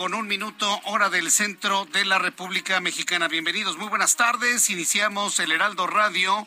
Con 0.00 0.14
un 0.14 0.26
minuto, 0.26 0.80
hora 0.84 1.10
del 1.10 1.30
centro 1.30 1.84
de 1.84 2.06
la 2.06 2.18
República 2.18 2.80
Mexicana. 2.80 3.28
Bienvenidos, 3.28 3.76
muy 3.76 3.86
buenas 3.88 4.16
tardes. 4.16 4.70
Iniciamos 4.70 5.38
el 5.40 5.52
Heraldo 5.52 5.86
Radio 5.86 6.46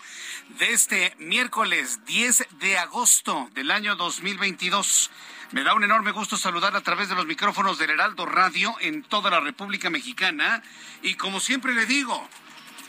de 0.58 0.74
este 0.74 1.14
miércoles 1.20 2.04
10 2.08 2.48
de 2.60 2.80
agosto 2.80 3.52
del 3.54 3.70
año 3.70 3.96
2022. 3.96 5.12
Me 5.52 5.64
da 5.64 5.76
un 5.76 5.84
enorme 5.84 6.10
gusto 6.10 6.36
saludar 6.36 6.76
a 6.76 6.82
través 6.82 7.10
de 7.10 7.16
los 7.16 7.28
micrófonos 7.28 7.78
del 7.78 7.92
Heraldo 7.92 8.26
Radio 8.26 8.76
en 8.80 9.04
toda 9.04 9.30
la 9.30 9.40
República 9.40 9.92
Mexicana. 9.92 10.64
Y 11.04 11.14
como 11.14 11.40
siempre 11.40 11.76
le 11.76 11.86
digo, 11.86 12.28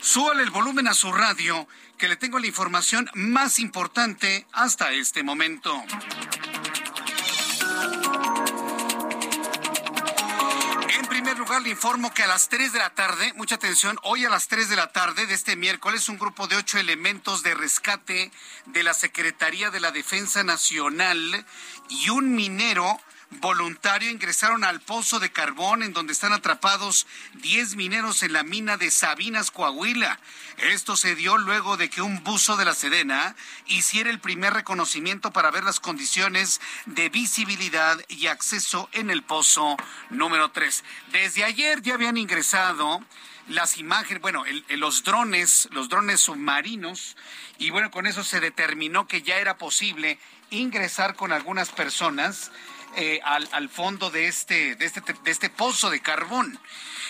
súbale 0.01 0.45
el 0.45 0.51
volumen 0.51 0.89
a 0.89 0.95
su 0.95 1.13
radio, 1.13 1.69
que 1.99 2.09
le 2.09 2.17
tengo 2.17 2.39
la 2.39 2.47
información 2.47 3.11
más 3.13 3.59
importante 3.59 4.47
hasta 4.53 4.93
este 4.93 5.23
momento. 5.23 5.85
Lugar, 11.45 11.63
le 11.63 11.69
informo 11.69 12.15
que 12.15 12.23
a 12.23 12.27
las 12.27 12.49
3 12.49 12.73
de 12.73 12.79
la 12.79 12.95
tarde, 12.95 13.35
mucha 13.37 13.57
atención, 13.57 13.99
hoy 14.03 14.25
a 14.25 14.31
las 14.31 14.49
3 14.49 14.71
de 14.71 14.77
la 14.77 14.93
tarde 14.93 15.27
de 15.27 15.35
este 15.35 15.57
miércoles, 15.57 16.09
un 16.09 16.17
grupo 16.17 16.47
de 16.47 16.57
ocho 16.57 16.79
elementos 16.79 17.43
de 17.43 17.55
rescate 17.55 18.31
de 18.65 18.83
la 18.83 18.95
Secretaría 18.95 19.71
de 19.71 19.79
la 19.79 19.91
Defensa 19.91 20.43
Nacional 20.43 21.45
y 21.91 22.09
un 22.09 22.35
minero 22.35 22.99
voluntario 23.31 24.11
ingresaron 24.11 24.65
al 24.65 24.81
pozo 24.81 25.19
de 25.19 25.33
carbón 25.33 25.83
en 25.83 25.93
donde 25.93 26.13
están 26.13 26.33
atrapados 26.33 27.07
10 27.35 27.77
mineros 27.77 28.23
en 28.23 28.33
la 28.33 28.43
mina 28.43 28.77
de 28.77 28.91
Sabinas, 28.91 29.51
Coahuila. 29.51 30.19
Esto 30.59 30.97
se 30.97 31.15
dio 31.15 31.37
luego 31.37 31.77
de 31.77 31.91
que 31.91 32.03
un 32.03 32.23
buzo 32.23 32.57
de 32.57 32.65
la 32.65 32.75
Sedena 32.75 33.35
hiciera 33.67 34.11
el 34.11 34.21
primer 34.21 34.55
reconocimiento 34.55 35.33
para 35.33 35.51
ver 35.51 35.65
las 35.65 35.81
condiciones 35.81 36.61
de 36.87 37.09
visibilidad 37.09 37.99
y 38.09 38.27
acceso 38.27 38.89
en 38.93 39.11
el 39.11 39.23
pozo 39.23 39.77
número 40.11 40.51
3. 40.51 40.85
Desde 41.13 41.45
ayer 41.45 41.83
ya 41.83 41.95
habían 41.95 42.17
ingresado 42.17 43.05
las 43.49 43.77
imágenes, 43.77 44.23
bueno, 44.23 44.45
los 44.69 45.05
drones, 45.05 45.69
los 45.73 45.89
drones 45.89 46.21
submarinos, 46.21 47.17
y 47.59 47.71
bueno, 47.71 47.91
con 47.91 48.07
eso 48.07 48.25
se 48.25 48.41
determinó 48.41 49.07
que 49.07 49.23
ya 49.23 49.37
era 49.37 49.59
posible 49.59 50.19
ingresar 50.51 51.15
con 51.15 51.33
algunas 51.33 51.71
personas 51.71 52.51
eh, 52.97 53.21
al, 53.25 53.69
fondo 53.69 54.11
de 54.11 54.29
este, 54.29 54.77
de, 54.77 54.85
este, 54.85 55.01
de 55.01 55.31
este 55.31 55.51
pozo 55.51 55.91
de 55.91 56.01
carbón. 56.01 56.59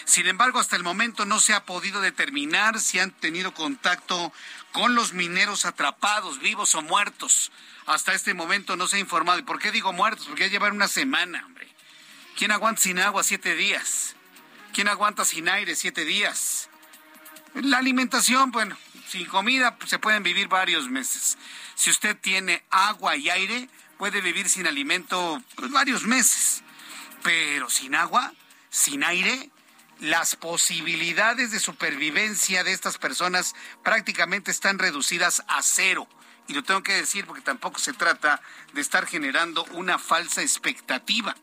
Sin 0.05 0.27
embargo, 0.27 0.59
hasta 0.59 0.77
el 0.77 0.83
momento 0.83 1.25
no 1.25 1.41
se 1.41 1.55
ha 1.55 1.65
podido 1.65 2.01
determinar 2.01 2.79
si 2.81 2.99
han 2.99 3.11
tenido 3.11 3.55
contacto 3.55 4.33
con 4.73 4.95
los 4.95 5.13
mineros 5.13 5.65
atrapados, 5.65 6.41
vivos 6.41 6.75
o 6.75 6.83
muertos. 6.83 7.53
Hasta 7.87 8.13
este 8.13 8.35
momento 8.35 8.77
no 8.77 8.87
se 8.87 8.97
ha 8.97 9.01
informado. 9.01 9.39
¿Y 9.39 9.43
por 9.43 9.59
qué 9.59 9.71
digo 9.71 9.93
muertos? 9.93 10.27
Porque 10.27 10.45
ya 10.45 10.51
llevan 10.51 10.75
una 10.75 10.89
semana, 10.89 11.45
hombre. 11.47 11.69
¿Quién 12.37 12.51
aguanta 12.51 12.83
sin 12.83 12.99
agua 12.99 13.23
siete 13.23 13.55
días? 13.55 14.17
¿Quién 14.73 14.89
aguanta 14.89 15.25
sin 15.25 15.49
aire 15.49 15.77
siete 15.77 16.05
días? 16.05 16.69
La 17.55 17.79
alimentación, 17.79 18.51
bueno, 18.51 18.77
sin 19.09 19.27
comida 19.27 19.77
pues, 19.77 19.91
se 19.91 20.01
pueden 20.01 20.23
vivir 20.23 20.49
varios 20.49 20.89
meses. 20.89 21.39
Si 21.77 21.91
usted 21.91 22.17
tiene 22.17 22.65
agua 22.71 23.17
y 23.17 23.31
aire, 23.31 23.69
puede 23.99 24.21
vivir 24.21 24.49
sin 24.49 24.67
alimento 24.67 25.43
pues, 25.57 25.71
varios 25.71 26.05
meses, 26.05 26.63
pero 27.23 27.69
sin 27.71 27.95
agua, 27.95 28.33
sin 28.71 29.05
aire, 29.05 29.51
las 30.01 30.37
posibilidades 30.37 31.51
de 31.51 31.61
supervivencia 31.61 32.65
de 32.65 32.73
estas 32.73 32.99
personas 32.99 33.55
prácticamente 33.83 34.51
están 34.51 34.79
reducidas 34.79 35.43
a 35.49 35.63
cero. 35.63 36.09
Y 36.47 36.53
lo 36.53 36.63
tengo 36.63 36.83
que 36.83 36.93
decir 36.93 37.25
porque 37.25 37.41
tampoco 37.41 37.79
se 37.79 37.95
trata 37.95 38.43
de 38.75 38.81
estar 38.81 39.07
generando 39.07 39.65
una 39.73 39.99
falsa 39.99 40.43
expectativa. 40.43 41.35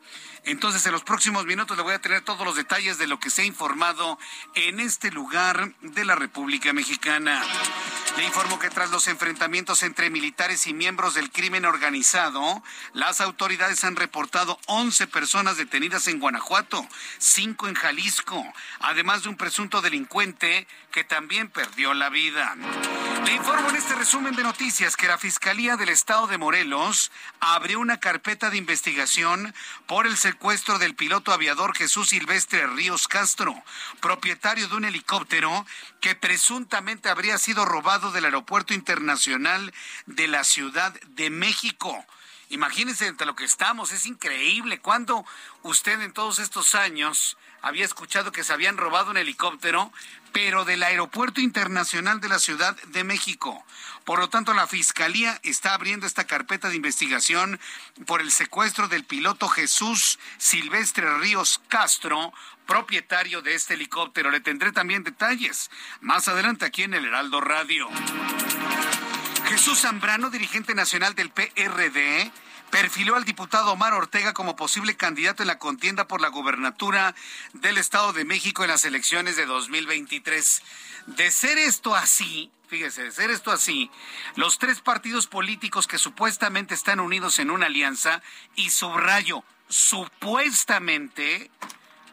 Entonces, 0.43 0.85
en 0.87 0.91
los 0.91 1.03
próximos 1.03 1.45
minutos 1.45 1.77
le 1.77 1.83
voy 1.83 1.93
a 1.93 2.01
tener 2.01 2.21
todos 2.21 2.45
los 2.45 2.55
detalles 2.55 2.97
de 2.97 3.05
lo 3.05 3.19
que 3.19 3.29
se 3.29 3.43
ha 3.43 3.45
informado 3.45 4.17
en 4.55 4.79
este 4.79 5.11
lugar 5.11 5.73
de 5.81 6.03
la 6.03 6.15
República 6.15 6.73
Mexicana. 6.73 7.43
Le 8.17 8.25
informo 8.25 8.59
que 8.59 8.69
tras 8.69 8.91
los 8.91 9.07
enfrentamientos 9.07 9.83
entre 9.83 10.09
militares 10.09 10.67
y 10.67 10.73
miembros 10.73 11.13
del 11.13 11.31
crimen 11.31 11.65
organizado, 11.65 12.61
las 12.93 13.21
autoridades 13.21 13.83
han 13.83 13.95
reportado 13.95 14.59
11 14.65 15.07
personas 15.07 15.57
detenidas 15.57 16.07
en 16.07 16.19
Guanajuato, 16.19 16.85
5 17.19 17.69
en 17.69 17.75
Jalisco, 17.75 18.43
además 18.79 19.23
de 19.23 19.29
un 19.29 19.37
presunto 19.37 19.81
delincuente 19.81 20.67
que 20.91 21.03
también 21.03 21.49
perdió 21.49 21.93
la 21.93 22.09
vida. 22.09 22.55
Le 23.25 23.33
informo 23.33 23.69
en 23.69 23.75
este 23.77 23.95
resumen 23.95 24.35
de 24.35 24.43
noticias 24.43 24.97
que 24.97 25.07
la 25.07 25.17
Fiscalía 25.17 25.77
del 25.77 25.89
Estado 25.89 26.27
de 26.27 26.37
Morelos 26.37 27.11
abrió 27.39 27.79
una 27.79 27.99
carpeta 27.99 28.49
de 28.49 28.57
investigación 28.57 29.53
por 29.87 30.05
el 30.05 30.17
secuestro 30.31 30.79
del 30.79 30.95
piloto 30.95 31.33
aviador 31.33 31.75
Jesús 31.75 32.09
Silvestre 32.09 32.65
Ríos 32.65 33.09
Castro, 33.09 33.53
propietario 33.99 34.69
de 34.69 34.75
un 34.75 34.85
helicóptero 34.85 35.65
que 35.99 36.15
presuntamente 36.15 37.09
habría 37.09 37.37
sido 37.37 37.65
robado 37.65 38.11
del 38.11 38.23
Aeropuerto 38.23 38.73
Internacional 38.73 39.73
de 40.05 40.29
la 40.29 40.45
Ciudad 40.45 40.93
de 41.01 41.29
México. 41.29 42.05
Imagínense 42.47 43.07
entre 43.07 43.27
lo 43.27 43.35
que 43.35 43.43
estamos, 43.43 43.91
es 43.91 44.05
increíble. 44.05 44.79
¿Cuándo 44.79 45.25
usted 45.63 45.99
en 45.99 46.13
todos 46.13 46.39
estos 46.39 46.75
años 46.75 47.37
había 47.61 47.83
escuchado 47.83 48.31
que 48.31 48.45
se 48.45 48.53
habían 48.53 48.77
robado 48.77 49.11
un 49.11 49.17
helicóptero, 49.17 49.91
pero 50.31 50.65
del 50.65 50.83
Aeropuerto 50.83 51.41
Internacional 51.41 52.19
de 52.19 52.29
la 52.29 52.39
Ciudad 52.39 52.75
de 52.87 53.03
México? 53.03 53.65
Por 54.05 54.19
lo 54.19 54.29
tanto, 54.29 54.53
la 54.53 54.67
Fiscalía 54.67 55.39
está 55.43 55.73
abriendo 55.73 56.07
esta 56.07 56.25
carpeta 56.25 56.69
de 56.69 56.75
investigación 56.75 57.59
por 58.05 58.21
el 58.21 58.31
secuestro 58.31 58.87
del 58.87 59.03
piloto 59.03 59.47
Jesús 59.47 60.19
Silvestre 60.37 61.17
Ríos 61.19 61.61
Castro, 61.67 62.33
propietario 62.65 63.41
de 63.41 63.53
este 63.55 63.75
helicóptero. 63.75 64.31
Le 64.31 64.39
tendré 64.39 64.71
también 64.71 65.03
detalles 65.03 65.69
más 65.99 66.27
adelante 66.27 66.65
aquí 66.65 66.83
en 66.83 66.93
el 66.93 67.05
Heraldo 67.05 67.41
Radio. 67.41 67.87
Jesús 69.47 69.81
Zambrano, 69.81 70.29
dirigente 70.29 70.73
nacional 70.73 71.13
del 71.13 71.29
PRD, 71.29 72.31
perfiló 72.71 73.17
al 73.17 73.25
diputado 73.25 73.73
Omar 73.73 73.93
Ortega 73.93 74.33
como 74.33 74.55
posible 74.55 74.95
candidato 74.95 75.43
en 75.43 75.47
la 75.47 75.59
contienda 75.59 76.07
por 76.07 76.21
la 76.21 76.29
gubernatura 76.29 77.13
del 77.53 77.77
Estado 77.77 78.13
de 78.13 78.25
México 78.25 78.63
en 78.63 78.69
las 78.69 78.85
elecciones 78.85 79.35
de 79.35 79.45
2023. 79.45 80.63
De 81.07 81.29
ser 81.31 81.57
esto 81.57 81.95
así, 81.95 82.49
fíjese, 82.69 83.03
de 83.03 83.11
ser 83.11 83.29
esto 83.29 83.51
así, 83.51 83.91
los 84.35 84.57
tres 84.57 84.79
partidos 84.79 85.27
políticos 85.27 85.85
que 85.85 85.97
supuestamente 85.97 86.73
están 86.73 87.01
unidos 87.01 87.39
en 87.39 87.51
una 87.51 87.65
alianza, 87.65 88.21
y 88.55 88.69
subrayo, 88.69 89.43
supuestamente, 89.67 91.51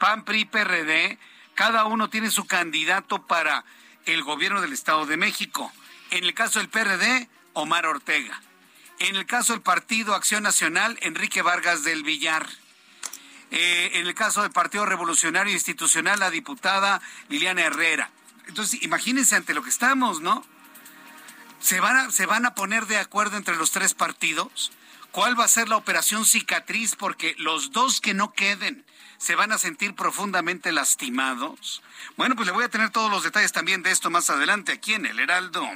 PAN, 0.00 0.24
PRI, 0.24 0.44
PRD, 0.44 1.18
cada 1.54 1.84
uno 1.84 2.10
tiene 2.10 2.30
su 2.30 2.46
candidato 2.46 3.26
para 3.26 3.64
el 4.06 4.22
gobierno 4.22 4.60
del 4.60 4.72
Estado 4.72 5.06
de 5.06 5.16
México. 5.16 5.72
En 6.10 6.24
el 6.24 6.34
caso 6.34 6.58
del 6.58 6.68
PRD, 6.68 7.28
Omar 7.52 7.86
Ortega. 7.86 8.40
En 9.00 9.14
el 9.14 9.26
caso 9.26 9.52
del 9.52 9.62
Partido 9.62 10.14
Acción 10.14 10.42
Nacional, 10.42 10.98
Enrique 11.02 11.42
Vargas 11.42 11.84
del 11.84 12.02
Villar. 12.02 12.48
Eh, 13.50 13.92
en 13.94 14.06
el 14.06 14.14
caso 14.14 14.42
del 14.42 14.50
Partido 14.50 14.86
Revolucionario 14.86 15.52
Institucional, 15.52 16.18
la 16.18 16.30
diputada 16.30 17.00
Liliana 17.28 17.62
Herrera. 17.62 18.10
Entonces, 18.46 18.82
imagínense 18.82 19.36
ante 19.36 19.54
lo 19.54 19.62
que 19.62 19.70
estamos, 19.70 20.20
¿no? 20.20 20.44
¿Se 21.60 21.80
van, 21.80 21.96
a, 21.96 22.10
¿Se 22.10 22.26
van 22.26 22.44
a 22.44 22.54
poner 22.54 22.86
de 22.86 22.98
acuerdo 22.98 23.36
entre 23.36 23.56
los 23.56 23.70
tres 23.70 23.94
partidos? 23.94 24.72
¿Cuál 25.12 25.38
va 25.38 25.44
a 25.44 25.48
ser 25.48 25.68
la 25.68 25.76
operación 25.76 26.24
cicatriz? 26.24 26.96
Porque 26.96 27.34
los 27.38 27.72
dos 27.72 28.00
que 28.00 28.14
no 28.14 28.32
queden 28.32 28.84
se 29.16 29.34
van 29.34 29.52
a 29.52 29.58
sentir 29.58 29.94
profundamente 29.94 30.72
lastimados. 30.72 31.82
Bueno, 32.16 32.36
pues 32.36 32.46
le 32.46 32.52
voy 32.52 32.64
a 32.64 32.68
tener 32.68 32.90
todos 32.90 33.10
los 33.10 33.22
detalles 33.22 33.52
también 33.52 33.82
de 33.82 33.90
esto 33.90 34.10
más 34.10 34.28
adelante 34.30 34.72
aquí 34.72 34.94
en 34.94 35.06
el 35.06 35.18
Heraldo. 35.18 35.68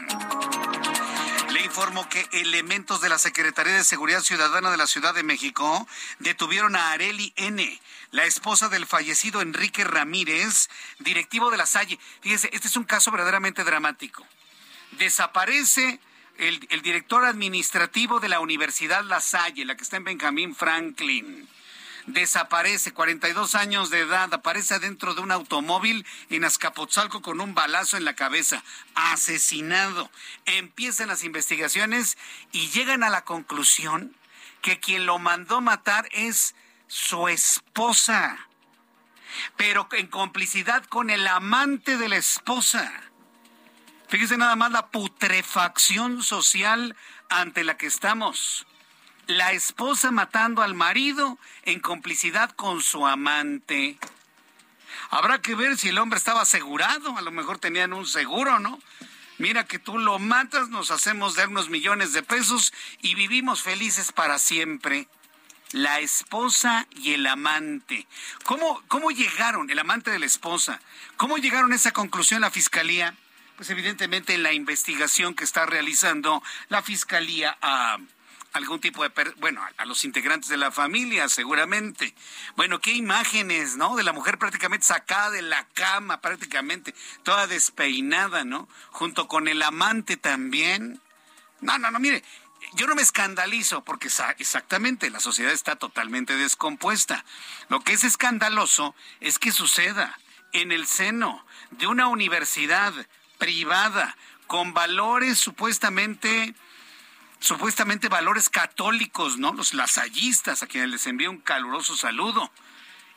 Le 1.63 1.67
informo 1.67 2.09
que 2.09 2.27
elementos 2.33 3.01
de 3.01 3.09
la 3.09 3.19
Secretaría 3.19 3.75
de 3.75 3.85
Seguridad 3.85 4.21
Ciudadana 4.23 4.73
de 4.73 4.77
la 4.77 4.89
Ciudad 4.89 5.15
de 5.15 5.23
México 5.23 5.87
detuvieron 6.19 6.75
a 6.75 6.91
Areli 6.91 7.33
N., 7.37 7.81
la 8.11 8.25
esposa 8.25 8.69
del 8.69 8.85
fallecido 8.85 9.41
Enrique 9.41 9.85
Ramírez, 9.85 10.69
directivo 10.99 11.53
de 11.53 11.59
la 11.59 11.67
Salle. 11.67 12.01
Fíjese, 12.21 12.51
este 12.53 12.67
es 12.67 12.77
un 12.77 12.83
caso 12.83 13.13
verdaderamente 13.13 13.63
dramático. 13.63 14.27
Desaparece 14.99 16.01
el, 16.39 16.67
el 16.71 16.83
director 16.83 17.25
administrativo 17.25 18.19
de 18.19 18.29
la 18.29 18.41
Universidad 18.41 19.05
La 19.05 19.21
Salle, 19.21 19.65
la 19.65 19.77
que 19.77 19.85
está 19.85 19.97
en 19.99 20.03
Benjamín 20.03 20.57
Franklin 20.57 21.49
desaparece, 22.07 22.93
42 22.93 23.55
años 23.55 23.91
de 23.91 24.01
edad, 24.01 24.33
aparece 24.33 24.79
dentro 24.79 25.15
de 25.15 25.21
un 25.21 25.31
automóvil 25.31 26.07
en 26.31 26.45
Azcapotzalco 26.45 27.23
con 27.23 27.41
un 27.41 27.55
balazo 27.55 27.97
en 27.97 28.05
la 28.05 28.15
cabeza, 28.15 28.63
asesinado. 28.95 30.11
Empiezan 30.47 31.09
las 31.09 31.25
investigaciones 31.25 32.19
y 32.53 32.69
llegan 32.69 33.03
a 33.05 33.11
la 33.11 33.25
conclusión 33.25 34.17
que 34.61 34.81
quien 34.81 35.07
lo 35.07 35.19
mandó 35.19 35.61
matar 35.61 36.09
es 36.13 36.55
su 36.87 37.29
esposa, 37.29 38.39
pero 39.57 39.89
en 39.93 40.07
complicidad 40.07 40.85
con 40.85 41.11
el 41.11 41.27
amante 41.27 41.97
de 41.97 42.09
la 42.09 42.17
esposa. 42.17 42.93
Fíjese 44.09 44.37
nada 44.37 44.57
más 44.57 44.71
la 44.71 44.89
putrefacción 44.89 46.23
social 46.23 46.95
ante 47.31 47.65
la 47.65 47.79
que 47.79 47.87
estamos 47.87 48.67
la 49.27 49.53
esposa 49.53 50.11
matando 50.11 50.63
al 50.63 50.75
marido 50.75 51.39
en 51.65 51.81
complicidad 51.81 52.51
con 52.51 52.83
su 52.83 53.07
amante. 53.07 53.99
Habrá 55.11 55.41
que 55.41 55.55
ver 55.55 55.77
si 55.79 55.89
el 55.89 55.99
hombre 55.99 56.19
estaba 56.19 56.43
asegurado, 56.43 57.17
a 57.17 57.23
lo 57.23 57.31
mejor 57.31 57.59
tenían 57.59 57.93
un 57.93 58.07
seguro, 58.07 58.59
¿no? 58.59 58.81
Mira 59.39 59.67
que 59.67 59.79
tú 59.79 59.99
lo 59.99 60.19
matas, 60.19 60.69
nos 60.69 60.91
hacemos 60.91 61.35
de 61.35 61.47
unos 61.47 61.69
millones 61.69 62.13
de 62.13 62.23
pesos 62.23 62.73
y 63.01 63.15
vivimos 63.15 63.63
felices 63.63 64.13
para 64.13 64.39
siempre. 64.39 65.09
La 65.73 66.01
esposa 66.01 66.87
y 66.91 67.15
el 67.15 67.27
amante. 67.27 68.07
¿Cómo, 68.45 68.83
cómo 68.89 69.11
llegaron, 69.11 69.71
el 69.71 69.79
amante 69.79 70.11
de 70.11 70.19
la 70.19 70.27
esposa, 70.27 70.81
cómo 71.17 71.39
llegaron 71.39 71.73
a 71.73 71.77
esa 71.77 71.93
conclusión 71.93 72.43
la 72.43 72.51
fiscalía? 72.51 73.15
Pues 73.57 73.71
evidentemente 73.71 74.35
en 74.35 74.43
la 74.43 74.53
investigación 74.53 75.35
que 75.35 75.45
está 75.45 75.65
realizando 75.65 76.43
la 76.69 76.83
fiscalía 76.83 77.57
a 77.63 77.99
algún 78.53 78.81
tipo 78.81 79.03
de, 79.03 79.11
bueno, 79.39 79.63
a, 79.77 79.85
los 79.87 80.05
integrantes 80.05 80.49
de 80.49 80.57
la 80.57 80.71
familia, 80.71 81.29
seguramente. 81.29 82.15
Bueno, 82.57 82.81
qué 82.81 82.93
imágenes, 82.93 83.77
¿no? 83.77 83.97
De 83.97 84.03
la 84.03 84.13
mujer 84.13 84.39
prácticamente 84.39 84.87
sacada 84.87 85.31
de 85.31 85.43
la 85.43 85.67
cama, 85.75 86.21
prácticamente, 86.21 86.95
toda 87.23 87.47
despeinada, 87.47 88.45
¿no? 88.45 88.69
Junto 88.91 89.29
con 89.29 89.49
el 89.49 89.63
amante 89.63 90.17
también. 90.17 91.01
No, 91.61 91.79
no, 91.79 91.91
no, 91.91 91.99
mire, 91.99 92.23
yo 92.75 92.87
no 92.87 92.95
me 92.95 93.03
escandalizo 93.03 93.85
porque 93.85 94.09
exactamente 94.39 95.11
la 95.11 95.21
sociedad 95.21 95.53
está 95.53 95.77
totalmente 95.77 96.37
descompuesta. 96.37 97.25
Lo 97.69 97.81
que 97.81 97.93
es 97.93 98.05
escandaloso 98.05 98.95
es 99.21 99.39
que 99.39 99.53
suceda 99.53 100.19
en 100.53 100.73
el 100.73 100.87
seno 100.87 101.45
de 101.71 101.87
una 101.87 102.09
universidad 102.09 102.93
privada 103.39 104.17
con 104.47 104.75
valores 104.75 105.39
supuestamente 105.39 106.55
supuestamente 107.43 108.09
valores 108.09 108.49
católicos, 108.49 109.37
¿no? 109.37 109.53
Los 109.53 109.75
lasallistas, 109.75 110.63
a 110.63 110.67
quienes 110.69 110.91
les 110.91 111.07
envío 111.07 111.31
un 111.31 111.41
caluroso 111.41 111.97
saludo. 111.97 112.51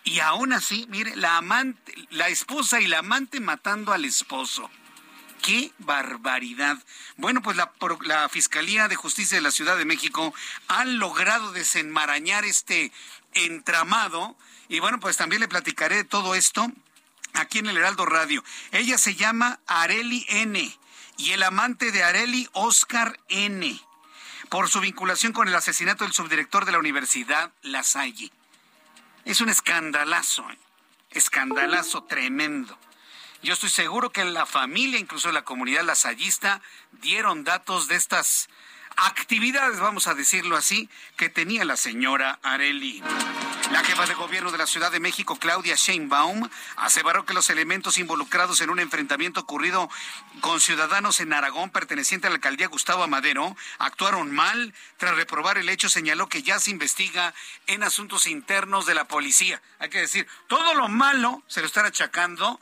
Y 0.04 0.20
aún 0.20 0.52
así, 0.52 0.88
mire, 0.90 1.16
la 1.16 1.38
amante, 1.38 1.94
la 2.10 2.28
esposa 2.28 2.82
y 2.82 2.88
la 2.88 3.00
amante 3.00 3.40
matando 3.40 3.94
al 3.94 4.04
esposo. 4.04 4.70
¡Qué 5.44 5.72
barbaridad! 5.78 6.78
Bueno, 7.18 7.44
pues 7.44 7.56
la, 7.56 7.72
la 8.02 8.28
Fiscalía 8.28 8.88
de 8.88 8.96
Justicia 8.96 9.38
de 9.38 9.44
la 9.44 9.52
Ciudad 9.52 9.78
de 9.78 9.86
México 9.86 10.34
ha 10.68 10.86
logrado 10.86 11.52
desenmarañar 11.52 12.46
este 12.46 12.92
entramado. 13.34 14.36
Y 14.70 14.80
bueno, 14.80 15.00
pues 15.00 15.18
también 15.18 15.42
le 15.42 15.48
platicaré 15.48 15.98
de 15.98 16.04
todo 16.04 16.34
esto 16.34 16.72
aquí 17.34 17.60
en 17.60 17.68
el 17.68 17.78
Heraldo 17.78 18.08
Radio. 18.08 18.44
Ella 18.72 18.98
se 18.98 19.14
llama 19.14 19.60
Areli 19.68 20.26
N. 20.30 20.80
Y 21.18 21.32
el 21.32 21.44
amante 21.44 21.92
de 21.92 22.04
Areli, 22.04 22.50
Oscar 22.54 23.20
N 23.30 23.80
por 24.50 24.70
su 24.70 24.80
vinculación 24.80 25.34
con 25.34 25.48
el 25.48 25.56
asesinato 25.56 26.04
del 26.04 26.14
subdirector 26.14 26.66
de 26.66 26.72
la 26.72 26.80
Universidad 26.80 27.52
La 27.62 27.84
Salle. 27.84 28.32
Es 29.26 29.42
un 29.42 29.50
escandalazo, 29.50 30.50
¿eh? 30.52 30.58
escandalazo 31.12 32.04
tremendo. 32.04 32.78
Yo 33.42 33.54
estoy 33.54 33.70
seguro 33.70 34.12
que 34.12 34.26
la 34.26 34.46
familia, 34.46 35.00
incluso 35.00 35.32
la 35.32 35.44
comunidad 35.44 35.84
lasallista, 35.84 36.62
dieron 36.92 37.44
datos 37.44 37.88
de 37.88 37.96
estas 37.96 38.50
actividades, 38.98 39.80
vamos 39.80 40.08
a 40.08 40.16
decirlo 40.16 40.58
así, 40.58 40.90
que 41.18 41.30
tenía 41.30 41.66
la 41.66 41.78
señora 41.78 42.40
Areli. 42.42 43.04
La 43.72 43.84
jefa 43.84 44.06
de 44.06 44.14
gobierno 44.14 44.52
de 44.52 44.60
la 44.60 44.68
Ciudad 44.68 44.92
de 44.92 45.00
México, 45.00 45.38
Claudia 45.38 45.76
Sheinbaum, 45.76 46.48
aseveró 46.76 47.26
que 47.26 47.34
los 47.34 47.50
elementos 47.50 47.98
involucrados 47.98 48.62
en 48.62 48.70
un 48.70 48.80
enfrentamiento 48.80 49.40
ocurrido 49.40 49.90
con 50.42 50.62
ciudadanos 50.62 51.20
en 51.20 51.34
Aragón 51.34 51.72
perteneciente 51.72 52.28
a 52.28 52.30
la 52.30 52.36
alcaldía 52.36 52.68
Gustavo 52.68 53.04
Amadero 53.04 53.58
actuaron 53.80 54.32
mal. 54.32 54.74
Tras 54.98 55.16
reprobar 55.16 55.58
el 55.58 55.70
hecho, 55.70 55.90
señaló 55.90 56.30
que 56.30 56.44
ya 56.44 56.60
se 56.60 56.70
investiga 56.70 57.34
en 57.66 57.84
asuntos 57.84 58.28
internos 58.28 58.86
de 58.86 58.94
la 58.94 59.08
policía. 59.08 59.62
Hay 59.80 59.90
que 59.90 60.00
decir, 60.00 60.28
todo 60.48 60.76
lo 60.76 60.88
malo 60.88 61.42
se 61.48 61.62
lo 61.62 61.68
están 61.68 61.88
achacando 61.88 62.62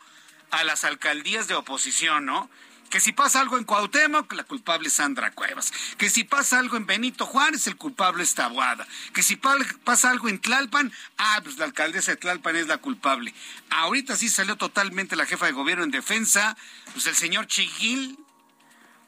a 0.51 0.63
las 0.63 0.85
alcaldías 0.85 1.47
de 1.47 1.55
oposición, 1.55 2.25
¿no? 2.25 2.49
Que 2.93 2.99
si 2.99 3.11
pasa 3.11 3.41
algo 3.41 3.57
en 3.57 3.63
Cuauhtémoc, 3.63 4.31
la 4.33 4.43
culpable 4.43 4.87
es 4.87 4.93
Sandra 4.93 5.31
Cuevas. 5.31 5.73
Que 5.97 6.11
si 6.11 6.23
pasa 6.23 6.59
algo 6.59 6.77
en 6.77 6.85
Benito 6.85 7.25
Juárez, 7.25 7.65
el 7.65 7.75
culpable 7.75 8.21
es 8.21 8.35
Tabuada. 8.35 8.87
Que 9.15 9.23
si 9.23 9.35
pasa 9.35 10.11
algo 10.11 10.29
en 10.29 10.39
Tlalpan, 10.39 10.93
ah, 11.17 11.41
pues 11.43 11.57
la 11.57 11.65
alcaldesa 11.65 12.11
de 12.11 12.17
Tlalpan 12.17 12.55
es 12.55 12.67
la 12.67 12.77
culpable. 12.77 13.33
Ahorita 13.71 14.15
sí 14.15 14.29
salió 14.29 14.57
totalmente 14.57 15.15
la 15.15 15.25
jefa 15.25 15.47
de 15.47 15.53
gobierno 15.53 15.83
en 15.83 15.89
defensa, 15.89 16.55
pues 16.93 17.07
el 17.07 17.15
señor 17.15 17.47
Chiguil, 17.47 18.19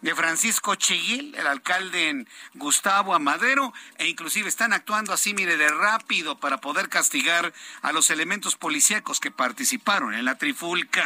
de 0.05 0.13
Francisco 0.13 0.75
Chiguil, 0.75 1.33
el 1.33 1.47
alcalde 1.47 2.09
en 2.09 2.29
Gustavo 2.53 3.15
Amadero, 3.15 3.74
e 3.97 4.07
inclusive 4.07 4.47
están 4.47 4.71
actuando 4.71 5.12
así, 5.12 5.33
mire, 5.33 5.57
de 5.57 5.67
rápido 5.67 6.39
para 6.39 6.62
poder 6.62 6.89
castigar 6.89 7.51
a 7.81 7.91
los 7.91 8.12
elementos 8.12 8.55
policíacos 8.55 9.19
que 9.19 9.31
participaron 9.31 10.13
en 10.13 10.24
la 10.24 10.38
trifulca. 10.38 11.03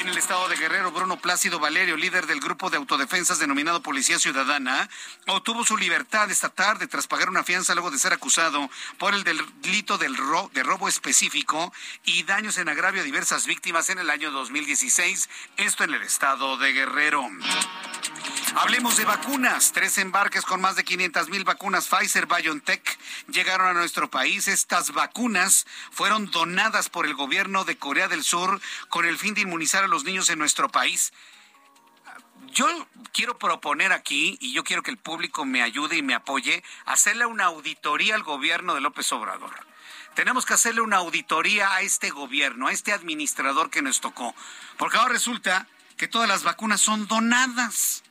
En 0.00 0.08
el 0.08 0.18
estado 0.18 0.46
de 0.48 0.56
Guerrero, 0.56 0.92
Bruno 0.92 1.16
Plácido 1.22 1.58
Valerio, 1.58 1.96
líder 1.96 2.26
del 2.26 2.40
grupo 2.40 2.68
de 2.68 2.76
autodefensas 2.76 3.38
denominado 3.38 3.82
Policía 3.82 4.18
Ciudadana, 4.18 4.90
obtuvo 5.28 5.64
su 5.64 5.78
libertad 5.78 6.30
esta 6.30 6.50
tarde 6.50 6.88
tras 6.88 7.06
pagar 7.06 7.30
una 7.30 7.44
fianza 7.44 7.72
luego 7.74 7.90
de 7.90 7.98
ser 7.98 8.12
acusado 8.12 8.68
por 8.98 9.14
el 9.14 9.24
delito 9.24 9.96
del 9.96 10.16
de 10.52 10.62
robo 10.62 10.86
específico 10.86 11.72
y 12.04 12.24
daños 12.24 12.58
en 12.58 12.68
agravio 12.68 13.00
a 13.00 13.04
diversas 13.04 13.46
víctimas 13.46 13.88
en 13.88 14.00
el 14.00 14.10
año 14.10 14.30
2016, 14.32 15.30
esto 15.56 15.84
en 15.84 15.94
el 15.94 16.02
estado 16.02 16.58
de 16.58 16.72
Guerrero. 16.74 17.26
Hablemos 18.54 18.98
de 18.98 19.06
vacunas. 19.06 19.72
Tres 19.72 19.96
embarques 19.96 20.44
con 20.44 20.60
más 20.60 20.76
de 20.76 20.84
500 20.84 21.30
mil 21.30 21.44
vacunas 21.44 21.88
Pfizer 21.88 22.26
BioNTech 22.26 22.98
llegaron 23.28 23.66
a 23.66 23.72
nuestro 23.72 24.10
país. 24.10 24.46
Estas 24.46 24.92
vacunas 24.92 25.66
fueron 25.90 26.30
donadas 26.30 26.90
por 26.90 27.06
el 27.06 27.14
gobierno 27.14 27.64
de 27.64 27.78
Corea 27.78 28.08
del 28.08 28.22
Sur 28.22 28.60
con 28.90 29.06
el 29.06 29.16
fin 29.16 29.32
de 29.32 29.40
inmunizar 29.40 29.84
a 29.84 29.88
los 29.88 30.04
niños 30.04 30.28
en 30.28 30.38
nuestro 30.38 30.68
país. 30.68 31.14
Yo 32.52 32.66
quiero 33.12 33.38
proponer 33.38 33.92
aquí, 33.92 34.36
y 34.40 34.52
yo 34.52 34.64
quiero 34.64 34.82
que 34.82 34.90
el 34.90 34.98
público 34.98 35.46
me 35.46 35.62
ayude 35.62 35.96
y 35.96 36.02
me 36.02 36.14
apoye, 36.14 36.62
hacerle 36.84 37.24
una 37.24 37.44
auditoría 37.44 38.14
al 38.14 38.22
gobierno 38.22 38.74
de 38.74 38.82
López 38.82 39.10
Obrador. 39.12 39.54
Tenemos 40.14 40.44
que 40.44 40.52
hacerle 40.52 40.82
una 40.82 40.98
auditoría 40.98 41.72
a 41.72 41.80
este 41.80 42.10
gobierno, 42.10 42.66
a 42.66 42.72
este 42.72 42.92
administrador 42.92 43.70
que 43.70 43.80
nos 43.80 44.02
tocó, 44.02 44.34
porque 44.76 44.98
ahora 44.98 45.14
resulta 45.14 45.66
que 45.96 46.08
todas 46.08 46.28
las 46.28 46.42
vacunas 46.42 46.82
son 46.82 47.06
donadas. 47.06 48.02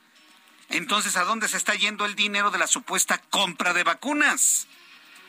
Entonces, 0.72 1.16
¿a 1.16 1.24
dónde 1.24 1.48
se 1.48 1.56
está 1.56 1.74
yendo 1.74 2.04
el 2.06 2.14
dinero 2.14 2.50
de 2.50 2.58
la 2.58 2.66
supuesta 2.66 3.18
compra 3.30 3.72
de 3.72 3.84
vacunas? 3.84 4.66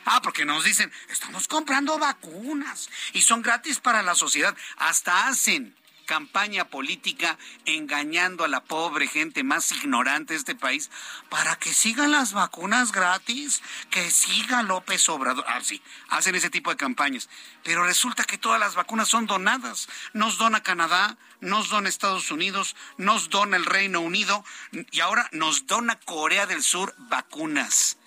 Ah, 0.06 0.20
porque 0.22 0.44
nos 0.44 0.64
dicen, 0.64 0.92
estamos 1.08 1.48
comprando 1.48 1.98
vacunas 1.98 2.90
y 3.12 3.22
son 3.22 3.42
gratis 3.42 3.80
para 3.80 4.02
la 4.02 4.14
sociedad. 4.14 4.56
Hasta 4.76 5.28
hacen 5.28 5.74
campaña 6.04 6.66
política 6.66 7.38
engañando 7.64 8.44
a 8.44 8.48
la 8.48 8.62
pobre 8.62 9.06
gente 9.06 9.42
más 9.42 9.72
ignorante 9.72 10.34
de 10.34 10.38
este 10.38 10.54
país 10.54 10.90
para 11.28 11.56
que 11.56 11.72
sigan 11.72 12.12
las 12.12 12.32
vacunas 12.32 12.92
gratis, 12.92 13.62
que 13.90 14.10
siga 14.10 14.62
López 14.62 15.08
Obrador. 15.08 15.44
Ah, 15.48 15.60
sí, 15.62 15.82
hacen 16.08 16.34
ese 16.34 16.50
tipo 16.50 16.70
de 16.70 16.76
campañas. 16.76 17.28
Pero 17.62 17.84
resulta 17.84 18.24
que 18.24 18.38
todas 18.38 18.60
las 18.60 18.74
vacunas 18.74 19.08
son 19.08 19.26
donadas. 19.26 19.88
Nos 20.12 20.38
dona 20.38 20.62
Canadá, 20.62 21.16
nos 21.40 21.68
dona 21.68 21.88
Estados 21.88 22.30
Unidos, 22.30 22.76
nos 22.96 23.30
dona 23.30 23.56
el 23.56 23.66
Reino 23.66 24.00
Unido 24.00 24.44
y 24.90 25.00
ahora 25.00 25.28
nos 25.32 25.66
dona 25.66 25.98
Corea 26.00 26.46
del 26.46 26.62
Sur 26.62 26.94
vacunas. 26.98 27.98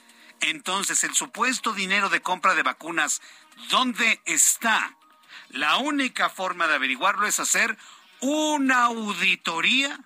Entonces, 0.42 1.04
el 1.04 1.16
supuesto 1.16 1.74
dinero 1.74 2.10
de 2.10 2.22
compra 2.22 2.54
de 2.56 2.64
vacunas, 2.64 3.22
¿dónde 3.70 4.22
está? 4.26 4.96
La 5.50 5.78
única 5.78 6.30
forma 6.30 6.68
de 6.68 6.76
averiguarlo 6.76 7.28
es 7.28 7.40
hacer 7.40 7.78
una 8.20 8.86
auditoría, 8.86 10.00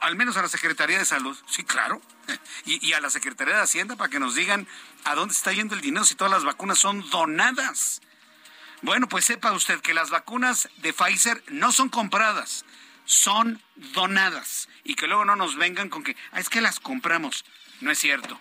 al 0.00 0.16
menos 0.16 0.36
a 0.36 0.42
la 0.42 0.48
Secretaría 0.48 0.98
de 0.98 1.04
Salud, 1.04 1.36
sí, 1.48 1.64
claro, 1.64 2.00
y, 2.64 2.92
a 2.92 3.00
la 3.00 3.10
Secretaría 3.10 3.56
de 3.56 3.62
Hacienda 3.62 3.96
para 3.96 4.10
que 4.10 4.20
nos 4.20 4.34
digan 4.34 4.66
a 5.04 5.14
dónde 5.14 5.34
está 5.34 5.52
yendo 5.52 5.74
el 5.74 5.80
dinero 5.80 6.04
si 6.04 6.14
todas 6.14 6.32
las 6.32 6.44
vacunas 6.44 6.78
son 6.78 7.08
donadas. 7.10 8.00
Bueno, 8.82 9.08
pues 9.08 9.24
sepa 9.24 9.52
usted 9.52 9.80
que 9.80 9.94
las 9.94 10.10
vacunas 10.10 10.68
de 10.78 10.92
Pfizer 10.92 11.42
no 11.48 11.72
son 11.72 11.88
compradas, 11.88 12.64
son 13.04 13.62
donadas. 13.74 14.68
Y 14.84 14.94
que 14.94 15.06
luego 15.06 15.24
no 15.24 15.34
nos 15.34 15.56
vengan 15.56 15.88
con 15.88 16.04
que, 16.04 16.16
ah, 16.32 16.40
es 16.40 16.48
que 16.48 16.60
las 16.60 16.78
compramos. 16.78 17.44
No 17.80 17.90
es 17.90 17.98
cierto 17.98 18.38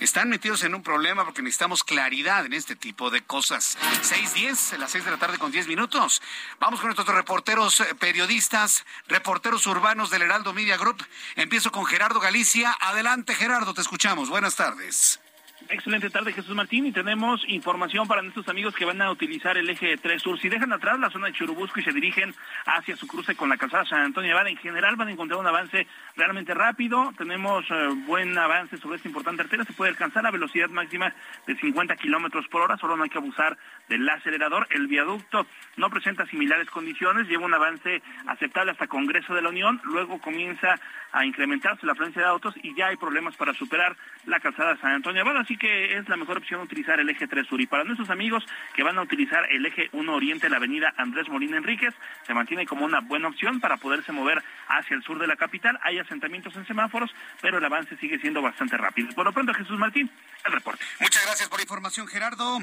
están 0.00 0.28
metidos 0.28 0.62
en 0.64 0.74
un 0.74 0.82
problema 0.82 1.24
porque 1.24 1.42
necesitamos 1.42 1.84
claridad 1.84 2.46
en 2.46 2.52
este 2.52 2.76
tipo 2.76 3.10
de 3.10 3.22
cosas. 3.22 3.76
6:10, 4.02 4.78
las 4.78 4.90
6 4.90 5.04
de 5.04 5.10
la 5.10 5.16
tarde 5.16 5.38
con 5.38 5.50
10 5.50 5.66
minutos. 5.68 6.22
Vamos 6.58 6.80
con 6.80 6.88
nuestros 6.88 7.08
reporteros 7.08 7.80
eh, 7.80 7.94
periodistas, 7.94 8.84
reporteros 9.06 9.66
urbanos 9.66 10.10
del 10.10 10.22
Heraldo 10.22 10.52
Media 10.52 10.76
Group. 10.76 11.04
Empiezo 11.36 11.72
con 11.72 11.86
Gerardo 11.86 12.20
Galicia. 12.20 12.76
Adelante, 12.80 13.34
Gerardo, 13.34 13.74
te 13.74 13.80
escuchamos. 13.80 14.28
Buenas 14.28 14.56
tardes. 14.56 15.20
Excelente 15.66 16.08
tarde, 16.08 16.32
Jesús 16.32 16.54
Martín, 16.54 16.86
y 16.86 16.92
tenemos 16.92 17.42
información 17.48 18.06
para 18.06 18.22
nuestros 18.22 18.48
amigos 18.48 18.74
que 18.74 18.84
van 18.84 19.02
a 19.02 19.10
utilizar 19.10 19.58
el 19.58 19.68
eje 19.68 19.96
3 19.96 20.22
Sur. 20.22 20.38
Si 20.38 20.48
dejan 20.48 20.72
atrás 20.72 21.00
la 21.00 21.10
zona 21.10 21.26
de 21.26 21.32
Churubusco 21.32 21.80
y 21.80 21.82
se 21.82 21.92
dirigen 21.92 22.32
hacia 22.64 22.96
su 22.96 23.08
cruce 23.08 23.34
con 23.34 23.48
la 23.48 23.56
calzada 23.56 23.84
San 23.84 24.02
Antonio 24.02 24.30
Nevada, 24.30 24.50
en 24.50 24.56
general 24.56 24.94
van 24.94 25.08
a 25.08 25.10
encontrar 25.10 25.40
un 25.40 25.46
avance 25.48 25.86
realmente 26.16 26.54
rápido. 26.54 27.12
Tenemos 27.18 27.64
eh, 27.70 27.88
buen 28.06 28.38
avance 28.38 28.78
sobre 28.78 28.96
esta 28.96 29.08
importante 29.08 29.42
arteria. 29.42 29.64
Se 29.64 29.72
puede 29.72 29.90
alcanzar 29.90 30.22
la 30.22 30.30
velocidad 30.30 30.70
máxima 30.70 31.12
de 31.46 31.56
50 31.56 31.96
kilómetros 31.96 32.46
por 32.48 32.62
hora. 32.62 32.76
Solo 32.76 32.96
no 32.96 33.02
hay 33.02 33.10
que 33.10 33.18
abusar 33.18 33.58
del 33.88 34.08
acelerador. 34.08 34.68
El 34.70 34.86
viaducto 34.86 35.46
no 35.76 35.90
presenta 35.90 36.24
similares 36.26 36.70
condiciones. 36.70 37.28
Lleva 37.28 37.44
un 37.44 37.54
avance 37.54 38.00
aceptable 38.26 38.70
hasta 38.70 38.86
Congreso 38.86 39.34
de 39.34 39.42
la 39.42 39.48
Unión. 39.48 39.80
Luego 39.84 40.20
comienza 40.20 40.78
a 41.12 41.24
incrementarse 41.24 41.86
la 41.86 41.94
frecuencia 41.94 42.22
de 42.22 42.28
autos 42.28 42.54
y 42.62 42.74
ya 42.74 42.88
hay 42.88 42.96
problemas 42.96 43.36
para 43.36 43.54
superar 43.54 43.96
la 44.26 44.40
calzada 44.40 44.76
San 44.76 44.92
Antonio 44.92 45.22
Abad, 45.22 45.47
así 45.48 45.56
que 45.56 45.96
es 45.96 46.06
la 46.10 46.18
mejor 46.18 46.36
opción 46.36 46.60
utilizar 46.60 47.00
el 47.00 47.08
eje 47.08 47.26
3 47.26 47.46
Sur. 47.46 47.58
Y 47.58 47.66
para 47.66 47.82
nuestros 47.82 48.10
amigos 48.10 48.44
que 48.74 48.82
van 48.82 48.98
a 48.98 49.02
utilizar 49.02 49.50
el 49.50 49.64
eje 49.64 49.88
1 49.92 50.12
Oriente, 50.12 50.50
la 50.50 50.58
avenida 50.58 50.92
Andrés 50.98 51.26
Molina 51.30 51.56
Enríquez, 51.56 51.94
se 52.26 52.34
mantiene 52.34 52.66
como 52.66 52.84
una 52.84 53.00
buena 53.00 53.28
opción 53.28 53.58
para 53.58 53.78
poderse 53.78 54.12
mover 54.12 54.44
hacia 54.68 54.94
el 54.94 55.02
sur 55.02 55.18
de 55.18 55.26
la 55.26 55.36
capital. 55.36 55.78
Hay 55.82 55.98
asentamientos 55.98 56.54
en 56.54 56.66
semáforos, 56.66 57.10
pero 57.40 57.56
el 57.56 57.64
avance 57.64 57.96
sigue 57.96 58.18
siendo 58.18 58.42
bastante 58.42 58.76
rápido. 58.76 59.08
Por 59.14 59.24
lo 59.24 59.32
pronto, 59.32 59.54
Jesús 59.54 59.78
Martín, 59.78 60.10
el 60.44 60.52
reporte. 60.52 60.84
Muchas 61.00 61.24
gracias 61.24 61.48
por 61.48 61.58
la 61.58 61.62
información, 61.62 62.06
Gerardo. 62.06 62.58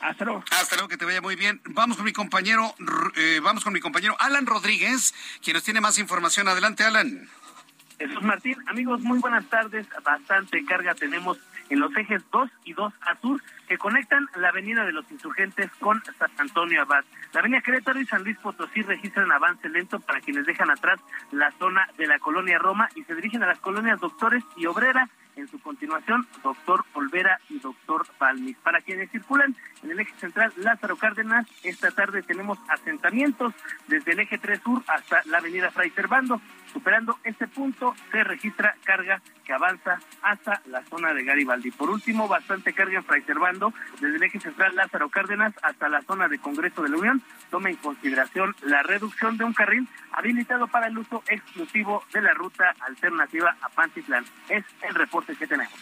Hasta 0.00 0.26
luego. 0.26 0.44
Hasta 0.50 0.76
luego, 0.76 0.88
que 0.88 0.98
te 0.98 1.06
vaya 1.06 1.22
muy 1.22 1.34
bien. 1.34 1.62
Vamos 1.64 1.96
con 1.96 2.04
mi 2.04 2.12
compañero, 2.12 2.74
eh, 3.16 3.40
vamos 3.42 3.64
con 3.64 3.72
mi 3.72 3.80
compañero 3.80 4.16
Alan 4.20 4.44
Rodríguez, 4.44 5.14
quien 5.42 5.54
nos 5.54 5.64
tiene 5.64 5.80
más 5.80 5.96
información. 5.96 6.46
Adelante, 6.46 6.84
Alan. 6.84 7.26
Jesús 7.98 8.22
Martín, 8.22 8.56
amigos, 8.66 9.00
muy 9.00 9.18
buenas 9.18 9.44
tardes. 9.46 9.86
Bastante 10.04 10.64
carga 10.64 10.94
tenemos 10.94 11.38
en 11.70 11.80
los 11.80 11.94
ejes 11.96 12.22
2 12.30 12.50
y 12.64 12.72
2 12.72 12.92
a 13.00 13.16
sur 13.20 13.40
que 13.66 13.78
conectan 13.78 14.26
la 14.36 14.48
avenida 14.48 14.84
de 14.84 14.92
los 14.92 15.10
insurgentes 15.10 15.70
con 15.80 16.02
San 16.18 16.30
Antonio 16.38 16.82
Abad. 16.82 17.04
La 17.32 17.40
avenida 17.40 17.60
Querétaro 17.60 18.00
y 18.00 18.06
San 18.06 18.24
Luis 18.24 18.38
Potosí 18.38 18.82
registran 18.82 19.30
avance 19.30 19.68
lento 19.68 20.00
para 20.00 20.20
quienes 20.20 20.46
dejan 20.46 20.70
atrás 20.70 21.00
la 21.32 21.50
zona 21.52 21.88
de 21.96 22.06
la 22.06 22.18
colonia 22.18 22.58
Roma 22.58 22.88
y 22.94 23.04
se 23.04 23.14
dirigen 23.14 23.42
a 23.42 23.46
las 23.46 23.60
colonias 23.60 24.00
Doctores 24.00 24.44
y 24.56 24.66
Obrera 24.66 25.08
en 25.38 25.48
su 25.48 25.60
continuación, 25.60 26.26
doctor 26.42 26.84
Olvera 26.94 27.40
y 27.48 27.58
doctor 27.60 28.06
Balmis. 28.18 28.56
Para 28.58 28.80
quienes 28.80 29.10
circulan 29.10 29.54
en 29.82 29.90
el 29.90 30.00
eje 30.00 30.12
central 30.18 30.52
Lázaro 30.56 30.96
Cárdenas, 30.96 31.46
esta 31.62 31.90
tarde 31.90 32.22
tenemos 32.22 32.58
asentamientos 32.68 33.54
desde 33.86 34.12
el 34.12 34.20
eje 34.20 34.38
3 34.38 34.60
Sur 34.60 34.82
hasta 34.88 35.22
la 35.26 35.38
avenida 35.38 35.70
Fray 35.70 35.90
Servando. 35.90 36.40
Superando 36.78 37.18
este 37.24 37.48
punto, 37.48 37.92
se 38.12 38.22
registra 38.22 38.76
carga 38.84 39.20
que 39.44 39.52
avanza 39.52 39.98
hasta 40.22 40.62
la 40.66 40.84
zona 40.84 41.12
de 41.12 41.24
Garibaldi. 41.24 41.72
Por 41.72 41.90
último, 41.90 42.28
bastante 42.28 42.72
carga 42.72 42.98
en 42.98 43.04
Fray 43.04 43.20
Servando, 43.22 43.74
desde 44.00 44.14
el 44.14 44.22
eje 44.22 44.38
central 44.38 44.76
Lázaro 44.76 45.08
Cárdenas 45.08 45.52
hasta 45.64 45.88
la 45.88 46.02
zona 46.02 46.28
de 46.28 46.38
Congreso 46.38 46.84
de 46.84 46.90
la 46.90 46.96
Unión. 46.96 47.20
Toma 47.50 47.70
en 47.70 47.76
consideración 47.78 48.54
la 48.62 48.84
reducción 48.84 49.36
de 49.36 49.42
un 49.42 49.54
carril 49.54 49.88
habilitado 50.12 50.68
para 50.68 50.86
el 50.86 50.96
uso 50.96 51.24
exclusivo 51.26 52.04
de 52.12 52.22
la 52.22 52.32
ruta 52.32 52.72
alternativa 52.78 53.56
a 53.60 53.68
Pantitlán. 53.70 54.24
Es 54.48 54.64
el 54.82 54.94
reporte 54.94 55.34
que 55.34 55.48
tenemos. 55.48 55.74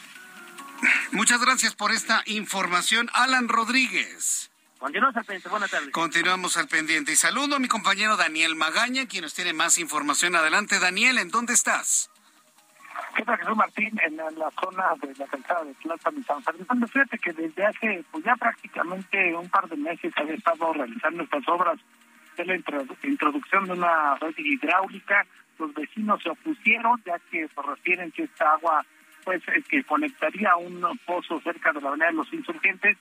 Muchas 1.12 1.42
gracias 1.42 1.74
por 1.74 1.92
esta 1.92 2.22
información, 2.24 3.10
Alan 3.12 3.48
Rodríguez. 3.48 4.50
Continuamos 4.78 5.16
al 5.16 5.24
pendiente. 5.24 5.48
Buenas 5.48 5.70
tardes. 5.70 5.90
Continuamos 5.90 6.56
al 6.56 6.68
pendiente. 6.68 7.12
Y 7.12 7.16
saludo 7.16 7.56
a 7.56 7.58
mi 7.58 7.68
compañero 7.68 8.16
Daniel 8.16 8.56
Magaña, 8.56 9.06
quien 9.06 9.22
nos 9.22 9.34
tiene 9.34 9.52
más 9.52 9.78
información. 9.78 10.36
Adelante, 10.36 10.78
Daniel, 10.78 11.18
¿en 11.18 11.30
dónde 11.30 11.54
estás? 11.54 12.10
¿Qué 13.16 13.24
tal, 13.24 13.38
Jesús 13.38 13.56
Martín? 13.56 13.98
En 14.04 14.16
la 14.16 14.50
zona 14.60 14.84
de 15.00 15.14
la 15.16 15.26
calzada 15.26 15.64
de 15.64 15.72
Plata 15.74 16.10
y 16.14 16.22
San 16.24 16.42
Fernando. 16.42 16.86
Fíjate 16.86 17.18
que 17.18 17.32
desde 17.32 17.64
hace 17.64 18.04
pues 18.10 18.24
ya 18.24 18.36
prácticamente 18.36 19.34
un 19.34 19.48
par 19.48 19.66
de 19.68 19.76
meses 19.76 20.12
había 20.16 20.34
estado 20.34 20.72
realizando 20.74 21.22
estas 21.22 21.48
obras 21.48 21.78
de 22.36 22.44
la 22.44 22.54
introducción 22.54 23.66
de 23.66 23.72
una 23.72 24.16
red 24.16 24.34
hidráulica. 24.36 25.26
Los 25.58 25.72
vecinos 25.72 26.22
se 26.22 26.28
opusieron, 26.28 27.02
ya 27.06 27.18
que 27.30 27.48
se 27.48 27.62
refieren 27.62 28.12
que 28.12 28.24
esta 28.24 28.52
agua 28.52 28.84
pues 29.24 29.42
que 29.68 29.82
conectaría 29.84 30.50
a 30.50 30.56
un 30.56 30.80
pozo 31.04 31.40
cerca 31.40 31.72
de 31.72 31.80
la 31.80 31.88
avenida 31.88 32.06
de 32.08 32.12
los 32.12 32.32
insurgentes, 32.32 32.96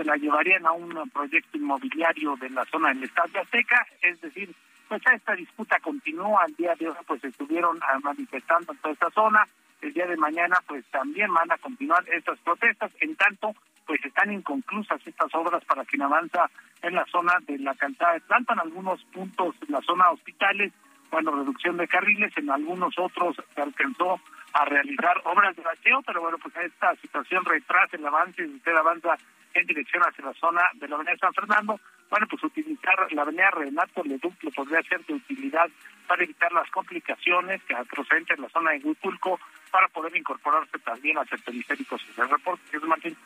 se 0.00 0.04
la 0.06 0.16
llevarían 0.16 0.64
a 0.66 0.72
un 0.72 1.10
proyecto 1.10 1.58
inmobiliario 1.58 2.34
de 2.36 2.48
la 2.48 2.64
zona 2.64 2.88
del 2.88 3.04
Estadio 3.04 3.42
Azteca, 3.42 3.86
es 4.00 4.18
decir, 4.22 4.50
pues 4.88 5.02
esta 5.12 5.34
disputa 5.34 5.78
continúa, 5.80 6.44
al 6.44 6.54
día 6.56 6.74
de 6.74 6.88
hoy 6.88 6.96
pues 7.06 7.22
estuvieron 7.22 7.78
ah, 7.82 7.98
manifestando 8.02 8.72
en 8.72 8.78
toda 8.78 8.94
esta 8.94 9.10
zona, 9.10 9.46
el 9.82 9.92
día 9.92 10.06
de 10.06 10.16
mañana 10.16 10.56
pues 10.66 10.86
también 10.86 11.32
van 11.34 11.52
a 11.52 11.58
continuar 11.58 12.02
estas 12.08 12.38
protestas, 12.38 12.90
en 13.00 13.14
tanto 13.16 13.54
pues 13.86 14.02
están 14.02 14.32
inconclusas 14.32 15.06
estas 15.06 15.34
obras 15.34 15.62
para 15.66 15.84
quien 15.84 16.00
avanza 16.00 16.50
en 16.80 16.94
la 16.94 17.04
zona 17.04 17.34
de 17.46 17.58
la 17.58 17.74
calzada 17.74 18.14
de 18.14 18.20
Planta, 18.20 18.54
en 18.54 18.60
algunos 18.60 19.04
puntos 19.12 19.54
en 19.68 19.74
la 19.74 19.82
zona 19.82 20.10
hospitales, 20.12 20.72
bueno, 21.10 21.32
reducción 21.32 21.76
de 21.76 21.88
carriles, 21.88 22.32
en 22.38 22.48
algunos 22.48 22.98
otros 22.98 23.36
se 23.54 23.60
alcanzó 23.60 24.18
a 24.54 24.64
realizar 24.64 25.20
obras 25.24 25.54
de 25.56 25.62
bacheo, 25.62 26.00
pero 26.06 26.22
bueno, 26.22 26.38
pues 26.38 26.56
esta 26.56 26.96
situación 26.96 27.44
retrasa 27.44 27.98
el 27.98 28.06
avance, 28.06 28.42
y 28.42 28.54
usted 28.54 28.74
avanza 28.74 29.18
en 29.54 29.66
dirección 29.66 30.02
hacia 30.02 30.24
la 30.24 30.34
zona 30.34 30.62
de 30.74 30.88
la 30.88 30.96
Avenida 30.96 31.16
San 31.18 31.34
Fernando, 31.34 31.80
bueno, 32.10 32.26
pues 32.28 32.42
utilizar 32.42 32.94
la 33.12 33.22
avenida 33.22 33.50
Renato 33.50 34.02
Leduc 34.02 34.34
podría 34.54 34.82
ser 34.82 35.04
de 35.06 35.14
utilidad 35.14 35.68
para 36.08 36.24
evitar 36.24 36.50
las 36.52 36.68
complicaciones 36.70 37.62
que 37.62 37.74
proceden 37.88 38.26
en 38.28 38.42
la 38.42 38.48
zona 38.48 38.72
de 38.72 38.78
Huitulco 38.78 39.38
para 39.70 39.86
poder 39.88 40.16
incorporarse 40.16 40.78
también 40.80 41.18
a 41.18 41.22
el 41.22 41.42
periféricos. 41.42 42.02
El 42.16 42.28
reporte, 42.28 42.78
Martín. 42.80 43.16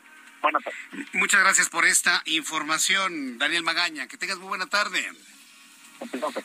Buenas 0.41 0.63
tardes. 0.63 1.13
Muchas 1.13 1.41
gracias 1.41 1.69
por 1.69 1.85
esta 1.85 2.21
información, 2.25 3.39
Daniel 3.39 3.63
Magaña. 3.63 4.07
Que 4.07 4.17
tengas 4.17 4.37
muy 4.37 4.49
buena 4.49 4.67
tarde. 4.67 5.03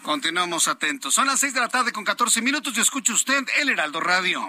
Continuamos 0.02 0.68
atentos. 0.68 1.12
Son 1.12 1.26
las 1.26 1.40
seis 1.40 1.52
de 1.52 1.60
la 1.60 1.68
tarde 1.68 1.92
con 1.92 2.04
14 2.04 2.40
minutos 2.40 2.76
y 2.78 2.80
escucha 2.80 3.12
usted 3.12 3.44
el 3.58 3.68
Heraldo 3.68 4.00
Radio. 4.00 4.48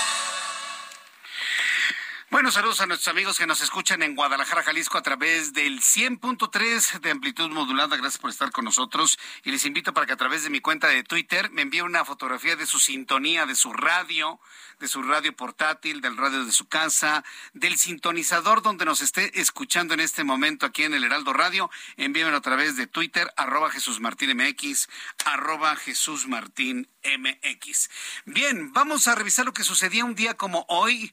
Bueno, 2.31 2.49
saludos 2.49 2.79
a 2.79 2.85
nuestros 2.85 3.09
amigos 3.09 3.37
que 3.37 3.45
nos 3.45 3.59
escuchan 3.59 4.01
en 4.03 4.15
Guadalajara, 4.15 4.63
Jalisco, 4.63 4.97
a 4.97 5.01
través 5.01 5.51
del 5.51 5.81
100.3 5.81 7.01
de 7.01 7.11
amplitud 7.11 7.49
modulada. 7.49 7.97
Gracias 7.97 8.21
por 8.21 8.29
estar 8.29 8.51
con 8.51 8.63
nosotros. 8.63 9.19
Y 9.43 9.51
les 9.51 9.65
invito 9.65 9.93
para 9.93 10.05
que 10.05 10.13
a 10.13 10.15
través 10.15 10.43
de 10.43 10.49
mi 10.49 10.61
cuenta 10.61 10.87
de 10.87 11.03
Twitter 11.03 11.51
me 11.51 11.63
envíe 11.63 11.81
una 11.81 12.05
fotografía 12.05 12.55
de 12.55 12.65
su 12.65 12.79
sintonía, 12.79 13.45
de 13.45 13.55
su 13.55 13.73
radio, 13.73 14.39
de 14.79 14.87
su 14.87 15.03
radio 15.03 15.35
portátil, 15.35 15.99
del 15.99 16.15
radio 16.15 16.45
de 16.45 16.53
su 16.53 16.69
casa, 16.69 17.25
del 17.51 17.77
sintonizador 17.77 18.61
donde 18.61 18.85
nos 18.85 19.01
esté 19.01 19.37
escuchando 19.41 19.93
en 19.93 19.99
este 19.99 20.23
momento 20.23 20.65
aquí 20.65 20.83
en 20.83 20.93
el 20.93 21.03
Heraldo 21.03 21.33
Radio. 21.33 21.69
Envíenmelo 21.97 22.37
a 22.37 22.41
través 22.41 22.77
de 22.77 22.87
Twitter, 22.87 23.29
arroba 23.35 23.69
Jesús 23.71 23.99
Martín 23.99 24.37
MX, 24.37 24.87
arroba 25.25 25.75
Jesús 25.75 26.29
Martín 26.29 26.87
MX. 27.03 27.89
Bien, 28.23 28.71
vamos 28.71 29.09
a 29.09 29.15
revisar 29.15 29.45
lo 29.45 29.53
que 29.53 29.65
sucedía 29.65 30.05
un 30.05 30.15
día 30.15 30.35
como 30.35 30.65
hoy. 30.69 31.11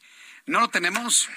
¿No 0.49 0.61
lo 0.61 0.69
tenemos? 0.69 1.29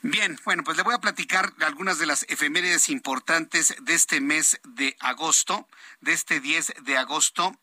Bien, 0.00 0.40
bueno, 0.46 0.64
pues 0.64 0.78
le 0.78 0.82
voy 0.82 0.94
a 0.94 0.98
platicar 0.98 1.52
algunas 1.60 1.98
de 1.98 2.06
las 2.06 2.24
efemérides 2.30 2.88
importantes 2.88 3.76
de 3.82 3.92
este 3.92 4.22
mes 4.22 4.58
de 4.64 4.96
agosto, 5.00 5.68
de 6.00 6.14
este 6.14 6.40
10 6.40 6.72
de 6.80 6.96
agosto. 6.96 7.54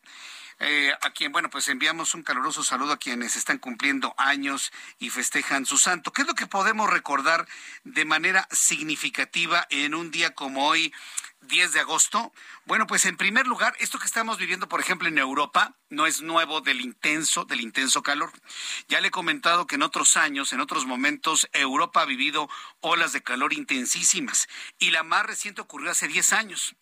Eh, 0.60 0.92
a 1.02 1.10
quien, 1.10 1.32
bueno, 1.32 1.50
pues 1.50 1.68
enviamos 1.68 2.14
un 2.14 2.22
caluroso 2.22 2.62
saludo 2.62 2.92
a 2.92 2.98
quienes 2.98 3.34
están 3.34 3.58
cumpliendo 3.58 4.14
años 4.16 4.72
y 5.00 5.10
festejan 5.10 5.66
su 5.66 5.76
santo. 5.76 6.12
¿Qué 6.12 6.22
es 6.22 6.28
lo 6.28 6.34
que 6.34 6.46
podemos 6.46 6.88
recordar 6.88 7.48
de 7.82 8.04
manera 8.04 8.46
significativa 8.52 9.66
en 9.70 9.96
un 9.96 10.12
día 10.12 10.36
como 10.36 10.68
hoy? 10.68 10.94
10 11.42 11.72
de 11.72 11.80
agosto? 11.80 12.32
Bueno, 12.66 12.86
pues 12.86 13.04
en 13.06 13.16
primer 13.16 13.46
lugar, 13.46 13.74
esto 13.78 13.98
que 13.98 14.06
estamos 14.06 14.38
viviendo, 14.38 14.68
por 14.68 14.80
ejemplo, 14.80 15.08
en 15.08 15.18
Europa, 15.18 15.74
no 15.88 16.06
es 16.06 16.20
nuevo 16.20 16.60
del 16.60 16.80
intenso, 16.80 17.44
del 17.44 17.60
intenso 17.60 18.02
calor. 18.02 18.32
Ya 18.88 19.00
le 19.00 19.08
he 19.08 19.12
comentado 19.12 19.66
que 19.66 19.76
en 19.76 19.82
otros 19.82 20.16
años, 20.16 20.52
en 20.52 20.60
otros 20.60 20.86
momentos, 20.86 21.48
Europa 21.52 22.02
ha 22.02 22.06
vivido 22.06 22.48
olas 22.80 23.12
de 23.12 23.22
calor 23.22 23.52
intensísimas 23.52 24.48
y 24.78 24.90
la 24.90 25.02
más 25.02 25.24
reciente 25.24 25.60
ocurrió 25.60 25.90
hace 25.90 26.08
10 26.08 26.32
años. 26.32 26.74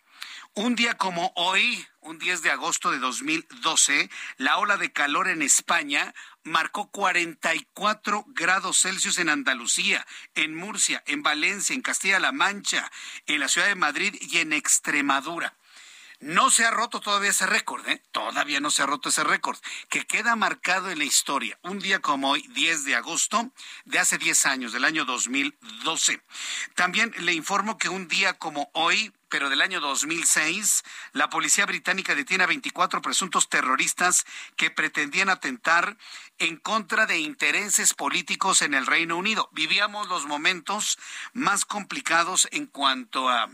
Un 0.55 0.75
día 0.75 0.95
como 0.95 1.33
hoy, 1.37 1.87
un 2.01 2.19
10 2.19 2.41
de 2.41 2.51
agosto 2.51 2.91
de 2.91 2.99
2012, 2.99 4.09
la 4.39 4.57
ola 4.57 4.79
de 4.79 4.91
calor 4.91 5.29
en 5.29 5.43
España 5.43 6.15
marcó 6.47 6.91
44 6.91 8.25
grados 8.29 8.81
Celsius 8.81 9.19
en 9.19 9.29
Andalucía, 9.29 10.07
en 10.35 10.55
Murcia, 10.55 11.03
en 11.07 11.23
Valencia, 11.23 11.75
en 11.75 11.83
Castilla-La 11.83 12.33
Mancha, 12.33 12.91
en 13.27 13.41
la 13.41 13.49
ciudad 13.49 13.67
de 13.67 13.75
Madrid 13.75 14.17
y 14.21 14.39
en 14.39 14.53
Extremadura. 14.53 15.55
No 16.21 16.51
se 16.51 16.65
ha 16.65 16.71
roto 16.71 17.01
todavía 17.01 17.31
ese 17.31 17.47
récord, 17.47 17.87
¿eh? 17.89 18.03
Todavía 18.11 18.59
no 18.61 18.71
se 18.71 18.83
ha 18.83 18.87
roto 18.87 19.11
ese 19.11 19.23
récord, 19.23 19.59
que 19.91 20.07
queda 20.07 20.35
marcado 20.35 20.91
en 20.91 20.99
la 20.99 21.05
historia. 21.05 21.59
Un 21.63 21.79
día 21.79 22.01
como 22.01 22.31
hoy, 22.31 22.47
10 22.55 22.85
de 22.85 22.95
agosto, 22.95 23.51
de 23.85 23.99
hace 23.99 24.17
10 24.17 24.47
años, 24.47 24.73
del 24.73 24.85
año 24.85 25.05
2012. 25.05 26.23
También 26.75 27.13
le 27.19 27.35
informo 27.35 27.77
que 27.77 27.91
un 27.91 28.09
día 28.09 28.33
como 28.35 28.71
hoy, 28.73 29.13
pero 29.29 29.51
del 29.51 29.61
año 29.61 29.81
2006, 29.81 30.85
la 31.13 31.29
policía 31.29 31.67
británica 31.67 32.15
detiene 32.15 32.45
a 32.45 32.47
24 32.47 33.03
presuntos 33.03 33.51
terroristas 33.51 34.25
que 34.57 34.71
pretendían 34.71 35.29
atentar 35.29 35.99
en 36.39 36.57
contra 36.57 37.05
de 37.05 37.19
intereses 37.19 37.93
políticos 37.93 38.63
en 38.63 38.73
el 38.73 38.87
Reino 38.87 39.19
Unido. 39.19 39.51
Vivíamos 39.53 40.09
los 40.09 40.25
momentos 40.25 40.99
más 41.35 41.67
complicados 41.67 42.49
en 42.53 42.67
cuanto 42.67 43.29
a 43.29 43.51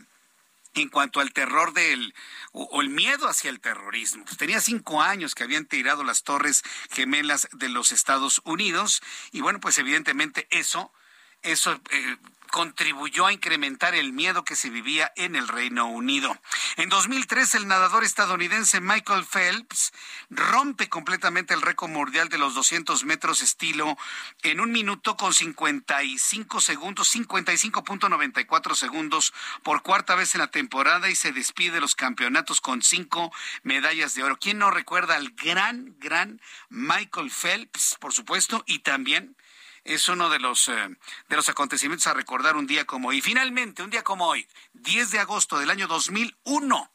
en 0.75 0.89
cuanto 0.89 1.21
al 1.21 1.33
terror 1.33 1.73
del 1.73 2.15
o, 2.53 2.81
el 2.81 2.89
miedo 2.89 3.29
hacia 3.29 3.51
el 3.51 3.61
terrorismo. 3.61 4.25
Pues 4.25 4.37
tenía 4.37 4.61
cinco 4.61 5.03
años 5.03 5.35
que 5.35 5.45
habían 5.45 5.67
tirado 5.67 6.05
las 6.05 6.23
torres 6.23 6.63
gemelas 6.91 7.49
de 7.53 7.69
los 7.69 7.93
Estados 7.93 8.41
Unidos 8.45 9.03
y 9.31 9.41
bueno, 9.41 9.61
pues 9.61 9.79
evidentemente 9.79 10.47
eso, 10.51 10.93
eso 11.43 11.81
eh, 11.91 12.17
contribuyó 12.53 13.25
a 13.25 13.33
incrementar 13.33 13.95
el 13.95 14.13
miedo 14.13 14.45
que 14.45 14.57
se 14.57 14.69
vivía 14.69 15.11
en 15.17 15.37
el 15.37 15.49
Reino 15.49 15.87
Unido. 15.87 16.39
En 16.77 16.91
2003, 16.91 17.55
el 17.55 17.67
nadador 17.67 18.05
estadounidense 18.05 18.79
Michael 18.83 19.25
Phelps 19.25 19.95
rompe 20.29 20.91
completamente 20.91 21.55
el 21.55 21.63
récord 21.63 21.89
mundial 21.89 22.29
de 22.29 22.37
los 22.37 22.55
200 22.55 23.07
metros 23.07 23.41
estilo 23.41 23.97
en 24.43 24.61
un 24.61 24.71
minuto 24.71 25.17
con 25.17 25.33
55 25.33 26.61
segundos, 26.61 27.15
55.94 27.15 28.75
segundos 28.75 29.33
por 29.63 29.83
cuarta 29.83 30.15
vez 30.15 30.35
en 30.35 30.43
la 30.43 30.51
temporada 30.51 31.09
y 31.09 31.15
se 31.15 31.33
despide 31.33 31.77
de 31.77 31.81
los 31.81 31.95
campeonatos 31.95 32.61
con 32.61 32.83
cinco 32.83 33.33
medallas 33.63 34.15
de 34.15 34.25
oro. 34.25 34.37
¿Quién 34.39 34.59
no 34.59 34.71
recuerda 34.71 35.17
al 35.17 35.31
gran, 35.31 35.97
gran 35.99 36.39
Michael 36.69 37.31
Phelps, 37.31 37.97
por 37.99 38.13
supuesto, 38.13 38.63
y 38.67 38.81
también 38.81 39.37
es 39.85 40.09
uno 40.09 40.31
de 40.31 40.39
los, 40.39 40.69
eh, 40.69 40.97
de 41.29 41.37
los 41.37 41.49
acontecimientos 41.49 42.07
a 42.07 42.15
recordar 42.15 42.57
un 42.57 42.67
día 42.67 42.85
como 42.85 43.09
hoy. 43.09 43.19
Y 43.19 43.23
finalmente, 43.23 43.83
un 43.83 43.91
día 43.91 44.03
como 44.03 44.27
hoy, 44.27 44.47
10 44.75 45.11
de 45.11 45.19
agosto 45.19 45.59
del 45.59 45.71
año 45.71 45.87
2001. 45.87 46.91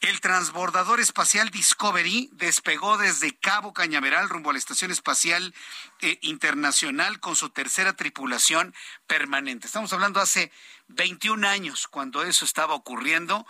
El 0.00 0.20
transbordador 0.20 1.00
espacial 1.00 1.50
Discovery 1.50 2.30
despegó 2.32 2.98
desde 2.98 3.36
Cabo 3.36 3.72
Cañaveral 3.72 4.28
rumbo 4.28 4.50
a 4.50 4.52
la 4.52 4.58
Estación 4.60 4.92
Espacial 4.92 5.52
eh, 6.00 6.18
Internacional 6.22 7.18
con 7.18 7.34
su 7.34 7.50
tercera 7.50 7.94
tripulación 7.94 8.74
permanente. 9.08 9.66
Estamos 9.66 9.92
hablando 9.92 10.20
hace 10.20 10.52
21 10.86 11.48
años 11.48 11.88
cuando 11.88 12.22
eso 12.22 12.44
estaba 12.44 12.74
ocurriendo 12.74 13.44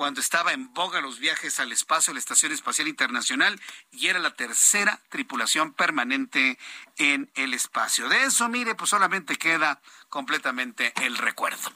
cuando 0.00 0.22
estaba 0.22 0.54
en 0.54 0.72
boga 0.72 1.02
los 1.02 1.18
viajes 1.18 1.60
al 1.60 1.72
espacio, 1.72 2.14
la 2.14 2.20
Estación 2.20 2.52
Espacial 2.52 2.88
Internacional, 2.88 3.60
y 3.92 4.06
era 4.06 4.18
la 4.18 4.34
tercera 4.34 4.98
tripulación 5.10 5.74
permanente 5.74 6.58
en 6.96 7.30
el 7.34 7.52
espacio. 7.52 8.08
De 8.08 8.22
eso, 8.22 8.48
mire, 8.48 8.74
pues 8.74 8.88
solamente 8.88 9.36
queda 9.36 9.78
completamente 10.08 10.94
el 11.04 11.18
recuerdo. 11.18 11.70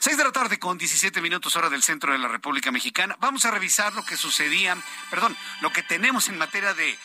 Seis 0.00 0.16
de 0.16 0.24
la 0.24 0.32
tarde 0.32 0.58
con 0.58 0.78
17 0.78 1.20
minutos 1.20 1.54
hora 1.54 1.68
del 1.68 1.82
centro 1.82 2.12
de 2.12 2.18
la 2.18 2.28
República 2.28 2.72
Mexicana. 2.72 3.14
Vamos 3.20 3.44
a 3.44 3.50
revisar 3.50 3.92
lo 3.92 4.06
que 4.06 4.16
sucedía, 4.16 4.74
perdón, 5.10 5.36
lo 5.60 5.70
que 5.70 5.82
tenemos 5.82 6.30
en 6.30 6.38
materia 6.38 6.72
de 6.72 6.98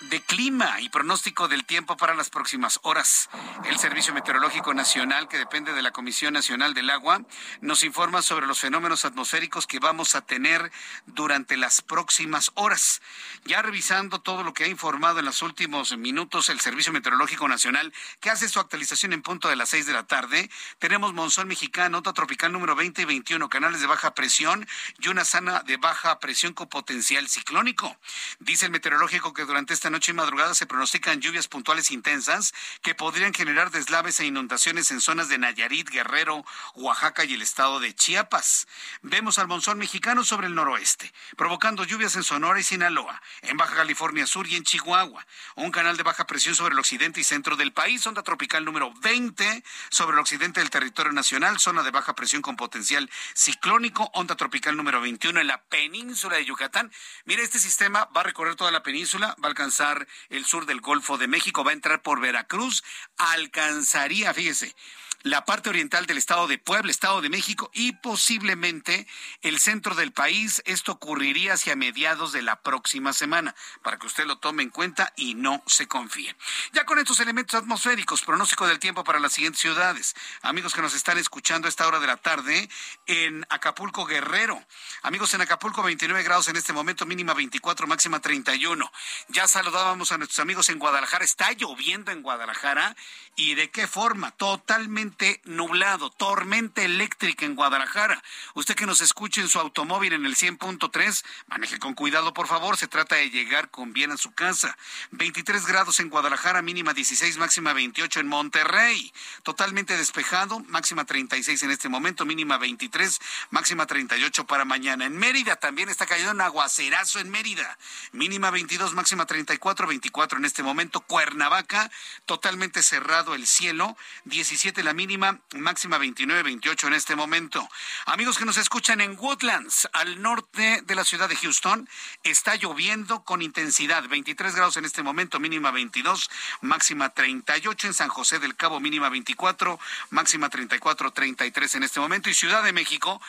de 0.00 0.22
clima 0.22 0.80
y 0.80 0.88
pronóstico 0.88 1.46
del 1.46 1.66
tiempo 1.66 1.96
para 1.96 2.14
las 2.14 2.30
próximas 2.30 2.80
horas. 2.82 3.28
El 3.64 3.78
Servicio 3.78 4.14
Meteorológico 4.14 4.72
Nacional, 4.72 5.28
que 5.28 5.36
depende 5.36 5.74
de 5.74 5.82
la 5.82 5.90
Comisión 5.90 6.32
Nacional 6.32 6.72
del 6.72 6.88
Agua, 6.88 7.22
nos 7.60 7.84
informa 7.84 8.22
sobre 8.22 8.46
los 8.46 8.60
fenómenos 8.60 9.04
atmosféricos 9.04 9.66
que 9.66 9.78
vamos 9.78 10.14
a 10.14 10.22
tener 10.22 10.72
durante 11.06 11.56
las 11.58 11.82
próximas 11.82 12.50
horas. 12.54 13.02
Ya 13.44 13.60
revisando 13.60 14.20
todo 14.20 14.42
lo 14.42 14.54
que 14.54 14.64
ha 14.64 14.68
informado 14.68 15.18
en 15.18 15.26
los 15.26 15.42
últimos 15.42 15.96
minutos 15.98 16.48
el 16.48 16.60
Servicio 16.60 16.92
Meteorológico 16.92 17.46
Nacional, 17.46 17.92
que 18.20 18.30
hace 18.30 18.48
su 18.48 18.58
actualización 18.58 19.12
en 19.12 19.22
punto 19.22 19.48
de 19.48 19.56
las 19.56 19.68
seis 19.68 19.86
de 19.86 19.92
la 19.92 20.06
tarde, 20.06 20.50
tenemos 20.78 21.12
monzón 21.12 21.48
mexicano, 21.48 21.98
nota 21.98 22.12
tropical 22.14 22.52
número 22.52 22.74
20 22.74 23.02
y 23.02 23.04
21, 23.04 23.48
canales 23.48 23.80
de 23.80 23.86
baja 23.86 24.14
presión 24.14 24.66
y 24.98 25.08
una 25.08 25.24
zona 25.24 25.60
de 25.60 25.76
baja 25.76 26.18
presión 26.20 26.54
con 26.54 26.68
potencial 26.68 27.28
ciclónico. 27.28 27.96
Dice 28.38 28.66
el 28.66 28.72
meteorológico 28.72 29.34
que 29.34 29.44
durante 29.44 29.74
esta 29.74 29.89
noche 29.90 30.12
y 30.12 30.14
madrugada 30.14 30.54
se 30.54 30.66
pronostican 30.66 31.20
lluvias 31.20 31.48
puntuales 31.48 31.90
intensas 31.90 32.54
que 32.82 32.94
podrían 32.94 33.34
generar 33.34 33.70
deslaves 33.70 34.20
e 34.20 34.26
inundaciones 34.26 34.90
en 34.90 35.00
zonas 35.00 35.28
de 35.28 35.38
Nayarit, 35.38 35.90
Guerrero, 35.90 36.44
Oaxaca 36.74 37.24
y 37.24 37.34
el 37.34 37.42
estado 37.42 37.80
de 37.80 37.94
Chiapas. 37.94 38.66
Vemos 39.02 39.38
al 39.38 39.48
monzón 39.48 39.78
mexicano 39.78 40.24
sobre 40.24 40.46
el 40.46 40.54
noroeste, 40.54 41.12
provocando 41.36 41.84
lluvias 41.84 42.16
en 42.16 42.22
Sonora 42.22 42.60
y 42.60 42.62
Sinaloa, 42.62 43.20
en 43.42 43.56
Baja 43.56 43.76
California 43.76 44.26
Sur 44.26 44.46
y 44.46 44.56
en 44.56 44.64
Chihuahua. 44.64 45.26
Un 45.56 45.70
canal 45.70 45.96
de 45.96 46.02
baja 46.02 46.26
presión 46.26 46.54
sobre 46.54 46.72
el 46.74 46.78
occidente 46.78 47.20
y 47.20 47.24
centro 47.24 47.56
del 47.56 47.72
país, 47.72 48.06
onda 48.06 48.22
tropical 48.22 48.64
número 48.64 48.92
20 49.00 49.64
sobre 49.90 50.14
el 50.14 50.20
occidente 50.20 50.60
del 50.60 50.70
territorio 50.70 51.12
nacional, 51.12 51.58
zona 51.58 51.82
de 51.82 51.90
baja 51.90 52.14
presión 52.14 52.42
con 52.42 52.56
potencial 52.56 53.10
ciclónico, 53.34 54.10
onda 54.14 54.36
tropical 54.36 54.76
número 54.76 55.00
21 55.00 55.40
en 55.40 55.46
la 55.46 55.62
península 55.64 56.36
de 56.36 56.44
Yucatán. 56.44 56.92
Mire, 57.24 57.42
este 57.42 57.58
sistema 57.58 58.08
va 58.16 58.20
a 58.20 58.24
recorrer 58.24 58.54
toda 58.54 58.70
la 58.70 58.82
península, 58.82 59.34
va 59.42 59.46
a 59.46 59.50
alcanzar 59.50 59.79
el 60.28 60.44
sur 60.44 60.66
del 60.66 60.80
Golfo 60.80 61.18
de 61.18 61.28
México, 61.28 61.64
va 61.64 61.70
a 61.70 61.74
entrar 61.74 62.02
por 62.02 62.20
Veracruz, 62.20 62.82
alcanzaría, 63.16 64.34
fíjese, 64.34 64.74
la 65.22 65.44
parte 65.44 65.68
oriental 65.68 66.06
del 66.06 66.16
estado 66.16 66.46
de 66.46 66.58
Puebla, 66.58 66.90
estado 66.90 67.20
de 67.20 67.28
México 67.28 67.70
y 67.74 67.92
posiblemente 67.92 69.06
el 69.42 69.58
centro 69.58 69.94
del 69.94 70.12
país. 70.12 70.62
Esto 70.64 70.92
ocurriría 70.92 71.54
hacia 71.54 71.76
mediados 71.76 72.32
de 72.32 72.42
la 72.42 72.62
próxima 72.62 73.12
semana, 73.12 73.54
para 73.82 73.98
que 73.98 74.06
usted 74.06 74.26
lo 74.26 74.38
tome 74.38 74.62
en 74.62 74.70
cuenta 74.70 75.12
y 75.16 75.34
no 75.34 75.62
se 75.66 75.86
confíe. 75.86 76.34
Ya 76.72 76.84
con 76.86 76.98
estos 76.98 77.20
elementos 77.20 77.60
atmosféricos, 77.60 78.22
pronóstico 78.22 78.66
del 78.66 78.78
tiempo 78.78 79.04
para 79.04 79.20
las 79.20 79.32
siguientes 79.32 79.60
ciudades. 79.60 80.14
Amigos 80.42 80.74
que 80.74 80.82
nos 80.82 80.94
están 80.94 81.18
escuchando 81.18 81.66
a 81.66 81.68
esta 81.68 81.86
hora 81.86 82.00
de 82.00 82.06
la 82.06 82.16
tarde 82.16 82.68
en 83.06 83.46
Acapulco 83.50 84.06
Guerrero. 84.06 84.64
Amigos 85.02 85.34
en 85.34 85.42
Acapulco 85.42 85.82
29 85.82 86.22
grados 86.22 86.48
en 86.48 86.56
este 86.56 86.72
momento, 86.72 87.04
mínima 87.04 87.34
24, 87.34 87.86
máxima 87.86 88.20
31. 88.20 88.90
Ya 89.28 89.46
saludábamos 89.46 90.12
a 90.12 90.18
nuestros 90.18 90.38
amigos 90.40 90.68
en 90.70 90.78
Guadalajara. 90.78 91.24
Está 91.24 91.52
lloviendo 91.52 92.10
en 92.10 92.22
Guadalajara 92.22 92.96
y 93.36 93.54
de 93.54 93.70
qué 93.70 93.86
forma, 93.86 94.30
totalmente 94.32 95.09
nublado, 95.44 96.10
tormenta 96.10 96.82
eléctrica 96.82 97.44
en 97.44 97.54
Guadalajara. 97.54 98.22
Usted 98.54 98.74
que 98.74 98.86
nos 98.86 99.00
escuche 99.00 99.40
en 99.40 99.48
su 99.48 99.58
automóvil 99.58 100.12
en 100.12 100.26
el 100.26 100.36
100.3, 100.36 101.24
maneje 101.48 101.78
con 101.78 101.94
cuidado, 101.94 102.32
por 102.32 102.46
favor, 102.46 102.76
se 102.76 102.88
trata 102.88 103.16
de 103.16 103.30
llegar 103.30 103.70
con 103.70 103.92
bien 103.92 104.10
a 104.10 104.16
su 104.16 104.32
casa. 104.32 104.76
23 105.12 105.66
grados 105.66 106.00
en 106.00 106.08
Guadalajara, 106.08 106.62
mínima 106.62 106.94
16, 106.94 107.38
máxima 107.38 107.72
28 107.72 108.20
en 108.20 108.28
Monterrey. 108.28 109.12
Totalmente 109.42 109.96
despejado, 109.96 110.60
máxima 110.68 111.04
36 111.04 111.62
en 111.62 111.70
este 111.70 111.88
momento, 111.88 112.24
mínima 112.24 112.58
23, 112.58 113.20
máxima 113.50 113.86
38 113.86 114.46
para 114.46 114.64
mañana. 114.64 115.06
En 115.06 115.16
Mérida 115.16 115.56
también 115.56 115.88
está 115.88 116.06
cayendo 116.06 116.32
un 116.32 116.40
aguacerazo 116.40 117.18
en 117.18 117.30
Mérida. 117.30 117.78
Mínima 118.12 118.50
22, 118.50 118.94
máxima 118.94 119.26
34, 119.26 119.86
24 119.86 120.38
en 120.38 120.44
este 120.44 120.62
momento. 120.62 121.00
Cuernavaca, 121.00 121.90
totalmente 122.26 122.82
cerrado 122.82 123.34
el 123.34 123.46
cielo, 123.46 123.96
17 124.24 124.82
la 124.82 124.94
mínima, 125.00 125.40
máxima 125.54 125.96
29, 125.96 126.42
28 126.42 126.88
en 126.88 126.92
este 126.92 127.16
momento. 127.16 127.66
Amigos 128.04 128.36
que 128.36 128.44
nos 128.44 128.58
escuchan 128.58 129.00
en 129.00 129.18
Woodlands, 129.18 129.88
al 129.94 130.20
norte 130.20 130.82
de 130.84 130.94
la 130.94 131.04
ciudad 131.04 131.26
de 131.26 131.36
Houston, 131.36 131.88
está 132.22 132.56
lloviendo 132.56 133.24
con 133.24 133.40
intensidad, 133.40 134.06
23 134.06 134.54
grados 134.54 134.76
en 134.76 134.84
este 134.84 135.02
momento, 135.02 135.40
mínima 135.40 135.70
22, 135.70 136.28
máxima 136.60 137.08
38 137.08 137.86
en 137.86 137.94
San 137.94 138.10
José 138.10 138.40
del 138.40 138.56
Cabo, 138.56 138.78
mínima 138.78 139.08
24, 139.08 139.80
máxima 140.10 140.50
34, 140.50 141.12
33 141.12 141.74
en 141.76 141.82
este 141.84 141.98
momento. 141.98 142.28
Y 142.28 142.34
Ciudad 142.34 142.62
de 142.62 142.74
México, 142.74 143.22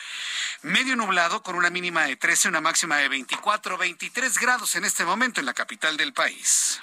medio 0.60 0.94
nublado 0.94 1.42
con 1.42 1.54
una 1.54 1.70
mínima 1.70 2.02
de 2.02 2.16
13, 2.16 2.48
una 2.48 2.60
máxima 2.60 2.98
de 2.98 3.08
24, 3.08 3.78
23 3.78 4.38
grados 4.38 4.76
en 4.76 4.84
este 4.84 5.06
momento 5.06 5.40
en 5.40 5.46
la 5.46 5.54
capital 5.54 5.96
del 5.96 6.12
país. 6.12 6.80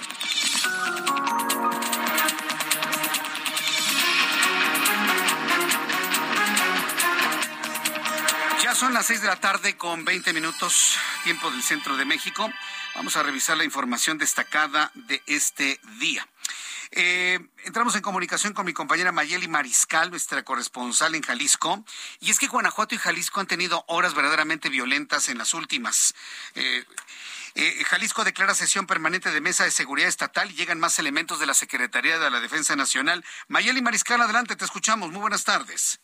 Son 8.80 8.94
las 8.94 9.08
seis 9.08 9.20
de 9.20 9.28
la 9.28 9.36
tarde 9.36 9.76
con 9.76 10.06
20 10.06 10.32
minutos, 10.32 10.98
tiempo 11.26 11.52
del 11.52 11.62
centro 11.62 11.98
de 11.98 12.06
México. 12.06 12.50
Vamos 12.96 13.18
a 13.18 13.24
revisar 13.24 13.58
la 13.58 13.66
información 13.66 14.18
destacada 14.18 14.90
de 14.94 15.22
este 15.26 15.82
día. 16.00 16.26
Eh, 16.92 17.40
entramos 17.66 17.96
en 17.96 18.02
comunicación 18.02 18.54
con 18.54 18.66
mi 18.66 18.72
compañera 18.72 19.12
Mayeli 19.12 19.50
Mariscal, 19.50 20.12
nuestra 20.12 20.44
corresponsal 20.44 21.14
en 21.16 21.24
Jalisco. 21.24 21.84
Y 22.22 22.32
es 22.32 22.40
que 22.40 22.48
Guanajuato 22.48 22.96
y 22.96 23.00
Jalisco 23.00 23.42
han 23.42 23.48
tenido 23.48 23.84
horas 23.90 24.14
verdaderamente 24.14 24.70
violentas 24.70 25.28
en 25.28 25.40
las 25.40 25.54
últimas. 25.54 26.14
Eh, 26.56 26.86
eh, 27.56 27.84
Jalisco 27.84 28.24
declara 28.24 28.56
sesión 28.56 28.88
permanente 28.88 29.30
de 29.30 29.42
mesa 29.42 29.66
de 29.66 29.72
seguridad 29.72 30.08
estatal 30.08 30.52
y 30.52 30.56
llegan 30.56 30.80
más 30.80 31.00
elementos 31.00 31.38
de 31.42 31.48
la 31.48 31.54
Secretaría 31.54 32.18
de 32.18 32.32
la 32.32 32.40
Defensa 32.40 32.78
Nacional. 32.78 33.26
Mayeli 33.50 33.82
Mariscal, 33.82 34.22
adelante, 34.22 34.56
te 34.56 34.64
escuchamos. 34.64 35.12
Muy 35.12 35.20
buenas 35.20 35.44
tardes. 35.44 36.00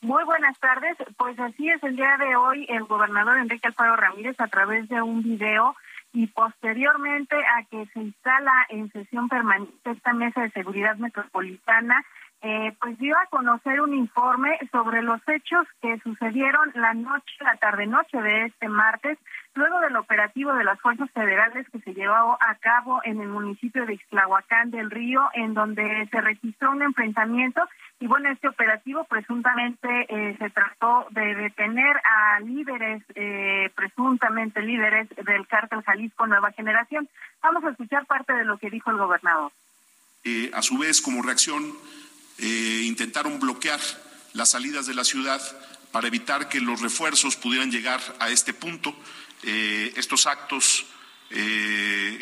Muy 0.00 0.22
buenas 0.24 0.58
tardes. 0.60 0.96
Pues 1.16 1.38
así 1.40 1.68
es, 1.68 1.82
el 1.82 1.96
día 1.96 2.16
de 2.18 2.36
hoy 2.36 2.66
el 2.68 2.84
gobernador 2.84 3.36
Enrique 3.38 3.66
Alfaro 3.66 3.96
Ramírez 3.96 4.36
a 4.38 4.46
través 4.46 4.88
de 4.88 5.02
un 5.02 5.22
video 5.22 5.74
y 6.12 6.28
posteriormente 6.28 7.34
a 7.36 7.64
que 7.64 7.84
se 7.86 8.00
instala 8.00 8.66
en 8.68 8.90
sesión 8.92 9.28
permanente 9.28 9.90
esta 9.90 10.12
mesa 10.12 10.42
de 10.42 10.50
seguridad 10.50 10.96
metropolitana, 10.96 12.04
eh, 12.42 12.72
pues 12.80 12.98
dio 12.98 13.16
a 13.16 13.26
conocer 13.26 13.80
un 13.80 13.94
informe 13.94 14.58
sobre 14.70 15.02
los 15.02 15.20
hechos 15.28 15.66
que 15.82 15.98
sucedieron 15.98 16.70
la 16.74 16.94
noche, 16.94 17.32
la 17.40 17.56
tarde-noche 17.56 18.20
de 18.20 18.46
este 18.46 18.68
martes, 18.68 19.18
luego 19.54 19.80
del 19.80 19.96
operativo 19.96 20.52
de 20.54 20.64
las 20.64 20.80
fuerzas 20.80 21.10
federales 21.10 21.66
que 21.70 21.80
se 21.80 21.94
llevó 21.94 22.38
a 22.40 22.54
cabo 22.60 23.00
en 23.04 23.20
el 23.20 23.28
municipio 23.28 23.84
de 23.86 23.94
Ixtlahuacán 23.94 24.70
del 24.70 24.90
Río, 24.90 25.28
en 25.34 25.54
donde 25.54 26.06
se 26.10 26.20
registró 26.20 26.70
un 26.70 26.82
enfrentamiento 26.82 27.62
y 28.00 28.06
bueno, 28.06 28.30
este 28.30 28.48
operativo 28.48 29.04
presuntamente 29.04 29.88
eh, 30.08 30.36
se 30.38 30.50
trató 30.50 31.06
de 31.10 31.34
detener 31.34 31.96
a 32.04 32.38
líderes, 32.40 33.02
eh, 33.16 33.70
presuntamente 33.74 34.62
líderes 34.62 35.08
del 35.08 35.46
cártel 35.48 35.82
Jalisco 35.82 36.26
Nueva 36.28 36.52
Generación. 36.52 37.08
Vamos 37.42 37.64
a 37.64 37.70
escuchar 37.70 38.06
parte 38.06 38.32
de 38.32 38.44
lo 38.44 38.58
que 38.58 38.70
dijo 38.70 38.92
el 38.92 38.98
gobernador. 38.98 39.50
Eh, 40.24 40.50
a 40.54 40.62
su 40.62 40.78
vez, 40.78 41.00
como 41.00 41.22
reacción, 41.22 41.72
intentaron 42.38 43.40
bloquear 43.40 43.80
las 44.32 44.50
salidas 44.50 44.86
de 44.86 44.94
la 44.94 45.04
ciudad 45.04 45.40
para 45.90 46.08
evitar 46.08 46.48
que 46.48 46.60
los 46.60 46.80
refuerzos 46.80 47.36
pudieran 47.36 47.70
llegar 47.70 48.00
a 48.20 48.30
este 48.30 48.52
punto. 48.54 48.94
estos 49.42 50.26
actos 50.26 50.86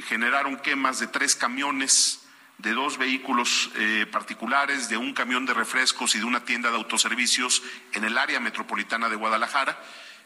generaron 0.09 0.57
quemas 0.57 1.01
de 1.01 1.09
tres 1.09 1.37
camiones 1.37 2.27
de 2.59 2.73
dos 2.73 2.97
vehículos 2.99 3.71
eh, 3.77 4.07
particulares, 4.11 4.89
de 4.89 4.97
un 4.97 5.13
camión 5.13 5.45
de 5.45 5.55
refrescos 5.55 6.15
y 6.15 6.19
de 6.19 6.25
una 6.25 6.45
tienda 6.45 6.71
de 6.71 6.77
autoservicios 6.77 7.63
en 7.93 8.05
el 8.05 8.17
área 8.17 8.41
metropolitana 8.41 9.09
de 9.09 9.17
Guadalajara 9.17 9.79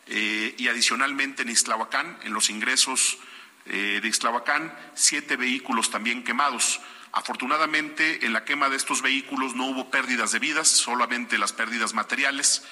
eh, 0.07 0.55
y 0.57 0.69
adicionalmente 0.69 1.43
en 1.43 1.51
Ixtlahuacán, 1.51 2.19
en 2.23 2.33
los 2.33 2.51
ingresos 2.51 3.19
eh, 3.67 4.01
de 4.01 4.09
Ixtlahuacán, 4.09 4.73
siete 4.95 5.37
vehículos 5.37 5.91
también 5.91 6.25
quemados. 6.25 6.81
Afortunadamente, 7.13 8.25
en 8.25 8.33
la 8.33 8.45
quema 8.45 8.69
de 8.69 8.77
estos 8.77 9.03
vehículos 9.03 9.55
no 9.55 9.67
hubo 9.67 9.91
pérdidas 9.91 10.33
de 10.33 10.39
vidas, 10.39 10.69
solamente 10.69 11.39
las 11.39 11.53
pérdidas 11.53 11.93
materiales. 11.93 12.65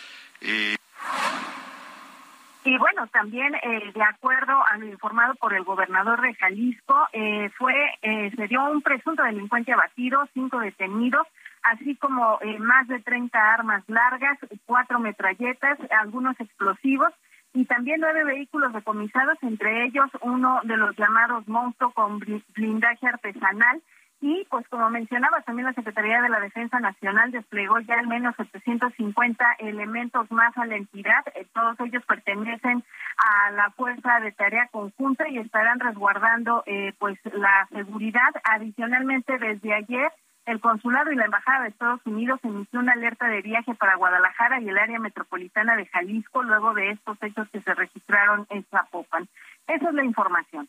Y 2.69 2.77
bueno, 2.77 3.07
también 3.07 3.55
eh, 3.55 3.93
de 3.95 4.03
acuerdo 4.03 4.53
a 4.67 4.77
lo 4.77 4.85
informado 4.87 5.35
por 5.37 5.55
el 5.55 5.65
gobernador 5.65 6.21
de 6.21 6.35
Jalisco, 6.35 7.09
eh, 7.15 7.49
fue 7.57 7.73
eh, 8.03 8.31
se 8.37 8.47
dio 8.47 8.63
un 8.65 8.83
presunto 8.83 9.23
delincuente 9.23 9.73
abatido, 9.73 10.29
cinco 10.35 10.59
detenidos, 10.59 11.27
así 11.63 11.97
como 11.97 12.39
más 12.59 12.87
de 12.89 13.01
30 13.01 13.39
armas 13.39 13.85
largas, 13.87 14.39
cuatro 14.67 14.99
metralletas, 14.99 15.79
algunos 15.99 16.39
explosivos 16.41 17.13
y 17.59 17.65
también 17.65 18.01
nueve 18.01 18.23
vehículos 18.25 18.73
decomisados, 18.73 19.37
entre 19.43 19.87
ellos 19.87 20.09
uno 20.21 20.61
de 20.63 20.77
los 20.77 20.97
llamados 20.97 21.49
monstruo 21.49 21.91
con 21.91 22.21
blindaje 22.55 23.09
artesanal 23.09 23.83
y 24.21 24.47
pues 24.49 24.69
como 24.69 24.89
mencionaba 24.91 25.43
también 25.43 25.67
la 25.67 25.73
Secretaría 25.73 26.23
de 26.23 26.29
la 26.29 26.39
Defensa 26.39 26.79
Nacional 26.79 27.33
desplegó 27.33 27.81
ya 27.81 27.99
al 27.99 28.07
menos 28.07 28.37
750 28.37 29.57
elementos 29.59 30.31
más 30.31 30.57
a 30.57 30.67
la 30.67 30.77
entidad. 30.77 31.25
Eh, 31.35 31.49
todos 31.53 31.79
ellos 31.81 32.05
pertenecen 32.07 32.85
a 33.17 33.51
la 33.51 33.71
Fuerza 33.71 34.21
de 34.21 34.31
Tarea 34.31 34.69
Conjunta 34.71 35.29
y 35.29 35.39
estarán 35.39 35.81
resguardando 35.81 36.63
eh, 36.67 36.93
pues 37.01 37.19
la 37.33 37.67
seguridad. 37.73 38.31
Adicionalmente, 38.45 39.37
desde 39.39 39.75
ayer 39.75 40.13
el 40.49 40.61
consulado 40.61 41.13
y 41.13 41.17
la 41.17 41.27
embajada 41.27 41.65
de 41.65 41.69
Estados 41.69 42.01
Unidos 42.07 42.41
emitió 42.43 42.81
una 42.81 42.93
alerta 42.93 43.27
de 43.29 43.43
viaje 43.43 43.75
para 43.75 43.97
Guadalajara 43.97 44.61
y 44.61 44.69
el 44.69 44.79
área 44.79 44.99
metropolitana 44.99 45.77
de 45.77 45.85
Jalisco 45.87 46.43
luego 46.43 46.73
de 46.73 46.93
estos 46.93 47.19
hechos 47.21 47.47
que 47.53 47.61
se 47.61 47.75
registraron 47.75 48.47
en 48.49 48.65
Zapopan. 48.71 49.29
Esa 49.67 49.89
es 49.91 49.95
la 49.95 50.05
información. 50.05 50.67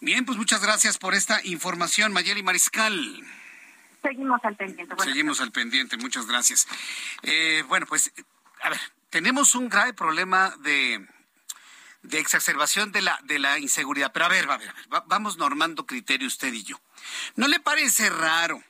Bien, 0.00 0.24
pues 0.24 0.38
muchas 0.38 0.62
gracias 0.62 0.98
por 0.98 1.14
esta 1.14 1.44
información, 1.44 2.12
Mayeli 2.12 2.44
Mariscal. 2.44 2.94
Seguimos 4.02 4.40
al 4.44 4.54
pendiente. 4.54 4.94
Seguimos 4.98 5.40
al 5.40 5.50
pendiente, 5.50 5.96
muchas 5.96 6.28
gracias. 6.28 6.68
Eh, 7.24 7.64
bueno, 7.66 7.86
pues, 7.86 8.12
a 8.62 8.70
ver, 8.70 8.78
tenemos 9.10 9.56
un 9.56 9.68
grave 9.68 9.94
problema 9.94 10.54
de, 10.62 11.04
de 12.02 12.18
exacerbación 12.18 12.92
de 12.92 13.02
la, 13.02 13.18
de 13.24 13.38
la 13.38 13.58
inseguridad. 13.58 14.12
Pero 14.12 14.26
a 14.26 14.28
ver, 14.28 14.50
a 14.50 14.58
ver, 14.58 14.74
vamos 15.06 15.36
normando 15.36 15.86
criterio 15.86 16.26
usted 16.26 16.52
y 16.52 16.64
yo. 16.64 16.80
¿No 17.36 17.48
le 17.48 17.60
parece 17.60 18.10
raro 18.10 18.62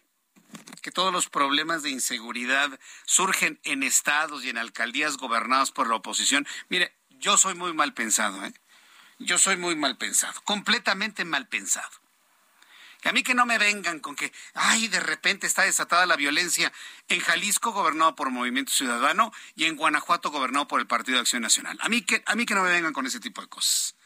que 0.83 0.91
todos 0.91 1.13
los 1.13 1.29
problemas 1.29 1.83
de 1.83 1.91
inseguridad 1.91 2.79
surgen 3.05 3.61
en 3.65 3.83
estados 3.83 4.45
y 4.45 4.51
en 4.51 4.59
alcaldías 4.59 5.17
gobernados 5.17 5.73
por 5.73 5.89
la 5.89 5.97
oposición? 5.97 6.47
Mire, 6.69 6.95
yo 7.11 7.37
soy 7.37 7.55
muy 7.55 7.73
mal 7.73 7.95
pensado, 7.95 8.45
¿eh? 8.45 8.53
Yo 9.19 9.39
soy 9.39 9.57
muy 9.57 9.77
mal 9.77 9.97
pensado, 9.99 10.41
completamente 10.43 11.25
mal 11.25 11.47
pensado. 11.47 12.02
Y 13.05 13.09
a 13.09 13.13
mí 13.13 13.23
que 13.23 13.35
no 13.35 13.47
me 13.47 13.59
vengan 13.59 13.99
con 13.99 14.15
que, 14.15 14.33
ay, 14.55 14.89
de 14.89 15.01
repente 15.01 15.47
está 15.47 15.63
desatada 15.63 16.07
la 16.07 16.17
violencia 16.17 16.73
en 17.09 17.21
Jalisco, 17.21 17.73
gobernado 17.73 18.15
por 18.15 18.31
Movimiento 18.31 18.73
Ciudadano, 18.73 19.33
y 19.57 19.65
en 19.65 19.77
Guanajuato, 19.77 20.31
gobernado 20.31 20.69
por 20.69 20.81
el 20.81 20.87
Partido 20.87 21.17
de 21.17 21.23
Acción 21.23 21.43
Nacional. 21.43 21.79
A 21.81 21.89
mí 21.89 22.03
que, 22.03 22.23
a 22.27 22.35
mí 22.37 22.47
que 22.47 22.55
no 22.55 22.63
me 22.63 22.71
vengan 22.71 22.93
con 22.93 23.07
ese 23.07 23.21
tipo 23.21 23.41
de 23.41 23.49
cosas. 23.49 23.97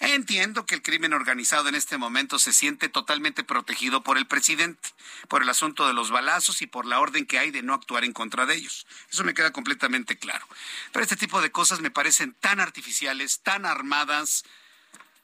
Entiendo 0.00 0.66
que 0.66 0.74
el 0.74 0.82
crimen 0.82 1.12
organizado 1.12 1.68
en 1.68 1.76
este 1.76 1.96
momento 1.96 2.40
se 2.40 2.52
siente 2.52 2.88
totalmente 2.88 3.44
protegido 3.44 4.02
por 4.02 4.18
el 4.18 4.26
presidente, 4.26 4.88
por 5.28 5.42
el 5.42 5.48
asunto 5.48 5.86
de 5.86 5.94
los 5.94 6.10
balazos 6.10 6.60
y 6.60 6.66
por 6.66 6.86
la 6.86 6.98
orden 6.98 7.24
que 7.24 7.38
hay 7.38 7.52
de 7.52 7.62
no 7.62 7.72
actuar 7.72 8.02
en 8.02 8.12
contra 8.12 8.44
de 8.44 8.56
ellos. 8.56 8.84
Eso 9.12 9.22
me 9.22 9.32
queda 9.32 9.52
completamente 9.52 10.18
claro. 10.18 10.44
Pero 10.90 11.04
este 11.04 11.14
tipo 11.14 11.40
de 11.40 11.52
cosas 11.52 11.78
me 11.78 11.92
parecen 11.92 12.34
tan 12.34 12.58
artificiales, 12.58 13.42
tan 13.44 13.64
armadas, 13.64 14.42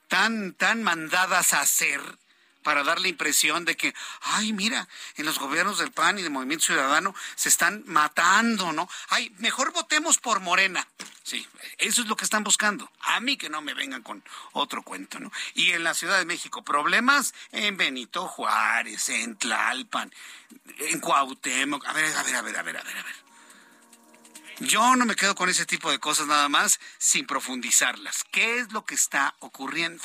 tan, 0.07 0.53
tan 0.53 0.81
mandadas 0.81 1.51
a 1.51 1.59
hacer 1.59 2.18
para 2.63 2.83
dar 2.83 2.99
la 2.99 3.07
impresión 3.07 3.65
de 3.65 3.75
que, 3.75 3.93
ay, 4.21 4.53
mira, 4.53 4.87
en 5.15 5.25
los 5.25 5.39
gobiernos 5.39 5.77
del 5.77 5.91
PAN 5.91 6.19
y 6.19 6.21
del 6.21 6.31
Movimiento 6.31 6.65
Ciudadano 6.65 7.15
se 7.35 7.49
están 7.49 7.83
matando, 7.85 8.71
¿no? 8.71 8.89
Ay, 9.09 9.33
mejor 9.37 9.71
votemos 9.71 10.17
por 10.17 10.39
Morena. 10.39 10.87
Sí, 11.23 11.47
eso 11.77 12.01
es 12.01 12.07
lo 12.07 12.15
que 12.15 12.23
están 12.25 12.43
buscando. 12.43 12.91
A 13.01 13.19
mí 13.19 13.37
que 13.37 13.49
no 13.49 13.61
me 13.61 13.73
vengan 13.73 14.01
con 14.01 14.23
otro 14.53 14.83
cuento, 14.83 15.19
¿no? 15.19 15.31
Y 15.53 15.71
en 15.71 15.83
la 15.83 15.93
Ciudad 15.93 16.17
de 16.17 16.25
México, 16.25 16.63
problemas 16.63 17.33
en 17.51 17.77
Benito 17.77 18.27
Juárez, 18.27 19.09
en 19.09 19.37
Tlalpan, 19.37 20.11
en 20.79 20.99
Cuauhtémoc. 20.99 21.85
A 21.85 21.93
ver, 21.93 22.15
a 22.15 22.23
ver, 22.23 22.35
a 22.35 22.41
ver, 22.41 22.57
a 22.57 22.63
ver, 22.63 22.77
a 22.77 22.83
ver, 22.83 22.97
a 22.97 23.03
ver. 23.03 23.29
Yo 24.59 24.95
no 24.97 25.05
me 25.05 25.15
quedo 25.15 25.35
con 25.35 25.47
ese 25.47 25.65
tipo 25.65 25.89
de 25.89 25.99
cosas 25.99 26.27
nada 26.27 26.49
más 26.49 26.81
sin 26.97 27.25
profundizarlas. 27.25 28.25
¿Qué 28.29 28.59
es 28.59 28.73
lo 28.73 28.83
que 28.83 28.95
está 28.95 29.35
ocurriendo? 29.39 30.03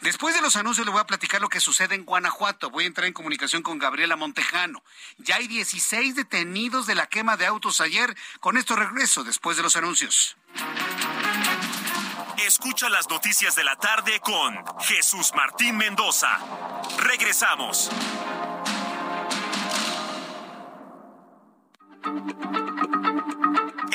Después 0.00 0.34
de 0.34 0.40
los 0.40 0.56
anuncios 0.56 0.86
le 0.86 0.92
voy 0.92 1.00
a 1.00 1.06
platicar 1.06 1.40
lo 1.40 1.48
que 1.48 1.60
sucede 1.60 1.94
en 1.94 2.04
Guanajuato. 2.04 2.70
Voy 2.70 2.84
a 2.84 2.86
entrar 2.86 3.06
en 3.06 3.12
comunicación 3.12 3.62
con 3.62 3.78
Gabriela 3.78 4.16
Montejano. 4.16 4.82
Ya 5.18 5.36
hay 5.36 5.48
16 5.48 6.14
detenidos 6.14 6.86
de 6.86 6.94
la 6.94 7.06
quema 7.06 7.36
de 7.36 7.46
autos 7.46 7.80
ayer. 7.80 8.16
Con 8.40 8.56
esto 8.56 8.76
regreso 8.76 9.24
después 9.24 9.56
de 9.56 9.62
los 9.62 9.76
anuncios. 9.76 10.36
Escucha 12.46 12.88
las 12.88 13.08
noticias 13.08 13.56
de 13.56 13.64
la 13.64 13.76
tarde 13.76 14.20
con 14.20 14.56
Jesús 14.80 15.32
Martín 15.34 15.76
Mendoza. 15.76 16.38
Regresamos. 16.98 17.90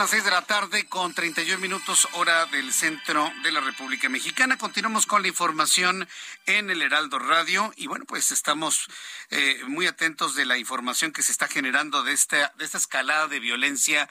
Las 0.00 0.08
seis 0.08 0.24
de 0.24 0.30
la 0.30 0.40
tarde 0.40 0.86
con 0.86 1.12
31 1.12 1.58
minutos 1.58 2.08
hora 2.14 2.46
del 2.46 2.72
centro 2.72 3.30
de 3.42 3.52
la 3.52 3.60
República 3.60 4.08
Mexicana. 4.08 4.56
Continuamos 4.56 5.04
con 5.04 5.20
la 5.20 5.28
información 5.28 6.08
en 6.46 6.70
el 6.70 6.80
Heraldo 6.80 7.18
Radio 7.18 7.70
y 7.76 7.86
bueno, 7.86 8.06
pues 8.06 8.30
estamos 8.30 8.88
eh, 9.28 9.60
muy 9.66 9.86
atentos 9.86 10.34
de 10.34 10.46
la 10.46 10.56
información 10.56 11.12
que 11.12 11.22
se 11.22 11.32
está 11.32 11.48
generando 11.48 12.02
de 12.02 12.14
esta, 12.14 12.54
de 12.56 12.64
esta 12.64 12.78
escalada 12.78 13.28
de 13.28 13.40
violencia 13.40 14.08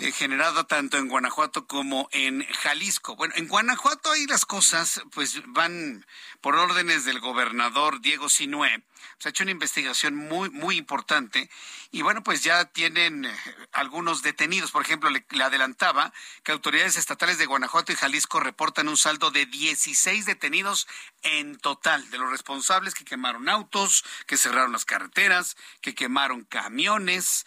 eh, 0.00 0.12
generada 0.12 0.62
tanto 0.62 0.96
en 0.96 1.08
Guanajuato 1.08 1.66
como 1.66 2.08
en 2.12 2.46
Jalisco. 2.46 3.16
Bueno, 3.16 3.34
en 3.36 3.48
Guanajuato 3.48 4.12
ahí 4.12 4.26
las 4.26 4.46
cosas 4.46 5.02
pues 5.10 5.42
van 5.46 6.06
por 6.40 6.54
órdenes 6.54 7.04
del 7.04 7.18
gobernador 7.18 8.00
Diego 8.00 8.28
Sinué. 8.28 8.84
Se 9.18 9.28
ha 9.28 9.30
hecho 9.30 9.42
una 9.42 9.50
investigación 9.50 10.14
muy, 10.14 10.50
muy 10.50 10.76
importante 10.76 11.50
y 11.90 12.02
bueno, 12.02 12.22
pues 12.22 12.44
ya 12.44 12.66
tienen 12.66 13.24
eh, 13.24 13.36
algunos 13.72 14.22
detenidos. 14.22 14.70
Por 14.70 14.82
ejemplo, 14.82 15.10
le, 15.10 15.26
le, 15.30 15.42
adelantaba 15.42 16.12
que 16.44 16.52
autoridades 16.52 16.96
estatales 16.96 17.38
de 17.38 17.46
Guanajuato 17.46 17.90
y 17.90 17.96
Jalisco 17.96 18.38
reportan 18.38 18.86
un 18.86 18.96
saldo 18.96 19.32
de 19.32 19.46
16 19.46 20.26
detenidos 20.26 20.86
en 21.22 21.58
total 21.58 22.08
de 22.10 22.18
los 22.18 22.30
responsables 22.30 22.94
que 22.94 23.04
quemaron 23.04 23.48
autos, 23.48 24.04
que 24.28 24.36
cerraron 24.36 24.70
las 24.70 24.84
carreteras, 24.84 25.56
que 25.80 25.96
quemaron 25.96 26.44
camiones 26.44 27.46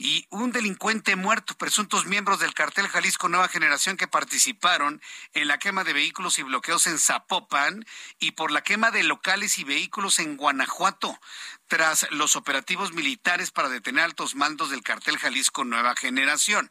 y 0.00 0.26
un 0.30 0.52
delincuente 0.52 1.16
muerto, 1.16 1.56
presuntos 1.56 2.06
miembros 2.06 2.38
del 2.38 2.54
cartel 2.54 2.86
Jalisco 2.86 3.28
Nueva 3.28 3.48
Generación 3.48 3.96
que 3.96 4.06
participaron 4.06 5.02
en 5.34 5.48
la 5.48 5.58
quema 5.58 5.82
de 5.82 5.92
vehículos 5.92 6.38
y 6.38 6.44
bloqueos 6.44 6.86
en 6.86 7.00
Zapopan 7.00 7.84
y 8.20 8.30
por 8.30 8.52
la 8.52 8.62
quema 8.62 8.92
de 8.92 9.02
locales 9.02 9.58
y 9.58 9.64
vehículos 9.64 10.20
en 10.20 10.36
Guanajuato, 10.36 11.18
tras 11.66 12.06
los 12.12 12.36
operativos 12.36 12.92
militares 12.92 13.50
para 13.50 13.68
detener 13.68 14.04
altos 14.04 14.36
mandos 14.36 14.70
del 14.70 14.84
cartel 14.84 15.18
Jalisco 15.18 15.64
Nueva 15.64 15.96
Generación. 15.96 16.70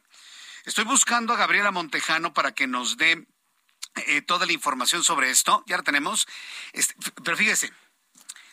Estoy 0.64 0.84
buscando 0.84 1.34
a 1.34 1.36
Gabriela 1.36 1.70
Montejano 1.70 2.32
para 2.32 2.52
que 2.52 2.66
nos 2.66 2.96
dé 2.96 3.26
eh, 4.06 4.22
toda 4.22 4.46
la 4.46 4.52
información 4.52 5.04
sobre 5.04 5.30
esto. 5.30 5.64
Ya 5.66 5.76
la 5.76 5.82
tenemos. 5.82 6.26
Este, 6.72 6.94
pero 7.22 7.36
fíjese, 7.36 7.72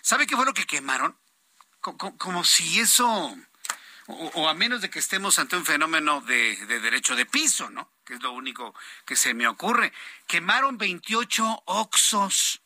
¿sabe 0.02 0.28
qué 0.28 0.36
fue 0.36 0.46
lo 0.46 0.54
que 0.54 0.66
quemaron? 0.66 1.18
Como, 1.80 2.18
como 2.18 2.44
si 2.44 2.80
eso 2.80 3.38
o, 4.08 4.48
a 4.48 4.54
menos 4.54 4.82
de 4.82 4.90
que 4.90 5.00
estemos 5.00 5.40
ante 5.40 5.58
un 5.58 5.66
fenómeno 5.66 6.22
de, 6.22 6.56
derecho 6.68 7.16
de 7.16 7.26
piso, 7.26 7.70
¿no? 7.70 7.92
Que 8.06 8.14
es 8.16 8.22
lo 8.22 8.32
único 8.32 8.76
que 9.06 9.16
se 9.16 9.34
me 9.34 9.48
ocurre. 9.48 9.94
Quemaron 10.28 10.78
28 10.78 11.64
Oxos. 11.66 12.62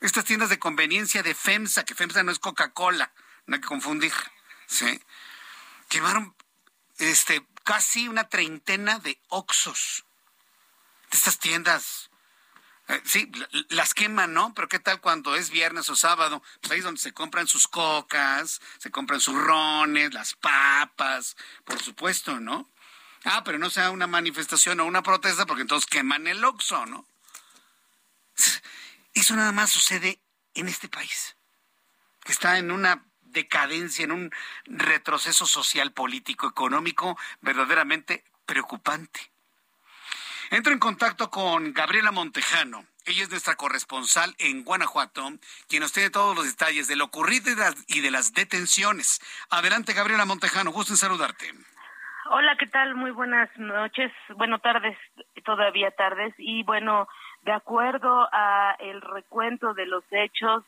Estas 0.00 0.24
tiendas 0.24 0.48
de 0.48 0.58
conveniencia 0.58 1.22
de 1.22 1.34
FEMSA, 1.34 1.84
que 1.84 1.94
FEMSA 1.94 2.22
no 2.22 2.32
es 2.32 2.38
Coca-Cola, 2.38 3.12
no 3.46 3.54
hay 3.54 3.60
que 3.60 3.68
confundir. 3.68 4.12
¿sí? 4.66 5.00
Quemaron 5.88 6.34
este, 6.98 7.46
casi 7.62 8.08
una 8.08 8.28
treintena 8.28 8.98
de 8.98 9.20
Oxos. 9.28 10.04
De 11.10 11.18
estas 11.18 11.38
tiendas 11.38 12.10
sí, 13.04 13.30
las 13.70 13.94
queman, 13.94 14.34
¿no? 14.34 14.52
Pero 14.54 14.68
¿qué 14.68 14.78
tal 14.78 15.00
cuando 15.00 15.36
es 15.36 15.50
viernes 15.50 15.88
o 15.88 15.96
sábado? 15.96 16.42
Pues 16.60 16.72
ahí 16.72 16.78
es 16.78 16.84
donde 16.84 17.00
se 17.00 17.12
compran 17.12 17.46
sus 17.46 17.66
cocas, 17.68 18.60
se 18.78 18.90
compran 18.90 19.20
sus 19.20 19.36
rones, 19.36 20.12
las 20.12 20.34
papas, 20.34 21.36
por 21.64 21.80
supuesto, 21.80 22.40
¿no? 22.40 22.70
Ah, 23.24 23.42
pero 23.42 23.58
no 23.58 23.70
sea 23.70 23.90
una 23.90 24.06
manifestación 24.06 24.80
o 24.80 24.84
una 24.84 25.02
protesta 25.02 25.46
porque 25.46 25.62
entonces 25.62 25.88
queman 25.88 26.26
el 26.26 26.44
Oxxo, 26.44 26.84
¿no? 26.86 27.06
Eso 29.14 29.34
nada 29.34 29.52
más 29.52 29.70
sucede 29.70 30.20
en 30.54 30.68
este 30.68 30.88
país, 30.88 31.36
que 32.22 32.32
está 32.32 32.58
en 32.58 32.70
una 32.70 33.06
decadencia, 33.22 34.04
en 34.04 34.12
un 34.12 34.30
retroceso 34.64 35.46
social, 35.46 35.92
político, 35.92 36.48
económico 36.48 37.18
verdaderamente 37.40 38.24
preocupante. 38.46 39.33
Entro 40.54 40.72
en 40.72 40.78
contacto 40.78 41.30
con 41.30 41.72
Gabriela 41.72 42.12
Montejano. 42.12 42.84
Ella 43.06 43.24
es 43.24 43.30
nuestra 43.30 43.56
corresponsal 43.56 44.36
en 44.38 44.62
Guanajuato, 44.62 45.22
quien 45.68 45.82
nos 45.82 45.92
tiene 45.92 46.10
todos 46.10 46.36
los 46.36 46.46
detalles 46.46 46.86
de 46.86 46.94
lo 46.94 47.06
ocurrido 47.06 47.50
y 47.88 48.00
de 48.00 48.10
las 48.12 48.34
detenciones. 48.34 49.18
Adelante, 49.50 49.94
Gabriela 49.94 50.26
Montejano, 50.26 50.70
gusto 50.70 50.92
en 50.92 50.96
saludarte. 50.98 51.46
Hola, 52.30 52.54
¿qué 52.56 52.68
tal? 52.68 52.94
Muy 52.94 53.10
buenas 53.10 53.50
noches, 53.58 54.12
bueno, 54.36 54.60
tardes, 54.60 54.96
todavía 55.44 55.90
tardes. 55.90 56.32
Y 56.38 56.62
bueno, 56.62 57.08
de 57.42 57.50
acuerdo 57.50 58.28
a 58.30 58.76
el 58.78 59.00
recuento 59.00 59.74
de 59.74 59.86
los 59.86 60.04
hechos, 60.12 60.62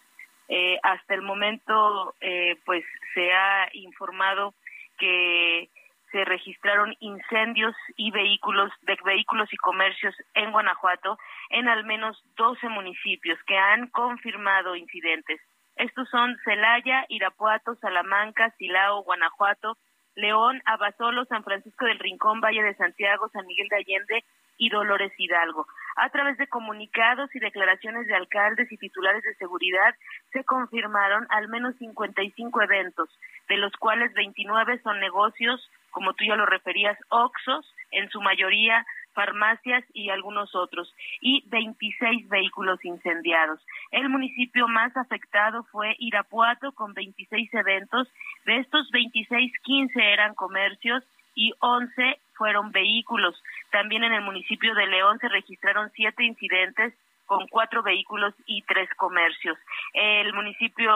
eh, 0.49 0.81
hasta 0.83 1.14
el 1.14 1.22
momento, 1.22 2.16
eh, 2.20 2.59
pues 2.64 2.85
se 3.14 3.33
ha 3.33 3.68
informado 3.72 4.53
que 4.99 5.70
se 6.16 6.24
registraron 6.24 6.96
incendios 7.00 7.76
y 7.94 8.11
vehículos 8.11 8.72
de 8.87 8.96
vehículos 9.05 9.52
y 9.52 9.57
comercios 9.59 10.14
en 10.33 10.50
Guanajuato 10.50 11.18
en 11.50 11.68
al 11.68 11.85
menos 11.85 12.18
12 12.38 12.70
municipios 12.70 13.38
que 13.46 13.59
han 13.59 13.88
confirmado 13.88 14.76
incidentes. 14.76 15.38
Estos 15.76 16.09
son 16.09 16.35
Celaya, 16.42 17.05
Irapuato, 17.11 17.74
Salamanca, 17.74 18.50
Silao, 18.57 19.02
Guanajuato, 19.02 19.76
León, 20.14 20.62
Abasolo, 20.64 21.26
San 21.26 21.44
Francisco 21.44 21.85
del 21.85 21.98
Rincón, 21.98 22.40
Valle 22.40 22.62
de 22.62 22.74
Santiago, 22.76 23.29
San 23.29 23.46
Miguel 23.46 23.68
de 23.68 23.76
Allende 23.76 24.24
y 24.57 24.70
Dolores 24.70 25.12
Hidalgo. 25.18 25.66
A 25.96 26.09
través 26.09 26.38
de 26.38 26.46
comunicados 26.46 27.29
y 27.35 27.40
declaraciones 27.40 28.07
de 28.07 28.14
alcaldes 28.14 28.72
y 28.72 28.79
titulares 28.79 29.22
de 29.22 29.35
seguridad, 29.35 29.94
se 30.33 30.44
confirmaron 30.44 31.26
al 31.29 31.48
menos 31.48 31.76
55 31.76 32.62
eventos, 32.62 33.11
de 33.50 33.59
los 33.59 33.72
cuales 33.76 34.14
29 34.14 34.81
son 34.83 34.98
negocios, 34.98 35.70
como 35.96 36.12
tú 36.12 36.26
ya 36.26 36.37
lo 36.37 36.44
referías, 36.44 36.98
Oxos, 37.09 37.64
en 37.90 38.11
su 38.11 38.20
mayoría 38.20 38.85
farmacias 39.14 39.82
y 39.94 40.11
algunos 40.11 40.54
otros, 40.54 40.94
y 41.22 41.42
26 41.46 42.28
vehículos 42.28 42.85
incendiados. 42.85 43.64
El 43.92 44.11
municipio 44.11 44.68
más 44.68 44.94
afectado 44.94 45.64
fue 45.72 45.96
Irapuato, 45.98 46.72
con 46.72 46.92
26 46.92 47.48
eventos. 47.54 48.09
De 48.44 48.59
estos 48.59 48.90
26, 48.90 49.50
15 49.62 49.98
eran 49.98 50.35
comercios 50.35 51.02
y 51.35 51.54
11 51.61 52.20
fueron 52.35 52.72
vehículos. 52.72 53.42
También 53.70 54.04
en 54.04 54.12
el 54.12 54.20
municipio 54.20 54.74
de 54.74 54.88
León 54.88 55.18
se 55.18 55.30
registraron 55.30 55.90
siete 55.94 56.24
incidentes 56.24 56.92
con 57.24 57.48
cuatro 57.48 57.82
vehículos 57.82 58.35
y 58.44 58.61
tres 58.64 58.90
comercios. 58.96 59.56
El 59.94 60.35
municipio 60.35 60.92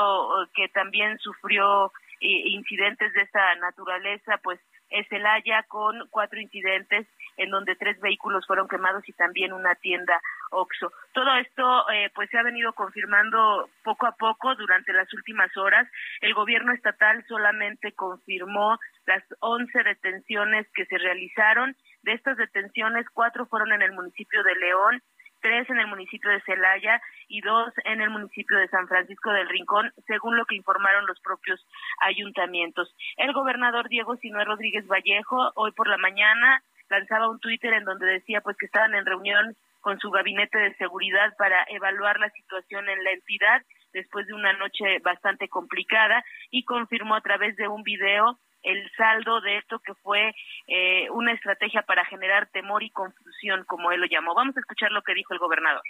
que 0.55 0.69
también 0.69 1.19
sufrió 1.21 1.91
eh, 2.21 2.51
incidentes 2.51 3.15
de 3.15 3.23
esta 3.23 3.55
naturaleza, 3.55 4.39
pues 4.43 4.61
es 4.61 4.70
Celaya 5.09 5.63
con 5.65 6.09
cuatro 6.11 6.41
incidentes 6.41 7.07
en 7.37 7.51
donde 7.51 7.77
tres 7.77 7.99
vehículos 8.01 8.47
fueron 8.47 8.69
quemados 8.69 9.09
y 9.09 9.13
también 9.13 9.53
una 9.53 9.75
tienda 9.77 10.21
Oxo. 10.51 10.93
Todo 11.13 11.35
esto 11.37 11.91
eh, 11.91 12.11
pues 12.15 12.29
se 12.31 12.39
ha 12.39 12.43
venido 12.43 12.73
confirmando 12.73 13.69
poco 13.85 14.07
a 14.07 14.13
poco 14.13 14.55
durante 14.57 14.93
las 14.93 15.13
últimas 15.15 15.57
horas. 15.57 15.89
El 16.21 16.35
gobierno 16.35 16.73
estatal 16.73 17.25
solamente 17.29 17.93
confirmó 17.93 18.79
las 19.07 19.23
11 19.41 19.83
detenciones 19.85 20.67
que 20.75 20.87
se 20.87 20.99
realizaron. 20.99 21.77
De 22.03 22.13
estas 22.13 22.37
detenciones, 22.37 23.07
cuatro 23.13 23.47
fueron 23.47 23.73
en 23.73 23.83
el 23.83 23.93
municipio 23.93 24.43
de 24.43 24.55
León, 24.57 25.03
tres 25.41 25.69
en 25.71 25.79
el 25.79 25.87
municipio 25.87 26.31
de 26.31 26.41
Celaya 26.43 27.01
y 27.29 27.41
dos 27.41 27.73
en 27.85 28.01
el 28.01 28.11
municipio 28.11 28.59
de 28.59 28.69
San 28.69 28.89
Francisco 28.89 29.33
del 29.33 29.49
Rincón, 29.49 29.93
según 30.07 30.37
lo 30.37 30.45
que 30.47 30.57
informaron 30.57 31.07
los 31.07 31.21
propios 31.21 31.65
ayuntamientos. 32.01 32.95
El 33.17 33.33
gobernador 33.33 33.89
Diego 33.89 34.17
Sinue 34.17 34.45
Rodríguez 34.45 34.87
Vallejo, 34.87 35.53
hoy 35.55 35.73
por 35.73 35.89
la 35.89 35.99
mañana, 35.99 36.63
lanzaba 36.89 37.31
un 37.31 37.41
Twitter 37.41 37.73
en 37.73 37.85
donde 37.85 38.07
decía 38.07 38.41
pues 38.41 38.57
que 38.57 38.67
estaban 38.67 38.95
en 38.95 39.07
reunión 39.07 39.57
con 39.81 39.99
su 39.99 40.11
gabinete 40.11 40.59
de 40.59 40.75
seguridad 40.75 41.35
para 41.39 41.65
evaluar 41.69 42.19
la 42.21 42.31
situación 42.31 42.89
en 42.89 43.03
la 43.03 43.13
entidad 43.13 43.63
después 43.93 44.27
de 44.27 44.35
una 44.35 44.53
noche 44.53 44.99
bastante 45.03 45.49
complicada 45.49 46.23
y 46.51 46.65
confirmó 46.65 47.15
a 47.15 47.23
través 47.23 47.57
de 47.57 47.69
un 47.69 47.83
video 47.83 48.39
el 48.63 48.91
saldo 48.97 49.41
de 49.41 49.59
esto 49.59 49.79
que 49.81 49.95
fue 49.95 50.35
eh, 50.67 51.09
una 51.11 51.33
estrategia 51.33 51.83
para 51.83 52.05
generar 52.05 52.49
temor 52.49 52.83
y 52.83 52.91
confusión, 52.91 53.65
como 53.65 53.93
él 53.93 54.01
lo 54.01 54.07
llamó. 54.07 54.35
Vamos 54.35 54.57
a 54.57 54.61
escuchar 54.61 54.91
lo 54.93 55.03
que 55.03 55.15
dijo 55.15 55.33
el 55.33 55.39
gobernador. 55.39 55.83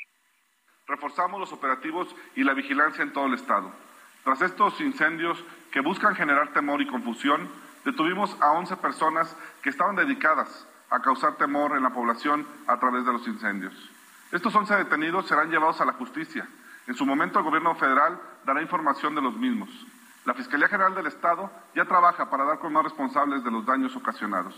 Reforzamos 0.86 1.38
los 1.38 1.52
operativos 1.52 2.14
y 2.34 2.44
la 2.44 2.54
vigilancia 2.54 3.02
en 3.02 3.12
todo 3.12 3.26
el 3.26 3.34
Estado. 3.34 3.72
Tras 4.24 4.42
estos 4.42 4.80
incendios 4.80 5.42
que 5.72 5.80
buscan 5.80 6.14
generar 6.14 6.52
temor 6.52 6.82
y 6.82 6.86
confusión, 6.86 7.48
detuvimos 7.84 8.36
a 8.42 8.52
11 8.52 8.76
personas 8.76 9.36
que 9.62 9.70
estaban 9.70 9.96
dedicadas 9.96 10.66
a 10.90 11.00
causar 11.00 11.36
temor 11.36 11.76
en 11.76 11.82
la 11.82 11.90
población 11.90 12.46
a 12.66 12.78
través 12.78 13.06
de 13.06 13.12
los 13.12 13.26
incendios. 13.26 13.72
Estos 14.32 14.54
11 14.54 14.76
detenidos 14.76 15.26
serán 15.26 15.50
llevados 15.50 15.80
a 15.80 15.84
la 15.84 15.92
justicia. 15.92 16.46
En 16.86 16.94
su 16.94 17.06
momento 17.06 17.38
el 17.38 17.44
gobierno 17.44 17.74
federal 17.76 18.20
dará 18.44 18.60
información 18.60 19.14
de 19.14 19.22
los 19.22 19.34
mismos. 19.36 19.70
La 20.24 20.34
Fiscalía 20.34 20.68
General 20.68 20.94
del 20.94 21.06
Estado 21.06 21.50
ya 21.74 21.84
trabaja 21.86 22.28
para 22.28 22.44
dar 22.44 22.58
con 22.58 22.72
más 22.72 22.84
responsables 22.84 23.42
de 23.42 23.50
los 23.50 23.64
daños 23.64 23.96
ocasionados. 23.96 24.54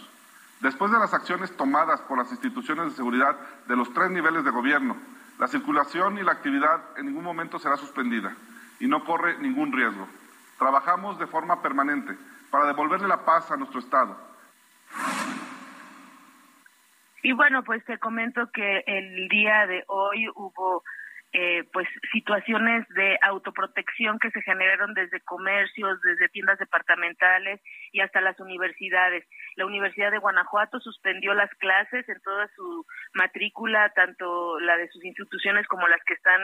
Después 0.61 0.90
de 0.90 0.98
las 0.98 1.14
acciones 1.14 1.57
tomadas 1.57 2.01
por 2.03 2.18
las 2.18 2.31
instituciones 2.31 2.87
de 2.87 2.90
seguridad 2.92 3.37
de 3.66 3.77
los 3.77 3.92
tres 3.92 4.11
niveles 4.11 4.44
de 4.44 4.51
gobierno, 4.51 4.96
la 5.38 5.48
circulación 5.48 6.18
y 6.18 6.22
la 6.22 6.33
actividad 6.33 6.81
en 6.96 7.07
ningún 7.07 7.25
momento 7.25 7.59
será 7.59 7.77
suspendida 7.77 8.35
y 8.81 8.87
no 8.87 9.05
corre 9.05 9.38
ningún 9.38 9.72
riesgo. 9.72 10.07
Trabajamos 10.59 11.18
de 11.18 11.27
forma 11.27 11.62
permanente 11.62 12.16
para 12.51 12.66
devolverle 12.66 13.09
la 13.09 13.25
paz 13.25 13.51
a 13.51 13.57
nuestro 13.57 13.81
Estado. 13.81 14.16
Y 17.22 17.33
bueno, 17.33 17.62
pues 17.62 17.85
te 17.85 17.98
comento 17.98 18.51
que 18.53 18.85
el 18.87 19.29
día 19.29 19.66
de 19.66 19.85
hoy 19.87 20.29
hubo 20.35 20.83
eh, 21.35 21.64
pues 21.73 21.88
situaciones 22.12 22.87
de 22.90 23.18
autoprotección 23.23 24.18
que 24.18 24.31
se 24.31 24.42
generaron 24.42 24.92
desde 24.92 25.21
comercios, 25.21 25.99
desde 26.03 26.29
tiendas 26.29 26.59
departamentales 26.59 27.61
y 27.90 28.01
hasta 28.01 28.21
las 28.21 28.38
universidades. 28.38 29.25
La 29.57 29.64
Universidad 29.64 30.11
de 30.11 30.18
Guanajuato 30.18 30.79
suspendió 30.81 31.33
las 31.33 31.51
clases 31.55 32.07
en 32.09 32.21
toda 32.21 32.49
su 32.55 32.85
matrícula, 33.14 33.90
tanto 33.95 34.61
la 34.61 34.77
de 34.77 34.88
sus 34.88 35.03
instituciones 35.05 35.66
como 35.68 35.88
las 35.88 36.05
que 36.05 36.14
están 36.14 36.40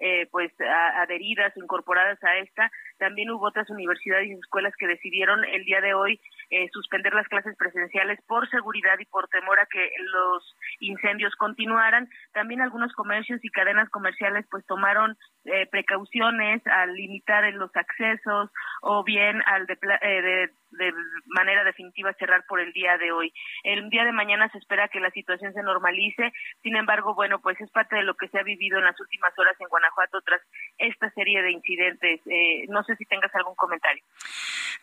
eh, 0.00 0.26
pues 0.30 0.52
adheridas 0.60 1.56
incorporadas 1.56 2.22
a 2.22 2.36
esta. 2.38 2.70
También 2.98 3.30
hubo 3.30 3.46
otras 3.46 3.68
universidades 3.70 4.28
y 4.28 4.32
escuelas 4.32 4.74
que 4.78 4.86
decidieron 4.86 5.44
el 5.44 5.64
día 5.64 5.80
de 5.80 5.94
hoy 5.94 6.20
eh, 6.50 6.68
suspender 6.72 7.12
las 7.14 7.28
clases 7.28 7.56
presenciales 7.56 8.18
por 8.26 8.48
seguridad 8.48 8.98
y 8.98 9.04
por 9.04 9.28
temor 9.28 9.60
a 9.60 9.66
que 9.66 9.90
los 9.98 10.56
incendios 10.80 11.34
continuaran. 11.36 12.08
También 12.32 12.60
algunos 12.60 12.92
comercios 12.94 13.44
y 13.44 13.50
cadenas 13.50 13.88
comerciales 13.90 14.46
pues 14.50 14.64
tomaron 14.66 15.16
eh, 15.44 15.66
precauciones 15.70 16.66
al 16.66 16.94
limitar 16.94 17.44
los 17.54 17.74
accesos 17.76 18.50
o 18.82 19.04
bien 19.04 19.42
al 19.46 19.66
de, 19.66 19.76
de, 19.76 20.50
de, 20.70 20.92
manera 21.26 21.64
definitiva 21.64 22.12
cerrar 22.14 22.44
por 22.46 22.60
el 22.60 22.72
día 22.72 22.96
de 22.98 23.12
hoy. 23.12 23.32
El 23.62 23.88
día 23.90 24.04
de 24.04 24.12
mañana 24.12 24.48
se 24.50 24.58
espera 24.58 24.88
que 24.88 25.00
la 25.00 25.10
situación 25.10 25.52
se 25.52 25.62
normalice. 25.62 26.32
Sin 26.62 26.76
embargo, 26.76 27.14
bueno, 27.14 27.40
pues 27.40 27.60
es 27.60 27.70
parte 27.70 27.96
de 27.96 28.02
lo 28.02 28.14
que 28.14 28.28
se 28.28 28.38
ha 28.38 28.42
vivido 28.42 28.78
en 28.78 28.84
las 28.84 28.98
últimas 29.00 29.32
horas 29.38 29.56
en 29.60 29.68
Guanajuato 29.68 30.20
tras 30.22 30.40
esta 30.78 31.10
serie 31.10 31.42
de 31.42 31.52
incidentes. 31.52 32.20
Eh, 32.26 32.66
no 32.68 32.82
sé 32.84 32.96
si 32.96 33.04
tengas 33.04 33.34
algún 33.34 33.54
comentario. 33.54 34.02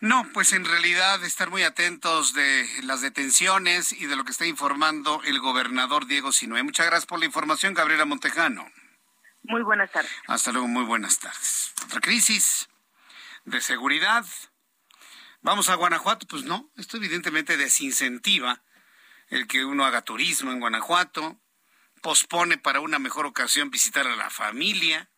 No, 0.00 0.24
pues 0.34 0.52
en 0.52 0.64
realidad 0.64 1.24
estar 1.24 1.50
muy 1.50 1.62
atentos 1.62 2.34
de 2.34 2.66
las 2.84 3.00
detenciones 3.00 3.92
y 3.92 4.06
de 4.06 4.16
lo 4.16 4.24
que 4.24 4.32
está 4.32 4.46
informando 4.46 5.22
el 5.24 5.40
gobernador 5.40 6.06
Diego 6.06 6.32
Sinue. 6.32 6.62
Muchas 6.62 6.86
gracias 6.86 7.06
por 7.06 7.18
la 7.18 7.26
información, 7.26 7.74
Gabriela 7.74 8.04
Montejano. 8.04 8.66
Muy 9.44 9.62
buenas 9.62 9.90
tardes. 9.90 10.10
Hasta 10.26 10.52
luego, 10.52 10.66
muy 10.66 10.84
buenas 10.84 11.18
tardes. 11.18 11.74
Otra 11.84 12.00
crisis 12.00 12.68
de 13.44 13.60
seguridad. 13.60 14.24
Vamos 15.46 15.68
a 15.68 15.76
Guanajuato, 15.76 16.26
pues 16.26 16.42
no, 16.42 16.72
esto 16.74 16.96
evidentemente 16.96 17.56
desincentiva 17.56 18.64
el 19.28 19.46
que 19.46 19.64
uno 19.64 19.84
haga 19.84 20.02
turismo 20.02 20.50
en 20.50 20.58
Guanajuato, 20.58 21.40
pospone 22.02 22.58
para 22.58 22.80
una 22.80 22.98
mejor 22.98 23.26
ocasión 23.26 23.70
visitar 23.70 24.08
a 24.08 24.16
la 24.16 24.28
familia, 24.28 25.08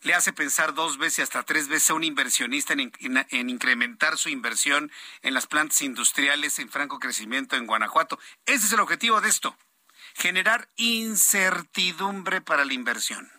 le 0.00 0.14
hace 0.14 0.32
pensar 0.32 0.74
dos 0.74 0.98
veces 0.98 1.20
hasta 1.20 1.44
tres 1.44 1.68
veces 1.68 1.90
a 1.90 1.94
un 1.94 2.02
inversionista 2.02 2.72
en, 2.72 2.92
en, 2.98 3.50
incrementar 3.50 4.18
su 4.18 4.30
inversión 4.30 4.90
en 5.22 5.32
las 5.32 5.46
plantas 5.46 5.80
industriales 5.82 6.58
en 6.58 6.68
franco 6.68 6.98
crecimiento 6.98 7.54
en 7.54 7.68
Guanajuato. 7.68 8.18
Ese 8.46 8.66
es 8.66 8.72
el 8.72 8.80
objetivo 8.80 9.20
de 9.20 9.28
esto, 9.28 9.56
generar 10.14 10.68
incertidumbre 10.74 12.40
para 12.40 12.64
la 12.64 12.74
inversión. 12.74 13.30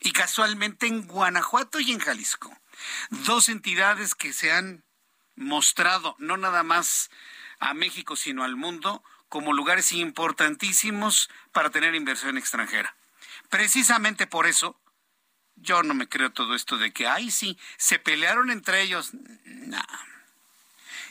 Y 0.00 0.12
casualmente 0.12 0.86
en 0.86 1.06
Guanajuato 1.06 1.80
y 1.80 1.92
en 1.92 1.98
Jalisco, 1.98 2.54
dos 3.10 3.48
entidades 3.48 4.14
que 4.14 4.32
se 4.32 4.52
han 4.52 4.84
mostrado 5.36 6.16
no 6.18 6.36
nada 6.36 6.62
más 6.62 7.10
a 7.58 7.74
México, 7.74 8.16
sino 8.16 8.44
al 8.44 8.56
mundo, 8.56 9.02
como 9.28 9.52
lugares 9.52 9.92
importantísimos 9.92 11.30
para 11.52 11.70
tener 11.70 11.94
inversión 11.94 12.36
extranjera. 12.36 12.94
Precisamente 13.48 14.26
por 14.26 14.46
eso, 14.46 14.78
yo 15.56 15.82
no 15.82 15.94
me 15.94 16.08
creo 16.08 16.32
todo 16.32 16.54
esto 16.54 16.76
de 16.76 16.92
que, 16.92 17.06
ay, 17.06 17.30
sí, 17.30 17.58
se 17.76 17.98
pelearon 17.98 18.50
entre 18.50 18.82
ellos. 18.82 19.10
No. 19.44 19.82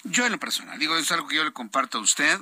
Yo 0.04 0.26
en 0.26 0.32
lo 0.32 0.40
personal, 0.40 0.80
digo, 0.80 0.98
es 0.98 1.12
algo 1.12 1.28
que 1.28 1.36
yo 1.36 1.44
le 1.44 1.54
comparto 1.54 2.00
a 2.00 2.02
usted, 2.02 2.40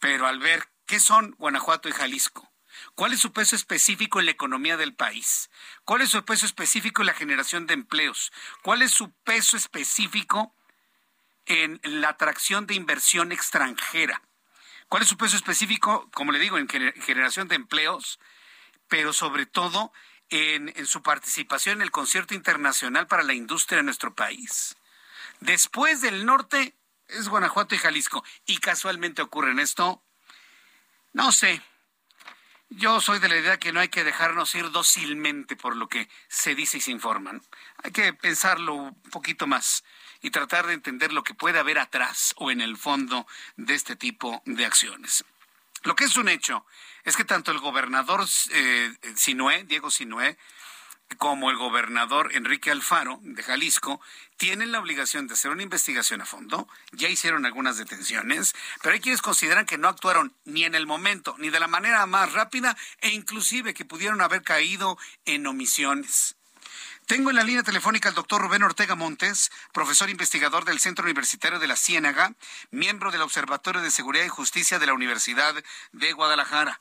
pero 0.00 0.26
al 0.26 0.38
ver 0.38 0.68
qué 0.86 0.98
son 0.98 1.34
Guanajuato 1.38 1.88
y 1.88 1.92
Jalisco, 1.92 2.49
cuál 2.94 3.12
es 3.12 3.20
su 3.20 3.32
peso 3.32 3.56
específico 3.56 4.20
en 4.20 4.26
la 4.26 4.32
economía 4.32 4.76
del 4.76 4.94
país, 4.94 5.50
cuál 5.84 6.02
es 6.02 6.10
su 6.10 6.24
peso 6.24 6.46
específico 6.46 7.02
en 7.02 7.06
la 7.06 7.14
generación 7.14 7.66
de 7.66 7.74
empleos, 7.74 8.32
cuál 8.62 8.82
es 8.82 8.90
su 8.90 9.12
peso 9.24 9.56
específico 9.56 10.54
en 11.46 11.80
la 11.82 12.10
atracción 12.10 12.66
de 12.66 12.74
inversión 12.74 13.32
extranjera, 13.32 14.22
cuál 14.88 15.02
es 15.02 15.08
su 15.08 15.16
peso 15.16 15.36
específico, 15.36 16.08
como 16.12 16.32
le 16.32 16.38
digo, 16.38 16.58
en 16.58 16.68
generación 16.68 17.48
de 17.48 17.56
empleos, 17.56 18.18
pero 18.88 19.12
sobre 19.12 19.46
todo 19.46 19.92
en, 20.30 20.86
su 20.86 21.02
participación 21.02 21.76
en 21.76 21.82
el 21.82 21.90
concierto 21.90 22.34
internacional 22.34 23.06
para 23.06 23.22
la 23.22 23.34
industria 23.34 23.78
de 23.78 23.84
nuestro 23.84 24.14
país. 24.14 24.76
Después 25.40 26.00
del 26.00 26.24
norte 26.24 26.76
es 27.08 27.28
Guanajuato 27.28 27.74
y 27.74 27.78
Jalisco. 27.78 28.24
Y 28.46 28.58
casualmente 28.58 29.22
ocurre 29.22 29.50
en 29.50 29.58
esto. 29.58 30.02
No 31.12 31.32
sé. 31.32 31.62
Yo 32.72 33.00
soy 33.00 33.18
de 33.18 33.28
la 33.28 33.36
idea 33.36 33.58
que 33.58 33.72
no 33.72 33.80
hay 33.80 33.88
que 33.88 34.04
dejarnos 34.04 34.54
ir 34.54 34.70
dócilmente 34.70 35.56
por 35.56 35.74
lo 35.74 35.88
que 35.88 36.08
se 36.28 36.54
dice 36.54 36.78
y 36.78 36.80
se 36.80 36.92
informan. 36.92 37.42
Hay 37.82 37.90
que 37.90 38.12
pensarlo 38.12 38.74
un 38.74 38.94
poquito 39.10 39.48
más 39.48 39.82
y 40.22 40.30
tratar 40.30 40.68
de 40.68 40.74
entender 40.74 41.12
lo 41.12 41.24
que 41.24 41.34
puede 41.34 41.58
haber 41.58 41.80
atrás 41.80 42.32
o 42.36 42.52
en 42.52 42.60
el 42.60 42.76
fondo 42.76 43.26
de 43.56 43.74
este 43.74 43.96
tipo 43.96 44.40
de 44.46 44.66
acciones. 44.66 45.24
Lo 45.82 45.96
que 45.96 46.04
es 46.04 46.16
un 46.16 46.28
hecho 46.28 46.64
es 47.02 47.16
que 47.16 47.24
tanto 47.24 47.50
el 47.50 47.58
gobernador 47.58 48.24
eh, 48.52 48.94
Diego 49.66 49.90
Sinué, 49.90 50.38
como 51.18 51.50
el 51.50 51.56
gobernador 51.56 52.30
Enrique 52.34 52.70
Alfaro 52.70 53.20
de 53.22 53.42
Jalisco 53.42 54.00
tienen 54.36 54.72
la 54.72 54.80
obligación 54.80 55.26
de 55.26 55.34
hacer 55.34 55.50
una 55.50 55.62
investigación 55.62 56.20
a 56.20 56.26
fondo, 56.26 56.68
ya 56.92 57.08
hicieron 57.08 57.44
algunas 57.44 57.76
detenciones, 57.76 58.54
pero 58.82 58.94
hay 58.94 59.00
quienes 59.00 59.22
consideran 59.22 59.66
que 59.66 59.78
no 59.78 59.88
actuaron 59.88 60.34
ni 60.44 60.64
en 60.64 60.74
el 60.74 60.86
momento, 60.86 61.34
ni 61.38 61.50
de 61.50 61.60
la 61.60 61.68
manera 61.68 62.06
más 62.06 62.32
rápida, 62.32 62.76
e 63.00 63.10
inclusive 63.10 63.74
que 63.74 63.84
pudieron 63.84 64.20
haber 64.20 64.42
caído 64.42 64.98
en 65.24 65.46
omisiones. 65.46 66.36
Tengo 67.10 67.30
en 67.30 67.36
la 67.36 67.42
línea 67.42 67.64
telefónica 67.64 68.08
al 68.08 68.14
doctor 68.14 68.40
Rubén 68.40 68.62
Ortega 68.62 68.94
Montes, 68.94 69.50
profesor 69.72 70.08
investigador 70.10 70.64
del 70.64 70.78
Centro 70.78 71.04
Universitario 71.04 71.58
de 71.58 71.66
la 71.66 71.74
Ciénaga, 71.74 72.34
miembro 72.70 73.10
del 73.10 73.22
Observatorio 73.22 73.82
de 73.82 73.90
Seguridad 73.90 74.24
y 74.24 74.28
Justicia 74.28 74.78
de 74.78 74.86
la 74.86 74.94
Universidad 74.94 75.52
de 75.90 76.12
Guadalajara. 76.12 76.80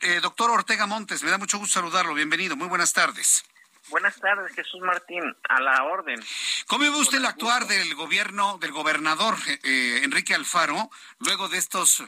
Eh, 0.00 0.20
doctor 0.22 0.50
Ortega 0.50 0.86
Montes, 0.86 1.22
me 1.22 1.30
da 1.30 1.36
mucho 1.36 1.58
gusto 1.58 1.80
saludarlo. 1.80 2.14
Bienvenido. 2.14 2.56
Muy 2.56 2.66
buenas 2.66 2.94
tardes. 2.94 3.44
Buenas 3.90 4.20
tardes, 4.20 4.54
Jesús 4.54 4.80
Martín, 4.82 5.22
a 5.48 5.60
la 5.60 5.84
orden. 5.84 6.20
¿Cómo 6.66 6.84
ve 6.84 6.90
usted 6.90 7.18
el 7.18 7.26
actuar 7.26 7.66
del 7.66 7.94
gobierno, 7.94 8.58
del 8.58 8.72
gobernador 8.72 9.34
eh, 9.64 10.00
Enrique 10.04 10.34
Alfaro, 10.34 10.90
luego 11.20 11.48
de 11.48 11.56
estos, 11.56 12.04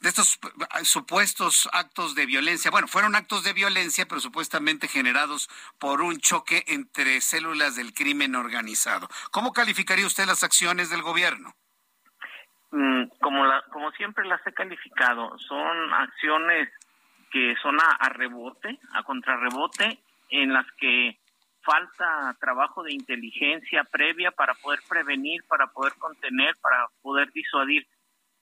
de 0.00 0.08
estos 0.10 0.38
eh, 0.78 0.84
supuestos 0.84 1.68
actos 1.72 2.14
de 2.14 2.26
violencia? 2.26 2.70
Bueno, 2.70 2.86
fueron 2.86 3.14
actos 3.14 3.44
de 3.44 3.54
violencia, 3.54 4.06
pero 4.06 4.20
supuestamente 4.20 4.88
generados 4.88 5.48
por 5.78 6.02
un 6.02 6.18
choque 6.18 6.64
entre 6.66 7.20
células 7.22 7.76
del 7.76 7.94
crimen 7.94 8.34
organizado. 8.34 9.08
¿Cómo 9.30 9.54
calificaría 9.54 10.06
usted 10.06 10.26
las 10.26 10.44
acciones 10.44 10.90
del 10.90 11.02
gobierno? 11.02 11.54
Mm, 12.72 13.04
como, 13.22 13.46
la, 13.46 13.64
como 13.72 13.90
siempre 13.92 14.26
las 14.26 14.46
he 14.46 14.52
calificado, 14.52 15.38
son 15.38 15.94
acciones 15.94 16.68
que 17.30 17.54
son 17.62 17.80
a, 17.80 17.90
a 18.00 18.08
rebote, 18.10 18.78
a 18.92 19.02
contrarrebote 19.02 20.02
en 20.30 20.52
las 20.52 20.66
que 20.78 21.18
falta 21.62 22.36
trabajo 22.38 22.82
de 22.82 22.92
inteligencia 22.92 23.84
previa 23.84 24.30
para 24.30 24.54
poder 24.54 24.80
prevenir, 24.88 25.42
para 25.48 25.66
poder 25.66 25.94
contener, 25.98 26.54
para 26.62 26.86
poder 27.02 27.30
disuadir. 27.32 27.86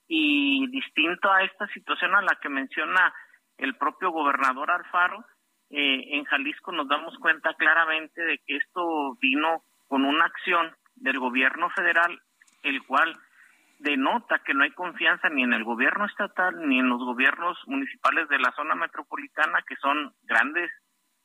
Y 0.07 0.67
distinto 0.69 1.33
a 1.33 1.43
esta 1.43 1.67
situación 1.69 2.15
a 2.15 2.21
la 2.21 2.39
que 2.41 2.51
menciona 2.51 3.15
el 3.57 3.75
propio 3.77 4.11
gobernador 4.11 4.71
Alfaro, 4.71 5.25
eh, 5.71 6.17
en 6.17 6.25
Jalisco 6.25 6.73
nos 6.73 6.87
damos 6.89 7.17
cuenta 7.19 7.55
claramente 7.55 8.23
de 8.23 8.39
que 8.47 8.57
esto 8.57 9.17
vino 9.21 9.65
con 9.89 10.05
una 10.05 10.27
acción 10.27 10.77
del 10.97 11.19
gobierno 11.19 11.71
federal, 11.71 12.21
el 12.63 12.83
cual 12.85 13.17
denota 13.79 14.41
que 14.41 14.55
no 14.55 14.65
hay 14.65 14.71
confianza 14.73 15.29
ni 15.31 15.43
en 15.43 15.53
el 15.53 15.65
gobierno 15.65 16.07
estatal 16.07 16.69
ni 16.69 16.79
en 16.79 16.89
los 16.89 17.01
gobiernos 17.01 17.59
municipales 17.67 18.29
de 18.29 18.39
la 18.39 18.53
zona 18.53 18.75
metropolitana, 18.75 19.63
que 19.67 19.77
son 19.77 20.13
grandes 20.23 20.71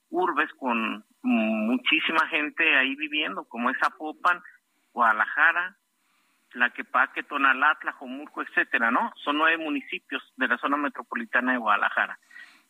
urbes 0.09 0.51
con 0.53 1.03
muchísima 1.21 2.27
gente 2.27 2.77
ahí 2.77 2.95
viviendo, 2.95 3.43
como 3.45 3.69
es 3.69 3.77
Zapopan, 3.79 4.41
Guadalajara, 4.93 5.75
Tlaquepaque, 6.51 7.23
Tonalá, 7.23 7.77
Tlajomulco, 7.81 8.41
etcétera, 8.41 8.91
¿no? 8.91 9.11
Son 9.23 9.37
nueve 9.37 9.57
municipios 9.57 10.23
de 10.37 10.47
la 10.47 10.57
zona 10.57 10.77
metropolitana 10.77 11.53
de 11.53 11.59
Guadalajara. 11.59 12.19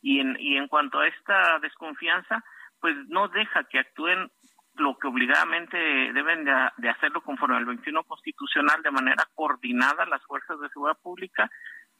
Y 0.01 0.19
en, 0.19 0.37
y 0.39 0.57
en 0.57 0.67
cuanto 0.67 0.99
a 0.99 1.07
esta 1.07 1.59
desconfianza, 1.59 2.43
pues 2.79 2.95
no 3.07 3.27
deja 3.29 3.63
que 3.65 3.79
actúen 3.79 4.31
lo 4.75 4.97
que 4.97 5.07
obligadamente 5.07 5.77
deben 5.77 6.45
de, 6.45 6.53
de 6.77 6.89
hacerlo 6.89 7.21
conforme 7.21 7.57
al 7.57 7.65
21 7.65 8.03
constitucional 8.03 8.81
de 8.81 8.91
manera 8.91 9.25
coordinada 9.35 10.05
las 10.05 10.23
fuerzas 10.25 10.59
de 10.59 10.69
seguridad 10.69 10.97
pública 11.01 11.49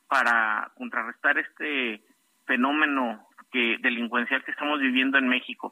para 0.07 0.71
contrarrestar 0.75 1.37
este 1.37 2.01
fenómeno 2.45 3.28
que 3.51 3.77
delincuencial 3.81 4.43
que 4.43 4.51
estamos 4.51 4.79
viviendo 4.79 5.17
en 5.17 5.27
México. 5.27 5.71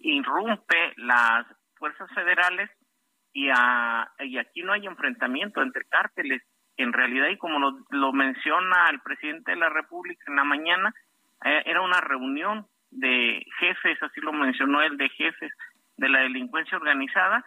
Irrumpe 0.00 0.92
las 0.96 1.46
fuerzas 1.76 2.10
federales 2.14 2.70
y, 3.32 3.48
a, 3.50 4.10
y 4.20 4.38
aquí 4.38 4.62
no 4.62 4.72
hay 4.72 4.86
enfrentamiento 4.86 5.62
entre 5.62 5.84
cárteles. 5.84 6.42
En 6.76 6.92
realidad, 6.92 7.28
y 7.28 7.36
como 7.36 7.58
lo, 7.90 8.12
menciona 8.12 8.88
el 8.90 9.00
presidente 9.00 9.50
de 9.52 9.56
la 9.56 9.68
República 9.68 10.24
en 10.28 10.36
la 10.36 10.44
mañana, 10.44 10.94
eh, 11.44 11.62
era 11.66 11.82
una 11.82 12.00
reunión 12.00 12.66
de 12.90 13.44
jefes, 13.58 14.02
así 14.02 14.20
lo 14.20 14.32
mencionó 14.32 14.82
él, 14.82 14.96
de 14.96 15.08
jefes 15.10 15.52
de 15.96 16.08
la 16.08 16.20
delincuencia 16.20 16.78
organizada, 16.78 17.44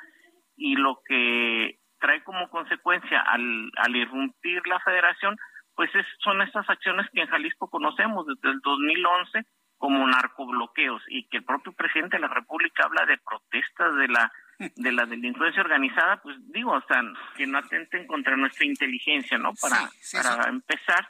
y 0.58 0.76
lo 0.76 1.00
que 1.08 1.80
trae 2.00 2.24
como 2.24 2.50
consecuencia 2.50 3.22
al, 3.22 3.72
al 3.78 3.96
irrumpir 3.96 4.68
la 4.68 4.80
federación, 4.82 5.38
pues 5.76 5.94
es, 5.96 6.06
son 6.20 6.42
estas 6.42 6.70
acciones 6.70 7.08
que 7.14 7.22
en 7.22 7.28
Jalisco 7.28 7.70
conocemos 7.70 8.26
desde 8.28 8.50
el 8.50 8.60
2011 8.60 9.46
como 9.82 10.06
narcobloqueos 10.06 11.02
y 11.08 11.24
que 11.24 11.38
el 11.38 11.44
propio 11.44 11.74
presidente 11.74 12.18
de 12.18 12.22
la 12.22 12.28
República 12.28 12.84
habla 12.86 13.04
de 13.08 13.18
protestas 13.18 13.96
de 13.96 14.08
la 14.08 14.32
de 14.76 14.92
la 14.92 15.08
delincuencia 15.08 15.64
organizada, 15.64 16.22
pues 16.22 16.36
digo, 16.54 16.72
o 16.74 16.84
sea, 16.88 17.02
que 17.36 17.48
no 17.48 17.58
atenten 17.58 18.06
contra 18.06 18.38
nuestra 18.38 18.64
inteligencia, 18.64 19.40
¿no? 19.40 19.54
Para, 19.60 19.90
para 20.14 20.50
empezar, 20.52 21.10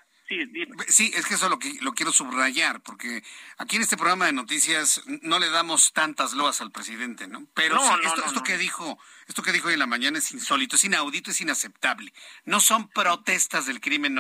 Sí, 0.88 1.12
es 1.14 1.26
que 1.26 1.34
eso 1.34 1.50
lo, 1.50 1.60
que, 1.60 1.78
lo 1.82 1.94
quiero 1.94 2.12
subrayar, 2.12 2.82
porque 2.82 3.24
aquí 3.58 3.76
en 3.76 3.82
este 3.82 3.98
programa 3.98 4.26
de 4.26 4.34
noticias 4.34 5.02
no 5.22 5.40
le 5.40 5.50
damos 5.50 5.92
tantas 5.94 6.34
loas 6.34 6.62
al 6.62 6.72
presidente, 6.72 7.28
¿no? 7.28 7.48
Pero 7.54 7.80
esto, 8.02 8.44
que 8.44 8.58
dijo, 8.58 8.98
esto 9.28 9.44
que 9.44 9.52
dijo 9.52 9.68
hoy 9.68 9.74
en 9.74 9.80
la 9.80 9.88
mañana 9.88 10.20
es 10.20 10.32
insólito, 10.32 10.76
es 10.76 10.86
inaudito, 10.86 11.32
es 11.32 11.42
inaceptable. 11.42 12.14
No 12.46 12.60
son 12.60 12.88
protestas 12.88 13.66
del 13.66 13.82
crimen 13.82 14.18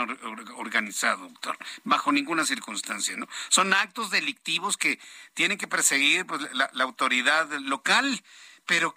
organizado, 0.57 1.29
doctor, 1.29 1.57
bajo 1.83 2.11
ninguna 2.11 2.45
circunstancia, 2.45 3.15
¿no? 3.15 3.27
Son 3.49 3.73
actos 3.73 4.11
delictivos 4.11 4.77
que 4.77 4.99
tienen 5.33 5.57
que 5.57 5.67
perseguir 5.67 6.25
pues, 6.25 6.41
la, 6.53 6.69
autoridad 6.83 7.49
local, 7.59 8.21
pero 8.65 8.93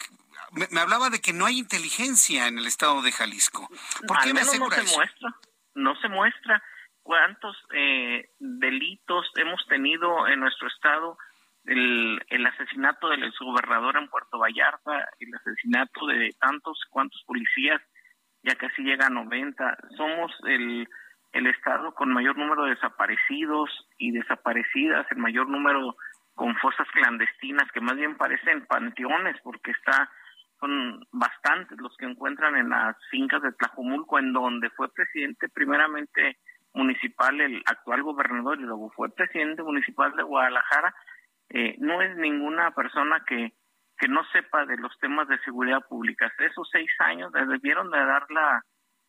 me, 0.53 0.81
hablaba 0.81 1.11
de 1.11 1.21
que 1.21 1.33
no 1.33 1.47
hay 1.47 1.59
inteligencia 1.59 2.49
en 2.49 2.59
el 2.59 2.67
estado 2.67 3.03
de 3.03 3.13
Jalisco. 3.13 3.69
¿Por 4.09 4.21
qué 4.21 4.35
me 4.35 4.41
asegura 4.41 4.79
no 4.79 4.89
se 4.89 4.97
muestra, 4.97 5.37
no 5.75 6.01
se 6.01 6.09
muestra 6.09 6.63
cuántos 7.05 7.57
eh, 7.73 8.31
delitos 8.41 9.31
hemos 9.37 9.65
tenido 9.69 10.27
en 10.27 10.41
nuestro 10.41 10.67
estado, 10.67 11.17
el, 11.67 12.21
el 12.29 12.47
asesinato 12.47 13.09
del 13.09 13.23
exgobernador 13.25 13.97
en 13.97 14.09
Puerto 14.09 14.39
Vallarta, 14.39 15.09
el 15.21 15.35
asesinato 15.35 16.07
de 16.07 16.35
tantos 16.41 16.81
cuantos 16.91 17.23
policías, 17.27 17.81
ya 18.43 18.57
casi 18.57 18.83
llega 18.83 19.07
a 19.07 19.11
90. 19.11 19.79
Somos 19.97 20.33
el, 20.47 20.89
el 21.33 21.47
estado 21.47 21.95
con 21.95 22.13
mayor 22.13 22.37
número 22.37 22.65
de 22.65 22.75
desaparecidos 22.75 23.71
y 23.99 24.11
desaparecidas, 24.11 25.07
el 25.11 25.19
mayor 25.19 25.49
número 25.49 25.97
con 26.35 26.57
fosas 26.57 26.89
clandestinas 26.93 27.71
que 27.73 27.81
más 27.81 27.97
bien 27.97 28.17
parecen 28.17 28.67
panteones 28.67 29.37
porque 29.43 29.71
está 29.71 30.11
son 30.59 31.07
bastantes 31.13 31.79
los 31.79 31.95
que 31.97 32.07
encuentran 32.07 32.57
en 32.57 32.71
las 32.71 32.97
fincas 33.11 33.43
de 33.43 33.53
Tlajomulco 33.53 34.19
en 34.19 34.33
donde 34.33 34.71
fue 34.71 34.93
presidente 34.93 35.49
primeramente 35.49 36.39
municipal, 36.75 37.41
el 37.41 37.63
actual 37.67 38.03
gobernador 38.03 38.59
y 38.59 38.65
luego 38.65 38.91
fue 38.91 39.15
presidente 39.15 39.63
municipal 39.63 40.15
de 40.17 40.23
Guadalajara, 40.23 40.95
eh, 41.51 41.77
no 41.79 42.03
es 42.03 42.17
ninguna 42.17 42.73
persona 42.73 43.23
que, 43.27 43.53
que 43.99 44.09
no 44.09 44.23
sepa 44.33 44.67
de 44.67 44.77
los 44.77 44.99
temas 44.99 45.29
de 45.29 45.39
seguridad 45.41 45.81
pública. 45.89 46.31
Esos 46.39 46.69
seis 46.71 46.91
años 46.99 47.33
le 47.33 47.47
debieron 47.47 47.91
de 47.91 47.99
dar 47.99 48.27
la, 48.31 48.63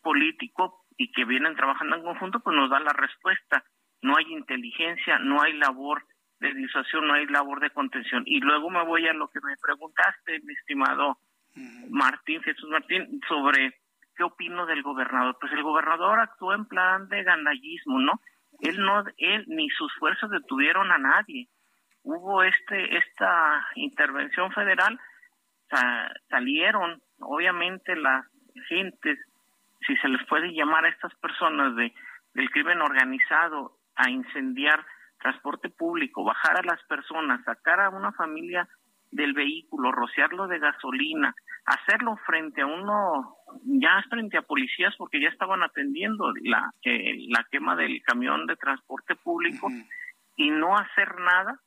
político 0.00 0.84
y 0.96 1.10
que 1.10 1.24
vienen 1.24 1.56
trabajando 1.56 1.96
en 1.96 2.04
conjunto, 2.04 2.38
pues 2.38 2.56
nos 2.56 2.70
da 2.70 2.78
la 2.78 2.92
respuesta. 2.92 3.64
No 4.02 4.16
hay 4.16 4.24
inteligencia, 4.32 5.18
no 5.18 5.42
hay 5.42 5.54
labor 5.54 6.04
de 6.40 6.54
disuasión, 6.54 7.06
no 7.06 7.14
hay 7.14 7.26
labor 7.26 7.60
de 7.60 7.70
contención. 7.70 8.22
Y 8.26 8.40
luego 8.40 8.70
me 8.70 8.84
voy 8.84 9.06
a 9.08 9.12
lo 9.12 9.28
que 9.28 9.40
me 9.42 9.56
preguntaste, 9.60 10.40
mi 10.44 10.54
estimado 10.54 11.18
Martín, 11.90 12.40
Jesús 12.42 12.68
Martín, 12.70 13.20
sobre 13.28 13.74
qué 14.16 14.22
opino 14.22 14.66
del 14.66 14.82
gobernador. 14.82 15.36
Pues 15.40 15.52
el 15.52 15.62
gobernador 15.62 16.20
actuó 16.20 16.54
en 16.54 16.66
plan 16.66 17.08
de 17.08 17.24
gandallismo, 17.24 17.98
¿no? 17.98 18.20
Él 18.60 18.80
no, 18.80 19.04
él 19.16 19.44
ni 19.48 19.68
sus 19.70 19.92
fuerzas 19.94 20.30
detuvieron 20.30 20.90
a 20.92 20.98
nadie. 20.98 21.48
Hubo 22.02 22.42
este, 22.42 22.96
esta 22.96 23.66
intervención 23.74 24.52
federal, 24.52 24.98
salieron, 26.30 27.02
obviamente 27.20 27.94
las 27.96 28.24
gentes, 28.68 29.18
si 29.86 29.96
se 29.96 30.08
les 30.08 30.24
puede 30.26 30.52
llamar 30.52 30.84
a 30.84 30.88
estas 30.88 31.14
personas 31.16 31.76
de 31.76 31.92
del 32.34 32.50
crimen 32.50 32.80
organizado, 32.80 33.77
a 33.98 34.10
incendiar 34.10 34.84
transporte 35.20 35.68
público, 35.68 36.24
bajar 36.24 36.58
a 36.58 36.62
las 36.62 36.82
personas, 36.84 37.44
sacar 37.44 37.80
a 37.80 37.90
una 37.90 38.12
familia 38.12 38.68
del 39.10 39.32
vehículo, 39.32 39.90
rociarlo 39.90 40.46
de 40.46 40.58
gasolina, 40.58 41.34
hacerlo 41.64 42.16
frente 42.24 42.62
a 42.62 42.66
uno, 42.66 43.36
ya 43.64 44.02
frente 44.08 44.36
a 44.38 44.42
policías 44.42 44.94
porque 44.96 45.20
ya 45.20 45.28
estaban 45.28 45.62
atendiendo 45.62 46.32
la, 46.42 46.72
eh, 46.82 47.26
la 47.28 47.44
quema 47.50 47.74
del 47.74 48.02
camión 48.02 48.46
de 48.46 48.56
transporte 48.56 49.16
público 49.16 49.68
y 50.36 50.50
no 50.50 50.76
hacer 50.76 51.18
nada, 51.18 51.60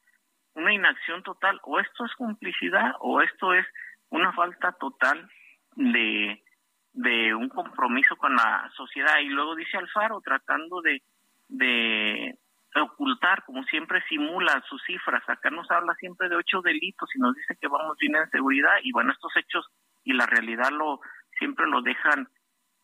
una 0.53 0.73
inacción 0.73 1.23
total, 1.23 1.59
o 1.63 1.79
esto 1.79 2.05
es 2.05 2.13
complicidad 2.15 2.93
o 2.99 3.21
esto 3.21 3.53
es 3.53 3.65
una 4.09 4.31
falta 4.33 4.73
total 4.73 5.29
de, 5.75 6.43
de 6.93 7.33
un 7.33 7.49
compromiso 7.49 8.15
con 8.17 8.35
la 8.35 8.69
sociedad. 8.75 9.19
Y 9.21 9.29
luego 9.29 9.55
dice 9.55 9.77
Alfaro, 9.77 10.21
tratando 10.21 10.81
de, 10.81 11.01
de 11.51 12.37
ocultar, 12.75 13.43
como 13.45 13.63
siempre 13.63 14.01
simula 14.07 14.63
sus 14.69 14.81
cifras. 14.83 15.21
Acá 15.27 15.49
nos 15.49 15.69
habla 15.69 15.93
siempre 15.95 16.29
de 16.29 16.37
ocho 16.37 16.61
delitos 16.61 17.09
y 17.15 17.19
nos 17.19 17.35
dice 17.35 17.57
que 17.59 17.67
vamos 17.67 17.97
bien 17.99 18.15
en 18.15 18.29
seguridad 18.29 18.75
y 18.83 18.91
bueno, 18.91 19.11
estos 19.11 19.35
hechos 19.35 19.67
y 20.03 20.13
la 20.13 20.25
realidad 20.25 20.71
lo 20.71 20.99
siempre 21.37 21.67
lo 21.67 21.81
dejan 21.81 22.27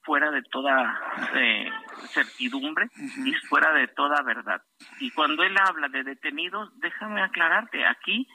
fuera 0.03 0.31
de 0.31 0.41
toda 0.43 1.01
eh, 1.35 1.69
certidumbre 2.13 2.87
y 3.25 3.33
fuera 3.49 3.73
de 3.73 3.87
toda 3.87 4.21
verdad. 4.23 4.61
Y 4.99 5.11
cuando 5.11 5.43
él 5.43 5.55
habla 5.57 5.89
de 5.89 6.03
detenidos, 6.03 6.69
déjame 6.79 7.21
aclararte, 7.21 7.85
aquí 7.85 8.27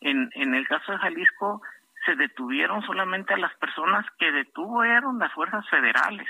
en, 0.00 0.30
en 0.34 0.54
el 0.54 0.66
caso 0.66 0.92
de 0.92 0.98
Jalisco 0.98 1.60
se 2.06 2.16
detuvieron 2.16 2.82
solamente 2.82 3.34
a 3.34 3.38
las 3.38 3.54
personas 3.56 4.06
que 4.18 4.30
detuvieron 4.30 5.18
las 5.18 5.32
fuerzas 5.32 5.68
federales. 5.68 6.28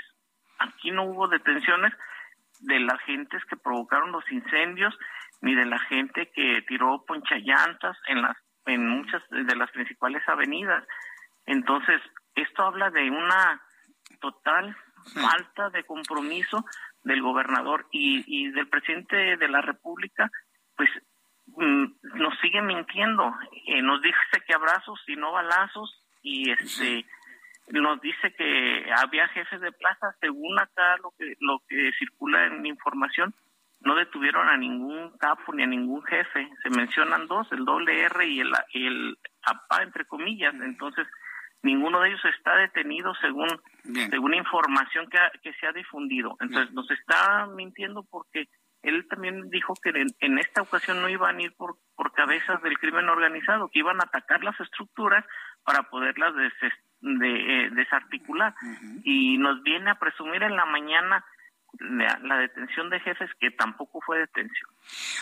Aquí 0.59 0.91
no 0.91 1.03
hubo 1.03 1.27
detenciones 1.27 1.93
de 2.59 2.79
las 2.79 2.99
gentes 3.01 3.43
que 3.45 3.57
provocaron 3.57 4.11
los 4.11 4.29
incendios, 4.31 4.97
ni 5.41 5.55
de 5.55 5.65
la 5.65 5.79
gente 5.79 6.31
que 6.33 6.61
tiró 6.67 7.03
ponchallantas 7.05 7.97
en 8.07 8.21
las 8.21 8.37
en 8.65 8.87
muchas 8.87 9.23
de 9.29 9.55
las 9.55 9.71
principales 9.71 10.21
avenidas. 10.27 10.83
Entonces, 11.45 12.01
esto 12.35 12.63
habla 12.63 12.91
de 12.91 13.09
una 13.09 13.61
total 14.21 14.75
falta 15.13 15.69
de 15.69 15.83
compromiso 15.85 16.65
del 17.03 17.21
gobernador 17.21 17.87
y, 17.91 18.23
y 18.27 18.51
del 18.51 18.67
presidente 18.67 19.37
de 19.37 19.47
la 19.47 19.61
República, 19.61 20.29
pues 20.75 20.89
mm, 21.47 21.85
nos 22.15 22.37
sigue 22.39 22.61
mintiendo. 22.61 23.33
Eh, 23.65 23.81
nos 23.81 24.01
dice 24.01 24.17
que 24.45 24.53
abrazos 24.53 25.01
y 25.07 25.15
no 25.15 25.31
balazos 25.31 26.05
y 26.21 26.51
este 26.51 27.05
nos 27.69 28.01
dice 28.01 28.33
que 28.33 28.85
había 28.97 29.27
jefes 29.29 29.61
de 29.61 29.71
plaza, 29.71 30.15
según 30.19 30.57
acá 30.59 30.97
lo 30.97 31.11
que 31.17 31.35
lo 31.39 31.61
que 31.67 31.91
circula 31.97 32.45
en 32.47 32.65
información, 32.65 33.33
no 33.81 33.95
detuvieron 33.95 34.47
a 34.47 34.57
ningún 34.57 35.17
capo 35.17 35.53
ni 35.53 35.63
a 35.63 35.67
ningún 35.67 36.03
jefe. 36.03 36.49
Se 36.63 36.69
mencionan 36.69 37.27
dos, 37.27 37.51
el 37.51 37.65
doble 37.65 38.01
R 38.03 38.27
y 38.27 38.39
el, 38.41 38.51
el 38.73 39.17
APA, 39.43 39.83
entre 39.83 40.05
comillas. 40.05 40.53
Entonces, 40.55 41.07
ninguno 41.61 42.01
de 42.01 42.09
ellos 42.09 42.25
está 42.25 42.55
detenido 42.55 43.13
según 43.15 43.47
según 44.09 44.33
información 44.33 45.07
que, 45.09 45.19
que 45.41 45.53
se 45.53 45.67
ha 45.67 45.71
difundido. 45.71 46.35
Entonces, 46.39 46.73
nos 46.73 46.89
está 46.91 47.47
mintiendo 47.47 48.03
porque 48.09 48.47
él 48.81 49.07
también 49.09 49.49
dijo 49.49 49.73
que 49.81 49.91
en, 50.19 50.39
esta 50.39 50.61
ocasión 50.61 51.01
no 51.01 51.09
iban 51.09 51.37
a 51.37 51.41
ir 51.41 51.53
por, 51.55 51.77
por 51.95 52.13
cabezas 52.13 52.61
del 52.61 52.77
crimen 52.79 53.09
organizado, 53.09 53.69
que 53.69 53.79
iban 53.79 53.99
a 53.99 54.05
atacar 54.05 54.43
las 54.43 54.59
estructuras 54.59 55.25
para 55.63 55.83
poderlas 55.83 56.33
des, 56.35 56.53
de, 57.01 57.65
eh, 57.65 57.69
desarticular. 57.71 58.53
Y 59.03 59.37
nos 59.37 59.61
viene 59.63 59.91
a 59.91 59.99
presumir 59.99 60.43
en 60.43 60.55
la 60.55 60.65
mañana 60.65 61.23
la, 61.77 62.37
detención 62.37 62.89
de 62.89 62.99
jefes 62.99 63.29
que 63.39 63.51
tampoco 63.51 64.01
fue 64.01 64.19
detención. 64.19 64.69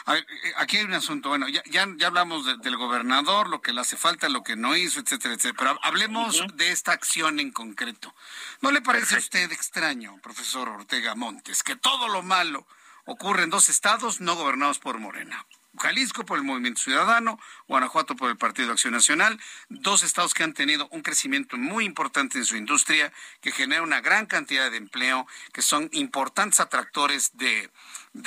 Eh, 0.08 0.24
aquí 0.58 0.78
hay 0.78 0.86
un 0.86 0.94
asunto, 0.94 1.30
bueno, 1.30 1.48
ya, 1.50 1.62
ya, 1.66 2.08
hablamos 2.08 2.62
del 2.62 2.78
gobernador, 2.78 3.50
lo 3.50 3.62
que 3.62 3.74
le 3.74 3.82
hace 3.82 3.98
falta, 3.98 4.30
lo 4.30 4.44
que 4.44 4.56
no 4.56 4.76
hizo, 4.76 5.00
etcétera, 5.00 5.34
etcétera, 5.34 5.58
pero 5.58 5.80
hablemos 5.84 6.46
de 6.56 6.72
esta 6.72 6.94
acción 6.94 7.40
en 7.40 7.52
concreto. 7.52 8.14
¿No 8.62 8.72
le 8.72 8.82
parece 8.82 9.16
a 9.16 9.20
usted 9.20 9.52
extraño, 9.52 10.18
profesor 10.22 10.70
Ortega 10.70 11.16
Montes, 11.16 11.64
que 11.64 11.76
todo 11.76 12.08
lo 12.08 12.24
malo 12.24 12.66
ocurre 13.06 13.44
en 13.44 13.50
dos 13.50 13.70
estados 13.70 14.22
no 14.22 14.36
gobernados 14.36 14.80
por 14.80 15.00
Morena? 15.00 15.46
Jalisco 15.78 16.26
por 16.26 16.38
el 16.38 16.44
Movimiento 16.44 16.82
Ciudadano, 16.82 17.40
Guanajuato 17.68 18.16
por 18.16 18.30
el 18.30 18.38
Partido 18.38 18.72
Acción 18.72 18.94
Nacional, 18.94 19.40
dos 19.70 20.04
estados 20.04 20.34
que 20.34 20.44
han 20.44 20.54
tenido 20.54 20.88
un 20.92 21.02
crecimiento 21.02 21.58
muy 21.58 21.86
importante 21.86 22.38
en 22.38 22.46
su 22.46 22.58
industria, 22.58 23.12
que 23.42 23.52
genera 23.52 23.82
una 23.82 24.02
gran 24.02 24.26
cantidad 24.26 24.70
de 24.72 24.78
empleo, 24.78 25.28
que 25.54 25.62
son 25.62 25.90
importantes 25.92 26.60
atractores 26.60 27.38
de, 27.38 27.70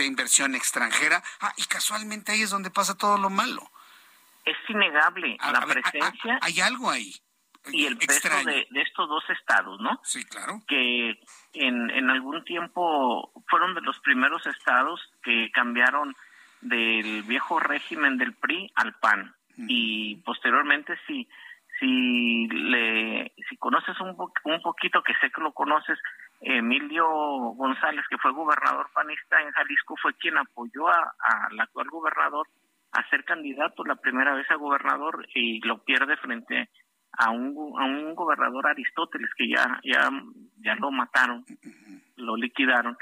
inversión 0.04 0.54
extranjera. 0.54 1.22
Ah, 1.40 1.52
y 1.56 1.64
casualmente 1.64 2.32
ahí 2.32 2.42
es 2.42 2.50
donde 2.50 2.70
pasa 2.70 2.96
todo 2.96 3.18
lo 3.18 3.30
malo. 3.30 3.70
Es 4.44 4.56
innegable 4.68 5.36
la 5.40 5.66
presencia. 5.66 6.38
hay 6.40 6.60
algo 6.60 6.90
ahí. 6.90 7.20
Y 7.72 7.84
el 7.84 7.98
peso 7.98 8.28
de, 8.46 8.66
estos 8.74 9.08
dos 9.08 9.22
estados, 9.28 9.78
¿no? 9.80 10.00
Sí, 10.02 10.24
claro. 10.24 10.62
Que 10.66 11.20
en, 11.52 11.90
en 11.90 12.10
algún 12.10 12.42
tiempo 12.44 13.32
fueron 13.48 13.74
de 13.74 13.82
los 13.82 13.98
primeros 14.00 14.46
estados 14.46 15.00
que 15.22 15.50
cambiaron 15.52 16.16
del 16.60 17.22
viejo 17.22 17.58
régimen 17.58 18.18
del 18.18 18.34
PRI 18.34 18.70
al 18.74 18.94
PAN. 18.94 19.34
Y 19.56 20.16
posteriormente, 20.16 20.94
si, 21.06 21.28
si, 21.78 22.46
le, 22.48 23.32
si 23.48 23.56
conoces 23.56 23.98
un, 24.00 24.16
un 24.44 24.62
poquito, 24.62 25.02
que 25.02 25.14
sé 25.20 25.30
que 25.30 25.42
lo 25.42 25.52
conoces, 25.52 25.98
Emilio 26.40 27.06
González, 27.06 28.04
que 28.08 28.18
fue 28.18 28.32
gobernador 28.32 28.88
panista 28.94 29.40
en 29.42 29.50
Jalisco, 29.50 29.96
fue 30.00 30.14
quien 30.14 30.38
apoyó 30.38 30.88
al 30.88 31.60
actual 31.60 31.88
gobernador 31.90 32.46
a 32.92 33.08
ser 33.08 33.24
candidato 33.24 33.84
la 33.84 33.96
primera 33.96 34.34
vez 34.34 34.50
a 34.50 34.56
gobernador 34.56 35.26
y 35.34 35.60
lo 35.60 35.78
pierde 35.84 36.16
frente 36.16 36.70
a 37.12 37.30
un, 37.30 37.74
a 37.78 37.84
un 37.84 38.14
gobernador 38.14 38.66
Aristóteles 38.68 39.30
que 39.36 39.48
ya, 39.48 39.80
ya, 39.84 40.10
ya 40.58 40.74
lo 40.76 40.90
mataron, 40.90 41.44
lo 42.16 42.36
liquidaron 42.36 42.96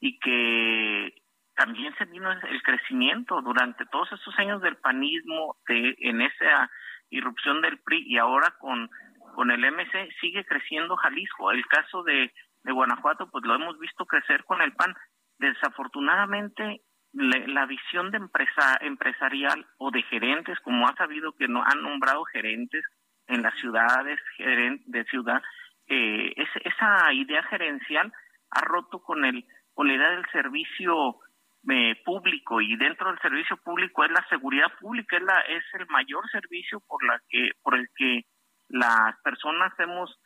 y 0.00 0.18
que 0.18 1.19
también 1.60 1.94
se 1.98 2.06
vino 2.06 2.32
el 2.32 2.62
crecimiento 2.62 3.42
durante 3.42 3.84
todos 3.84 4.10
estos 4.12 4.38
años 4.38 4.62
del 4.62 4.78
panismo, 4.78 5.58
de, 5.68 5.94
en 5.98 6.22
esa 6.22 6.70
irrupción 7.10 7.60
del 7.60 7.78
PRI 7.80 8.02
y 8.06 8.16
ahora 8.16 8.54
con, 8.58 8.88
con 9.34 9.50
el 9.50 9.60
MC 9.70 10.08
sigue 10.22 10.42
creciendo 10.46 10.96
Jalisco. 10.96 11.50
El 11.50 11.66
caso 11.66 12.02
de, 12.02 12.32
de 12.62 12.72
Guanajuato, 12.72 13.30
pues 13.30 13.44
lo 13.44 13.56
hemos 13.56 13.78
visto 13.78 14.06
crecer 14.06 14.44
con 14.44 14.62
el 14.62 14.72
PAN. 14.72 14.94
Desafortunadamente, 15.38 16.80
la 17.12 17.66
visión 17.66 18.10
de 18.10 18.16
empresa 18.16 18.78
empresarial 18.80 19.66
o 19.76 19.90
de 19.90 20.00
gerentes, 20.04 20.58
como 20.60 20.88
ha 20.88 20.94
sabido 20.94 21.36
que 21.36 21.46
no 21.46 21.62
han 21.62 21.82
nombrado 21.82 22.24
gerentes 22.24 22.82
en 23.26 23.42
las 23.42 23.54
ciudades 23.58 24.18
de 24.38 25.04
ciudad, 25.10 25.42
eh, 25.88 26.32
esa 26.64 27.12
idea 27.12 27.42
gerencial 27.42 28.10
ha 28.50 28.60
roto 28.62 29.02
con 29.02 29.26
el 29.26 29.44
con 29.74 29.88
la 29.88 29.94
idea 29.94 30.10
del 30.10 30.26
servicio 30.32 31.20
eh, 31.68 31.94
público 32.04 32.60
y 32.60 32.76
dentro 32.76 33.10
del 33.10 33.20
servicio 33.20 33.56
público 33.58 34.04
es 34.04 34.10
la 34.10 34.26
seguridad 34.28 34.68
pública 34.80 35.16
es 35.16 35.22
la 35.22 35.40
es 35.42 35.64
el 35.74 35.86
mayor 35.88 36.28
servicio 36.30 36.80
por 36.86 37.04
la 37.04 37.20
que 37.28 37.50
por 37.62 37.74
el 37.74 37.86
que 37.94 38.24
las 38.68 39.20
personas 39.22 39.72
hemos 39.78 40.18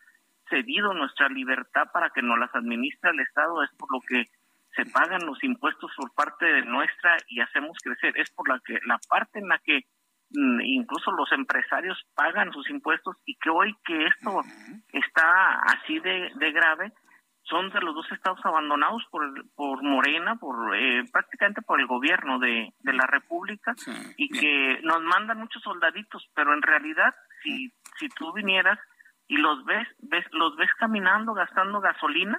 cedido 0.48 0.94
nuestra 0.94 1.28
libertad 1.28 1.84
para 1.92 2.10
que 2.10 2.22
nos 2.22 2.38
las 2.38 2.54
administre 2.54 3.10
el 3.10 3.20
Estado 3.20 3.62
es 3.62 3.70
por 3.76 3.92
lo 3.92 4.00
que 4.06 4.28
se 4.76 4.84
pagan 4.86 5.24
los 5.24 5.42
impuestos 5.44 5.90
por 5.96 6.12
parte 6.14 6.46
de 6.46 6.62
nuestra 6.62 7.16
y 7.28 7.40
hacemos 7.40 7.78
crecer. 7.82 8.18
Es 8.18 8.30
por 8.30 8.48
la 8.48 8.60
que 8.64 8.78
la 8.86 8.98
parte 9.08 9.38
en 9.38 9.48
la 9.48 9.58
que 9.58 9.82
mm, 10.30 10.60
incluso 10.62 11.12
los 11.12 11.30
empresarios 11.32 11.98
pagan 12.14 12.52
sus 12.52 12.68
impuestos 12.70 13.16
y 13.24 13.36
que 13.36 13.50
hoy 13.50 13.74
que 13.84 14.06
esto 14.06 14.40
está 14.92 15.60
así 15.62 15.98
de, 16.00 16.30
de 16.36 16.52
grave 16.52 16.92
son 17.44 17.70
de 17.70 17.80
los 17.80 17.94
dos 17.94 18.10
estados 18.12 18.40
abandonados 18.44 19.02
por, 19.10 19.22
por 19.54 19.82
Morena, 19.82 20.36
por 20.36 20.76
eh, 20.76 21.04
prácticamente 21.12 21.62
por 21.62 21.80
el 21.80 21.86
gobierno 21.86 22.38
de, 22.38 22.72
de 22.80 22.92
la 22.92 23.06
República 23.06 23.74
y 24.16 24.28
que 24.28 24.80
nos 24.82 25.02
mandan 25.02 25.38
muchos 25.38 25.62
soldaditos, 25.62 26.26
pero 26.34 26.54
en 26.54 26.62
realidad 26.62 27.14
si 27.42 27.72
si 27.98 28.08
tú 28.08 28.32
vinieras 28.32 28.78
y 29.28 29.36
los 29.36 29.64
ves, 29.64 29.88
ves 30.00 30.24
los 30.32 30.56
ves 30.56 30.70
caminando 30.78 31.34
gastando 31.34 31.80
gasolina 31.80 32.36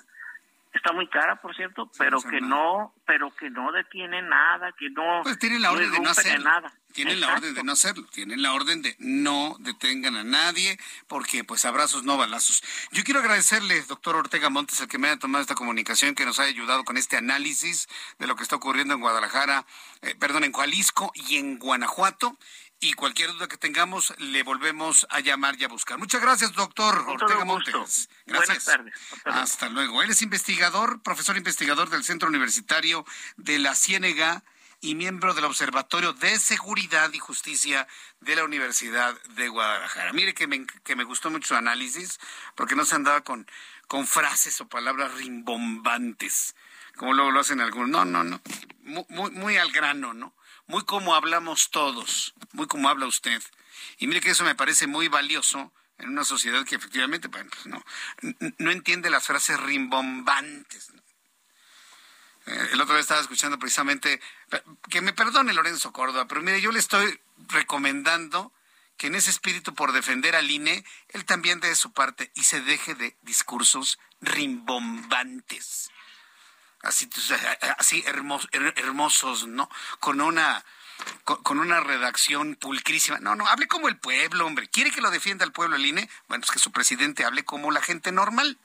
está 0.78 0.92
muy 0.92 1.08
cara, 1.08 1.42
por 1.42 1.56
cierto, 1.56 1.90
pero 1.98 2.22
que 2.22 2.42
no, 2.42 2.94
pero 3.06 3.34
que 3.36 3.50
no 3.50 3.72
detiene 3.72 4.22
nada, 4.22 4.72
que 4.78 4.90
no. 4.90 5.22
Pues 5.24 5.40
tienen 5.40 5.62
la 5.62 5.72
orden 5.72 5.92
de 5.92 6.00
no 6.00 6.10
hacerlo. 6.10 6.44
Nada. 6.44 6.74
Tienen 6.92 7.20
la 7.20 7.34
orden 7.34 7.54
de 7.54 7.64
no 7.64 7.74
hacerlo, 7.74 8.06
tienen 8.14 8.42
la 8.42 8.54
orden 8.54 8.82
de 8.82 8.96
no 9.00 9.58
detengan 9.60 10.16
a 10.16 10.24
nadie, 10.24 10.78
porque 11.08 11.44
pues 11.44 11.66
abrazos, 11.66 12.06
no 12.06 12.18
balazos. 12.18 12.64
Yo 12.92 13.04
quiero 13.04 13.20
agradecerle, 13.20 13.82
doctor 13.82 14.16
Ortega 14.16 14.50
Montes, 14.50 14.80
el 14.80 14.88
que 14.88 14.98
me 14.98 15.10
haya 15.10 15.20
tomado 15.20 15.42
esta 15.42 15.56
comunicación, 15.56 16.16
que 16.16 16.26
nos 16.26 16.40
haya 16.40 16.50
ayudado 16.50 16.86
con 16.86 16.96
este 16.96 17.18
análisis 17.18 17.90
de 18.18 18.28
lo 18.28 18.38
que 18.38 18.44
está 18.44 18.56
ocurriendo 18.56 18.94
en 18.94 19.02
Guadalajara, 19.02 19.66
eh, 20.04 20.16
perdón, 20.16 20.46
en 20.46 20.54
Jalisco 20.54 21.12
y 21.16 21.36
en 21.36 21.58
Guanajuato 21.60 22.38
y 22.80 22.94
cualquier 22.94 23.32
duda 23.34 23.48
que 23.48 23.58
tengamos 23.58 24.14
le 24.18 24.44
volvemos 24.44 25.08
a 25.10 25.20
llamar 25.20 25.56
y 25.60 25.64
a 25.64 25.68
buscar. 25.68 25.98
Muchas 25.98 26.22
gracias, 26.22 26.54
doctor 26.54 26.98
Ortega 27.08 27.46
Montes. 27.46 28.10
Gracias. 28.26 28.48
Buenas 28.48 28.66
tardes. 28.66 28.94
Hasta 29.26 29.70
luego. 29.70 30.04
Él 30.04 30.10
es 30.10 30.22
investigador, 30.22 31.02
profesor 31.02 31.38
investigador 31.38 31.90
del 31.90 32.04
Centro 32.04 32.28
Universitario 32.28 33.06
de 33.38 33.60
la 33.60 33.76
Ciénega 33.76 34.44
y 34.82 34.94
miembro 34.96 35.34
del 35.34 35.46
Observatorio 35.46 36.14
de 36.14 36.38
Seguridad 36.38 37.12
y 37.14 37.20
Justicia 37.20 37.88
de 38.20 38.36
la 38.36 38.44
Universidad 38.44 39.20
de 39.36 39.48
Guadalajara. 39.48 40.14
Mire 40.14 40.34
que 40.34 40.48
me, 40.48 40.66
que 40.66 40.96
me 40.96 41.04
gustó 41.04 41.32
mucho 41.32 41.50
su 41.50 41.56
análisis, 41.56 42.20
porque 42.56 42.76
no 42.76 42.86
se 42.86 42.96
andaba 42.96 43.22
con, 43.22 43.48
con 43.88 44.06
frases 44.06 44.60
o 44.62 44.68
palabras 44.68 45.14
rimbombantes, 45.16 46.56
como 46.98 47.14
luego 47.14 47.32
lo 47.32 47.40
hacen 47.40 47.62
algunos. 47.62 47.90
No, 47.90 48.06
no, 48.06 48.24
no. 48.24 48.42
muy, 49.10 49.32
muy 49.32 49.58
al 49.58 49.72
grano, 49.72 50.14
¿no? 50.14 50.36
Muy 50.68 50.84
como 50.84 51.16
hablamos 51.16 51.70
todos, 51.72 52.34
muy 52.54 52.68
como 52.68 52.90
habla 52.90 53.06
usted. 53.06 53.42
Y 53.98 54.08
mire 54.08 54.22
que 54.22 54.32
eso 54.32 54.44
me 54.44 54.56
parece 54.56 54.88
muy 54.88 55.08
valioso 55.08 55.72
en 55.98 56.10
una 56.10 56.24
sociedad 56.24 56.66
que 56.66 56.76
efectivamente 56.76 57.30
pues 57.30 57.46
no, 57.66 57.84
no 58.58 58.72
entiende 58.72 59.10
las 59.10 59.26
frases 59.26 59.60
rimbombantes. 59.60 60.92
Eh, 62.46 62.70
el 62.74 62.82
otro 62.82 62.94
día 62.96 63.02
estaba 63.02 63.22
escuchando 63.22 63.58
precisamente, 63.58 64.20
que 64.90 65.02
me 65.02 65.14
perdone 65.14 65.54
Lorenzo 65.54 65.92
Córdoba, 65.92 66.28
pero 66.28 66.42
mire, 66.42 66.62
yo 66.62 66.72
le 66.72 66.80
estoy 66.80 67.20
recomendando 67.48 68.52
que 68.98 69.08
en 69.08 69.16
ese 69.16 69.30
espíritu 69.30 69.74
por 69.74 69.92
defender 69.92 70.36
al 70.36 70.50
INE, 70.50 70.86
él 71.10 71.26
también 71.26 71.60
dé 71.60 71.76
su 71.76 71.92
parte 71.92 72.32
y 72.36 72.44
se 72.44 72.62
deje 72.62 72.96
de 72.96 73.18
discursos 73.24 74.00
rimbombantes 74.22 75.92
así, 76.86 77.10
así 77.78 78.04
hermosos, 78.06 79.48
¿no? 79.48 79.70
Con 80.00 80.22
una 80.22 80.64
con, 81.24 81.60
una 81.60 81.80
redacción 81.80 82.56
pulcrísima. 82.56 83.20
No, 83.20 83.36
no, 83.36 83.48
hable 83.48 83.68
como 83.68 83.88
el 83.88 83.98
pueblo, 83.98 84.46
hombre. 84.46 84.68
¿Quiere 84.68 84.92
que 84.92 85.02
lo 85.02 85.12
defienda 85.12 85.46
el 85.46 85.52
pueblo 85.52 85.76
el 85.76 85.86
INE? 85.86 86.10
Bueno, 86.28 86.42
pues 86.42 86.52
que 86.52 86.60
su 86.60 86.72
presidente 86.72 87.26
hable 87.26 87.44
como 87.44 87.72
la 87.72 87.82
gente 87.82 88.12
normal. 88.12 88.58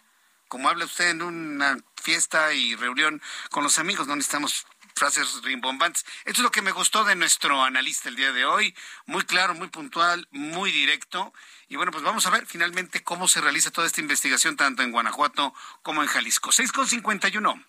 Como 0.48 0.68
habla 0.68 0.84
usted 0.84 1.10
en 1.10 1.22
una 1.22 1.78
fiesta 2.00 2.52
y 2.52 2.74
reunión 2.74 3.22
con 3.50 3.62
los 3.62 3.78
amigos. 3.78 4.06
No 4.06 4.16
necesitamos 4.16 4.66
frases 5.00 5.40
rimbombantes. 5.42 6.04
Esto 6.26 6.40
es 6.40 6.44
lo 6.44 6.50
que 6.50 6.60
me 6.60 6.72
gustó 6.72 7.04
de 7.04 7.16
nuestro 7.16 7.64
analista 7.64 8.10
el 8.10 8.16
día 8.16 8.32
de 8.32 8.44
hoy. 8.44 8.74
Muy 9.06 9.24
claro, 9.24 9.54
muy 9.54 9.68
puntual, 9.68 10.28
muy 10.30 10.70
directo. 10.70 11.32
Y 11.70 11.76
bueno, 11.76 11.90
pues 11.90 12.04
vamos 12.04 12.26
a 12.26 12.30
ver 12.30 12.44
finalmente 12.46 13.02
cómo 13.02 13.26
se 13.26 13.40
realiza 13.40 13.70
toda 13.70 13.86
esta 13.86 14.02
investigación 14.02 14.56
tanto 14.56 14.82
en 14.82 14.92
Guanajuato 14.92 15.54
como 15.80 16.02
en 16.02 16.08
Jalisco. 16.08 16.50
6.51. 16.50 17.64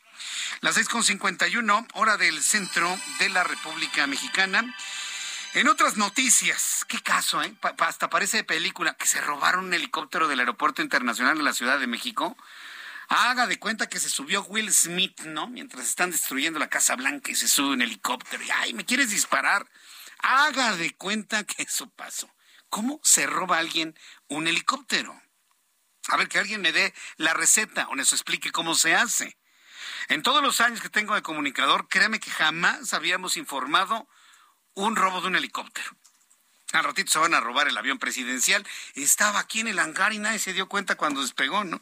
Las 0.59 0.77
6.51, 0.77 1.87
hora 1.93 2.17
del 2.17 2.43
centro 2.43 2.99
de 3.19 3.29
la 3.29 3.45
República 3.45 4.05
Mexicana. 4.07 4.75
En 5.53 5.69
otras 5.69 5.95
noticias, 5.95 6.85
qué 6.89 6.99
caso, 7.01 7.41
¿eh? 7.41 7.53
hasta 7.79 8.09
parece 8.09 8.37
de 8.37 8.43
película, 8.43 8.93
que 8.95 9.05
se 9.05 9.21
robaron 9.21 9.65
un 9.65 9.73
helicóptero 9.73 10.27
del 10.27 10.39
Aeropuerto 10.39 10.81
Internacional 10.81 11.37
de 11.37 11.43
la 11.43 11.53
Ciudad 11.53 11.79
de 11.79 11.87
México. 11.87 12.35
Haga 13.13 13.45
de 13.45 13.59
cuenta 13.59 13.89
que 13.89 13.99
se 13.99 14.07
subió 14.07 14.41
Will 14.43 14.71
Smith, 14.71 15.23
¿no? 15.23 15.45
Mientras 15.47 15.85
están 15.85 16.11
destruyendo 16.11 16.59
la 16.59 16.69
Casa 16.69 16.95
Blanca 16.95 17.29
y 17.29 17.35
se 17.35 17.49
sube 17.49 17.73
un 17.73 17.81
helicóptero. 17.81 18.41
Y, 18.41 18.49
ay, 18.51 18.73
¿me 18.73 18.85
quieres 18.85 19.09
disparar? 19.09 19.69
Haga 20.19 20.77
de 20.77 20.95
cuenta 20.95 21.43
que 21.43 21.63
eso 21.63 21.89
pasó. 21.89 22.33
¿Cómo 22.69 23.01
se 23.03 23.27
roba 23.27 23.57
alguien 23.57 23.99
un 24.29 24.47
helicóptero? 24.47 25.21
A 26.07 26.15
ver, 26.15 26.29
que 26.29 26.39
alguien 26.39 26.61
me 26.61 26.71
dé 26.71 26.93
la 27.17 27.33
receta 27.33 27.89
o 27.89 27.97
nos 27.97 28.13
explique 28.13 28.53
cómo 28.53 28.75
se 28.75 28.95
hace. 28.95 29.37
En 30.07 30.23
todos 30.23 30.41
los 30.41 30.61
años 30.61 30.79
que 30.79 30.87
tengo 30.87 31.13
de 31.13 31.21
comunicador, 31.21 31.89
créame 31.89 32.21
que 32.21 32.31
jamás 32.31 32.93
habíamos 32.93 33.35
informado 33.35 34.07
un 34.73 34.95
robo 34.95 35.19
de 35.19 35.27
un 35.27 35.35
helicóptero. 35.35 35.91
Al 36.71 36.85
ratito 36.85 37.11
se 37.11 37.19
van 37.19 37.33
a 37.33 37.41
robar 37.41 37.67
el 37.67 37.77
avión 37.77 37.99
presidencial. 37.99 38.65
Estaba 38.93 39.39
aquí 39.39 39.59
en 39.59 39.67
el 39.67 39.79
hangar 39.79 40.13
y 40.13 40.19
nadie 40.19 40.39
se 40.39 40.53
dio 40.53 40.69
cuenta 40.69 40.95
cuando 40.95 41.21
despegó, 41.21 41.65
¿no? 41.65 41.81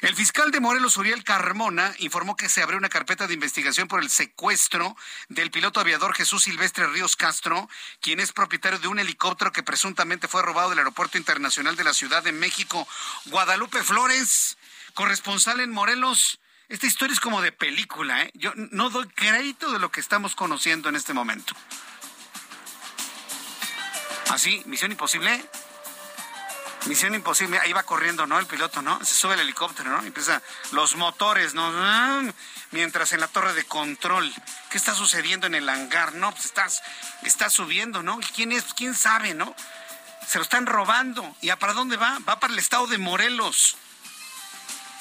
El 0.00 0.16
fiscal 0.16 0.50
de 0.50 0.60
Morelos, 0.60 0.96
Uriel 0.96 1.24
Carmona, 1.24 1.94
informó 1.98 2.34
que 2.34 2.48
se 2.48 2.62
abrió 2.62 2.78
una 2.78 2.88
carpeta 2.88 3.26
de 3.26 3.34
investigación 3.34 3.86
por 3.86 4.00
el 4.00 4.08
secuestro 4.08 4.96
del 5.28 5.50
piloto 5.50 5.78
aviador 5.78 6.14
Jesús 6.14 6.44
Silvestre 6.44 6.86
Ríos 6.86 7.16
Castro, 7.16 7.68
quien 8.00 8.18
es 8.18 8.32
propietario 8.32 8.78
de 8.78 8.88
un 8.88 8.98
helicóptero 8.98 9.52
que 9.52 9.62
presuntamente 9.62 10.26
fue 10.26 10.40
robado 10.40 10.70
del 10.70 10.78
Aeropuerto 10.78 11.18
Internacional 11.18 11.76
de 11.76 11.84
la 11.84 11.92
Ciudad 11.92 12.22
de 12.22 12.32
México. 12.32 12.88
Guadalupe 13.26 13.82
Flores, 13.82 14.56
corresponsal 14.94 15.60
en 15.60 15.70
Morelos. 15.70 16.40
Esta 16.70 16.86
historia 16.86 17.12
es 17.12 17.20
como 17.20 17.42
de 17.42 17.52
película, 17.52 18.22
¿eh? 18.22 18.30
Yo 18.32 18.52
no 18.54 18.88
doy 18.88 19.06
crédito 19.08 19.70
de 19.70 19.80
lo 19.80 19.90
que 19.90 20.00
estamos 20.00 20.34
conociendo 20.34 20.88
en 20.88 20.96
este 20.96 21.12
momento. 21.12 21.54
¿Así? 24.30 24.62
¿Misión 24.64 24.92
imposible? 24.92 25.44
Misión 26.86 27.14
imposible, 27.14 27.58
ahí 27.58 27.72
va 27.72 27.82
corriendo, 27.82 28.26
¿no? 28.26 28.38
El 28.38 28.46
piloto, 28.46 28.80
¿no? 28.80 29.04
Se 29.04 29.14
sube 29.14 29.34
el 29.34 29.40
helicóptero, 29.40 29.90
¿no? 29.90 30.02
Empieza 30.02 30.42
los 30.72 30.96
motores, 30.96 31.54
¿no? 31.54 31.70
Mientras 32.70 33.12
en 33.12 33.20
la 33.20 33.28
torre 33.28 33.52
de 33.52 33.64
control, 33.64 34.32
¿qué 34.70 34.78
está 34.78 34.94
sucediendo 34.94 35.46
en 35.46 35.54
el 35.54 35.68
hangar? 35.68 36.14
No, 36.14 36.32
pues 36.32 36.46
estás, 36.46 36.82
está 37.22 37.50
subiendo, 37.50 38.02
¿no? 38.02 38.18
¿Quién 38.34 38.52
es? 38.52 38.72
¿Quién 38.74 38.94
sabe, 38.94 39.34
no? 39.34 39.54
Se 40.26 40.38
lo 40.38 40.42
están 40.42 40.66
robando. 40.66 41.36
¿Y 41.40 41.50
a 41.50 41.58
para 41.58 41.74
dónde 41.74 41.96
va? 41.96 42.18
Va 42.28 42.40
para 42.40 42.52
el 42.52 42.58
estado 42.58 42.86
de 42.86 42.98
Morelos. 42.98 43.76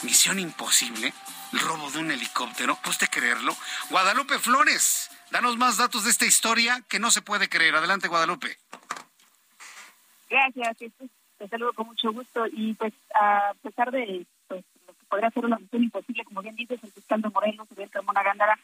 Misión 0.02 0.40
imposible 0.40 1.14
el 1.54 1.60
robo 1.60 1.90
de 1.92 2.00
un 2.00 2.12
helicóptero, 2.12 2.76
¿puede 2.82 3.08
creerlo? 3.08 3.56
Guadalupe 3.90 4.38
Flores, 4.40 5.10
danos 5.32 5.58
más 5.58 5.78
datos 5.78 6.04
de 6.04 6.12
esta 6.12 6.26
historia 6.26 6.84
que 6.88 7.00
no 7.00 7.12
se 7.12 7.22
puede 7.22 7.50
creer. 7.50 7.76
Adelante, 7.76 8.08
Guadalupe. 8.08 8.58
Gracias, 10.30 10.78
te 11.40 11.48
saludo 11.48 11.74
con 11.74 11.88
mucho 11.88 12.12
gusto 12.12 12.46
y 12.52 12.74
pues 12.74 12.94
a 13.16 13.54
pesar 13.64 13.92
de 13.92 14.26
pues, 14.48 14.64
lo 14.86 14.94
que 14.94 15.06
podría 15.10 15.32
ser 15.32 15.46
una 15.46 15.58
misión 15.58 15.84
imposible, 15.84 16.26
como 16.26 16.42
bien 16.42 16.56
dices, 16.56 16.84
el 16.84 16.92
fiscal 16.92 17.22
de 17.22 17.30
Morelos, 17.30 17.72
Uriel 17.72 17.90
Carmona 17.90 18.22
Gándara, 18.22 18.60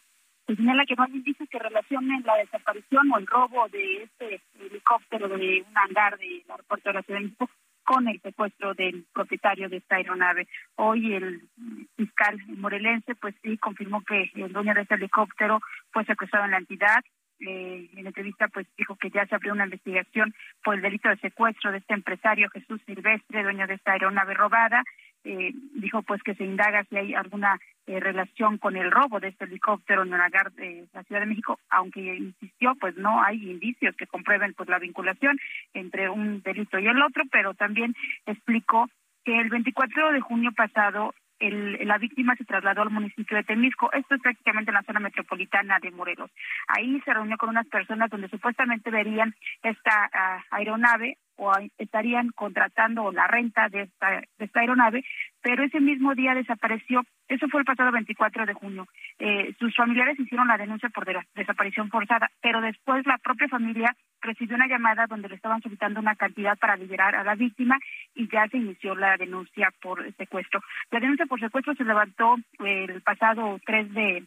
se 0.45 0.55
señala 0.55 0.85
que 0.85 0.95
no 0.95 1.03
hay 1.03 1.11
indicios 1.13 1.49
que 1.49 1.57
relacionen 1.57 2.21
la 2.23 2.35
desaparición 2.35 3.11
o 3.11 3.17
el 3.17 3.25
robo 3.25 3.67
de 3.69 4.03
este 4.03 4.41
helicóptero 4.59 5.29
de 5.29 5.65
un 5.67 5.77
hangar 5.77 6.17
del 6.17 6.43
aeropuerto 6.49 6.89
de 6.89 6.93
la 6.93 7.01
Ciudad 7.01 7.19
de 7.19 7.25
México 7.25 7.49
con 7.83 8.07
el 8.07 8.19
secuestro 8.21 8.73
del 8.73 9.05
propietario 9.13 9.69
de 9.69 9.77
esta 9.77 9.95
aeronave. 9.95 10.47
Hoy 10.75 11.13
el 11.13 11.47
fiscal 11.95 12.37
morelense 12.57 13.15
pues 13.15 13.35
sí 13.41 13.57
confirmó 13.57 14.03
que 14.03 14.31
el 14.35 14.51
dueño 14.51 14.73
de 14.73 14.81
este 14.81 14.95
helicóptero 14.95 15.61
fue 15.91 16.03
secuestrado 16.03 16.45
en 16.45 16.51
la 16.51 16.57
entidad. 16.57 17.03
Eh, 17.39 17.89
en 17.93 18.07
entrevista 18.07 18.47
pues 18.47 18.65
dijo 18.77 18.95
que 18.95 19.09
ya 19.09 19.25
se 19.25 19.35
abrió 19.35 19.53
una 19.53 19.65
investigación 19.65 20.33
por 20.65 20.75
el 20.75 20.81
delito 20.81 21.07
de 21.09 21.17
secuestro 21.17 21.71
de 21.71 21.77
este 21.77 21.93
empresario 21.93 22.49
Jesús 22.49 22.81
Silvestre, 22.87 23.43
dueño 23.43 23.67
de 23.67 23.75
esta 23.75 23.91
aeronave 23.91 24.33
robada. 24.33 24.83
Eh, 25.23 25.53
dijo 25.75 26.01
pues 26.01 26.21
que 26.23 26.33
se 26.35 26.43
indaga 26.43 26.83
si 26.85 26.97
hay 26.97 27.13
alguna 27.13 27.59
eh, 27.85 27.99
relación 27.99 28.57
con 28.57 28.75
el 28.75 28.91
robo 28.91 29.19
de 29.19 29.29
este 29.29 29.45
helicóptero 29.45 30.03
en 30.03 30.09
Nagar, 30.09 30.51
de 30.53 30.87
la 30.91 31.03
Ciudad 31.03 31.21
de 31.21 31.27
México, 31.27 31.59
aunque 31.69 31.99
insistió, 32.15 32.75
pues 32.79 32.97
no 32.97 33.23
hay 33.23 33.49
indicios 33.49 33.95
que 33.95 34.07
comprueben 34.07 34.53
pues 34.55 34.67
la 34.67 34.79
vinculación 34.79 35.37
entre 35.73 36.09
un 36.09 36.41
delito 36.41 36.79
y 36.79 36.87
el 36.87 37.01
otro, 37.01 37.23
pero 37.31 37.53
también 37.53 37.95
explicó 38.25 38.89
que 39.23 39.39
el 39.39 39.49
24 39.49 40.13
de 40.13 40.21
junio 40.21 40.51
pasado 40.51 41.13
el, 41.47 41.87
la 41.87 41.97
víctima 41.97 42.35
se 42.35 42.45
trasladó 42.45 42.81
al 42.81 42.89
municipio 42.89 43.37
de 43.37 43.43
Temisco. 43.43 43.91
Esto 43.91 44.15
es 44.15 44.21
prácticamente 44.21 44.71
en 44.71 44.75
la 44.75 44.83
zona 44.83 44.99
metropolitana 44.99 45.79
de 45.79 45.91
Morelos. 45.91 46.31
Ahí 46.67 47.01
se 47.05 47.13
reunió 47.13 47.37
con 47.37 47.49
unas 47.49 47.67
personas 47.67 48.09
donde 48.09 48.29
supuestamente 48.29 48.91
verían 48.91 49.35
esta 49.63 50.09
uh, 50.13 50.55
aeronave 50.55 51.17
o 51.37 51.51
estarían 51.77 52.29
contratando 52.31 53.11
la 53.11 53.27
renta 53.27 53.69
de 53.69 53.83
esta, 53.83 54.21
de 54.37 54.45
esta 54.45 54.59
aeronave, 54.61 55.03
pero 55.41 55.63
ese 55.63 55.79
mismo 55.79 56.15
día 56.15 56.33
desapareció. 56.33 57.03
Eso 57.27 57.47
fue 57.49 57.61
el 57.61 57.65
pasado 57.65 57.91
24 57.91 58.45
de 58.45 58.53
junio. 58.53 58.87
Eh, 59.19 59.53
sus 59.59 59.75
familiares 59.75 60.19
hicieron 60.19 60.47
la 60.47 60.57
denuncia 60.57 60.89
por 60.89 61.05
de 61.05 61.19
desaparición 61.35 61.89
forzada, 61.89 62.29
pero 62.41 62.61
después 62.61 63.05
la 63.05 63.17
propia 63.17 63.47
familia 63.47 63.95
recibió 64.21 64.55
una 64.55 64.67
llamada 64.67 65.05
donde 65.07 65.29
le 65.29 65.35
estaban 65.35 65.61
solicitando 65.61 65.99
una 65.99 66.15
cantidad 66.15 66.57
para 66.57 66.75
liberar 66.77 67.15
a 67.15 67.23
la 67.23 67.35
víctima 67.35 67.77
y 68.13 68.27
ya 68.27 68.47
se 68.47 68.57
inició 68.57 68.95
la 68.95 69.17
denuncia 69.17 69.71
por 69.81 70.03
secuestro. 70.15 70.61
La 70.91 70.99
denuncia 70.99 71.25
por 71.25 71.39
secuestro 71.39 71.75
se 71.75 71.83
levantó 71.83 72.35
el 72.59 73.01
pasado 73.01 73.59
3 73.65 73.93
de, 73.93 74.23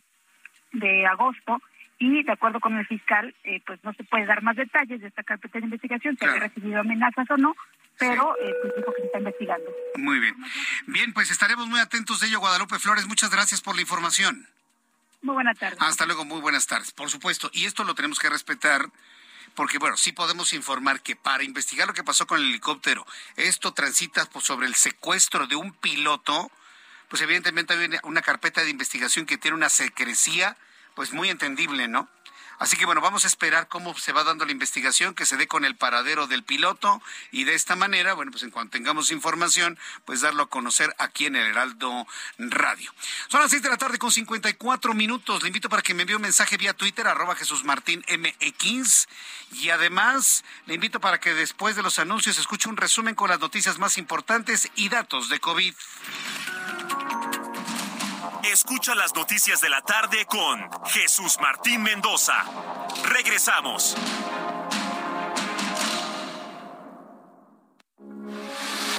de 0.73 1.07
agosto 1.07 1.61
y 1.99 2.23
de 2.23 2.33
acuerdo 2.33 2.61
con 2.61 2.77
el 2.77 2.87
fiscal, 2.87 3.35
eh, 3.45 3.61
pues 3.67 3.83
no 3.83 3.93
se 3.95 4.05
puede 4.05 4.27
dar 4.27 4.43
más 4.43 4.57
detalles 4.57 5.01
de 5.01 5.09
esta 5.09 5.23
carpeta 5.23 5.59
de 5.59 5.65
investigación, 5.65 6.15
si 6.15 6.19
claro. 6.19 6.37
ha 6.37 6.41
recibido 6.41 6.81
amenazas 6.81 7.29
o 7.31 7.37
no, 7.37 7.55
pero 7.99 8.35
sí. 8.39 8.47
eh, 8.47 8.55
pues 8.63 8.77
dijo 8.77 8.93
que 8.95 9.01
se 9.01 9.07
está 9.07 9.19
investigando. 9.19 9.71
Muy 9.97 10.21
bien. 10.21 10.37
Bien, 10.87 11.13
pues 11.13 11.31
estaremos 11.31 11.67
muy 11.67 11.81
atentos 11.81 12.21
de 12.21 12.29
ello, 12.29 12.39
Guadalupe 12.39 12.79
Flores. 12.79 13.07
Muchas 13.07 13.31
gracias 13.31 13.61
por 13.61 13.75
la 13.75 13.81
información. 13.81 14.47
Muy 15.23 15.35
buenas 15.35 15.59
tardes. 15.59 15.79
Hasta 15.81 16.07
luego, 16.07 16.25
muy 16.25 16.41
buenas 16.41 16.69
tardes. 16.69 16.93
Por 16.93 17.11
supuesto, 17.11 17.51
y 17.53 17.65
esto 17.65 17.83
lo 17.83 17.97
tenemos 17.97 18.21
que 18.21 18.31
respetar 18.31 18.83
porque 19.57 19.79
bueno, 19.79 19.97
sí 19.97 20.13
podemos 20.13 20.53
informar 20.53 21.01
que 21.01 21.17
para 21.17 21.43
investigar 21.43 21.89
lo 21.89 21.95
que 21.95 22.05
pasó 22.05 22.29
con 22.29 22.39
el 22.39 22.49
helicóptero, 22.49 23.05
esto 23.35 23.73
transita 23.73 24.29
sobre 24.41 24.69
el 24.69 24.77
secuestro 24.77 25.49
de 25.49 25.57
un 25.57 25.73
piloto, 25.73 26.53
pues 27.09 27.23
evidentemente 27.23 27.75
hay 27.75 27.91
una 28.05 28.23
carpeta 28.23 28.63
de 28.63 28.71
investigación 28.71 29.27
que 29.27 29.37
tiene 29.37 29.57
una 29.57 29.69
secrecía 29.69 30.57
pues 30.99 31.13
muy 31.13 31.31
entendible, 31.31 31.87
¿no? 31.87 32.09
Así 32.59 32.77
que 32.77 32.85
bueno, 32.85 33.01
vamos 33.01 33.23
a 33.23 33.29
esperar 33.29 33.69
cómo 33.69 33.97
se 33.97 34.11
va 34.11 34.25
dando 34.25 34.45
la 34.45 34.51
investigación, 34.51 35.15
que 35.15 35.27
se 35.27 35.37
dé 35.37 35.47
con 35.47 35.65
el 35.65 35.77
paradero 35.77 36.27
del 36.27 36.43
piloto 36.43 37.01
y 37.31 37.45
de 37.45 37.55
esta 37.55 37.77
manera, 37.77 38.15
bueno, 38.15 38.33
pues 38.33 38.43
en 38.43 38.51
cuanto 38.51 38.73
tengamos 38.73 39.13
información, 39.13 39.79
pues 40.05 40.23
darlo 40.23 40.43
a 40.43 40.51
conocer 40.51 40.93
aquí 40.99 41.27
en 41.27 41.37
el 41.37 41.47
Heraldo 41.47 42.05
Radio. 42.39 42.93
Son 43.29 43.41
las 43.41 43.53
seis 43.53 43.63
de 43.63 43.69
la 43.69 43.77
tarde 43.77 43.99
con 43.99 44.11
54 44.11 44.93
minutos. 44.93 45.43
Le 45.43 45.51
invito 45.51 45.69
para 45.69 45.83
que 45.83 45.95
me 45.95 46.03
envíe 46.03 46.17
un 46.17 46.23
mensaje 46.23 46.57
vía 46.57 46.75
Twitter, 46.75 47.07
arroba 47.07 47.37
Jesús 47.37 47.63
Martín 47.63 48.05
MX. 48.09 49.07
Y 49.53 49.71
además, 49.71 50.43
le 50.67 50.75
invito 50.75 50.99
para 50.99 51.21
que 51.21 51.33
después 51.33 51.77
de 51.77 51.85
los 51.85 52.01
anuncios 52.01 52.39
escuche 52.39 52.69
un 52.69 52.77
resumen 52.77 53.15
con 53.15 53.31
las 53.31 53.39
noticias 53.39 53.79
más 53.79 53.99
importantes 53.99 54.69
y 54.75 54.89
datos 54.89 55.29
de 55.29 55.39
COVID. 55.39 55.75
Escucha 58.53 58.95
las 58.95 59.15
noticias 59.15 59.61
de 59.61 59.69
la 59.69 59.83
tarde 59.83 60.25
con 60.25 60.59
Jesús 60.87 61.37
Martín 61.39 61.83
Mendoza. 61.83 62.35
Regresamos. 63.05 63.95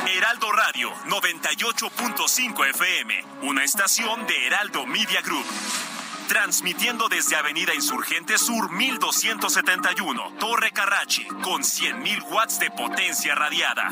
Heraldo 0.08 0.52
Radio 0.52 0.94
98.5 1.06 2.70
FM, 2.70 3.26
una 3.42 3.64
estación 3.64 4.28
de 4.28 4.48
Heraldo 4.48 4.86
Media 4.86 5.22
Group. 5.22 5.46
Transmitiendo 6.30 7.10
desde 7.10 7.36
Avenida 7.36 7.74
Insurgente 7.74 8.38
Sur 8.38 8.72
1271, 8.72 10.34
Torre 10.40 10.72
Carrachi, 10.72 11.26
con 11.26 11.64
100.000 11.64 12.22
watts 12.30 12.60
de 12.60 12.70
potencia 12.70 13.34
radiada. 13.34 13.90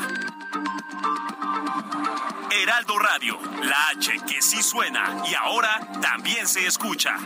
Heraldo 2.52 2.96
Radio, 2.96 3.40
la 3.64 3.88
H 3.88 4.20
que 4.28 4.40
sí 4.40 4.62
suena 4.62 5.24
y 5.28 5.34
ahora 5.34 5.80
también 6.00 6.46
se 6.46 6.64
escucha. 6.64 7.16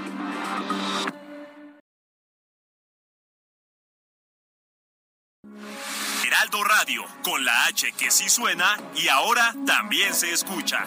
Heraldo 6.25 6.65
Radio, 6.65 7.05
con 7.23 7.45
la 7.45 7.67
H 7.67 7.93
que 7.93 8.11
sí 8.11 8.31
suena 8.31 8.81
y 8.95 9.09
ahora 9.09 9.55
también 9.67 10.15
se 10.15 10.33
escucha. 10.33 10.87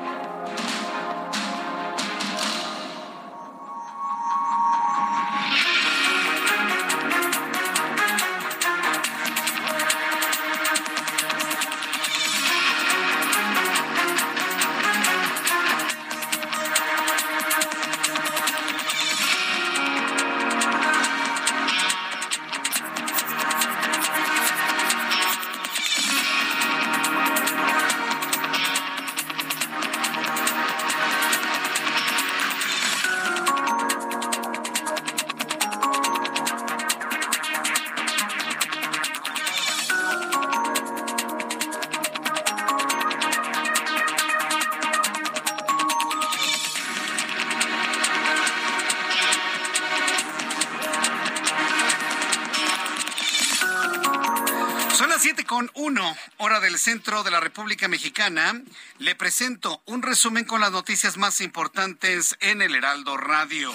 Centro 56.81 57.21
de 57.21 57.29
la 57.29 57.39
República 57.39 57.87
Mexicana, 57.87 58.59
le 58.97 59.13
presento 59.13 59.83
un 59.85 60.01
resumen 60.01 60.45
con 60.45 60.61
las 60.61 60.71
noticias 60.71 61.15
más 61.15 61.39
importantes 61.39 62.35
en 62.39 62.63
el 62.63 62.73
Heraldo 62.73 63.17
Radio. 63.17 63.71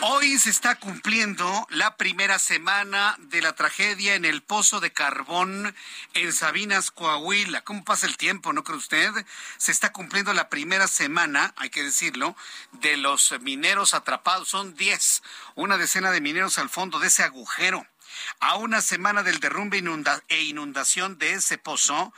Hoy 0.00 0.36
se 0.40 0.50
está 0.50 0.74
cumpliendo 0.74 1.66
la 1.70 1.96
primera 1.96 2.40
semana 2.40 3.14
de 3.18 3.40
la 3.40 3.52
tragedia 3.54 4.16
en 4.16 4.24
el 4.24 4.42
pozo 4.42 4.80
de 4.80 4.92
carbón 4.92 5.76
en 6.14 6.32
Sabinas, 6.32 6.90
Coahuila. 6.90 7.62
¿Cómo 7.62 7.84
pasa 7.84 8.06
el 8.06 8.16
tiempo, 8.16 8.52
no 8.52 8.64
cree 8.64 8.76
usted? 8.76 9.12
Se 9.58 9.70
está 9.70 9.92
cumpliendo 9.92 10.34
la 10.34 10.48
primera 10.48 10.88
semana, 10.88 11.54
hay 11.56 11.70
que 11.70 11.84
decirlo, 11.84 12.34
de 12.72 12.96
los 12.96 13.32
mineros 13.42 13.94
atrapados. 13.94 14.48
Son 14.48 14.74
10, 14.74 15.22
una 15.54 15.78
decena 15.78 16.10
de 16.10 16.20
mineros 16.20 16.58
al 16.58 16.68
fondo 16.68 16.98
de 16.98 17.06
ese 17.06 17.22
agujero. 17.22 17.86
A 18.40 18.56
una 18.56 18.80
semana 18.80 19.22
del 19.22 19.40
derrumbe 19.40 19.82
e 20.28 20.42
inundación 20.42 21.18
de 21.18 21.34
ese 21.34 21.58
pozo, 21.58 22.12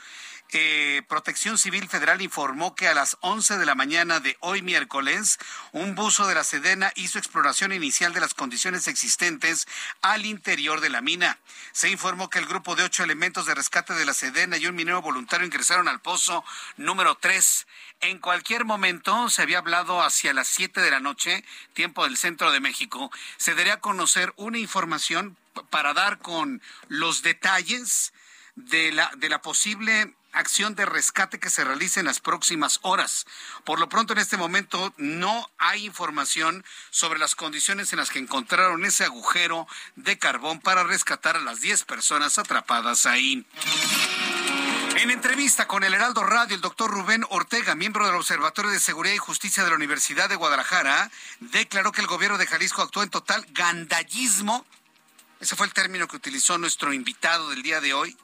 eh, 0.53 1.01
Protección 1.07 1.57
Civil 1.57 1.87
Federal 1.87 2.21
informó 2.21 2.75
que 2.75 2.89
a 2.89 2.93
las 2.93 3.15
11 3.21 3.57
de 3.57 3.65
la 3.65 3.73
mañana 3.73 4.19
de 4.19 4.35
hoy 4.41 4.61
miércoles, 4.61 5.39
un 5.71 5.95
buzo 5.95 6.27
de 6.27 6.35
la 6.35 6.43
Sedena 6.43 6.91
hizo 6.95 7.17
exploración 7.17 7.71
inicial 7.71 8.13
de 8.13 8.19
las 8.19 8.33
condiciones 8.33 8.89
existentes 8.89 9.65
al 10.01 10.25
interior 10.25 10.81
de 10.81 10.89
la 10.89 10.99
mina. 10.99 11.39
Se 11.71 11.89
informó 11.89 12.29
que 12.29 12.39
el 12.39 12.47
grupo 12.47 12.75
de 12.75 12.83
ocho 12.83 13.03
elementos 13.03 13.45
de 13.45 13.55
rescate 13.55 13.93
de 13.93 14.03
la 14.03 14.13
Sedena 14.13 14.57
y 14.57 14.67
un 14.67 14.75
minero 14.75 15.01
voluntario 15.01 15.45
ingresaron 15.47 15.87
al 15.87 16.01
pozo 16.01 16.43
número 16.75 17.15
3. 17.15 17.67
En 18.01 18.19
cualquier 18.19 18.65
momento, 18.65 19.29
se 19.29 19.43
había 19.43 19.59
hablado 19.59 20.01
hacia 20.03 20.33
las 20.33 20.49
7 20.49 20.81
de 20.81 20.91
la 20.91 20.99
noche, 20.99 21.45
tiempo 21.73 22.03
del 22.03 22.17
centro 22.17 22.51
de 22.51 22.59
México, 22.59 23.09
se 23.37 23.55
daría 23.55 23.75
a 23.75 23.79
conocer 23.79 24.33
una 24.35 24.57
información 24.57 25.37
para 25.69 25.93
dar 25.93 26.19
con 26.19 26.61
los 26.87 27.21
detalles 27.21 28.13
de 28.55 28.91
la, 28.91 29.11
de 29.17 29.29
la 29.29 29.41
posible 29.41 30.13
acción 30.33 30.75
de 30.75 30.85
rescate 30.85 31.39
que 31.39 31.49
se 31.49 31.63
realice 31.63 31.99
en 31.99 32.05
las 32.05 32.19
próximas 32.19 32.79
horas. 32.83 33.25
Por 33.63 33.79
lo 33.79 33.89
pronto, 33.89 34.13
en 34.13 34.19
este 34.19 34.37
momento, 34.37 34.93
no 34.97 35.49
hay 35.57 35.85
información 35.85 36.63
sobre 36.89 37.19
las 37.19 37.35
condiciones 37.35 37.91
en 37.91 37.99
las 37.99 38.09
que 38.09 38.19
encontraron 38.19 38.85
ese 38.85 39.03
agujero 39.03 39.67
de 39.95 40.17
carbón 40.17 40.59
para 40.59 40.83
rescatar 40.83 41.35
a 41.35 41.41
las 41.41 41.61
10 41.61 41.83
personas 41.83 42.37
atrapadas 42.37 43.05
ahí. 43.05 43.45
En 44.97 45.09
entrevista 45.09 45.67
con 45.67 45.83
el 45.83 45.93
Heraldo 45.93 46.23
Radio, 46.23 46.53
el 46.53 46.61
doctor 46.61 46.91
Rubén 46.91 47.25
Ortega, 47.29 47.75
miembro 47.75 48.05
del 48.05 48.15
Observatorio 48.15 48.71
de 48.71 48.79
Seguridad 48.79 49.15
y 49.15 49.19
Justicia 49.19 49.63
de 49.63 49.69
la 49.69 49.75
Universidad 49.75 50.29
de 50.29 50.35
Guadalajara, 50.35 51.09
declaró 51.39 51.91
que 51.91 52.01
el 52.01 52.07
gobierno 52.07 52.37
de 52.37 52.45
Jalisco 52.45 52.81
actuó 52.81 53.01
en 53.01 53.09
total 53.09 53.45
gandallismo 53.51 54.65
ese 55.41 55.55
fue 55.55 55.65
el 55.65 55.73
término 55.73 56.07
que 56.07 56.15
utilizó 56.15 56.59
nuestro 56.59 56.93
invitado 56.93 57.49
del 57.49 57.63
día 57.63 57.81
de 57.81 57.95
hoy, 57.95 58.15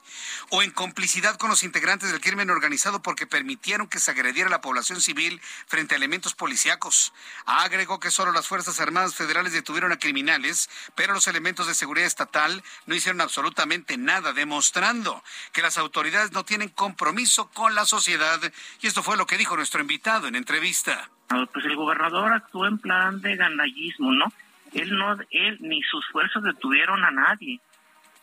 o 0.50 0.62
en 0.62 0.70
complicidad 0.70 1.36
con 1.36 1.50
los 1.50 1.64
integrantes 1.64 2.12
del 2.12 2.20
crimen 2.20 2.48
organizado 2.48 3.02
porque 3.02 3.26
permitieron 3.26 3.88
que 3.88 3.98
se 3.98 4.12
agrediera 4.12 4.46
a 4.46 4.50
la 4.52 4.60
población 4.60 5.00
civil 5.00 5.40
frente 5.66 5.94
a 5.94 5.98
elementos 5.98 6.34
policíacos. 6.34 7.12
Agregó 7.44 7.98
que 7.98 8.12
solo 8.12 8.30
las 8.30 8.46
Fuerzas 8.46 8.78
Armadas 8.78 9.16
Federales 9.16 9.52
detuvieron 9.52 9.90
a 9.90 9.98
criminales, 9.98 10.70
pero 10.94 11.12
los 11.12 11.26
elementos 11.26 11.66
de 11.66 11.74
seguridad 11.74 12.06
estatal 12.06 12.62
no 12.86 12.94
hicieron 12.94 13.20
absolutamente 13.20 13.96
nada, 13.96 14.32
demostrando 14.32 15.24
que 15.52 15.62
las 15.62 15.76
autoridades 15.76 16.30
no 16.30 16.44
tienen 16.44 16.68
compromiso 16.68 17.50
con 17.50 17.74
la 17.74 17.84
sociedad. 17.84 18.40
Y 18.80 18.86
esto 18.86 19.02
fue 19.02 19.16
lo 19.16 19.26
que 19.26 19.36
dijo 19.36 19.56
nuestro 19.56 19.80
invitado 19.80 20.28
en 20.28 20.36
entrevista. 20.36 21.10
Pues 21.26 21.64
el 21.64 21.74
gobernador 21.74 22.32
actuó 22.32 22.66
en 22.66 22.78
plan 22.78 23.20
de 23.20 23.34
gandallismo, 23.34 24.12
¿no? 24.12 24.32
Él 24.74 24.96
no, 24.96 25.16
él 25.30 25.58
ni 25.60 25.82
sus 25.82 26.06
fuerzas 26.08 26.42
detuvieron 26.42 27.04
a 27.04 27.10
nadie 27.10 27.60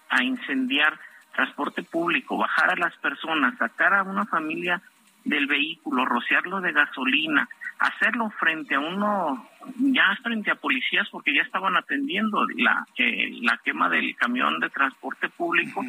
a 0.09 0.23
incendiar 0.23 0.99
transporte 1.33 1.83
público, 1.83 2.37
bajar 2.37 2.71
a 2.71 2.75
las 2.75 2.95
personas, 2.97 3.57
sacar 3.57 3.93
a 3.93 4.03
una 4.03 4.25
familia 4.25 4.81
del 5.23 5.47
vehículo, 5.47 6.05
rociarlo 6.05 6.61
de 6.61 6.71
gasolina, 6.71 7.49
hacerlo 7.79 8.29
frente 8.39 8.75
a 8.75 8.79
uno, 8.79 9.49
ya 9.77 10.17
frente 10.23 10.51
a 10.51 10.55
policías 10.55 11.09
porque 11.09 11.33
ya 11.33 11.41
estaban 11.41 11.75
atendiendo 11.75 12.45
la, 12.55 12.85
eh, 12.97 13.31
la 13.41 13.59
quema 13.63 13.89
del 13.89 14.15
camión 14.15 14.59
de 14.59 14.69
transporte 14.69 15.29
público 15.29 15.83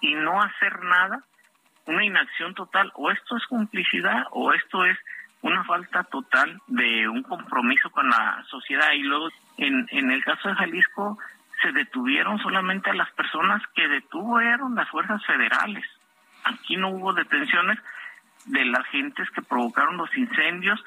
y 0.00 0.14
no 0.14 0.40
hacer 0.40 0.84
nada, 0.84 1.24
una 1.86 2.04
inacción 2.04 2.54
total, 2.54 2.92
o 2.94 3.10
esto 3.10 3.36
es 3.36 3.46
complicidad 3.46 4.24
o 4.32 4.52
esto 4.52 4.84
es 4.84 4.98
una 5.46 5.64
falta 5.64 6.04
total 6.04 6.60
de 6.66 7.08
un 7.08 7.22
compromiso 7.22 7.90
con 7.90 8.08
la 8.08 8.44
sociedad 8.48 8.92
y 8.92 9.02
luego 9.02 9.28
en, 9.56 9.86
en 9.90 10.10
el 10.10 10.22
caso 10.24 10.48
de 10.48 10.54
Jalisco 10.56 11.18
se 11.62 11.72
detuvieron 11.72 12.38
solamente 12.38 12.90
a 12.90 12.94
las 12.94 13.10
personas 13.12 13.62
que 13.74 13.88
detuvieron 13.88 14.74
las 14.74 14.88
fuerzas 14.88 15.24
federales. 15.24 15.84
Aquí 16.44 16.76
no 16.76 16.90
hubo 16.90 17.12
detenciones 17.12 17.78
de 18.44 18.64
las 18.64 18.86
gentes 18.88 19.30
que 19.30 19.42
provocaron 19.42 19.96
los 19.96 20.14
incendios. 20.16 20.82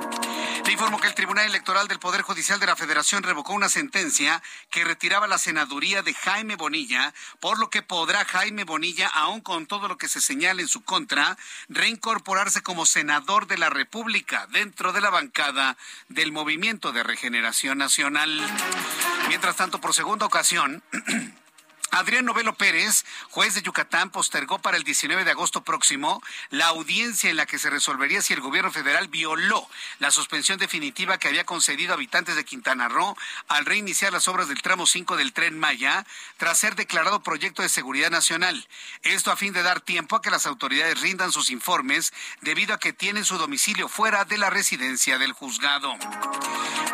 Le 0.66 0.74
informo 0.74 1.00
que 1.00 1.08
el 1.08 1.16
Tribunal 1.16 1.41
Electoral 1.46 1.88
del 1.88 2.00
Poder 2.00 2.22
Judicial 2.22 2.60
de 2.60 2.66
la 2.66 2.76
Federación 2.76 3.24
revocó 3.24 3.54
una 3.54 3.70
sentencia 3.70 4.42
que 4.70 4.84
retiraba 4.84 5.28
la 5.28 5.38
senaduría 5.38 6.02
de 6.04 6.14
Jaime 6.14 6.56
Bonilla, 6.56 7.14
por 7.40 7.60
lo 7.60 7.70
que 7.70 7.82
podrá 7.82 8.26
Jaime 8.26 8.64
Bonilla, 8.64 9.08
aun 9.08 9.42
con 9.42 9.66
todo 9.66 9.88
lo 9.88 9.98
que 9.98 10.08
se 10.08 10.22
señala 10.22 10.62
en 10.62 10.68
su 10.68 10.82
contra, 10.82 11.38
reincorporarse 11.70 12.62
como 12.62 12.86
senador 12.86 13.48
de 13.48 13.58
la 13.58 13.70
República 13.70 14.48
dentro 14.48 14.94
de 14.94 15.02
la 15.02 15.10
bancada 15.10 15.78
del 16.10 16.32
Movimiento 16.32 16.92
de 16.92 17.04
Regeneración 17.04 17.78
Nacional. 17.78 18.42
Mientras 19.28 19.56
tanto, 19.56 19.82
por 19.82 19.94
segunda 19.94 20.26
ocasión, 20.26 20.84
Adrián 21.92 22.24
Novelo 22.24 22.54
Pérez, 22.54 23.04
juez 23.32 23.54
de 23.54 23.62
Yucatán, 23.62 24.12
postergó 24.12 24.60
para 24.60 24.78
el 24.78 24.86
19 24.86 25.26
de 25.26 25.32
agosto 25.32 25.62
próximo 25.62 26.24
la 26.50 26.68
audiencia 26.68 27.30
en 27.30 27.36
la 27.36 27.46
que 27.46 27.60
se 27.60 27.70
resolvería 27.70 28.22
si 28.22 28.32
el 28.32 28.40
gobierno 28.40 28.72
federal 28.72 29.10
violó 29.10 29.68
la 30.00 30.10
suspensión 30.10 30.58
definitiva 30.58 31.18
que 31.18 31.28
había 31.28 31.44
concedido 31.44 31.92
a 31.92 31.96
habitantes 31.96 32.38
de 32.38 32.46
Quintana 32.46 32.88
Roo 32.88 33.18
al 33.50 33.66
reiniciar 33.66 34.14
las 34.14 34.30
obras 34.30 34.48
del 34.48 34.62
tramo 34.62 34.88
5 34.88 35.18
del 35.18 35.34
tren 35.34 35.60
Maya 35.60 36.06
tras 36.38 36.60
ser 36.60 36.76
declarado 36.76 37.24
proyecto 37.24 37.62
de 37.62 37.68
seguridad 37.68 38.10
nacional. 38.10 38.66
Esto 39.04 39.30
a 39.30 39.36
fin 39.36 39.52
de 39.52 39.62
dar 39.62 39.82
tiempo 39.82 40.16
a 40.16 40.22
que 40.22 40.32
las 40.32 40.46
autoridades 40.46 41.02
rindan 41.02 41.34
sus 41.34 41.50
informes 41.50 42.14
debido 42.40 42.74
a 42.74 42.80
que 42.80 42.94
tienen 42.94 43.26
su 43.26 43.38
domicilio 43.38 43.90
fuera 43.90 44.24
de 44.24 44.38
la 44.38 44.50
residencia 44.50 45.18
del 45.18 45.34
juzgado. 45.34 45.98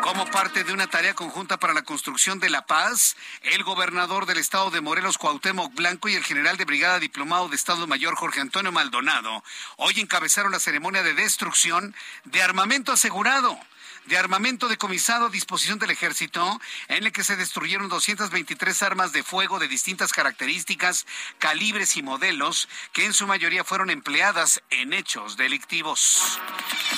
Como 0.02 0.26
parte 0.26 0.64
de 0.64 0.72
una 0.72 0.86
tarea 0.86 1.14
conjunta 1.14 1.58
para 1.58 1.74
la 1.74 1.82
construcción 1.82 2.40
de 2.40 2.50
la 2.50 2.66
paz, 2.66 3.16
el 3.42 3.62
gobernador 3.62 4.26
del 4.26 4.38
estado 4.38 4.70
de 4.70 4.80
Morelos 4.88 5.18
Cuauhtémoc 5.18 5.74
Blanco 5.74 6.08
y 6.08 6.14
el 6.14 6.24
general 6.24 6.56
de 6.56 6.64
brigada 6.64 6.98
diplomado 6.98 7.50
de 7.50 7.56
Estado 7.56 7.86
Mayor 7.86 8.14
Jorge 8.14 8.40
Antonio 8.40 8.72
Maldonado. 8.72 9.44
Hoy 9.76 10.00
encabezaron 10.00 10.50
la 10.50 10.60
ceremonia 10.60 11.02
de 11.02 11.12
destrucción 11.12 11.94
de 12.24 12.40
armamento 12.40 12.90
asegurado 12.90 13.60
de 14.08 14.16
armamento 14.16 14.68
decomisado 14.68 15.26
a 15.26 15.30
disposición 15.30 15.78
del 15.78 15.90
ejército, 15.90 16.60
en 16.88 17.04
el 17.04 17.12
que 17.12 17.24
se 17.24 17.36
destruyeron 17.36 17.88
223 17.88 18.82
armas 18.82 19.12
de 19.12 19.22
fuego 19.22 19.58
de 19.58 19.68
distintas 19.68 20.12
características, 20.12 21.06
calibres 21.38 21.96
y 21.96 22.02
modelos, 22.02 22.68
que 22.92 23.04
en 23.04 23.12
su 23.12 23.26
mayoría 23.26 23.64
fueron 23.64 23.90
empleadas 23.90 24.62
en 24.70 24.94
hechos 24.94 25.36
delictivos. 25.36 26.40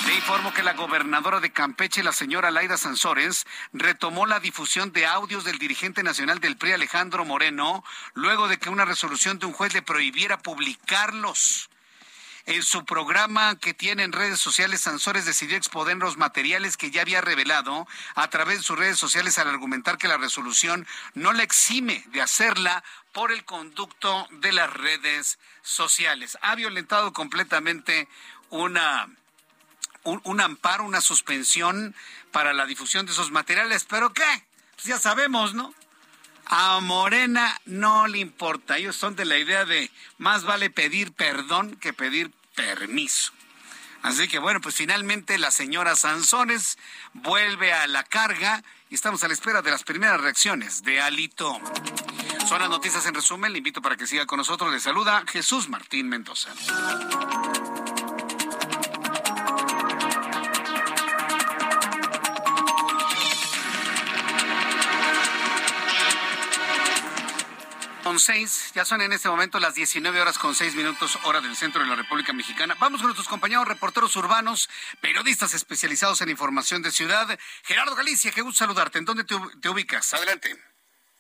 Le 0.06 0.14
informo 0.14 0.54
que 0.54 0.62
la 0.62 0.74
gobernadora 0.74 1.40
de 1.40 1.52
Campeche, 1.52 2.04
la 2.04 2.12
señora 2.12 2.52
Laida 2.52 2.78
Sansores, 2.78 3.44
retomó 3.72 4.26
la 4.26 4.38
difusión 4.38 4.92
de 4.92 5.06
audios 5.06 5.42
del 5.44 5.58
dirigente 5.58 6.04
nacional 6.04 6.38
del 6.38 6.56
PRI, 6.56 6.72
Alejandro 6.72 7.24
Moreno, 7.24 7.84
luego 8.14 8.46
de 8.46 8.58
que 8.58 8.70
una 8.70 8.84
resolución 8.84 9.38
de 9.40 9.46
un 9.46 9.52
juez 9.52 9.74
le 9.74 9.82
prohibiera 9.82 10.38
publicarlos. 10.38 11.69
En 12.50 12.64
su 12.64 12.84
programa 12.84 13.56
que 13.60 13.74
tiene 13.74 14.02
en 14.02 14.10
redes 14.10 14.40
sociales, 14.40 14.80
Sansores 14.80 15.24
decidió 15.24 15.56
exponer 15.56 15.98
los 15.98 16.16
materiales 16.16 16.76
que 16.76 16.90
ya 16.90 17.02
había 17.02 17.20
revelado 17.20 17.86
a 18.16 18.28
través 18.28 18.58
de 18.58 18.64
sus 18.64 18.76
redes 18.76 18.98
sociales 18.98 19.38
al 19.38 19.48
argumentar 19.48 19.98
que 19.98 20.08
la 20.08 20.16
resolución 20.16 20.84
no 21.14 21.32
le 21.32 21.44
exime 21.44 22.02
de 22.08 22.20
hacerla 22.20 22.82
por 23.12 23.30
el 23.30 23.44
conducto 23.44 24.26
de 24.40 24.50
las 24.50 24.68
redes 24.68 25.38
sociales. 25.62 26.38
Ha 26.42 26.56
violentado 26.56 27.12
completamente 27.12 28.08
una, 28.48 29.08
un, 30.02 30.40
amparo, 30.40 30.82
una 30.82 31.00
suspensión 31.00 31.94
para 32.32 32.52
la 32.52 32.66
difusión 32.66 33.06
de 33.06 33.12
esos 33.12 33.30
materiales. 33.30 33.84
¿Pero 33.84 34.12
qué? 34.12 34.44
Pues 34.74 34.86
ya 34.86 34.98
sabemos, 34.98 35.54
¿no? 35.54 35.72
A 36.46 36.80
Morena 36.80 37.60
no 37.64 38.08
le 38.08 38.18
importa. 38.18 38.76
Ellos 38.76 38.96
son 38.96 39.14
de 39.14 39.24
la 39.24 39.38
idea 39.38 39.64
de 39.64 39.88
más 40.18 40.42
vale 40.42 40.68
pedir 40.68 41.12
perdón 41.12 41.76
que 41.76 41.92
pedir 41.92 42.32
permiso. 42.60 43.32
Así 44.02 44.28
que 44.28 44.38
bueno, 44.38 44.60
pues 44.60 44.74
finalmente 44.74 45.38
la 45.38 45.50
señora 45.50 45.94
Sanzones 45.94 46.78
vuelve 47.12 47.72
a 47.72 47.86
la 47.86 48.02
carga 48.02 48.62
y 48.88 48.94
estamos 48.94 49.22
a 49.24 49.28
la 49.28 49.34
espera 49.34 49.62
de 49.62 49.70
las 49.70 49.84
primeras 49.84 50.20
reacciones 50.20 50.82
de 50.82 51.00
Alito. 51.00 51.60
Son 52.48 52.60
las 52.60 52.70
noticias 52.70 53.04
en 53.06 53.14
resumen. 53.14 53.52
Le 53.52 53.58
invito 53.58 53.82
para 53.82 53.96
que 53.96 54.06
siga 54.06 54.26
con 54.26 54.38
nosotros. 54.38 54.72
Le 54.72 54.80
saluda 54.80 55.22
Jesús 55.26 55.68
Martín 55.68 56.08
Mendoza. 56.08 56.50
Con 68.10 68.18
seis. 68.18 68.72
Ya 68.74 68.84
son 68.84 69.02
en 69.02 69.12
este 69.12 69.28
momento 69.28 69.60
las 69.60 69.76
19 69.76 70.20
horas 70.20 70.36
con 70.36 70.52
seis 70.52 70.74
minutos, 70.74 71.16
hora 71.22 71.40
del 71.40 71.54
centro 71.54 71.80
de 71.80 71.88
la 71.88 71.94
República 71.94 72.32
Mexicana. 72.32 72.76
Vamos 72.80 73.00
con 73.00 73.06
nuestros 73.06 73.28
compañeros 73.28 73.68
reporteros 73.68 74.16
urbanos, 74.16 74.68
periodistas 75.00 75.54
especializados 75.54 76.20
en 76.20 76.28
información 76.28 76.82
de 76.82 76.90
ciudad. 76.90 77.38
Gerardo 77.62 77.94
Galicia, 77.94 78.32
qué 78.32 78.40
gusto 78.40 78.64
saludarte. 78.64 78.98
¿En 78.98 79.04
dónde 79.04 79.22
te, 79.22 79.36
te 79.60 79.68
ubicas? 79.68 80.12
Adelante 80.12 80.69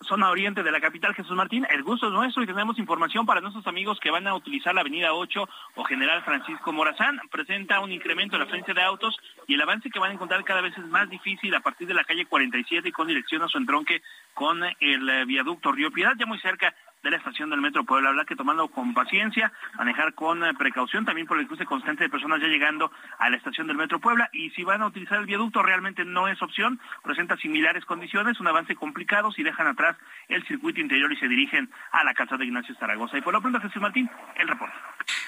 zona 0.02 0.30
oriente 0.30 0.62
de 0.62 0.72
la 0.72 0.80
capital 0.80 1.14
Jesús 1.14 1.36
Martín. 1.36 1.66
El 1.70 1.82
gusto 1.82 2.06
es 2.06 2.12
nuestro 2.12 2.42
y 2.42 2.46
tenemos 2.46 2.78
información 2.78 3.26
para 3.26 3.40
nuestros 3.40 3.66
amigos 3.66 3.98
que 4.00 4.10
van 4.10 4.26
a 4.26 4.34
utilizar 4.34 4.74
la 4.74 4.80
avenida 4.80 5.12
8 5.12 5.48
o 5.74 5.84
General 5.84 6.22
Francisco 6.24 6.72
Morazán. 6.72 7.20
Presenta 7.30 7.80
un 7.80 7.92
incremento 7.92 8.36
en 8.36 8.42
la 8.42 8.48
frente 8.48 8.72
de 8.72 8.82
autos 8.82 9.16
y 9.46 9.54
el 9.54 9.62
avance 9.62 9.90
que 9.90 9.98
van 9.98 10.10
a 10.10 10.14
encontrar 10.14 10.42
cada 10.44 10.62
vez 10.62 10.76
es 10.76 10.86
más 10.86 11.08
difícil 11.10 11.54
a 11.54 11.60
partir 11.60 11.86
de 11.86 11.94
la 11.94 12.04
calle 12.04 12.26
47 12.26 12.88
y 12.88 12.92
con 12.92 13.08
dirección 13.08 13.42
a 13.42 13.48
su 13.48 13.58
entronque 13.58 14.02
con 14.34 14.62
el 14.64 15.08
eh, 15.08 15.24
viaducto 15.26 15.72
Río 15.72 15.90
Piedad, 15.90 16.14
ya 16.18 16.26
muy 16.26 16.38
cerca 16.40 16.74
de 17.02 17.10
la 17.10 17.16
estación 17.16 17.50
del 17.50 17.60
Metro 17.60 17.84
Puebla. 17.84 18.10
Habrá 18.10 18.24
que 18.24 18.36
tomarlo 18.36 18.68
con 18.68 18.94
paciencia, 18.94 19.52
manejar 19.76 20.14
con 20.14 20.44
eh, 20.44 20.54
precaución 20.54 21.04
también 21.04 21.26
por 21.26 21.38
el 21.38 21.46
cruce 21.46 21.64
constante 21.64 22.04
de 22.04 22.10
personas 22.10 22.40
ya 22.40 22.48
llegando 22.48 22.90
a 23.18 23.30
la 23.30 23.36
estación 23.36 23.66
del 23.66 23.76
Metro 23.76 24.00
Puebla. 24.00 24.28
Y 24.32 24.50
si 24.50 24.64
van 24.64 24.82
a 24.82 24.86
utilizar 24.86 25.18
el 25.18 25.26
viaducto, 25.26 25.62
realmente 25.62 26.04
no 26.04 26.28
es 26.28 26.40
opción. 26.42 26.80
Presenta 27.02 27.36
similares 27.36 27.84
condiciones, 27.84 28.40
un 28.40 28.48
avance 28.48 28.74
complicado 28.74 29.32
si 29.32 29.42
dejan 29.42 29.66
atrás 29.66 29.96
el 30.28 30.46
circuito 30.46 30.80
interior 30.80 31.12
y 31.12 31.16
se 31.16 31.28
dirigen 31.28 31.70
a 31.92 32.04
la 32.04 32.14
casa 32.14 32.36
de 32.36 32.44
Ignacio 32.44 32.74
Zaragoza. 32.76 33.18
Y 33.18 33.22
por 33.22 33.32
lo 33.32 33.40
pronto, 33.40 33.60
Jesús 33.60 33.80
Martín, 33.80 34.10
el 34.36 34.48
reporte. 34.48 34.74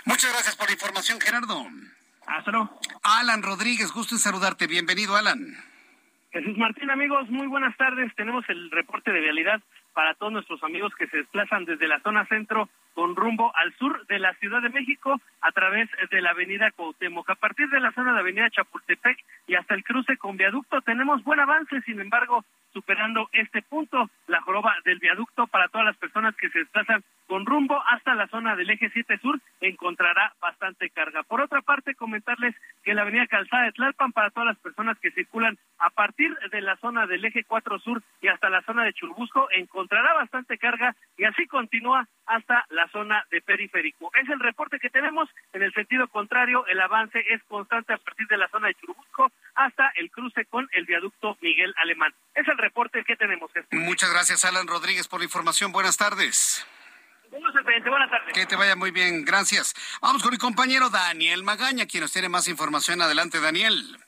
Muchas 0.05 0.33
gracias 0.33 0.57
por 0.57 0.66
la 0.66 0.73
información, 0.75 1.20
Gerardo. 1.20 1.66
Hasta 2.27 2.51
luego. 2.51 2.81
Alan 3.03 3.43
Rodríguez, 3.43 3.93
gusto 3.93 4.14
en 4.14 4.20
saludarte. 4.20 4.66
Bienvenido, 4.66 5.16
Alan. 5.16 5.57
Jesús 6.33 6.57
Martín, 6.57 6.91
amigos, 6.91 7.29
muy 7.29 7.47
buenas 7.47 7.77
tardes. 7.77 8.14
Tenemos 8.14 8.45
el 8.49 8.70
reporte 8.70 9.12
de 9.12 9.20
realidad 9.20 9.61
para 9.95 10.14
todos 10.14 10.32
nuestros 10.32 10.62
amigos 10.62 10.95
que 10.95 11.07
se 11.07 11.18
desplazan 11.18 11.64
desde 11.64 11.88
la 11.88 12.01
zona 12.01 12.26
centro 12.26 12.68
con 12.95 13.16
rumbo 13.16 13.53
al 13.57 13.72
sur 13.74 14.07
de 14.07 14.18
la 14.18 14.34
Ciudad 14.34 14.62
de 14.62 14.68
México 14.68 15.20
a 15.40 15.53
través 15.53 15.88
de 16.11 16.20
la 16.20 16.30
avenida 16.30 16.70
Cuauhtémoc. 16.70 17.28
A 17.30 17.34
partir 17.34 17.68
de 17.68 17.80
la 17.80 17.93
zona 17.93 18.12
de 18.12 18.20
avenida 18.20 18.51
Chapultepec 18.51 19.18
y 19.47 19.55
hasta 19.55 19.74
el 19.74 19.84
cruce 19.84 20.16
con 20.16 20.36
viaducto 20.36 20.80
tenemos 20.82 21.22
buen 21.24 21.40
avance, 21.40 21.80
sin 21.82 22.01
embargo, 22.01 22.45
superando 22.73 23.29
este 23.33 23.62
punto, 23.62 24.11
la 24.27 24.41
joroba 24.41 24.75
del 24.85 24.99
viaducto 24.99 25.47
para 25.47 25.68
todas 25.68 25.87
las 25.87 25.97
personas 25.97 26.35
que 26.37 26.49
se 26.51 26.61
desplazan 26.61 27.03
con 27.27 27.47
rumbo 27.47 27.83
hasta 27.87 28.14
la 28.14 28.27
zona 28.29 28.57
del 28.57 28.70
eje 28.70 28.91
7 28.91 29.18
sur 29.18 29.41
encontrará 29.61 30.35
bastante 30.41 30.91
carga. 30.91 31.23
Por 31.23 31.41
otra 31.41 31.62
parte, 31.62 31.95
comentarles 31.95 32.55
que 32.83 32.95
la 32.95 33.03
avenida 33.03 33.27
Calzada 33.27 33.64
de 33.64 33.73
Tlalpan 33.73 34.12
para 34.12 34.31
todas 34.31 34.49
las 34.49 34.59
personas 34.59 34.99
que 34.99 35.12
circulan 35.12 35.57
a 35.79 35.91
partir 35.91 36.37
de 36.51 36.61
la 36.61 36.77
zona 36.77 37.07
del 37.07 37.25
eje 37.25 37.45
4 37.45 37.79
sur 37.79 38.03
y 38.20 38.29
hasta 38.29 38.51
la 38.51 38.62
zona 38.62 38.85
de 38.85 38.93
Churubusco 38.93 39.49
encontrará 39.53 40.12
bastante 40.14 40.59
carga 40.59 40.95
y 41.16 41.25
así 41.25 41.47
continúa 41.47 42.07
hasta 42.27 42.66
la 42.70 42.87
zona 42.89 43.25
de 43.31 43.41
periférico. 43.41 44.11
Es 44.20 44.29
el 44.29 44.41
reporte 44.41 44.79
que 44.79 44.91
tenemos. 44.91 45.29
En 45.53 45.62
el 45.62 45.73
sentido 45.73 46.09
contrario, 46.09 46.66
el 46.66 46.81
avance 46.81 47.25
es 47.31 47.43
constante 47.45 47.95
a 47.95 47.99
partir 47.99 48.27
de 48.27 48.37
la 48.37 48.49
zona 48.49 48.68
de 48.68 48.75
Churubusco 48.75 49.31
hasta 49.55 49.89
el 49.97 50.11
cruce 50.11 50.45
con 50.47 50.68
el 50.73 50.85
viaducto 50.85 51.37
Miguel 51.41 51.75
Alemán. 51.77 52.12
Es 52.35 52.47
el 52.49 52.59
reporte 52.62 53.04
que 53.04 53.16
tenemos. 53.16 53.50
Muchas 53.72 54.10
gracias, 54.10 54.44
Alan 54.44 54.66
Rodríguez, 54.66 55.08
por 55.08 55.20
la 55.20 55.24
información. 55.24 55.72
Buenas 55.72 55.96
tardes. 55.96 56.66
Buenas 57.30 58.10
tardes. 58.10 58.32
Que 58.34 58.46
te 58.46 58.56
vaya 58.56 58.76
muy 58.76 58.90
bien, 58.90 59.24
gracias. 59.24 59.74
Vamos 60.00 60.22
con 60.22 60.32
mi 60.32 60.38
compañero 60.38 60.90
Daniel 60.90 61.42
Magaña, 61.42 61.86
quien 61.86 62.02
nos 62.02 62.12
tiene 62.12 62.28
más 62.28 62.46
información. 62.48 63.00
Adelante, 63.00 63.40
Daniel. 63.40 63.98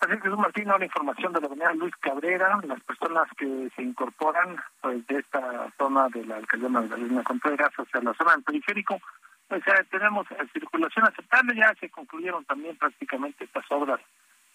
Así 0.00 0.12
es, 0.12 0.22
Jesús 0.22 0.38
Martín, 0.38 0.70
una 0.70 0.84
información 0.84 1.32
de 1.32 1.40
la 1.40 1.46
avenida 1.46 1.72
Luis 1.74 1.94
Cabrera, 1.96 2.60
las 2.62 2.80
personas 2.84 3.28
que 3.36 3.68
se 3.74 3.82
incorporan 3.82 4.56
pues, 4.80 5.04
de 5.08 5.18
esta 5.18 5.72
zona 5.76 6.08
de 6.10 6.24
la 6.24 6.36
alcaldía 6.36 6.68
Magdalena 6.68 7.24
Contreras 7.24 7.72
hacia 7.76 8.00
la 8.00 8.14
zona 8.14 8.32
del 8.32 8.44
periférico, 8.44 9.00
pues 9.48 9.60
ya 9.66 9.82
tenemos 9.90 10.26
circulación 10.52 11.06
aceptable, 11.06 11.56
ya 11.56 11.74
se 11.80 11.90
concluyeron 11.90 12.44
también 12.44 12.76
prácticamente 12.76 13.44
estas 13.44 13.64
obras 13.70 14.00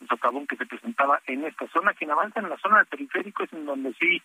socavón 0.08 0.48
que 0.48 0.58
se 0.58 0.66
presentaba 0.66 1.22
en 1.28 1.46
esta 1.46 1.68
zona. 1.68 1.94
Quien 1.94 2.12
avanza 2.12 2.40
en 2.40 2.50
la 2.50 2.58
zona 2.58 2.78
del 2.78 2.88
periférico 2.88 3.44
es 3.44 3.54
en 3.54 3.66
donde 3.66 3.94
sí 4.00 4.22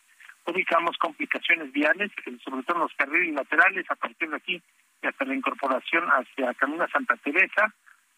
ubicamos 0.47 0.97
complicaciones 0.99 1.73
viales, 1.73 2.11
sobre 2.45 2.63
todo 2.63 2.77
en 2.77 2.83
los 2.83 2.95
carriles 2.95 3.35
laterales, 3.35 3.91
a 3.91 3.97
partir 3.97 4.31
de 4.31 4.37
aquí 4.37 4.63
y 5.03 5.07
hasta 5.07 5.25
la 5.25 5.35
incorporación 5.35 6.05
hacia 6.09 6.55
Camino 6.55 6.87
Santa 6.89 7.17
Teresa, 7.17 7.73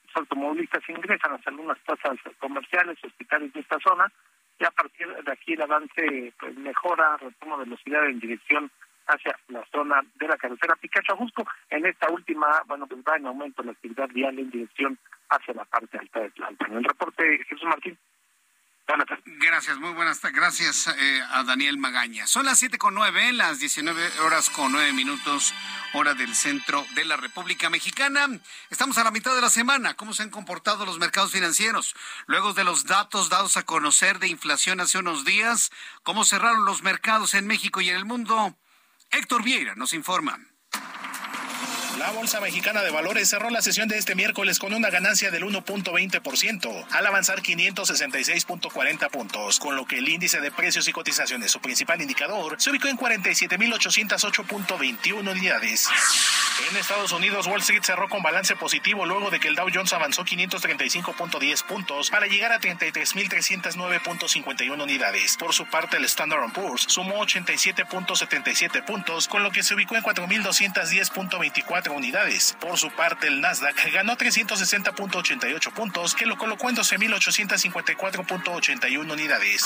los 0.07 0.17
automovilistas 0.17 0.89
ingresan 0.89 1.35
hacia 1.35 1.51
algunas 1.51 1.79
plazas 1.81 2.19
comerciales, 2.39 2.99
hospitales 3.05 3.53
de 3.53 3.61
esta 3.61 3.79
zona, 3.81 4.11
y 4.59 4.65
a 4.65 4.71
partir 4.71 5.07
de 5.09 5.33
aquí 5.33 5.55
el 5.55 5.63
avance 5.63 6.33
pues, 6.39 6.57
mejora, 6.57 7.17
retoma 7.17 7.57
velocidad 7.57 8.07
en 8.07 8.21
dirección 8.21 8.71
hacia 9.11 9.39
la 9.49 9.65
zona 9.73 10.03
de 10.15 10.29
la 10.29 10.37
carretera 10.37 10.77
Picacho 10.77 11.17
Jusco. 11.17 11.45
En 11.69 11.87
esta 11.87 12.11
última, 12.11 12.63
bueno, 12.67 12.87
pues 12.87 13.01
va 13.03 13.17
en 13.17 13.27
aumento 13.27 13.63
la 13.63 13.73
actividad 13.73 14.09
vial 14.09 14.39
en 14.39 14.51
dirección 14.51 14.99
hacia 15.29 15.55
la 15.55 15.65
parte 15.65 15.99
alta 15.99 16.21
de 16.21 16.33
En 16.67 16.77
El 16.77 16.85
reporte, 16.85 17.45
Jesús 17.49 17.65
Martín. 17.65 17.99
Gracias, 19.25 19.79
muy 19.79 19.93
buenas 19.93 20.21
tardes. 20.21 20.37
Gracias 20.37 20.89
eh, 20.89 21.23
a 21.31 21.45
Daniel 21.45 21.79
Magaña. 21.79 22.27
Son 22.27 22.45
las 22.45 22.59
siete 22.59 22.77
con 22.77 22.93
nueve, 22.93 23.33
las 23.33 23.61
19 23.61 24.21
horas 24.21 24.51
con 24.51 24.73
nueve 24.73 24.93
minutos, 24.93 25.55
hora 25.93 26.15
del 26.15 26.35
centro 26.35 26.85
de 26.97 27.05
la 27.05 27.17
República 27.17 27.71
Mexicana. 27.71 28.27
Estamos 28.69 28.99
a 28.99 29.05
la 29.05 29.13
mitad 29.13 29.35
de 29.35 29.43
la 29.43 29.49
semana. 29.49 29.95
¿Cómo 29.95 30.13
se 30.13 30.25
han 30.25 30.31
comportado 30.31 30.85
los 30.87 30.99
mercados 30.99 31.31
financieros? 31.31 31.95
Luego 32.27 32.53
de 32.53 32.65
los 32.65 32.85
datos 32.85 33.29
dados 33.29 33.57
a 33.57 33.63
conocer 33.63 34.19
de 34.19 34.29
inflación 34.29 34.81
hace 34.81 34.99
unos 34.99 35.25
días, 35.25 35.71
¿cómo 36.03 36.25
cerraron 36.25 36.65
los 36.65 36.83
mercados 36.83 37.35
en 37.35 37.47
México 37.47 37.81
y 37.81 37.91
en 37.91 37.97
el 37.97 38.05
mundo? 38.05 38.57
Héctor 39.13 39.43
Vieira 39.43 39.75
nos 39.75 39.93
informa. 39.93 40.39
La 41.99 42.13
Bolsa 42.13 42.41
Mexicana 42.41 42.83
de 42.83 42.91
Valores 42.91 43.29
cerró 43.29 43.51
la 43.51 43.61
sesión 43.63 43.89
de 43.89 43.99
este 43.99 44.15
miércoles 44.15 44.59
con 44.59 44.73
una 44.73 44.89
ganancia 44.91 45.31
del 45.31 45.45
1.20%, 45.45 46.87
al 46.91 47.07
avanzar 47.07 47.43
566.40 47.43 49.11
puntos, 49.11 49.59
con 49.59 49.77
lo 49.77 49.85
que 49.87 49.99
el 49.99 50.09
índice 50.09 50.41
de 50.41 50.51
precios 50.51 50.89
y 50.89 50.93
cotizaciones, 50.93 51.51
su 51.51 51.61
principal 51.61 52.01
indicador, 52.01 52.57
se 52.59 52.71
ubicó 52.71 52.89
en 52.89 52.97
47.808.21 52.97 55.31
unidades. 55.31 55.89
En 56.71 56.77
Estados 56.77 57.13
Unidos, 57.13 57.47
Wall 57.47 57.61
Street 57.61 57.83
cerró 57.83 58.09
con 58.09 58.23
balance 58.23 58.57
positivo 58.57 59.07
luego 59.07 59.31
de 59.31 59.41
que 59.41 59.49
el 59.49 59.57
Dow 59.57 59.69
Jones 59.73 59.93
avanzó 59.93 60.25
535.10 60.25 61.65
puntos 61.65 62.11
para 62.11 62.27
llegar 62.27 62.53
a 62.53 62.61
33.309.51 62.61 64.83
unidades. 64.83 65.37
Por 65.37 65.55
su 65.55 65.67
parte, 65.67 65.97
el 65.97 66.05
Standard 66.05 66.53
Poor's 66.53 66.85
sumó 66.89 67.25
87.77 67.27 68.85
puntos, 68.85 69.27
con 69.27 69.43
lo 69.43 69.51
que 69.51 69.63
se 69.63 69.75
ubicó 69.75 69.97
en 69.97 70.03
4.210.24 70.03 71.80
unidades. 71.89 72.55
Por 72.61 72.77
su 72.77 72.91
parte, 72.91 73.29
el 73.29 73.41
Nasdaq 73.41 73.91
ganó 73.93 74.19
360.88 74.19 75.73
puntos, 75.73 76.15
que 76.15 76.27
lo 76.27 76.37
colocó 76.37 76.69
en 76.69 76.77
12.854.81 76.77 79.11
unidades. 79.11 79.65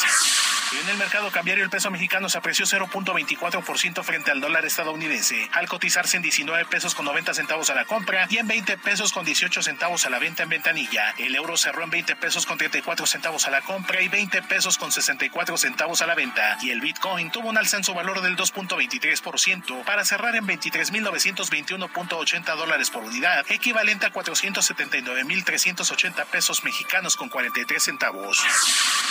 En 0.83 0.89
el 0.89 0.99
mercado 0.99 1.31
cambiario, 1.31 1.63
el 1.63 1.71
peso 1.71 1.91
mexicano 1.91 2.29
se 2.29 2.37
apreció 2.37 2.67
0.24% 2.67 4.03
frente 4.03 4.31
al 4.31 4.41
dólar 4.41 4.65
estadounidense, 4.65 5.49
al 5.53 5.69
cotizarse 5.69 6.17
en 6.17 6.23
19 6.23 6.65
pesos 6.67 6.95
con 6.95 7.05
90 7.05 7.33
centavos 7.33 7.71
a 7.71 7.75
la 7.75 7.85
compra 7.85 8.27
y 8.29 8.39
en 8.39 8.49
20 8.49 8.79
pesos 8.79 9.13
con 9.13 9.25
18 9.25 9.63
centavos 9.63 10.05
a 10.05 10.11
la 10.11 10.19
venta 10.19 10.43
en 10.43 10.49
ventanilla. 10.49 11.15
El 11.19 11.35
euro 11.37 11.57
cerró 11.57 11.85
en 11.85 11.91
20 11.91 12.17
pesos 12.17 12.45
con 12.45 12.59
34 12.59 13.07
centavos 13.07 13.47
a 13.47 13.51
la 13.51 13.61
compra 13.61 14.03
y 14.03 14.09
20 14.09 14.43
pesos 14.43 14.77
con 14.77 14.91
64 14.91 15.57
centavos 15.57 16.03
a 16.03 16.07
la 16.07 16.15
venta. 16.15 16.59
Y 16.61 16.71
el 16.71 16.81
Bitcoin 16.81 17.31
tuvo 17.31 17.51
un 17.51 17.57
alza 17.57 17.77
en 17.77 17.85
su 17.85 17.95
valor 17.95 18.21
del 18.21 18.37
2.23% 18.37 19.85
para 19.85 20.05
cerrar 20.05 20.35
en 20.35 20.47
23.921.80 20.47 22.57
dólares 22.57 22.91
por 22.91 23.05
unidad, 23.05 23.45
equivalente 23.49 24.07
a 24.07 24.13
479.380 24.13 26.27
pesos 26.27 26.65
mexicanos 26.65 27.17
con 27.17 27.29
43 27.29 27.83
centavos. 27.83 28.43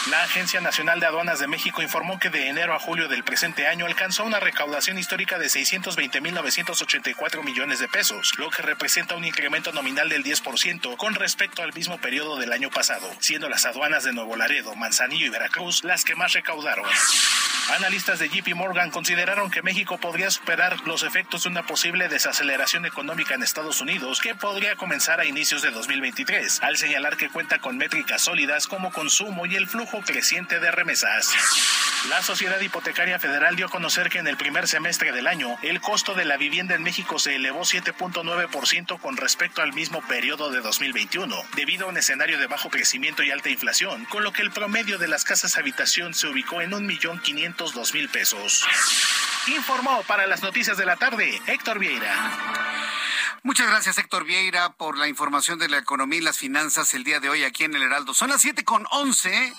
La 0.10 0.24
Agencia 0.24 0.60
Nacional 0.60 1.00
de 1.00 1.06
Aduanas 1.06 1.40
de 1.40 1.53
México 1.54 1.84
informó 1.84 2.18
que 2.18 2.32
de 2.32 2.48
enero 2.48 2.74
a 2.74 2.80
julio 2.80 3.08
del 3.08 3.24
presente 3.24 3.68
año 3.68 3.86
alcanzó 3.86 4.24
una 4.24 4.40
recaudación 4.40 4.98
histórica 4.98 5.38
de 5.38 5.46
620.984 5.46 7.44
millones 7.44 7.78
de 7.78 7.88
pesos, 7.88 8.34
lo 8.40 8.50
que 8.50 8.64
representa 8.64 9.16
un 9.16 9.24
incremento 9.24 9.72
nominal 9.72 10.10
del 10.10 10.24
10% 10.24 10.98
con 10.98 11.14
respecto 11.14 11.62
al 11.62 11.72
mismo 11.72 12.00
periodo 12.00 12.38
del 12.38 12.54
año 12.54 12.72
pasado, 12.72 13.08
siendo 13.20 13.50
las 13.50 13.68
aduanas 13.68 14.04
de 14.04 14.14
Nuevo 14.14 14.36
Laredo, 14.36 14.76
Manzanillo 14.76 15.28
y 15.28 15.30
Veracruz 15.30 15.84
las 15.84 16.04
que 16.04 16.16
más 16.16 16.34
recaudaron. 16.34 16.88
Analistas 17.70 18.20
de 18.20 18.28
JP 18.28 18.56
Morgan 18.56 18.92
consideraron 18.92 19.50
que 19.50 19.62
México 19.62 19.98
podría 19.98 20.30
superar 20.30 20.82
los 20.86 21.04
efectos 21.04 21.44
de 21.44 21.50
una 21.50 21.66
posible 21.66 22.10
desaceleración 22.10 22.86
económica 22.86 23.36
en 23.36 23.44
Estados 23.44 23.80
Unidos 23.80 24.20
que 24.20 24.36
podría 24.36 24.76
comenzar 24.76 25.22
a 25.22 25.26
inicios 25.26 25.62
de 25.62 25.72
2023, 25.72 26.62
al 26.62 26.78
señalar 26.78 27.16
que 27.16 27.30
cuenta 27.30 27.60
con 27.60 27.78
métricas 27.78 28.24
sólidas 28.24 28.68
como 28.68 28.92
consumo 28.92 29.46
y 29.46 29.56
el 29.56 29.68
flujo 29.68 30.02
creciente 30.02 30.60
de 30.60 30.72
remesas. 30.72 31.34
La 32.10 32.22
Sociedad 32.22 32.60
Hipotecaria 32.60 33.18
Federal 33.18 33.56
dio 33.56 33.68
a 33.68 33.70
conocer 33.70 34.10
que 34.10 34.20
en 34.20 34.28
el 34.28 34.36
primer 34.36 34.68
semestre 34.68 35.14
del 35.14 35.26
año 35.26 35.56
el 35.62 35.80
costo 35.80 36.14
de 36.16 36.26
la 36.26 36.36
vivienda 36.36 36.76
en 36.76 36.84
México 36.84 37.18
se 37.18 37.36
elevó 37.36 37.62
7.9% 37.62 39.00
con 39.00 39.16
respecto 39.16 39.62
al 39.62 39.72
mismo 39.72 40.02
periodo 40.02 40.52
de 40.52 40.60
2021, 40.60 41.36
debido 41.56 41.86
a 41.86 41.90
un 41.90 41.98
escenario 41.98 42.38
de 42.38 42.48
bajo 42.48 42.70
crecimiento 42.70 43.24
y 43.24 43.32
alta 43.32 43.50
inflación, 43.50 44.04
con 44.06 44.24
lo 44.24 44.34
que 44.34 44.42
el 44.42 44.52
promedio 44.52 44.98
de 44.98 45.08
las 45.08 45.24
casas 45.24 45.58
habitación 45.58 46.14
se 46.14 46.28
ubicó 46.28 46.62
en 46.62 46.72
1.502.000 46.72 48.10
pesos. 48.10 48.68
Informó 49.48 50.04
para 50.04 50.28
las 50.28 50.44
noticias 50.44 50.78
de 50.78 50.86
la 50.86 50.98
tarde 50.98 51.42
Héctor 51.48 51.80
Vieira. 51.80 52.32
Muchas 53.44 53.68
gracias, 53.68 53.98
Héctor 53.98 54.26
Vieira, 54.26 54.74
por 54.74 54.98
la 54.98 55.08
información 55.08 55.60
de 55.60 55.68
la 55.68 55.78
economía 55.78 56.20
y 56.20 56.24
las 56.24 56.38
finanzas 56.38 56.94
el 56.94 57.04
día 57.04 57.20
de 57.20 57.30
hoy 57.30 57.44
aquí 57.44 57.64
en 57.66 57.76
el 57.76 57.84
Heraldo. 57.84 58.14
Son 58.14 58.30
las 58.30 58.42
7 58.42 58.64
con 58.64 58.86
11, 58.92 59.54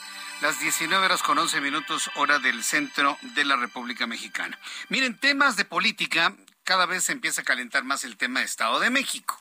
las 0.45 0.61
19 0.61 1.07
horas 1.07 1.23
con 1.23 1.39
11 1.39 1.59
minutos, 1.63 2.11
hora 2.17 2.39
del 2.39 2.63
centro 2.63 3.17
de 3.35 3.47
la 3.47 3.57
República 3.57 4.07
Mexicana. 4.07 4.59
Miren, 4.91 5.17
temas 5.17 5.57
de 5.57 5.65
política, 5.65 6.37
cada 6.65 6.85
vez 6.85 7.05
se 7.05 7.13
empieza 7.13 7.41
a 7.41 7.45
calentar 7.45 7.83
más 7.83 8.05
el 8.05 8.19
tema 8.19 8.41
de 8.41 8.45
Estado 8.45 8.79
de 8.79 8.91
México. 8.91 9.41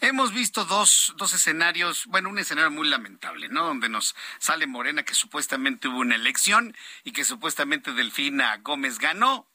Hemos 0.00 0.32
visto 0.32 0.64
dos, 0.64 1.14
dos 1.18 1.34
escenarios, 1.34 2.06
bueno, 2.06 2.30
un 2.30 2.40
escenario 2.40 2.72
muy 2.72 2.88
lamentable, 2.88 3.48
¿no? 3.48 3.64
Donde 3.64 3.88
nos 3.88 4.16
sale 4.40 4.66
Morena 4.66 5.04
que 5.04 5.14
supuestamente 5.14 5.86
hubo 5.86 6.00
una 6.00 6.16
elección 6.16 6.76
y 7.04 7.12
que 7.12 7.24
supuestamente 7.24 7.92
Delfina 7.92 8.56
Gómez 8.56 8.98
ganó. 8.98 9.46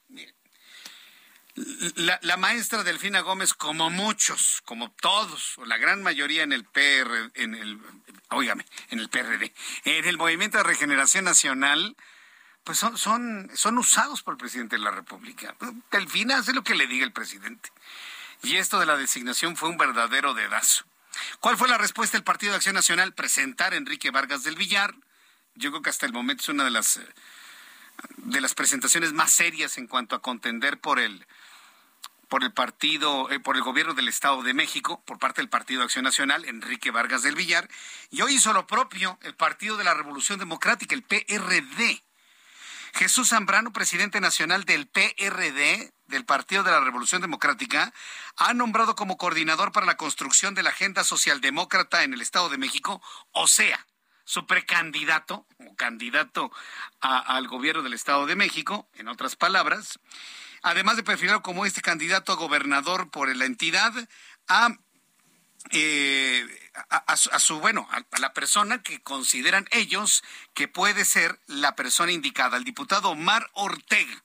La, 1.96 2.20
la, 2.22 2.38
maestra 2.38 2.86
Delfina 2.86 3.20
Gómez, 3.20 3.54
como 3.54 3.90
muchos, 3.90 4.62
como 4.64 4.92
todos, 4.92 5.58
o 5.58 5.66
la 5.66 5.76
gran 5.76 6.02
mayoría 6.02 6.44
en 6.44 6.54
el 6.54 6.64
PR, 6.64 7.32
en 7.34 7.54
el, 7.54 7.82
óigame, 8.30 8.66
en 8.90 9.00
el 9.00 9.10
PRD, 9.10 9.54
en 9.86 10.06
el 10.06 10.18
Movimiento 10.18 10.58
de 10.58 10.64
Regeneración 10.64 11.26
Nacional, 11.26 11.96
pues 12.64 12.78
son, 12.78 12.98
son, 12.98 13.50
son 13.56 13.78
usados 13.78 14.22
por 14.22 14.34
el 14.34 14.38
presidente 14.38 14.76
de 14.76 14.84
la 14.84 14.92
República. 14.92 15.56
Delfina 15.92 16.38
hace 16.38 16.54
lo 16.54 16.64
que 16.64 16.76
le 16.76 16.88
diga 16.88 17.06
el 17.06 17.12
presidente. 17.12 17.72
Y 18.44 18.58
esto 18.58 18.80
de 18.80 18.86
la 18.86 18.98
designación 18.98 19.58
fue 19.58 19.70
un 19.70 19.78
verdadero 19.78 20.34
dedazo. 20.34 20.86
¿Cuál 21.40 21.58
fue 21.58 21.68
la 21.68 21.78
respuesta 21.78 22.18
del 22.18 22.24
Partido 22.24 22.52
de 22.52 22.58
Acción 22.58 22.76
Nacional? 22.76 23.14
Presentar 23.14 23.74
a 23.74 23.78
Enrique 23.78 24.12
Vargas 24.12 24.44
del 24.44 24.56
Villar. 24.56 24.96
Yo 25.56 25.72
creo 25.72 25.82
que 25.82 25.90
hasta 25.90 26.06
el 26.06 26.14
momento 26.14 26.44
es 26.44 26.50
una 26.50 26.64
de 26.64 26.72
las 26.72 27.00
de 28.18 28.42
las 28.42 28.54
presentaciones 28.54 29.14
más 29.14 29.34
serias 29.34 29.78
en 29.78 29.88
cuanto 29.88 30.16
a 30.16 30.22
contender 30.22 30.80
por 30.80 31.00
el 31.00 31.26
por 32.30 32.44
el 32.44 32.54
partido, 32.54 33.30
eh, 33.32 33.40
por 33.40 33.58
el 33.58 33.64
gobierno 33.64 33.96
del 33.96 34.08
Estado 34.08 34.44
de 34.44 34.54
México, 34.54 35.04
por 35.06 35.20
parte 35.20 35.42
del 35.42 35.50
Partido 35.50 35.84
Acción 35.84 36.06
Nacional, 36.06 36.46
Enrique 36.46 36.92
Vargas 36.92 37.24
del 37.24 37.36
Villar, 37.36 37.68
y 38.12 38.22
hoy 38.22 38.36
hizo 38.36 38.54
lo 38.54 38.68
propio 38.68 39.18
el 39.24 39.36
Partido 39.36 39.76
de 39.76 39.84
la 39.84 39.96
Revolución 39.96 40.40
Democrática, 40.40 40.96
el 40.96 41.04
PRD. 41.04 42.04
Jesús 42.94 43.30
Zambrano, 43.30 43.74
presidente 43.74 44.22
nacional 44.22 44.64
del 44.64 44.88
PRD, 44.88 45.92
del 46.08 46.26
Partido 46.26 46.64
de 46.64 46.72
la 46.72 46.80
Revolución 46.80 47.22
Democrática, 47.22 47.94
ha 48.38 48.54
nombrado 48.54 48.96
como 48.96 49.18
coordinador 49.18 49.72
para 49.72 49.86
la 49.86 49.98
construcción 49.98 50.54
de 50.54 50.64
la 50.64 50.70
agenda 50.70 51.04
socialdemócrata 51.04 52.04
en 52.04 52.14
el 52.14 52.22
Estado 52.22 52.50
de 52.50 52.58
México, 52.58 53.02
o 53.32 53.48
sea, 53.48 53.86
su 54.24 54.46
precandidato 54.46 55.48
o 55.58 55.76
candidato 55.76 56.52
al 57.00 57.48
gobierno 57.48 57.82
del 57.82 57.94
Estado 57.94 58.28
de 58.28 58.36
México, 58.36 58.88
en 58.94 59.08
otras 59.08 59.36
palabras, 59.36 60.00
además 60.62 60.98
de 60.98 61.04
perfilar 61.04 61.42
como 61.42 61.66
este 61.66 61.82
candidato 61.82 62.32
a 62.32 62.36
gobernador 62.36 63.10
por 63.10 63.34
la 63.36 63.46
entidad, 63.46 63.94
a, 64.48 64.78
eh, 65.72 66.46
a, 66.90 67.18
su, 67.18 67.60
bueno, 67.60 67.88
a, 67.92 68.20
la 68.20 68.34
persona 68.34 68.82
que 68.82 69.02
consideran 69.02 69.68
ellos 69.72 70.24
que 70.54 70.68
puede 70.68 71.06
ser 71.06 71.40
la 71.48 71.76
persona 71.76 72.12
indicada, 72.12 72.58
el 72.58 72.64
diputado 72.64 73.10
Omar 73.10 73.50
Ortega. 73.54 74.24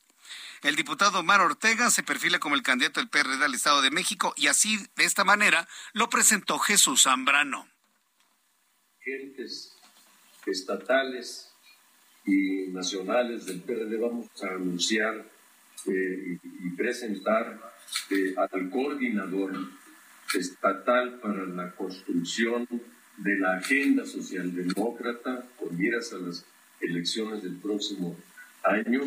El 0.62 0.76
diputado 0.76 1.18
Omar 1.18 1.42
Ortega 1.42 1.90
se 1.90 2.02
perfila 2.02 2.38
como 2.38 2.54
el 2.54 2.62
candidato 2.62 3.00
del 3.00 3.10
PRD 3.10 3.44
al 3.44 3.54
Estado 3.54 3.82
de 3.82 3.90
México 3.90 4.32
y 4.36 4.46
así, 4.46 4.78
de 4.96 5.04
esta 5.04 5.24
manera, 5.24 5.68
lo 5.92 6.08
presentó 6.08 6.58
Jesús 6.58 7.02
Zambrano. 7.02 7.68
Gentes 9.00 9.76
estatales 10.46 11.52
y 12.24 12.68
nacionales 12.68 13.44
del 13.44 13.60
PRD 13.60 13.98
vamos 13.98 14.26
a 14.42 14.46
anunciar 14.54 15.33
eh, 15.86 16.38
presentar 16.76 17.60
eh, 18.10 18.34
al 18.36 18.70
coordinador 18.70 19.52
estatal 20.34 21.20
para 21.20 21.44
la 21.44 21.70
construcción 21.72 22.66
de 23.16 23.38
la 23.38 23.56
agenda 23.56 24.04
socialdemócrata 24.04 25.46
con 25.56 25.76
miras 25.76 26.12
a 26.12 26.18
las 26.18 26.44
elecciones 26.80 27.42
del 27.42 27.56
próximo 27.56 28.16
año 28.62 29.02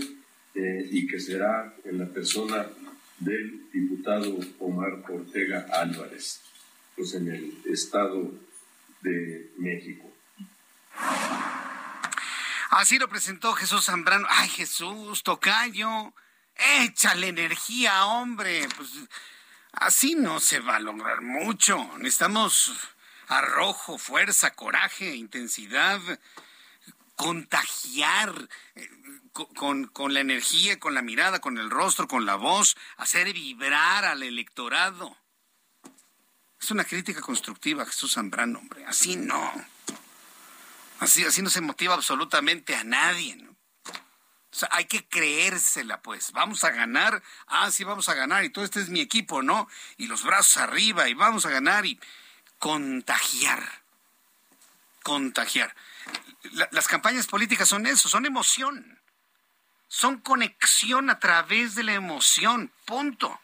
eh, 0.55 0.89
y 0.91 1.07
que 1.07 1.19
será 1.19 1.73
en 1.83 1.99
la 1.99 2.05
persona 2.05 2.67
del 3.19 3.69
diputado 3.71 4.37
Omar 4.59 5.03
Ortega 5.09 5.67
Álvarez, 5.73 6.41
pues 6.95 7.13
en 7.15 7.27
el 7.27 7.57
Estado 7.65 8.31
de 9.01 9.51
México. 9.57 10.11
Así 12.69 12.99
lo 12.99 13.07
presentó 13.07 13.53
Jesús 13.53 13.85
Zambrano. 13.85 14.27
Ay, 14.29 14.49
Jesús, 14.49 15.23
tocayo. 15.23 16.13
Échale 16.57 17.27
energía, 17.27 18.05
hombre. 18.05 18.67
Pues 18.75 18.89
así 19.73 20.15
no 20.15 20.39
se 20.39 20.59
va 20.59 20.77
a 20.77 20.79
lograr 20.79 21.21
mucho. 21.21 21.77
Necesitamos 21.97 22.73
arrojo, 23.27 23.97
fuerza, 23.97 24.51
coraje, 24.51 25.15
intensidad, 25.15 25.99
contagiar 27.15 28.47
eh, 28.75 28.89
con, 29.55 29.87
con, 29.87 30.13
la 30.13 30.21
energía, 30.21 30.79
con 30.79 30.93
la 30.93 31.01
mirada, 31.01 31.39
con 31.39 31.57
el 31.57 31.69
rostro, 31.69 32.07
con 32.07 32.25
la 32.25 32.35
voz, 32.35 32.75
hacer 32.97 33.31
vibrar 33.33 34.05
al 34.05 34.23
electorado. 34.23 35.17
Es 36.59 36.71
una 36.71 36.85
crítica 36.85 37.21
constructiva, 37.21 37.85
Jesús 37.85 38.13
Zambrano, 38.13 38.59
hombre. 38.59 38.85
Así 38.85 39.15
no. 39.15 39.53
Así, 40.99 41.23
así 41.23 41.41
no 41.41 41.49
se 41.49 41.61
motiva 41.61 41.93
absolutamente 41.93 42.75
a 42.75 42.83
nadie. 42.83 43.35
¿no? 43.35 43.56
Sea, 44.57 44.69
hay 44.71 44.85
que 44.85 45.07
creérsela, 45.07 46.01
pues. 46.01 46.31
Vamos 46.31 46.63
a 46.63 46.71
ganar. 46.71 47.21
Ah, 47.45 47.69
sí, 47.69 47.83
vamos 47.83 48.09
a 48.09 48.15
ganar. 48.15 48.43
Y 48.43 48.49
todo 48.49 48.65
este 48.65 48.79
es 48.79 48.89
mi 48.89 49.01
equipo, 49.01 49.43
¿no? 49.43 49.69
Y 49.97 50.07
los 50.07 50.23
brazos 50.23 50.57
arriba 50.57 51.07
y 51.07 51.13
vamos 51.13 51.45
a 51.45 51.51
ganar 51.51 51.85
y 51.85 51.99
contagiar. 52.57 53.83
Contagiar. 55.03 55.75
las 56.71 56.87
campañas 56.87 57.27
políticas 57.27 57.69
son 57.69 57.85
eso, 57.85 58.09
son 58.09 58.25
emoción. 58.25 58.99
Son 59.87 60.19
conexión 60.19 61.09
a 61.09 61.19
través 61.19 61.75
de 61.75 61.83
la 61.83 61.93
emoción. 61.93 62.71
Punto. 62.85 63.39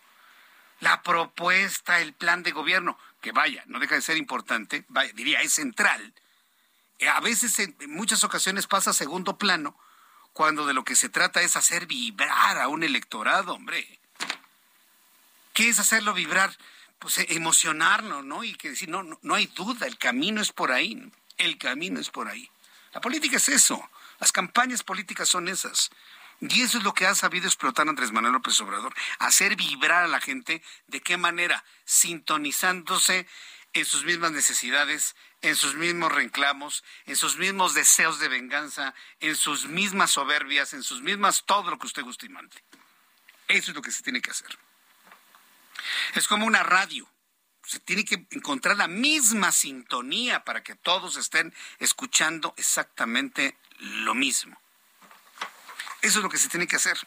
La 0.79 1.03
propuesta, 1.03 2.01
el 2.01 2.13
plan 2.13 2.43
de 2.43 2.51
gobierno, 2.51 2.97
que 3.21 3.31
vaya, 3.31 3.63
no 3.67 3.79
deja 3.79 3.95
de 3.95 4.01
ser 4.01 4.17
importante, 4.17 4.85
diría, 5.13 5.41
es 5.41 5.53
central. 5.53 6.13
A 7.07 7.21
veces, 7.21 7.57
en 7.59 7.75
muchas 7.87 8.23
ocasiones, 8.23 8.67
pasa 8.67 8.89
a 8.89 8.93
segundo 8.93 9.37
plano 9.37 9.77
cuando 10.33 10.65
de 10.65 10.73
lo 10.73 10.83
que 10.83 10.95
se 10.95 11.09
trata 11.09 11.41
es 11.41 11.55
hacer 11.55 11.85
vibrar 11.85 12.57
a 12.57 12.67
un 12.67 12.83
electorado, 12.83 13.53
hombre. 13.53 13.99
¿Qué 15.53 15.69
es 15.69 15.79
hacerlo 15.79 16.13
vibrar? 16.13 16.57
Pues 16.97 17.19
eh, 17.19 17.27
emocionarlo, 17.29 18.23
¿no? 18.23 18.43
Y 18.43 18.55
que 18.55 18.71
decir, 18.71 18.89
no, 18.89 19.03
no, 19.03 19.35
hay 19.35 19.45
duda, 19.47 19.85
el 19.85 19.97
camino 19.97 20.41
es 20.41 20.51
por 20.51 20.71
ahí, 20.71 21.11
el 21.37 21.57
camino 21.57 21.99
es 21.99 22.09
por 22.09 22.27
ahí. 22.27 22.49
La 22.93 23.01
política 23.01 23.37
es 23.37 23.49
eso, 23.49 23.89
las 24.19 24.31
campañas 24.31 24.83
políticas 24.83 25.29
son 25.29 25.47
esas. 25.47 25.91
Y 26.41 26.61
eso 26.61 26.79
es 26.79 26.83
lo 26.83 26.93
que 26.93 27.05
ha 27.05 27.15
sabido 27.15 27.45
explotar 27.45 27.87
Andrés 27.87 28.11
Manuel 28.11 28.33
López 28.33 28.59
Obrador, 28.59 28.93
hacer 29.19 29.55
vibrar 29.55 30.03
a 30.03 30.07
la 30.07 30.19
gente, 30.19 30.61
¿de 30.87 30.99
qué 30.99 31.15
manera? 31.15 31.63
Sintonizándose 31.85 33.27
en 33.73 33.85
sus 33.85 34.05
mismas 34.05 34.31
necesidades, 34.31 35.15
en 35.41 35.55
sus 35.55 35.75
mismos 35.75 36.11
reclamos, 36.11 36.83
en 37.05 37.15
sus 37.15 37.37
mismos 37.37 37.73
deseos 37.73 38.19
de 38.19 38.27
venganza, 38.27 38.93
en 39.19 39.35
sus 39.35 39.65
mismas 39.65 40.11
soberbias, 40.11 40.73
en 40.73 40.83
sus 40.83 41.01
mismas 41.01 41.43
todo 41.45 41.71
lo 41.71 41.79
que 41.79 41.87
usted 41.87 42.03
guste 42.03 42.27
y 42.27 42.29
mande. 42.29 42.55
Eso 43.47 43.71
es 43.71 43.75
lo 43.75 43.81
que 43.81 43.91
se 43.91 44.03
tiene 44.03 44.21
que 44.21 44.31
hacer. 44.31 44.57
Es 46.13 46.27
como 46.27 46.45
una 46.45 46.63
radio. 46.63 47.09
Se 47.65 47.79
tiene 47.79 48.05
que 48.05 48.27
encontrar 48.31 48.77
la 48.77 48.87
misma 48.87 49.51
sintonía 49.51 50.43
para 50.43 50.63
que 50.63 50.75
todos 50.75 51.17
estén 51.17 51.53
escuchando 51.79 52.53
exactamente 52.57 53.57
lo 53.79 54.13
mismo. 54.13 54.59
Eso 56.01 56.19
es 56.19 56.23
lo 56.23 56.29
que 56.29 56.37
se 56.37 56.49
tiene 56.49 56.67
que 56.67 56.75
hacer. 56.75 56.97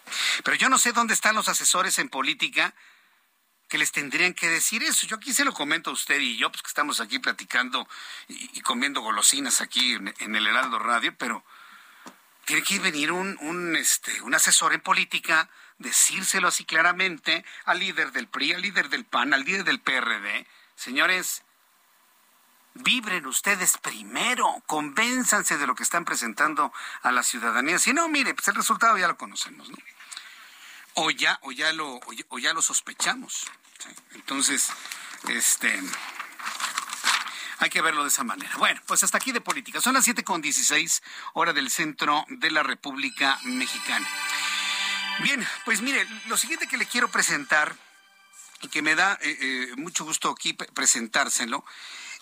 Pero 0.42 0.56
yo 0.56 0.68
no 0.68 0.78
sé 0.78 0.92
dónde 0.92 1.14
están 1.14 1.34
los 1.34 1.48
asesores 1.48 1.98
en 1.98 2.08
política 2.08 2.74
que 3.68 3.78
les 3.78 3.92
tendrían 3.92 4.34
que 4.34 4.48
decir 4.48 4.82
eso. 4.82 5.06
Yo 5.06 5.16
aquí 5.16 5.32
se 5.32 5.44
lo 5.44 5.52
comento 5.52 5.90
a 5.90 5.92
usted 5.92 6.20
y 6.20 6.36
yo, 6.36 6.50
pues 6.50 6.62
que 6.62 6.68
estamos 6.68 7.00
aquí 7.00 7.18
platicando 7.18 7.88
y, 8.28 8.60
comiendo 8.60 9.00
golosinas 9.00 9.60
aquí 9.60 9.94
en, 9.94 10.36
el 10.36 10.46
Heraldo 10.46 10.78
Radio, 10.78 11.14
pero 11.16 11.44
tiene 12.44 12.62
que 12.62 12.78
venir 12.78 13.10
un, 13.10 13.36
un, 13.40 13.76
este, 13.76 14.22
un 14.22 14.34
asesor 14.34 14.72
en 14.72 14.80
política, 14.80 15.48
decírselo 15.78 16.48
así 16.48 16.64
claramente 16.64 17.44
al 17.64 17.80
líder 17.80 18.12
del 18.12 18.28
PRI, 18.28 18.52
al 18.52 18.62
líder 18.62 18.88
del 18.88 19.04
PAN, 19.04 19.34
al 19.34 19.44
líder 19.44 19.64
del 19.64 19.80
PRD. 19.80 20.46
Señores, 20.76 21.42
vibren 22.74 23.26
ustedes 23.26 23.78
primero, 23.78 24.62
convénzanse 24.66 25.58
de 25.58 25.66
lo 25.66 25.74
que 25.74 25.82
están 25.82 26.04
presentando 26.04 26.72
a 27.02 27.10
la 27.10 27.22
ciudadanía. 27.22 27.78
Si 27.78 27.92
no, 27.92 28.08
mire, 28.08 28.34
pues 28.34 28.46
el 28.48 28.54
resultado 28.54 28.96
ya 28.96 29.08
lo 29.08 29.16
conocemos, 29.16 29.68
¿no? 29.70 29.76
O 30.96 31.10
ya, 31.10 31.38
o 31.42 31.52
ya 31.52 31.72
lo, 31.72 32.00
o 32.28 32.38
ya, 32.38 32.52
lo 32.52 32.62
sospechamos. 32.62 33.44
Entonces, 34.14 34.70
este 35.28 35.82
hay 37.58 37.70
que 37.70 37.80
verlo 37.80 38.02
de 38.02 38.08
esa 38.08 38.24
manera. 38.24 38.54
Bueno, 38.58 38.80
pues 38.86 39.02
hasta 39.02 39.16
aquí 39.18 39.32
de 39.32 39.40
política. 39.40 39.80
Son 39.80 39.94
las 39.94 40.04
siete 40.04 40.24
con 40.24 40.42
dieciséis, 40.42 41.02
hora 41.32 41.52
del 41.52 41.70
centro 41.70 42.24
de 42.28 42.50
la 42.50 42.62
República 42.62 43.38
Mexicana. 43.44 44.08
Bien, 45.20 45.46
pues 45.64 45.80
mire, 45.80 46.06
lo 46.26 46.36
siguiente 46.36 46.66
que 46.66 46.76
le 46.76 46.86
quiero 46.86 47.10
presentar 47.10 47.74
y 48.60 48.68
que 48.68 48.82
me 48.82 48.94
da 48.94 49.18
eh, 49.22 49.36
eh, 49.40 49.76
mucho 49.76 50.04
gusto 50.04 50.30
aquí 50.30 50.52
presentárselo, 50.52 51.64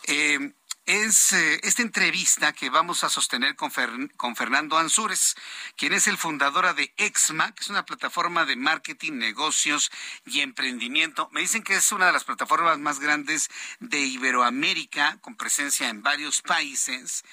eh, 0.04 0.52
es 0.86 1.32
esta 1.32 1.82
entrevista 1.82 2.52
que 2.52 2.70
vamos 2.70 3.04
a 3.04 3.08
sostener 3.08 3.56
con, 3.56 3.70
con, 4.16 4.36
Fernando 4.36 4.76
Ansúrez, 4.76 5.34
quien 5.76 5.92
es 5.92 6.06
el 6.06 6.18
fundador 6.18 6.74
de 6.74 6.92
Exma, 6.96 7.52
que 7.52 7.62
es 7.62 7.68
una 7.68 7.86
plataforma 7.86 8.44
de 8.44 8.56
marketing, 8.56 9.14
negocios 9.14 9.90
y 10.26 10.40
emprendimiento. 10.40 11.28
Me 11.32 11.40
dicen 11.40 11.62
que 11.62 11.76
es 11.76 11.92
una 11.92 12.06
de 12.06 12.12
las 12.12 12.24
plataformas 12.24 12.78
más 12.78 13.00
grandes 13.00 13.50
de 13.80 14.00
Iberoamérica, 14.00 15.18
con 15.20 15.36
presencia 15.36 15.88
en 15.88 16.02
varios 16.02 16.42
países. 16.42 17.24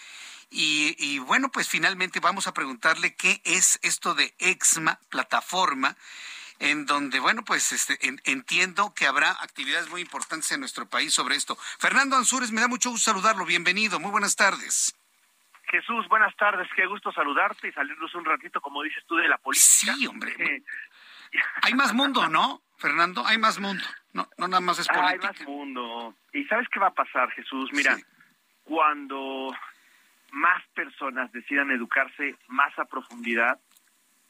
Y, 0.49 0.95
y 0.97 1.19
bueno, 1.19 1.51
pues 1.51 1.67
finalmente 1.67 2.19
vamos 2.19 2.47
a 2.47 2.53
preguntarle 2.53 3.15
qué 3.15 3.41
es 3.45 3.79
esto 3.81 4.13
de 4.13 4.33
Exma, 4.39 4.99
plataforma 5.09 5.97
en 6.61 6.85
donde, 6.85 7.19
bueno, 7.19 7.43
pues 7.43 7.71
este, 7.71 7.97
entiendo 8.25 8.93
que 8.95 9.07
habrá 9.07 9.31
actividades 9.31 9.89
muy 9.89 10.01
importantes 10.01 10.51
en 10.51 10.59
nuestro 10.59 10.88
país 10.88 11.11
sobre 11.11 11.35
esto. 11.35 11.57
Fernando 11.79 12.15
Ansúrez, 12.15 12.51
me 12.51 12.61
da 12.61 12.67
mucho 12.67 12.91
gusto 12.91 13.11
saludarlo. 13.11 13.45
Bienvenido. 13.45 13.99
Muy 13.99 14.11
buenas 14.11 14.35
tardes. 14.35 14.95
Jesús, 15.65 16.07
buenas 16.07 16.35
tardes. 16.35 16.67
Qué 16.75 16.85
gusto 16.85 17.11
saludarte 17.11 17.67
y 17.67 17.71
salirnos 17.71 18.13
un 18.13 18.25
ratito, 18.25 18.61
como 18.61 18.83
dices 18.83 19.03
tú, 19.07 19.15
de 19.15 19.27
la 19.27 19.39
política. 19.39 19.95
Sí, 19.95 20.05
hombre. 20.05 20.35
Eh, 20.38 20.63
hay 21.63 21.73
más 21.73 21.93
mundo, 21.93 22.29
¿no, 22.29 22.61
Fernando? 22.77 23.25
Hay 23.25 23.39
más 23.39 23.59
mundo. 23.59 23.83
No, 24.13 24.29
no 24.38 24.47
nada 24.47 24.61
más 24.61 24.77
es 24.77 24.88
política. 24.88 25.29
Hay 25.29 25.39
más 25.39 25.47
mundo. 25.47 26.15
¿Y 26.31 26.43
sabes 26.45 26.67
qué 26.71 26.79
va 26.79 26.88
a 26.88 26.93
pasar, 26.93 27.31
Jesús? 27.31 27.71
Mira, 27.73 27.97
cuando 28.65 29.51
más 30.31 30.63
personas 30.75 31.31
decidan 31.31 31.71
educarse 31.71 32.35
más 32.49 32.77
a 32.77 32.85
profundidad, 32.85 33.59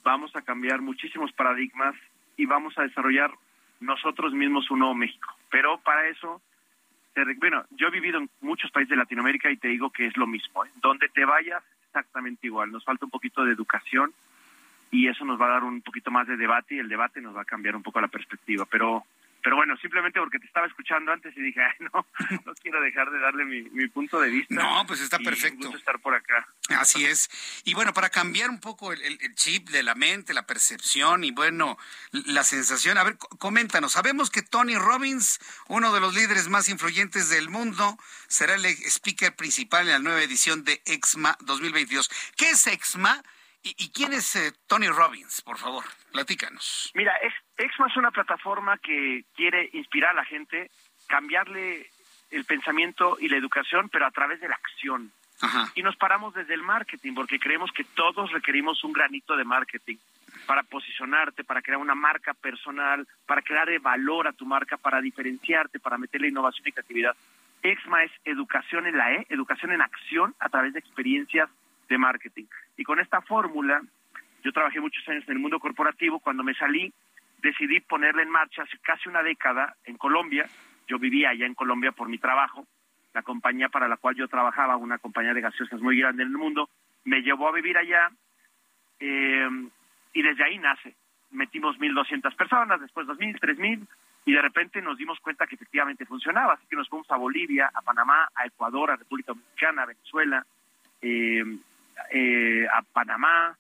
vamos 0.02 0.34
a 0.36 0.42
cambiar 0.44 0.80
muchísimos 0.80 1.34
paradigmas 1.34 1.94
y 2.38 2.46
vamos 2.46 2.78
a 2.78 2.84
desarrollar 2.84 3.32
nosotros 3.80 4.34
mismos 4.34 4.70
un 4.72 4.80
nuevo 4.80 4.96
México. 4.96 5.36
Pero 5.50 5.80
para 5.80 6.08
eso, 6.08 6.42
bueno, 7.38 7.66
yo 7.72 7.88
he 7.88 7.92
vivido 7.92 8.20
en 8.20 8.30
muchos 8.42 8.72
países 8.72 8.92
de 8.92 8.96
Latinoamérica 8.96 9.52
y 9.52 9.58
te 9.58 9.68
digo 9.68 9.90
que 9.90 10.08
es 10.08 10.16
lo 10.18 10.28
mismo. 10.28 10.64
¿eh? 10.66 10.70
Donde 10.76 11.10
te 11.10 11.26
vayas, 11.26 11.64
exactamente 11.88 12.48
igual. 12.48 12.72
Nos 12.72 12.86
falta 12.86 13.06
un 13.06 13.12
poquito 13.12 13.44
de 13.44 13.54
educación 13.54 14.14
y 14.92 15.08
eso 15.08 15.26
nos 15.26 15.40
va 15.40 15.48
a 15.48 15.54
dar 15.54 15.64
un 15.64 15.82
poquito 15.82 16.12
más 16.12 16.28
de 16.28 16.38
debate 16.38 16.76
y 16.76 16.80
el 16.80 16.90
debate 16.90 17.22
nos 17.22 17.36
va 17.36 17.42
a 17.42 17.46
cambiar 17.46 17.76
un 17.76 17.84
poco 17.84 18.00
la 18.00 18.08
perspectiva. 18.08 18.66
Pero 18.70 19.04
pero 19.44 19.56
bueno, 19.56 19.76
simplemente 19.78 20.20
porque 20.20 20.40
te 20.40 20.46
estaba 20.46 20.68
escuchando 20.68 21.12
antes 21.12 21.36
y 21.36 21.42
dije, 21.42 21.62
no, 21.80 22.06
no 22.46 22.54
quiero 22.56 22.82
dejar 22.82 23.10
de 23.12 23.20
darle 23.20 23.46
mi, 23.46 23.88
punto 23.90 24.20
de 24.20 24.30
vista. 24.30 24.56
No, 24.56 24.86
pues 24.86 25.02
está 25.02 25.20
perfecto. 25.20 25.68
gusto 25.68 25.78
estar 25.78 26.00
por 26.00 26.14
acá. 26.16 26.48
Así 26.70 27.06
es. 27.06 27.30
Y 27.66 27.74
bueno, 27.74 27.94
para 27.94 28.10
cambiar 28.10 28.50
un 28.50 28.60
poco 28.60 28.94
el, 28.94 29.36
chip 29.36 29.70
de 29.70 29.84
la 29.84 29.96
mente, 29.96 30.34
la 30.34 30.46
percepción 30.46 31.24
y 31.24 31.32
bueno, 31.32 31.78
la 32.12 32.44
sensación, 32.44 32.98
a 32.98 33.04
ver, 33.04 33.18
coméntanos. 33.40 33.94
Sabemos 33.94 34.30
que 34.30 34.42
Tony 34.42 34.76
Robbins, 34.76 35.40
uno 35.68 35.94
de 35.94 36.00
los 36.00 36.14
líderes 36.14 36.48
más 36.48 36.70
influyentes 36.70 37.30
del 37.30 37.50
mundo, 37.50 37.98
será 38.28 38.56
el 38.56 38.66
speaker 38.66 39.36
principal 39.36 39.88
en 39.88 39.94
la 39.94 40.00
nueva 40.00 40.22
edición 40.22 40.64
de 40.64 40.82
EXMA 40.86 41.38
2022. 41.42 42.10
¿Qué 42.38 42.52
es 42.52 42.68
EXMA? 42.68 43.22
¿Y, 43.64 43.92
quién 43.92 44.12
es 44.14 44.36
eh, 44.36 44.54
Tony 44.66 44.88
Robbins? 44.88 45.42
Por 45.44 45.60
favor, 45.60 45.86
platícanos. 46.12 46.92
Mira, 46.96 47.14
Exma 47.62 47.88
es 47.88 47.96
una 47.96 48.10
plataforma 48.10 48.78
que 48.80 49.24
quiere 49.36 49.70
inspirar 49.74 50.12
a 50.12 50.22
la 50.22 50.26
gente, 50.26 50.72
cambiarle 51.08 51.86
el 52.32 52.46
pensamiento 52.46 53.18
y 53.20 53.30
la 53.30 53.38
educación, 53.38 53.88
pero 53.90 54.08
a 54.08 54.12
través 54.12 54.42
de 54.42 54.50
la 54.50 54.56
acción. 54.56 55.12
Y 55.76 55.84
nos 55.84 55.96
paramos 55.96 56.34
desde 56.34 56.56
el 56.56 56.64
marketing, 56.64 57.14
porque 57.14 57.40
creemos 57.40 57.72
que 57.72 57.84
todos 57.84 58.32
requerimos 58.32 58.84
un 58.84 58.94
granito 58.94 59.36
de 59.36 59.44
marketing 59.44 59.98
para 60.48 60.64
posicionarte, 60.64 61.44
para 61.44 61.62
crear 61.62 61.80
una 61.80 61.94
marca 61.94 62.34
personal, 62.34 63.08
para 63.28 63.44
crear 63.44 63.68
valor 63.80 64.28
a 64.28 64.34
tu 64.34 64.46
marca, 64.46 64.78
para 64.78 65.00
diferenciarte, 65.00 65.80
para 65.80 66.00
meterle 66.00 66.30
innovación 66.30 66.68
y 66.68 66.72
creatividad. 66.72 67.16
Exma 67.62 68.04
es 68.04 68.12
educación 68.26 68.88
en 68.88 68.98
la 68.98 69.14
E, 69.14 69.28
educación 69.30 69.72
en 69.72 69.82
acción 69.82 70.34
a 70.40 70.50
través 70.50 70.74
de 70.74 70.80
experiencias 70.80 71.48
de 71.90 71.98
marketing. 71.98 72.46
Y 72.78 72.84
con 72.84 73.00
esta 73.00 73.22
fórmula, 73.22 73.82
yo 74.44 74.52
trabajé 74.52 74.80
muchos 74.80 75.08
años 75.08 75.24
en 75.28 75.34
el 75.34 75.40
mundo 75.40 75.60
corporativo, 75.60 76.20
cuando 76.20 76.44
me 76.44 76.56
salí, 76.56 76.92
decidí 77.42 77.80
ponerla 77.82 78.22
en 78.22 78.30
marcha 78.30 78.64
hace 78.64 78.78
casi 78.80 79.10
una 79.10 79.24
década 79.24 79.76
en 79.86 79.98
Colombia. 79.98 80.48
Yo 80.88 81.00
vivía 81.00 81.30
allá 81.30 81.46
en 81.46 81.56
Colombia 81.56 81.92
por 81.92 82.10
mi 82.10 82.18
trabajo. 82.18 82.66
La 83.14 83.24
compañía 83.24 83.70
para 83.70 83.88
la 83.88 83.98
cual 83.98 84.16
yo 84.16 84.28
trabajaba, 84.28 84.78
una 84.78 84.98
compañía 84.98 85.34
de 85.34 85.42
gaseosas 85.42 85.82
muy 85.82 86.00
grande 86.00 86.24
en 86.24 86.30
el 86.30 86.38
mundo, 86.38 86.70
me 87.04 87.22
llevó 87.22 87.50
a 87.50 87.52
vivir 87.52 87.78
allá 87.78 88.10
eh, 89.00 89.50
y 90.14 90.22
desde 90.22 90.44
ahí 90.44 90.58
nace. 90.58 90.96
Metimos 91.32 91.78
1.200 91.78 92.36
personas, 92.36 92.80
después 92.80 93.08
2.000, 93.08 93.40
3.000 93.40 93.88
y 94.26 94.34
de 94.34 94.42
repente 94.42 94.82
nos 94.82 94.98
dimos 94.98 95.20
cuenta 95.20 95.48
que 95.48 95.56
efectivamente 95.56 96.06
funcionaba. 96.06 96.54
Así 96.54 96.66
que 96.68 96.76
nos 96.76 96.88
fuimos 96.88 97.10
a 97.12 97.18
Bolivia, 97.18 97.72
a 97.74 97.82
Panamá, 97.82 98.30
a 98.36 98.46
Ecuador, 98.46 98.92
a 98.92 98.96
República 98.96 99.34
Dominicana, 99.34 99.84
a 99.84 99.88
Venezuela, 99.88 100.46
eh, 101.02 101.44
eh, 102.12 102.68
a 102.72 102.82
Panamá, 102.84 103.58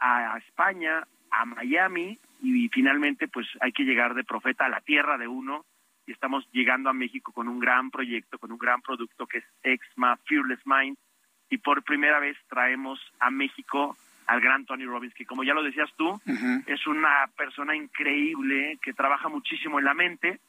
a, 0.00 0.38
España, 0.38 1.06
a 1.30 1.44
Miami 1.44 2.18
y 2.44 2.68
finalmente 2.68 3.26
pues 3.26 3.46
hay 3.60 3.72
que 3.72 3.84
llegar 3.84 4.14
de 4.14 4.22
profeta 4.22 4.66
a 4.66 4.68
la 4.68 4.80
tierra 4.80 5.16
de 5.16 5.26
uno 5.26 5.64
y 6.06 6.12
estamos 6.12 6.46
llegando 6.52 6.90
a 6.90 6.92
México 6.92 7.32
con 7.32 7.48
un 7.48 7.58
gran 7.58 7.90
proyecto, 7.90 8.38
con 8.38 8.52
un 8.52 8.58
gran 8.58 8.82
producto 8.82 9.26
que 9.26 9.38
es 9.38 9.44
Exma 9.62 10.18
Fearless 10.26 10.60
Mind 10.66 10.98
y 11.48 11.58
por 11.58 11.82
primera 11.82 12.20
vez 12.20 12.36
traemos 12.48 13.00
a 13.18 13.30
México 13.30 13.96
al 14.26 14.40
gran 14.40 14.64
Tony 14.64 14.84
Robbins, 14.84 15.14
que 15.14 15.26
como 15.26 15.44
ya 15.44 15.54
lo 15.54 15.62
decías 15.62 15.90
tú, 15.96 16.20
es 16.66 16.86
una 16.86 17.26
persona 17.36 17.76
increíble 17.76 18.78
que 18.82 18.94
trabaja 18.94 19.28
muchísimo 19.28 19.78
en 19.78 19.84
la 19.84 19.94
mente 19.94 20.40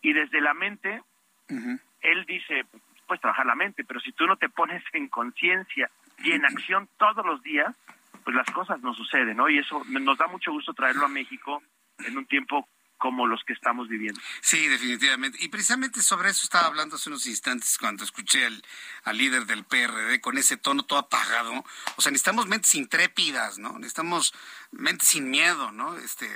y 0.00 0.12
desde 0.12 0.40
la 0.40 0.54
mente, 0.54 1.02
él 1.48 2.24
dice, 2.26 2.64
puedes 3.06 3.20
trabajar 3.20 3.46
la 3.46 3.54
mente, 3.54 3.84
pero 3.84 4.00
si 4.00 4.12
tú 4.12 4.26
no 4.26 4.36
te 4.36 4.48
pones 4.48 4.82
en 4.92 5.08
conciencia 5.08 5.90
y 6.18 6.32
en 6.32 6.44
acción 6.46 6.88
todos 6.98 7.24
los 7.24 7.42
días, 7.42 7.74
pues 8.24 8.36
las 8.36 8.50
cosas 8.50 8.80
no 8.80 8.94
suceden, 8.94 9.36
¿no? 9.36 9.48
Y 9.48 9.58
eso 9.58 9.82
nos 9.88 10.18
da 10.18 10.26
mucho 10.26 10.52
gusto 10.52 10.72
traerlo 10.74 11.06
a 11.06 11.08
México 11.08 11.62
en 12.06 12.16
un 12.16 12.26
tiempo 12.26 12.68
como 12.98 13.26
los 13.26 13.42
que 13.44 13.52
estamos 13.52 13.88
viviendo. 13.88 14.20
Sí, 14.40 14.66
definitivamente. 14.66 15.38
Y 15.40 15.48
precisamente 15.48 16.02
sobre 16.02 16.30
eso 16.30 16.44
estaba 16.44 16.66
hablando 16.66 16.96
hace 16.96 17.08
unos 17.08 17.26
instantes 17.26 17.78
cuando 17.78 18.04
escuché 18.04 18.44
al, 18.44 18.62
al, 19.04 19.16
líder 19.16 19.46
del 19.46 19.64
PRD 19.64 20.20
con 20.20 20.36
ese 20.36 20.56
tono 20.56 20.84
todo 20.84 20.98
apagado. 20.98 21.64
O 21.96 22.02
sea, 22.02 22.12
necesitamos 22.12 22.46
mentes 22.46 22.74
intrépidas, 22.74 23.58
¿no? 23.58 23.78
Necesitamos 23.78 24.34
mentes 24.70 25.08
sin 25.08 25.30
miedo, 25.30 25.72
¿no? 25.72 25.96
Este, 25.98 26.28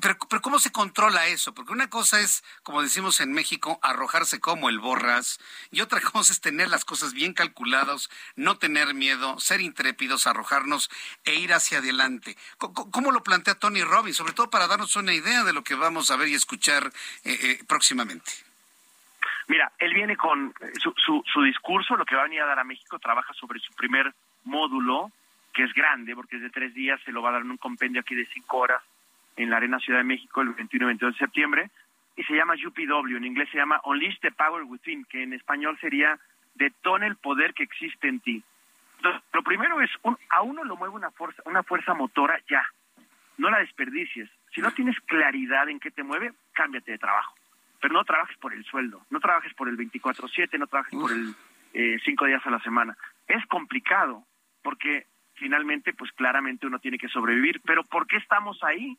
pero, 0.00 0.16
pero 0.28 0.42
¿cómo 0.42 0.58
se 0.58 0.72
controla 0.72 1.26
eso? 1.26 1.54
Porque 1.54 1.72
una 1.72 1.90
cosa 1.90 2.20
es, 2.20 2.42
como 2.62 2.82
decimos 2.82 3.20
en 3.20 3.32
México, 3.32 3.78
arrojarse 3.82 4.40
como 4.40 4.68
el 4.68 4.78
borras, 4.78 5.38
y 5.70 5.80
otra 5.80 6.00
cosa 6.12 6.32
es 6.32 6.40
tener 6.40 6.68
las 6.68 6.84
cosas 6.84 7.12
bien 7.12 7.34
calculadas, 7.34 8.08
no 8.34 8.58
tener 8.58 8.94
miedo, 8.94 9.38
ser 9.40 9.60
intrépidos, 9.60 10.26
arrojarnos 10.26 10.90
e 11.24 11.34
ir 11.34 11.52
hacia 11.52 11.78
adelante. 11.78 12.36
¿Cómo, 12.58 13.12
lo 13.12 13.22
plantea 13.22 13.54
Tony 13.54 13.82
Robbins? 13.82 14.16
Sobre 14.16 14.32
todo 14.32 14.50
para 14.50 14.66
darnos 14.66 14.96
una 14.96 15.14
idea 15.14 15.44
de 15.44 15.52
lo 15.56 15.64
que 15.64 15.74
vamos 15.74 16.10
a 16.10 16.16
ver 16.16 16.28
y 16.28 16.34
escuchar 16.34 16.84
eh, 17.24 17.36
eh, 17.42 17.58
próximamente. 17.66 18.30
Mira, 19.48 19.72
él 19.78 19.94
viene 19.94 20.16
con 20.16 20.52
su, 20.82 20.92
su, 20.96 21.22
su 21.32 21.42
discurso, 21.42 21.96
lo 21.96 22.04
que 22.04 22.14
va 22.14 22.22
a 22.22 22.24
venir 22.24 22.42
a 22.42 22.46
dar 22.46 22.58
a 22.58 22.64
México, 22.64 22.98
trabaja 22.98 23.32
sobre 23.34 23.58
su 23.58 23.72
primer 23.72 24.12
módulo, 24.44 25.10
que 25.54 25.64
es 25.64 25.72
grande, 25.72 26.14
porque 26.14 26.36
es 26.36 26.42
de 26.42 26.50
tres 26.50 26.74
días, 26.74 27.00
se 27.04 27.12
lo 27.12 27.22
va 27.22 27.30
a 27.30 27.32
dar 27.32 27.42
en 27.42 27.50
un 27.50 27.56
compendio 27.56 28.02
aquí 28.02 28.14
de 28.14 28.26
cinco 28.26 28.58
horas 28.58 28.82
en 29.36 29.50
la 29.50 29.56
Arena 29.56 29.78
Ciudad 29.78 30.00
de 30.00 30.04
México 30.04 30.42
el 30.42 30.50
21 30.50 30.84
y 30.84 30.88
22 30.88 31.14
de 31.14 31.18
septiembre, 31.18 31.70
y 32.16 32.22
se 32.24 32.34
llama 32.34 32.54
UPW, 32.54 33.16
en 33.16 33.24
inglés 33.24 33.48
se 33.50 33.58
llama 33.58 33.80
Unleash 33.84 34.20
the 34.20 34.32
Power 34.32 34.62
Within, 34.64 35.04
que 35.06 35.22
en 35.22 35.32
español 35.32 35.78
sería 35.80 36.18
Detona 36.54 37.06
el 37.06 37.16
poder 37.16 37.52
que 37.52 37.62
existe 37.62 38.08
en 38.08 38.20
ti. 38.20 38.42
Entonces, 38.96 39.22
lo 39.32 39.42
primero 39.42 39.80
es, 39.82 39.90
a 40.30 40.42
uno 40.42 40.64
lo 40.64 40.76
mueve 40.76 40.94
una 40.94 41.10
fuerza, 41.10 41.42
una 41.44 41.62
fuerza 41.62 41.92
motora 41.92 42.40
ya, 42.48 42.66
no 43.38 43.50
la 43.50 43.58
desperdicies. 43.58 44.30
Si 44.56 44.62
no 44.62 44.72
tienes 44.72 44.98
claridad 45.00 45.68
en 45.68 45.78
qué 45.78 45.90
te 45.90 46.02
mueve, 46.02 46.32
cámbiate 46.52 46.92
de 46.92 46.98
trabajo. 46.98 47.34
Pero 47.78 47.92
no 47.92 48.04
trabajes 48.04 48.36
por 48.38 48.54
el 48.54 48.64
sueldo, 48.64 49.02
no 49.10 49.20
trabajes 49.20 49.52
por 49.54 49.68
el 49.68 49.76
24/7, 49.76 50.58
no 50.58 50.66
trabajes 50.66 50.98
por 50.98 51.12
el 51.12 51.34
eh, 51.74 51.98
cinco 52.02 52.24
días 52.24 52.44
a 52.46 52.50
la 52.50 52.58
semana. 52.60 52.96
Es 53.28 53.44
complicado, 53.46 54.24
porque 54.62 55.06
finalmente, 55.34 55.92
pues 55.92 56.10
claramente 56.12 56.66
uno 56.66 56.78
tiene 56.78 56.96
que 56.96 57.08
sobrevivir. 57.08 57.60
Pero 57.66 57.84
¿por 57.84 58.06
qué 58.06 58.16
estamos 58.16 58.58
ahí? 58.64 58.96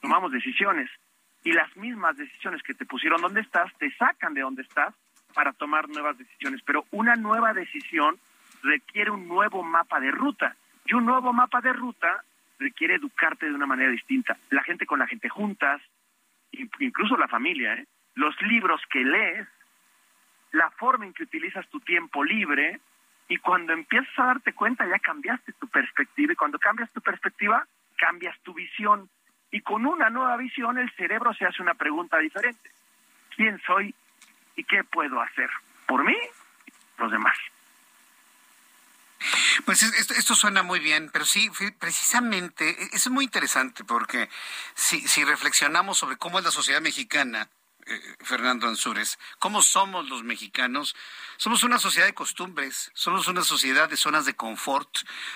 tomamos 0.00 0.32
decisiones 0.32 0.90
y 1.44 1.52
las 1.52 1.74
mismas 1.76 2.16
decisiones 2.16 2.62
que 2.62 2.74
te 2.74 2.86
pusieron 2.86 3.20
donde 3.20 3.40
estás 3.40 3.72
te 3.78 3.90
sacan 3.96 4.34
de 4.34 4.42
donde 4.42 4.62
estás 4.62 4.94
para 5.34 5.52
tomar 5.52 5.88
nuevas 5.88 6.16
decisiones, 6.18 6.60
pero 6.64 6.84
una 6.90 7.14
nueva 7.16 7.52
decisión 7.52 8.18
requiere 8.62 9.10
un 9.10 9.28
nuevo 9.28 9.62
mapa 9.62 10.00
de 10.00 10.10
ruta 10.10 10.56
y 10.84 10.94
un 10.94 11.04
nuevo 11.06 11.32
mapa 11.32 11.60
de 11.60 11.72
ruta 11.72 12.24
requiere 12.58 12.94
educarte 12.94 13.46
de 13.46 13.54
una 13.54 13.66
manera 13.66 13.90
distinta. 13.90 14.36
La 14.50 14.62
gente 14.62 14.86
con 14.86 14.98
la 14.98 15.06
gente 15.06 15.28
juntas, 15.28 15.80
incluso 16.52 17.16
la 17.16 17.28
familia, 17.28 17.74
¿eh? 17.74 17.86
los 18.14 18.40
libros 18.42 18.80
que 18.90 19.04
lees, 19.04 19.46
la 20.52 20.70
forma 20.70 21.06
en 21.06 21.12
que 21.12 21.24
utilizas 21.24 21.68
tu 21.68 21.80
tiempo 21.80 22.24
libre 22.24 22.80
y 23.28 23.36
cuando 23.36 23.72
empiezas 23.72 24.18
a 24.18 24.26
darte 24.26 24.54
cuenta 24.54 24.86
ya 24.86 24.98
cambiaste 24.98 25.52
tu 25.52 25.68
perspectiva 25.68 26.32
y 26.32 26.36
cuando 26.36 26.58
cambias 26.58 26.90
tu 26.92 27.00
perspectiva 27.00 27.66
cambias 27.96 28.38
tu 28.40 28.54
visión 28.54 29.10
y 29.50 29.60
con 29.60 29.86
una 29.86 30.08
nueva 30.10 30.36
visión 30.36 30.78
el 30.78 30.90
cerebro 30.92 31.34
se 31.34 31.44
hace 31.44 31.62
una 31.62 31.74
pregunta 31.74 32.18
diferente. 32.18 32.70
¿Quién 33.36 33.60
soy 33.66 33.94
y 34.56 34.64
qué 34.64 34.84
puedo 34.84 35.20
hacer? 35.20 35.50
¿Por 35.86 36.04
mí? 36.04 36.16
Los 36.98 37.10
demás. 37.10 37.36
Pues 39.64 39.82
esto, 39.82 40.34
suena 40.34 40.62
muy 40.62 40.78
bien, 40.78 41.10
pero 41.12 41.24
sí, 41.24 41.50
precisamente, 41.78 42.70
e, 42.70 42.90
es 42.92 43.10
muy 43.10 43.24
interesante 43.24 43.84
porque 43.84 44.28
si, 44.74 45.00
si 45.06 45.24
reflexionamos 45.24 45.98
sobre 45.98 46.16
cómo 46.16 46.38
es 46.38 46.44
la 46.44 46.50
sociedad 46.50 46.80
mexicana, 46.80 47.50
eh, 47.88 48.16
Fernando 48.20 48.68
Ansúrez, 48.68 49.18
cómo 49.38 49.62
somos 49.62 50.08
los 50.08 50.22
mexicanos, 50.22 50.94
somos 51.38 51.62
una 51.62 51.78
sociedad 51.78 52.06
de 52.06 52.14
costumbres, 52.14 52.90
somos 52.94 53.28
una 53.28 53.42
sociedad 53.42 53.88
de 53.88 53.96
zonas 53.96 54.24
de 54.26 54.36
confort, 54.36 54.88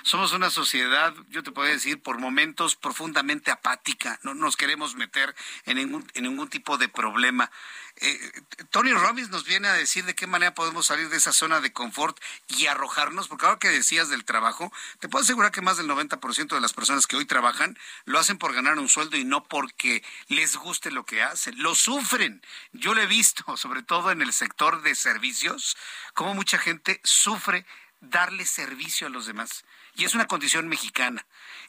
somos 0.03 0.33
una 0.33 0.51
sociedad, 0.51 1.15
yo 1.29 1.43
te 1.43 1.51
puedo 1.51 1.69
decir, 1.69 2.03
por 2.03 2.19
momentos 2.19 2.77
profundamente 2.77 3.51
apática, 3.51 4.19
no 4.23 4.35
nos 4.35 4.57
queremos 4.57 4.95
meter 4.95 5.35
en 5.65 5.77
ningún, 5.77 6.07
en 6.15 6.25
ningún 6.25 6.49
tipo 6.49 6.77
de 6.77 6.89
problema. 6.89 7.51
Eh, 7.97 8.33
Tony 8.71 8.93
Robbins 8.93 9.31
nos 9.31 9.45
viene 9.45 9.69
a 9.69 9.75
decir 9.75 10.05
de 10.05 10.15
qué 10.15 10.27
manera 10.27 10.55
podemos 10.55 10.87
salir 10.87 11.09
de 11.09 11.17
esa 11.17 11.33
zona 11.33 11.61
de 11.61 11.73
confort 11.73 12.19
y 12.49 12.67
arrojarnos, 12.67 13.29
porque 13.29 13.47
ahora 13.47 13.59
que 13.59 13.69
decías 13.69 14.09
del 14.09 14.25
trabajo, 14.25 14.73
te 15.01 15.09
puedo 15.09 15.23
asegurar 15.23 15.53
que 15.53 15.61
más 15.61 15.77
del 15.77 15.89
90% 15.89 16.55
de 16.55 16.61
las 16.61 16.73
personas 16.73 17.07
que 17.07 17.17
hoy 17.17 17.27
trabajan 17.27 17.79
lo 18.05 18.19
hacen 18.19 18.39
por 18.39 18.55
ganar 18.55 18.79
un 18.79 18.89
sueldo 18.89 19.17
y 19.17 19.25
no 19.25 19.45
porque 19.45 20.03
les 20.29 20.57
guste 20.57 20.91
lo 20.91 21.05
que 21.05 21.23
hacen, 21.23 21.63
lo 21.63 21.75
sufren. 21.75 22.42
Yo 22.73 22.95
lo 22.95 23.01
he 23.01 23.07
visto, 23.07 23.57
sobre 23.57 23.83
todo 23.83 24.11
en 24.11 24.23
el 24.23 24.33
sector 24.33 24.83
de 24.83 24.95
servicios, 24.95 25.77
cómo 26.15 26.35
mucha 26.35 26.59
gente 26.59 27.01
sufre 27.05 27.65
darle 28.01 28.45
servicio 28.45 29.07
a 29.07 29.11
los 29.11 29.27
demás. 29.27 29.65
Y 29.95 30.05
es 30.05 30.15
una 30.15 30.27
condición 30.27 30.69
mexicana. 30.69 31.25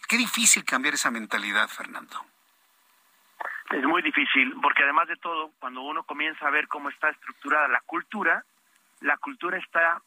Qué 0.08 0.18
difícil 0.18 0.64
cambiar 0.64 0.95
esa 0.95 1.12
mentalidad, 1.12 1.68
Fernando. 1.68 2.26
Es 3.72 3.84
muy 3.84 4.02
difícil, 4.02 4.54
porque 4.62 4.84
además 4.84 5.08
de 5.08 5.16
todo, 5.18 5.52
cuando 5.60 5.82
uno 5.82 6.04
comienza 6.04 6.48
a 6.48 6.52
ver 6.52 6.68
cómo 6.68 6.90
está 6.90 7.10
estructurada 7.10 7.68
la 7.68 7.82
cultura, 7.82 8.44
la 9.02 9.18
cultura 9.18 9.58
está 9.58 10.02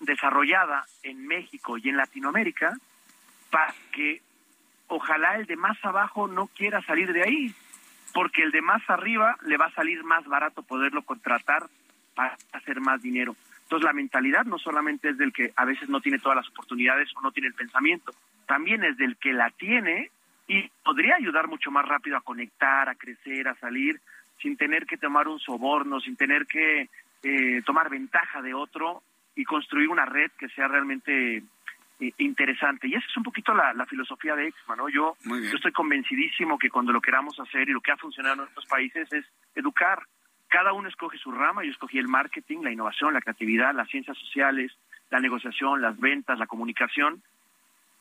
desarrollada 0.00 0.84
en 1.02 1.26
México 1.26 1.78
y 1.78 1.88
en 1.88 1.96
Latinoamérica 1.96 2.76
para 3.50 3.74
que 3.92 4.22
ojalá 4.88 5.36
el 5.36 5.46
de 5.46 5.56
más 5.56 5.82
abajo 5.84 6.28
no 6.28 6.48
quiera 6.48 6.82
salir 6.82 7.12
de 7.12 7.22
ahí, 7.22 7.54
porque 8.14 8.42
el 8.42 8.52
de 8.52 8.62
más 8.62 8.82
arriba 8.88 9.36
le 9.44 9.56
va 9.56 9.66
a 9.66 9.74
salir 9.74 10.04
más 10.04 10.24
barato 10.24 10.62
poderlo 10.62 11.02
contratar 11.02 11.64
para 12.14 12.36
hacer 12.52 12.80
más 12.80 13.02
dinero. 13.02 13.36
Entonces 13.64 13.84
la 13.84 13.92
mentalidad 13.92 14.44
no 14.44 14.58
solamente 14.58 15.10
es 15.10 15.18
del 15.18 15.32
que 15.32 15.52
a 15.56 15.64
veces 15.64 15.88
no 15.88 16.00
tiene 16.00 16.20
todas 16.20 16.36
las 16.36 16.48
oportunidades 16.48 17.10
o 17.16 17.20
no 17.20 17.32
tiene 17.32 17.48
el 17.48 17.54
pensamiento, 17.54 18.12
también 18.46 18.84
es 18.84 18.96
del 18.96 19.16
que 19.16 19.32
la 19.32 19.50
tiene 19.50 20.10
y 20.46 20.70
podría 20.84 21.16
ayudar 21.16 21.48
mucho 21.48 21.70
más 21.70 21.86
rápido 21.86 22.16
a 22.16 22.20
conectar, 22.20 22.88
a 22.88 22.94
crecer, 22.94 23.48
a 23.48 23.56
salir, 23.56 24.00
sin 24.40 24.56
tener 24.56 24.86
que 24.86 24.96
tomar 24.96 25.26
un 25.26 25.40
soborno, 25.40 26.00
sin 26.00 26.16
tener 26.16 26.46
que 26.46 26.88
eh, 27.22 27.62
tomar 27.64 27.90
ventaja 27.90 28.42
de 28.42 28.54
otro 28.54 29.02
y 29.34 29.44
construir 29.44 29.88
una 29.88 30.04
red 30.04 30.30
que 30.38 30.48
sea 30.50 30.68
realmente 30.68 31.42
interesante. 32.18 32.88
Y 32.88 32.94
esa 32.94 33.06
es 33.06 33.16
un 33.16 33.22
poquito 33.22 33.54
la, 33.54 33.86
filosofía 33.86 34.34
de 34.34 34.48
Exma, 34.48 34.76
¿no? 34.76 34.88
Yo, 34.88 35.16
yo 35.24 35.56
estoy 35.56 35.72
convencidísimo 35.72 36.58
que 36.58 36.70
cuando 36.70 36.92
lo 36.92 37.00
queramos 37.00 37.38
hacer 37.38 37.68
y 37.68 37.72
lo 37.72 37.80
que 37.80 37.92
ha 37.92 37.96
funcionado 37.96 38.34
en 38.34 38.40
nuestros 38.40 38.66
países 38.66 39.12
es 39.12 39.24
educar. 39.54 40.02
Cada 40.48 40.72
uno 40.72 40.88
escoge 40.88 41.18
su 41.18 41.32
rama, 41.32 41.64
yo 41.64 41.70
escogí 41.70 41.98
el 41.98 42.08
marketing, 42.08 42.62
la 42.62 42.72
innovación, 42.72 43.14
la 43.14 43.20
creatividad, 43.20 43.74
las 43.74 43.88
ciencias 43.88 44.16
sociales, 44.18 44.72
la 45.10 45.20
negociación, 45.20 45.82
las 45.82 45.98
ventas, 45.98 46.38
la 46.38 46.46
comunicación, 46.46 47.22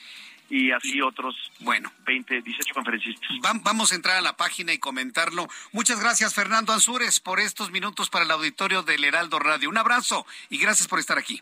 Y 0.50 0.72
así 0.72 1.00
otros 1.00 1.36
bueno 1.60 1.92
20, 2.04 2.42
18 2.42 2.74
conferencistas. 2.74 3.28
Vamos 3.62 3.92
a 3.92 3.94
entrar 3.94 4.16
a 4.16 4.22
la 4.22 4.36
página 4.36 4.72
y 4.72 4.78
comentarlo. 4.78 5.46
Muchas 5.70 6.00
gracias, 6.00 6.34
Fernando 6.34 6.72
Ansúrez, 6.72 7.20
por 7.20 7.38
estos 7.38 7.70
minutos 7.70 8.10
para 8.10 8.24
el 8.24 8.30
auditorio 8.32 8.82
del 8.82 9.04
Heraldo 9.04 9.38
Radio. 9.38 9.68
Un 9.68 9.78
abrazo 9.78 10.26
y 10.50 10.58
gracias 10.58 10.88
por 10.88 10.98
estar 10.98 11.16
aquí. 11.16 11.40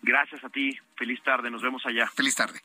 Gracias 0.00 0.42
a 0.44 0.48
ti. 0.48 0.78
Feliz 0.96 1.22
tarde. 1.22 1.50
Nos 1.50 1.60
vemos 1.60 1.84
allá. 1.84 2.10
Feliz 2.14 2.34
tarde. 2.34 2.62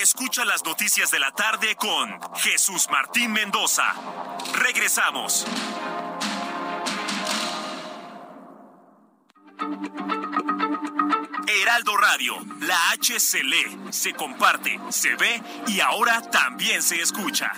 Escucha 0.00 0.46
las 0.46 0.64
noticias 0.64 1.10
de 1.10 1.18
la 1.18 1.32
tarde 1.32 1.76
con 1.76 2.18
Jesús 2.36 2.88
Martín 2.90 3.32
Mendoza. 3.32 3.92
Regresamos. 4.54 5.46
Heraldo 11.46 11.96
Radio, 11.96 12.36
la 12.60 12.90
H 12.90 13.18
se 13.18 13.42
se 13.90 14.12
comparte, 14.14 14.78
se 14.90 15.14
ve 15.16 15.42
y 15.66 15.80
ahora 15.80 16.20
también 16.30 16.82
se 16.82 17.00
escucha. 17.00 17.52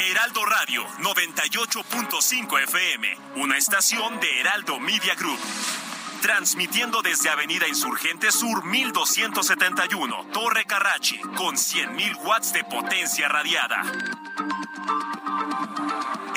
Heraldo 0.00 0.44
Radio 0.44 0.86
98.5 0.98 2.62
FM, 2.64 3.18
una 3.36 3.56
estación 3.56 4.20
de 4.20 4.40
Heraldo 4.40 4.78
Media 4.80 5.14
Group. 5.14 5.38
Transmitiendo 6.22 7.02
desde 7.02 7.30
Avenida 7.30 7.66
Insurgente 7.66 8.30
Sur 8.30 8.64
1271, 8.64 10.26
Torre 10.32 10.64
Carrachi, 10.64 11.18
con 11.18 11.56
100.000 11.56 12.16
watts 12.24 12.52
de 12.52 12.62
potencia 12.62 13.28
radiada. 13.28 13.82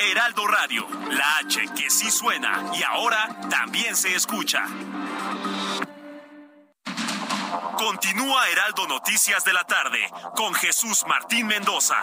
Heraldo 0.00 0.46
Radio, 0.48 0.88
la 1.10 1.36
H 1.38 1.66
que 1.76 1.88
sí 1.88 2.10
suena 2.10 2.72
y 2.74 2.82
ahora 2.82 3.38
también 3.48 3.94
se 3.94 4.12
escucha. 4.16 4.66
Continúa 7.78 8.48
Heraldo 8.48 8.88
Noticias 8.88 9.44
de 9.44 9.52
la 9.52 9.62
tarde 9.64 10.00
con 10.34 10.52
Jesús 10.54 11.04
Martín 11.06 11.46
Mendoza. 11.46 12.02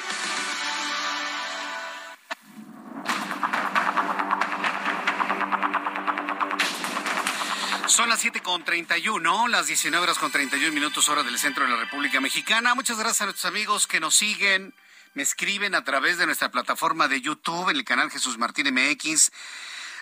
Son 7.91 8.07
las 8.07 8.21
7 8.21 8.41
con 8.41 8.63
31, 8.63 9.49
las 9.49 9.67
19 9.67 10.01
horas 10.01 10.17
con 10.17 10.31
31 10.31 10.71
minutos 10.71 11.09
hora 11.09 11.23
del 11.23 11.37
centro 11.37 11.65
de 11.65 11.71
la 11.71 11.75
República 11.75 12.21
Mexicana. 12.21 12.73
Muchas 12.73 12.97
gracias 12.97 13.19
a 13.21 13.25
nuestros 13.25 13.43
amigos 13.43 13.85
que 13.85 13.99
nos 13.99 14.15
siguen, 14.15 14.73
me 15.13 15.23
escriben 15.23 15.75
a 15.75 15.83
través 15.83 16.17
de 16.17 16.25
nuestra 16.25 16.49
plataforma 16.51 17.09
de 17.09 17.19
YouTube, 17.19 17.69
en 17.69 17.75
el 17.75 17.83
canal 17.83 18.09
Jesús 18.09 18.37
Martín 18.37 18.73
MX. 18.73 19.31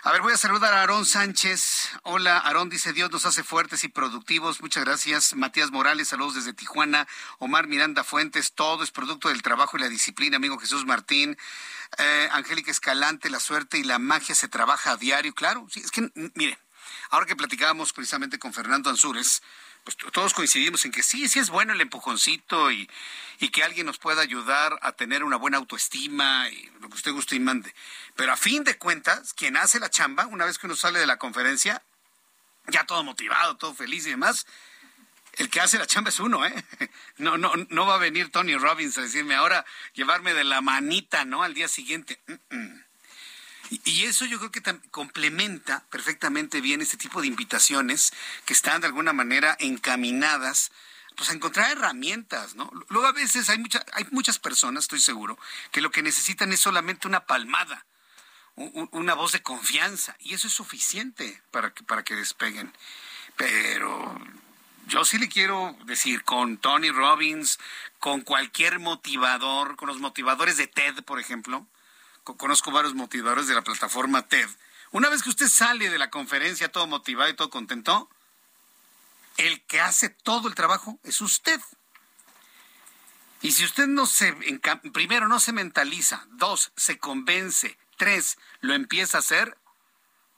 A 0.04 0.12
ver, 0.12 0.22
voy 0.22 0.32
a 0.32 0.36
saludar 0.36 0.72
a 0.72 0.82
Aarón 0.82 1.04
Sánchez. 1.04 1.90
Hola, 2.04 2.38
Aarón 2.38 2.70
dice, 2.70 2.92
Dios 2.92 3.10
nos 3.10 3.26
hace 3.26 3.42
fuertes 3.42 3.82
y 3.82 3.88
productivos. 3.88 4.60
Muchas 4.60 4.84
gracias. 4.84 5.34
Matías 5.34 5.72
Morales, 5.72 6.06
saludos 6.06 6.36
desde 6.36 6.52
Tijuana. 6.52 7.08
Omar 7.38 7.66
Miranda 7.66 8.04
Fuentes, 8.04 8.52
todo 8.52 8.84
es 8.84 8.92
producto 8.92 9.30
del 9.30 9.42
trabajo 9.42 9.76
y 9.76 9.80
la 9.80 9.88
disciplina, 9.88 10.36
amigo 10.36 10.58
Jesús 10.58 10.86
Martín. 10.86 11.36
Eh, 11.98 12.28
Angélica 12.30 12.70
Escalante, 12.70 13.30
la 13.30 13.40
suerte 13.40 13.78
y 13.78 13.82
la 13.82 13.98
magia 13.98 14.36
se 14.36 14.46
trabaja 14.46 14.92
a 14.92 14.96
diario. 14.96 15.34
Claro, 15.34 15.66
sí, 15.68 15.80
es 15.80 15.90
que, 15.90 16.08
mire, 16.34 16.56
Ahora 17.10 17.26
que 17.26 17.36
platicábamos 17.36 17.92
precisamente 17.92 18.38
con 18.38 18.52
Fernando 18.52 18.88
Ansúrez, 18.88 19.42
pues 19.84 19.96
todos 20.12 20.32
coincidimos 20.32 20.84
en 20.84 20.92
que 20.92 21.02
sí, 21.02 21.28
sí 21.28 21.38
es 21.38 21.50
bueno 21.50 21.72
el 21.72 21.80
empujoncito 21.80 22.70
y, 22.70 22.88
que 23.52 23.64
alguien 23.64 23.86
nos 23.86 23.98
pueda 23.98 24.22
ayudar 24.22 24.78
a 24.82 24.92
tener 24.92 25.24
una 25.24 25.36
buena 25.36 25.56
autoestima 25.56 26.48
y 26.50 26.70
lo 26.80 26.88
que 26.88 26.94
usted 26.94 27.12
guste 27.12 27.34
y 27.34 27.40
mande. 27.40 27.74
Pero 28.14 28.32
a 28.32 28.36
fin 28.36 28.62
de 28.62 28.78
cuentas, 28.78 29.34
quien 29.34 29.56
hace 29.56 29.80
la 29.80 29.90
chamba, 29.90 30.26
una 30.26 30.44
vez 30.44 30.58
que 30.58 30.66
uno 30.66 30.76
sale 30.76 31.00
de 31.00 31.06
la 31.06 31.16
conferencia, 31.16 31.82
ya 32.68 32.84
todo 32.84 33.02
motivado, 33.02 33.56
todo 33.56 33.74
feliz 33.74 34.06
y 34.06 34.10
demás, 34.10 34.46
el 35.38 35.48
que 35.48 35.60
hace 35.60 35.78
la 35.78 35.86
chamba 35.86 36.10
es 36.10 36.20
uno, 36.20 36.44
¿eh? 36.46 36.54
No, 37.16 37.38
no, 37.38 37.52
no 37.70 37.86
va 37.86 37.94
a 37.94 37.98
venir 37.98 38.30
Tony 38.30 38.56
Robbins 38.56 38.96
a 38.98 39.02
decirme 39.02 39.34
ahora 39.34 39.64
llevarme 39.94 40.32
de 40.32 40.44
la 40.44 40.60
manita, 40.60 41.24
¿no? 41.24 41.42
Al 41.42 41.54
día 41.54 41.68
siguiente. 41.68 42.20
Y 43.70 44.04
eso 44.04 44.24
yo 44.24 44.38
creo 44.38 44.50
que 44.50 44.62
complementa 44.90 45.84
perfectamente 45.90 46.60
bien 46.60 46.80
este 46.80 46.96
tipo 46.96 47.20
de 47.20 47.28
invitaciones 47.28 48.12
que 48.44 48.52
están 48.52 48.80
de 48.80 48.88
alguna 48.88 49.12
manera 49.12 49.56
encaminadas 49.60 50.72
pues 51.16 51.30
a 51.30 51.34
encontrar 51.34 51.70
herramientas, 51.70 52.54
¿no? 52.54 52.70
Luego 52.88 53.06
a 53.06 53.12
veces 53.12 53.48
hay, 53.50 53.58
mucha, 53.58 53.84
hay 53.92 54.06
muchas 54.10 54.38
personas, 54.38 54.84
estoy 54.84 55.00
seguro, 55.00 55.38
que 55.70 55.82
lo 55.82 55.90
que 55.90 56.02
necesitan 56.02 56.50
es 56.50 56.60
solamente 56.60 57.06
una 57.06 57.26
palmada, 57.26 57.84
una 58.56 59.14
voz 59.14 59.32
de 59.32 59.42
confianza, 59.42 60.16
y 60.20 60.34
eso 60.34 60.48
es 60.48 60.54
suficiente 60.54 61.42
para 61.50 61.74
que, 61.74 61.84
para 61.84 62.04
que 62.04 62.16
despeguen. 62.16 62.72
Pero 63.36 64.18
yo 64.86 65.04
sí 65.04 65.18
le 65.18 65.28
quiero 65.28 65.76
decir, 65.84 66.24
con 66.24 66.56
Tony 66.56 66.90
Robbins, 66.90 67.58
con 67.98 68.22
cualquier 68.22 68.78
motivador, 68.78 69.76
con 69.76 69.88
los 69.88 69.98
motivadores 69.98 70.56
de 70.56 70.68
TED, 70.68 71.04
por 71.04 71.20
ejemplo, 71.20 71.66
conozco 72.36 72.70
varios 72.70 72.94
motivadores 72.94 73.46
de 73.46 73.54
la 73.54 73.62
plataforma 73.62 74.26
TED. 74.26 74.48
Una 74.92 75.08
vez 75.08 75.22
que 75.22 75.28
usted 75.28 75.48
sale 75.48 75.88
de 75.88 75.98
la 75.98 76.10
conferencia 76.10 76.72
todo 76.72 76.86
motivado 76.86 77.30
y 77.30 77.34
todo 77.34 77.50
contento, 77.50 78.08
el 79.36 79.62
que 79.62 79.80
hace 79.80 80.08
todo 80.10 80.48
el 80.48 80.54
trabajo 80.54 80.98
es 81.04 81.20
usted. 81.20 81.60
Y 83.42 83.52
si 83.52 83.64
usted 83.64 83.86
no 83.86 84.06
se, 84.06 84.34
primero, 84.92 85.28
no 85.28 85.40
se 85.40 85.52
mentaliza, 85.52 86.26
dos, 86.32 86.72
se 86.76 86.98
convence, 86.98 87.78
tres, 87.96 88.36
lo 88.60 88.74
empieza 88.74 89.18
a 89.18 89.20
hacer, 89.20 89.56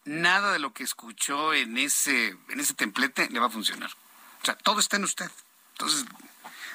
nada 0.04 0.52
de 0.52 0.58
lo 0.58 0.72
que 0.72 0.84
escuchó 0.84 1.52
en 1.54 1.78
ese, 1.78 2.36
en 2.48 2.60
ese 2.60 2.74
templete 2.74 3.28
le 3.30 3.40
va 3.40 3.46
a 3.46 3.50
funcionar. 3.50 3.90
O 4.42 4.44
sea, 4.44 4.56
todo 4.56 4.80
está 4.80 4.96
en 4.96 5.04
usted. 5.04 5.30
Entonces, 5.72 6.04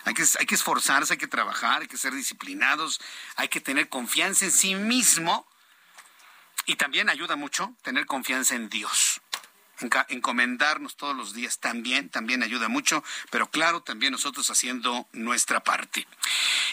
hay 0.08 0.14
que, 0.14 0.24
hay 0.40 0.46
que 0.46 0.56
esforzarse, 0.56 1.14
hay 1.14 1.18
que 1.18 1.28
trabajar, 1.28 1.82
hay 1.82 1.88
que 1.88 1.98
ser 1.98 2.14
disciplinados, 2.14 3.02
hay 3.36 3.50
que 3.50 3.60
tener 3.60 3.90
confianza 3.90 4.46
en 4.46 4.52
sí 4.52 4.74
mismo 4.74 5.46
y 6.66 6.78
también 6.78 7.10
ayuda 7.10 7.36
mucho 7.36 7.76
tener 7.82 8.06
confianza 8.06 8.56
en 8.56 8.70
Dios. 8.70 9.22
Encomendarnos 10.08 10.96
todos 10.96 11.16
los 11.16 11.34
días 11.34 11.60
también, 11.60 12.10
también 12.10 12.42
ayuda 12.42 12.70
mucho, 12.70 13.04
pero 13.32 13.52
claro, 13.52 13.82
también 13.82 14.14
nosotros 14.14 14.50
haciendo 14.50 15.08
nuestra 15.12 15.62
parte. 15.62 16.08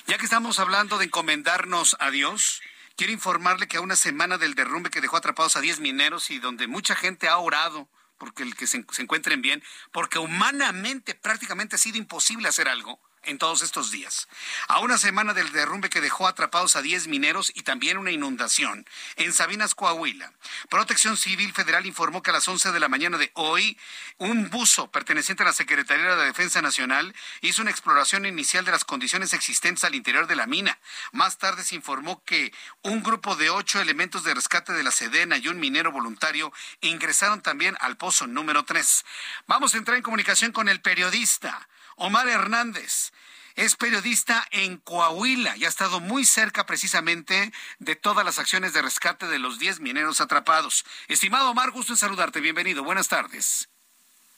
Ya 0.07 0.17
que 0.17 0.25
estamos 0.25 0.61
hablando 0.61 0.97
de 0.99 1.07
encomendarnos 1.07 1.97
a 1.99 2.11
Dios, 2.11 2.63
quiero 2.97 3.13
informarle 3.13 3.67
que 3.67 3.79
a 3.79 3.81
una 3.81 3.97
semana 3.97 4.39
del 4.39 4.55
derrumbe 4.55 4.91
que 4.91 5.01
dejó 5.01 5.17
atrapados 5.17 5.57
a 5.57 5.61
10 5.61 5.81
mineros 5.81 6.31
y 6.31 6.39
donde 6.39 6.69
mucha 6.69 6.95
gente 6.95 7.29
ha 7.29 7.37
orado 7.37 7.89
porque 8.17 8.45
el 8.45 8.55
que 8.55 8.69
se 8.69 8.79
encuentren 8.99 9.43
bien, 9.43 9.63
porque 9.91 10.21
humanamente 10.21 11.17
prácticamente 11.17 11.75
ha 11.75 11.81
sido 11.81 11.99
imposible 11.99 12.49
hacer 12.49 12.69
algo, 12.69 13.01
en 13.27 13.39
todos 13.39 13.63
estos 13.63 13.91
días. 13.91 14.29
A 14.69 14.81
una 14.81 14.99
semana 14.99 15.35
del 15.35 15.53
derrumbe 15.53 15.91
que 15.91 16.01
dejó 16.01 16.27
atrapados 16.27 16.77
a 16.77 16.83
10 16.83 17.09
mineros 17.09 17.53
y 17.55 17.63
también 17.63 17.99
una 17.99 18.11
inundación 18.11 18.87
en 19.17 19.33
Sabinas, 19.33 19.75
Coahuila. 19.75 20.33
Protección 20.69 21.17
Civil 21.17 21.53
Federal 21.53 21.87
informó 21.87 22.23
que 22.23 22.31
a 22.31 22.33
las 22.33 22.49
11 22.49 22.73
de 22.73 22.81
la 22.81 22.89
mañana 22.89 23.19
de 23.19 23.31
hoy, 23.35 23.79
un 24.19 24.51
buzo 24.51 24.91
perteneciente 24.91 25.43
a 25.43 25.47
la 25.47 25.53
Secretaría 25.53 26.17
de 26.17 26.27
Defensa 26.27 26.63
Nacional 26.63 27.15
hizo 27.41 27.63
una 27.63 27.71
exploración 27.71 28.27
inicial 28.27 28.65
de 28.65 28.73
las 28.73 28.85
condiciones 28.85 29.33
existentes 29.33 29.85
al 29.85 29.95
interior 29.95 30.27
de 30.27 30.37
la 30.37 30.47
mina. 30.47 30.79
Más 31.13 31.39
tarde 31.39 31.65
se 31.65 31.75
informó 31.75 32.23
que 32.25 32.53
un 32.83 33.03
grupo 33.03 33.37
de 33.37 33.51
ocho 33.51 33.81
elementos 33.81 34.25
de 34.25 34.35
rescate 34.35 34.73
de 34.73 34.83
la 34.83 34.91
Sedena 34.91 35.37
y 35.39 35.49
un 35.49 35.61
minero 35.61 35.93
voluntario 35.93 36.53
ingresaron 36.81 37.43
también 37.43 37.77
al 37.81 37.97
pozo 37.97 38.27
número 38.27 38.65
3. 38.65 39.05
Vamos 39.47 39.75
a 39.75 39.79
entrar 39.79 39.97
en 39.97 40.03
comunicación 40.03 40.53
con 40.53 40.69
el 40.69 40.81
periodista 40.81 41.69
Omar 41.97 42.29
Hernández. 42.29 43.13
Es 43.57 43.77
periodista 43.77 44.45
en 44.51 44.79
Coahuila 44.79 45.57
y 45.57 45.65
ha 45.65 45.69
estado 45.69 46.01
muy 46.01 46.25
cerca 46.25 46.67
precisamente 46.67 47.53
de 47.79 47.95
todas 47.95 48.25
las 48.25 48.41
acciones 48.41 48.73
de 48.73 48.83
rescate 48.83 49.27
de 49.27 49.39
los 49.39 49.61
10 49.61 49.81
mineros 49.81 50.21
atrapados. 50.21 50.85
Estimado 51.07 51.51
Omar, 51.51 51.71
gusto 51.71 51.93
en 51.93 51.97
saludarte. 51.97 52.41
Bienvenido. 52.41 52.83
Buenas 52.83 53.09
tardes. 53.09 53.69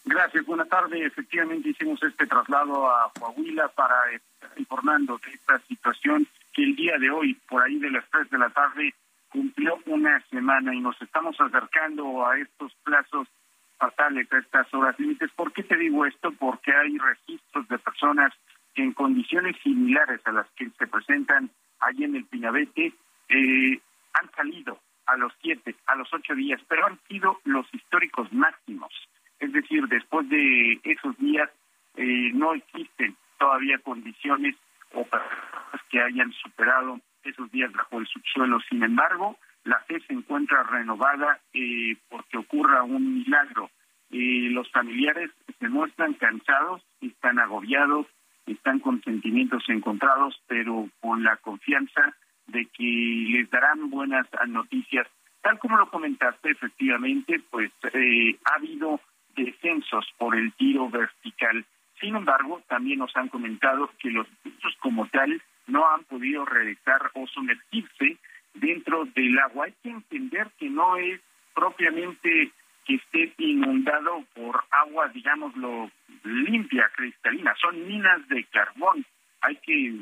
Gracias, 0.05 0.45
buenas 0.45 0.69
tardes. 0.69 1.01
Efectivamente 1.05 1.71
hicimos 1.71 2.01
este 2.03 2.27
traslado 2.27 2.89
a 2.89 3.11
Coahuila 3.19 3.69
para 3.69 4.13
estar 4.13 4.51
informando 4.57 5.19
de 5.25 5.33
esta 5.33 5.59
situación 5.67 6.29
que 6.53 6.63
el 6.63 6.77
día 6.77 6.99
de 6.99 7.11
hoy, 7.11 7.35
por 7.49 7.63
ahí 7.63 7.79
de 7.79 7.91
las 7.91 8.05
3 8.11 8.31
de 8.31 8.39
la 8.39 8.51
tarde, 8.51 8.95
cumplió 9.31 9.79
una 9.87 10.23
semana 10.31 10.75
y 10.75 10.81
nos 10.81 11.01
estamos 11.03 11.41
acercando 11.41 12.27
a 12.27 12.39
estos 12.39 12.73
plazos 12.85 13.27
fatales 13.79 14.33
a 14.33 14.39
estas 14.39 14.73
horas 14.75 14.99
límites. 14.99 15.31
¿Por 15.33 15.53
qué 15.53 15.63
te 15.63 15.77
digo 15.77 16.07
esto? 16.07 16.33
Porque 16.33 16.73
hay 16.73 16.97
registros 16.99 17.69
de 17.69 17.79
personas 17.79 18.33
que 18.75 18.83
en 18.83 18.93
condiciones 18.93 19.57
similares 19.63 20.21
a 20.25 20.33
las 20.33 20.49
que 20.51 20.69
se 20.79 20.87
presentan 20.87 21.51
allí 21.81 22.05
en 22.05 22.17
el 22.17 22.25
Pinabete 22.25 22.93
eh, 23.29 23.81
han 24.15 24.31
salido 24.35 24.79
a 25.07 25.17
los 25.17 25.33
siete, 25.41 25.75
a 25.87 25.95
los 25.95 26.13
ocho 26.13 26.35
días, 26.35 26.61
pero 26.69 26.87
han 26.87 26.99
sido 27.09 27.41
los 27.45 27.67
históricos 27.73 28.33
máximos. 28.33 28.93
Es 29.39 29.53
decir, 29.53 29.87
después 29.89 30.29
de 30.29 30.81
esos 30.85 31.17
días 31.19 31.49
eh, 31.97 32.31
no 32.35 32.55
existen 32.55 33.17
todavía 33.39 33.79
condiciones 33.79 34.57
o 34.93 35.05
personas 35.05 35.83
que 35.91 36.01
hayan 36.01 36.33
superado 36.33 37.01
esos 37.23 37.51
días 37.51 37.73
bajo 37.73 37.99
el 37.99 38.07
subsuelo. 38.07 38.59
Sin 38.69 38.83
embargo, 38.83 39.39
la 39.67 39.81
fe 39.81 40.01
se 40.07 40.13
encuentra 40.13 40.63
renovada 40.63 41.41
eh, 41.53 41.97
porque 42.09 42.39
ocurra 42.39 42.83
un 42.85 43.19
milagro. 43.19 43.71
y 44.09 44.49
los 44.51 44.71
familiares 44.71 45.31
se 45.59 45.69
muestran 45.69 46.15
cansados, 46.15 46.81
están 47.01 47.41
agobiados, 47.41 48.07
están 48.47 48.79
con 48.79 49.03
sentimientos 49.03 49.65
encontrados, 49.69 50.41
pero 50.47 50.89
con 51.01 51.25
la 51.25 51.37
confianza 51.39 52.15
de 52.47 52.67
que 52.67 53.27
les 53.31 53.51
darán 53.51 53.91
buenas 53.91 54.27
noticias. 54.47 55.09
Tal 55.43 55.59
como 55.59 55.77
lo 55.77 55.91
comentaste, 55.91 56.51
efectivamente, 56.51 57.41
pues 57.51 57.73
eh, 57.93 58.39
ha 58.45 58.55
habido 58.55 59.01
descensos 59.35 60.07
por 60.17 60.37
el 60.37 60.53
tiro 60.53 60.89
vertical. 60.89 61.65
Sin 62.01 62.15
embargo, 62.15 62.63
también 62.69 63.01
nos 63.01 63.15
han 63.17 63.29
comentado 63.29 63.91
que 63.99 64.11
los 64.11 64.29
hechos 64.45 64.77
como 64.79 65.07
tal 65.09 65.43
no 65.67 65.89
han 65.91 66.05
podido 66.05 66.45
regresar 66.45 67.11
o 67.15 67.27
sumergirse 67.27 68.19
dentro 68.61 69.05
del 69.07 69.39
agua. 69.39 69.67
Hay 69.67 69.75
que 69.83 69.91
entender 69.91 70.51
que 70.59 70.69
no 70.69 70.97
es 70.97 71.21
propiamente 71.55 72.53
que 72.85 72.95
esté 72.95 73.35
inundado 73.39 74.25
por 74.35 74.63
agua, 74.71 75.09
digámoslo, 75.09 75.91
limpia, 76.23 76.91
cristalina. 76.95 77.55
Son 77.61 77.87
minas 77.87 78.27
de 78.29 78.45
carbón. 78.45 79.05
Hay 79.41 79.57
que 79.57 79.95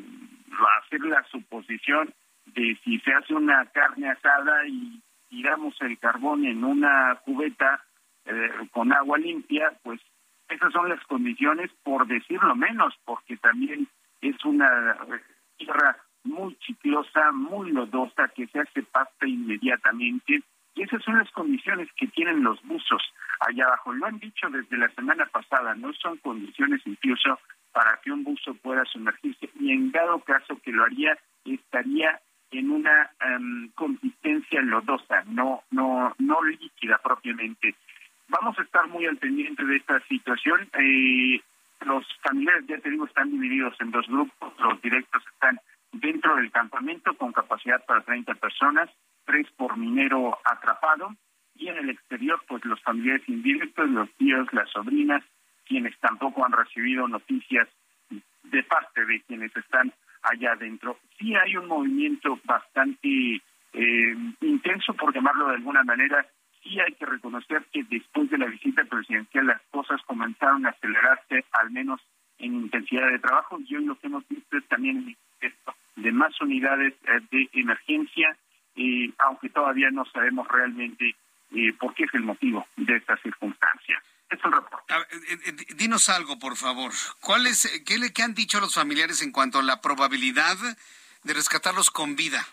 hacer 0.82 1.00
la 1.00 1.22
suposición 1.24 2.12
de 2.46 2.78
si 2.84 2.98
se 3.00 3.12
hace 3.12 3.34
una 3.34 3.64
carne 3.66 4.10
asada 4.10 4.66
y 4.66 5.00
tiramos 5.28 5.74
el 5.80 5.98
carbón 5.98 6.44
en 6.44 6.62
una 6.62 7.18
cubeta 7.24 7.82
eh, 8.26 8.50
con 8.70 8.92
agua 8.92 9.18
limpia, 9.18 9.72
pues 9.82 10.00
esas 10.48 10.72
son 10.72 10.88
las 10.88 11.02
condiciones, 11.06 11.70
por 11.82 12.06
decirlo 12.06 12.54
menos, 12.54 12.94
porque 13.04 13.36
también 13.38 13.88
es 14.20 14.44
una 14.44 14.96
tierra 15.56 15.96
muy 16.24 16.56
chiclosa, 16.56 17.32
muy 17.32 17.70
lodosa, 17.70 18.28
que 18.34 18.46
se 18.48 18.60
hace 18.60 18.82
pasta 18.82 19.26
inmediatamente. 19.26 20.42
Y 20.74 20.82
esas 20.82 21.02
son 21.04 21.18
las 21.18 21.30
condiciones 21.30 21.88
que 21.96 22.08
tienen 22.08 22.42
los 22.42 22.60
buzos 22.62 23.02
allá 23.40 23.66
abajo. 23.66 23.92
Lo 23.92 24.06
han 24.06 24.18
dicho 24.18 24.48
desde 24.50 24.76
la 24.76 24.88
semana 24.90 25.26
pasada, 25.26 25.74
no 25.74 25.92
son 25.94 26.16
condiciones 26.18 26.80
incluso 26.84 27.38
para 27.72 27.98
que 28.02 28.10
un 28.10 28.24
buzo 28.24 28.54
pueda 28.54 28.84
sumergirse 28.84 29.50
y 29.58 29.72
en 29.72 29.90
dado 29.90 30.20
caso 30.20 30.58
que 30.62 30.72
lo 30.72 30.84
haría, 30.84 31.18
estaría 31.44 32.20
en 32.50 32.70
una 32.70 33.10
em, 33.20 33.68
consistencia 33.74 34.62
lodosa, 34.62 35.24
no, 35.26 35.62
no, 35.70 36.14
no 36.18 36.42
líquida 36.44 36.98
propiamente. 36.98 37.74
Vamos 38.28 38.58
a 38.58 38.62
estar 38.62 38.86
muy 38.88 39.06
al 39.06 39.16
pendiente 39.16 39.64
de 39.64 39.76
esta 39.76 40.00
situación. 40.06 40.68
Eh, 40.78 41.40
los 41.84 42.06
familiares, 42.22 42.64
ya 42.66 42.78
te 42.78 42.90
digo, 42.90 43.06
están 43.06 43.30
divididos 43.30 43.74
en 43.80 43.90
dos 43.90 44.06
grupos. 44.06 44.54
Los 44.60 44.80
directos 44.80 45.22
están 45.34 45.60
dentro 45.94 46.36
del 46.36 46.50
campamento 46.50 47.14
con 47.14 47.32
capacidad 47.32 47.84
para 47.84 48.02
30 48.02 48.34
personas, 48.34 48.90
tres 49.24 49.46
por 49.56 49.76
minero 49.76 50.38
atrapado. 50.44 51.14
Y 51.56 51.68
en 51.68 51.76
el 51.76 51.90
exterior, 51.90 52.42
pues 52.48 52.64
los 52.64 52.80
familiares 52.82 53.28
indirectos, 53.28 53.88
los 53.88 54.10
tíos, 54.14 54.46
las 54.52 54.68
sobrinas, 54.70 55.22
quienes 55.66 55.96
tampoco 56.00 56.44
han 56.44 56.52
recibido 56.52 57.06
noticias 57.06 57.68
de 58.10 58.62
parte 58.64 59.04
de 59.04 59.22
quienes 59.22 59.56
están 59.56 59.92
allá 60.22 60.52
adentro. 60.52 60.98
Sí 61.18 61.34
hay 61.34 61.56
un 61.56 61.68
movimiento 61.68 62.38
bastante 62.44 63.40
eh, 63.72 64.16
intenso, 64.40 64.94
por 64.94 65.14
llamarlo 65.14 65.48
de 65.48 65.56
alguna 65.56 65.82
manera, 65.84 66.26
sí 66.62 66.80
hay 66.80 66.92
que 66.94 67.06
reconocer 67.06 67.64
que 67.72 67.84
después 67.84 68.30
de 68.30 68.38
la 68.38 68.46
visita 68.46 68.84
presidencial 68.84 69.46
las 69.46 69.62
cosas 69.70 70.00
comenzaron 70.02 70.66
a 70.66 70.70
acelerarse, 70.70 71.44
al 71.60 71.70
menos 71.70 72.00
en 72.38 72.54
intensidad 72.54 73.10
de 73.10 73.18
trabajo, 73.18 73.58
y 73.60 73.76
hoy 73.76 73.84
lo 73.84 73.98
que 73.98 74.06
hemos 74.06 74.26
visto 74.28 74.56
es 74.56 74.66
también 74.68 75.16
de 75.96 76.12
más 76.12 76.38
unidades 76.40 76.94
eh, 77.04 77.20
de 77.30 77.48
emergencia, 77.52 78.36
eh, 78.76 79.12
aunque 79.18 79.48
todavía 79.50 79.90
no 79.90 80.04
sabemos 80.06 80.48
realmente 80.48 81.14
eh, 81.54 81.72
por 81.78 81.94
qué 81.94 82.04
es 82.04 82.14
el 82.14 82.22
motivo 82.22 82.66
de 82.76 82.96
esta 82.96 83.16
circunstancia. 83.18 84.02
Es 84.28 84.40
el 84.44 84.52
reporte. 84.52 84.94
dinos 85.76 86.08
algo, 86.08 86.38
por 86.38 86.56
favor. 86.56 86.92
¿Cuál 87.20 87.46
es, 87.46 87.82
qué, 87.86 87.98
le, 87.98 88.12
¿Qué 88.12 88.22
han 88.22 88.34
dicho 88.34 88.58
los 88.58 88.74
familiares 88.74 89.22
en 89.22 89.30
cuanto 89.30 89.60
a 89.60 89.62
la 89.62 89.80
probabilidad 89.80 90.56
de 91.22 91.34
rescatarlos 91.34 91.90
con 91.90 92.16
vida? 92.16 92.44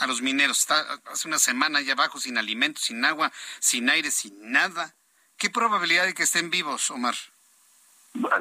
a 0.00 0.06
los 0.06 0.22
mineros. 0.22 0.60
Está 0.60 0.80
hace 1.12 1.28
una 1.28 1.38
semana 1.38 1.78
allá 1.78 1.92
abajo 1.92 2.18
sin 2.18 2.38
alimentos, 2.38 2.84
sin 2.84 3.04
agua, 3.04 3.30
sin 3.58 3.90
aire, 3.90 4.10
sin 4.10 4.50
nada. 4.50 4.94
¿Qué 5.36 5.50
probabilidad 5.50 6.06
de 6.06 6.14
que 6.14 6.22
estén 6.22 6.50
vivos, 6.50 6.90
Omar? 6.90 7.14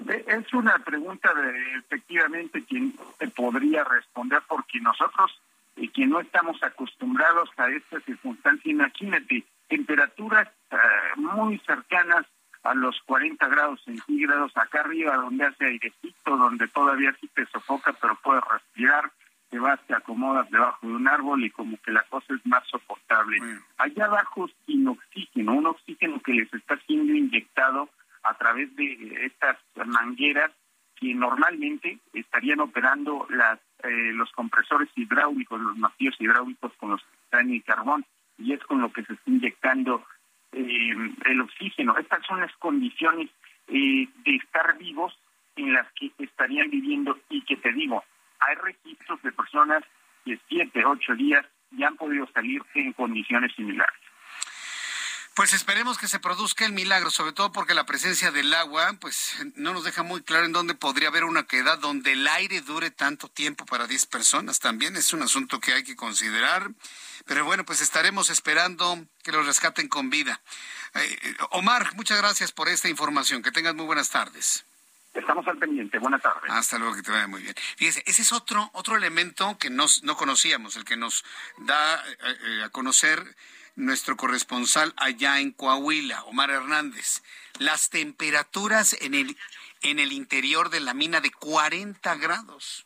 Es 0.08 0.54
una 0.54 0.78
pregunta 0.80 1.34
de 1.34 1.78
efectivamente 1.80 2.64
quien 2.64 2.94
podría 3.36 3.84
responder 3.84 4.42
porque 4.48 4.80
nosotros, 4.80 5.42
y 5.76 5.86
eh, 5.86 5.92
quien 5.94 6.10
no 6.10 6.20
estamos 6.20 6.62
acostumbrados 6.64 7.50
a 7.58 7.70
esta 7.70 8.00
circunstancia, 8.02 8.72
imagínate, 8.72 9.44
temperaturas 9.68 10.48
eh, 10.72 10.76
muy 11.18 11.60
cercanas 11.60 12.26
a 12.64 12.74
los 12.74 13.00
40 13.06 13.48
grados 13.48 13.82
centígrados, 13.84 14.56
acá 14.56 14.82
arriba 14.82 15.16
donde 15.16 15.46
hace 15.46 15.66
airecito, 15.66 16.38
donde 16.38 16.68
todavía 16.68 17.16
sí 17.20 17.30
te 17.34 17.46
sofoca, 17.48 17.94
pero 17.94 18.18
puedes 18.22 18.44
respirar, 18.52 19.12
te 19.50 19.60
vas, 19.60 19.80
te 19.88 19.96
acomodas 19.96 20.50
debajo 20.52 20.88
de 20.88 20.94
un 20.94 21.08
árbol 21.08 21.44
y 21.44 21.50
como 21.50 21.78
que 21.82 21.92
la 21.92 22.04
cosa 22.04 22.34
es 22.34 22.46
más 22.46 22.68
soportable. 22.68 23.38
Allá 23.78 24.06
abajo 24.06 24.50
sin 24.66 24.88
oxígeno, 24.88 25.54
un 25.54 25.68
oxígeno 25.68 26.20
que 26.22 26.34
les 26.34 26.54
está 26.54 26.78
siendo 26.86 27.14
inyectado 27.14 27.90
a 28.24 28.34
través 28.36 28.76
de 28.76 29.26
estas 29.26 29.58
mangueras 29.86 30.52
que 30.96 31.14
normalmente 31.16 32.00
estarían 32.14 32.60
operando 32.60 33.26
las 33.30 33.60
eh, 33.84 34.12
los 34.14 34.30
compresores 34.34 34.90
hidráulicos, 34.96 35.60
los 35.62 35.78
masios 35.78 36.14
hidráulicos 36.20 36.74
con 36.74 36.92
los 36.92 37.02
que 37.02 37.16
están 37.24 37.50
el 37.50 37.64
carbón, 37.64 38.06
y 38.38 38.52
es 38.52 38.62
con 38.66 38.82
lo 38.82 38.92
que 38.92 39.04
se 39.06 39.14
está 39.14 39.32
inyectando 39.32 40.06
eh, 40.52 40.94
el 41.26 41.42
oxígeno. 41.42 41.98
Estas 41.98 42.26
son 42.26 42.42
las 42.42 42.54
condiciones 42.58 43.30
eh, 43.68 44.08
de 44.26 44.36
estar 44.36 44.78
vivos 44.78 45.18
en 45.56 45.74
las 45.74 45.88
que 45.94 46.12
estarían 46.20 46.70
viviendo 46.70 47.18
y 47.30 47.42
que 47.44 47.56
te 47.56 47.72
digo, 47.72 48.04
hay 48.40 48.56
registros 48.56 49.22
de 49.22 49.32
personas 49.32 49.84
que 50.26 50.38
siete, 50.50 50.84
ocho 50.84 51.16
días 51.16 51.46
ya 51.72 51.88
han 51.88 51.96
podido 51.96 52.28
salir 52.34 52.62
en 52.74 52.92
condiciones 52.94 53.54
similares. 53.56 54.09
Pues 55.40 55.54
esperemos 55.54 55.98
que 55.98 56.10
se 56.10 56.20
produzca 56.20 56.66
el 56.66 56.74
milagro, 56.74 57.10
sobre 57.10 57.32
todo 57.32 57.54
porque 57.54 57.74
la 57.74 57.86
presencia 57.86 58.30
del 58.30 58.54
agua, 58.54 58.92
pues 59.00 59.38
no 59.56 59.72
nos 59.72 59.86
deja 59.86 60.04
muy 60.04 60.22
claro 60.22 60.44
en 60.44 60.52
dónde 60.52 60.74
podría 60.74 61.08
haber 61.08 61.24
una 61.24 61.48
queda 61.48 61.78
donde 61.78 62.12
el 62.12 62.28
aire 62.28 62.60
dure 62.60 62.92
tanto 62.92 63.30
tiempo 63.30 63.66
para 63.66 63.88
10 63.88 64.06
personas. 64.08 64.60
También 64.60 64.98
es 64.98 65.14
un 65.14 65.22
asunto 65.22 65.62
que 65.62 65.72
hay 65.72 65.86
que 65.86 65.96
considerar. 65.96 66.72
Pero 67.26 67.46
bueno, 67.46 67.64
pues 67.64 67.80
estaremos 67.80 68.30
esperando 68.30 68.98
que 69.24 69.32
los 69.32 69.46
rescaten 69.46 69.88
con 69.88 70.10
vida. 70.10 70.42
Eh, 70.96 71.36
Omar, 71.52 71.96
muchas 71.96 72.18
gracias 72.18 72.52
por 72.52 72.68
esta 72.68 72.90
información. 72.90 73.42
Que 73.42 73.54
tengas 73.54 73.76
muy 73.76 73.86
buenas 73.86 74.10
tardes. 74.10 74.66
Estamos 75.14 75.48
al 75.48 75.58
pendiente. 75.58 76.00
Buenas 76.00 76.22
tardes. 76.22 76.52
Hasta 76.52 76.78
luego, 76.78 76.96
que 76.96 77.02
te 77.02 77.12
vaya 77.12 77.28
muy 77.28 77.44
bien. 77.44 77.56
Fíjese, 77.78 78.04
ese 78.06 78.24
es 78.24 78.34
otro, 78.34 78.70
otro 78.74 78.98
elemento 78.98 79.58
que 79.58 79.70
nos, 79.70 80.04
no 80.04 80.18
conocíamos, 80.18 80.76
el 80.76 80.84
que 80.84 80.98
nos 80.98 81.24
da 81.60 81.96
eh, 81.96 82.38
eh, 82.44 82.64
a 82.66 82.70
conocer 82.72 83.38
nuestro 83.76 84.18
corresponsal 84.18 84.94
allá 84.98 85.40
en 85.40 85.52
Coahuila, 85.52 86.24
Omar 86.24 86.50
Hernández. 86.50 87.22
Las 87.58 87.90
temperaturas 87.90 88.96
en 89.02 89.14
el, 89.14 89.38
en 89.82 90.00
el 90.00 90.12
interior 90.12 90.70
de 90.70 90.80
la 90.80 90.94
mina 90.94 91.22
de 91.22 91.32
40 91.32 92.16
grados. 92.16 92.86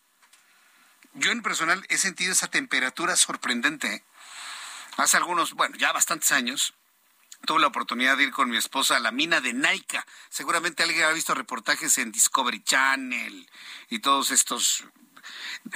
Yo 1.13 1.31
en 1.31 1.43
personal 1.43 1.85
he 1.89 1.97
sentido 1.97 2.31
esa 2.31 2.47
temperatura 2.47 3.15
sorprendente. 3.15 3.87
¿eh? 3.87 4.03
Hace 4.97 5.17
algunos, 5.17 5.53
bueno, 5.53 5.75
ya 5.77 5.91
bastantes 5.91 6.31
años, 6.31 6.73
tuve 7.45 7.59
la 7.59 7.67
oportunidad 7.67 8.17
de 8.17 8.23
ir 8.23 8.31
con 8.31 8.49
mi 8.49 8.57
esposa 8.57 8.97
a 8.97 8.99
la 8.99 9.11
mina 9.11 9.41
de 9.41 9.53
Naica. 9.53 10.05
Seguramente 10.29 10.83
alguien 10.83 11.03
ha 11.05 11.11
visto 11.11 11.33
reportajes 11.33 11.97
en 11.97 12.11
Discovery 12.11 12.63
Channel 12.63 13.49
y 13.89 13.99
todos 13.99 14.31
estos, 14.31 14.85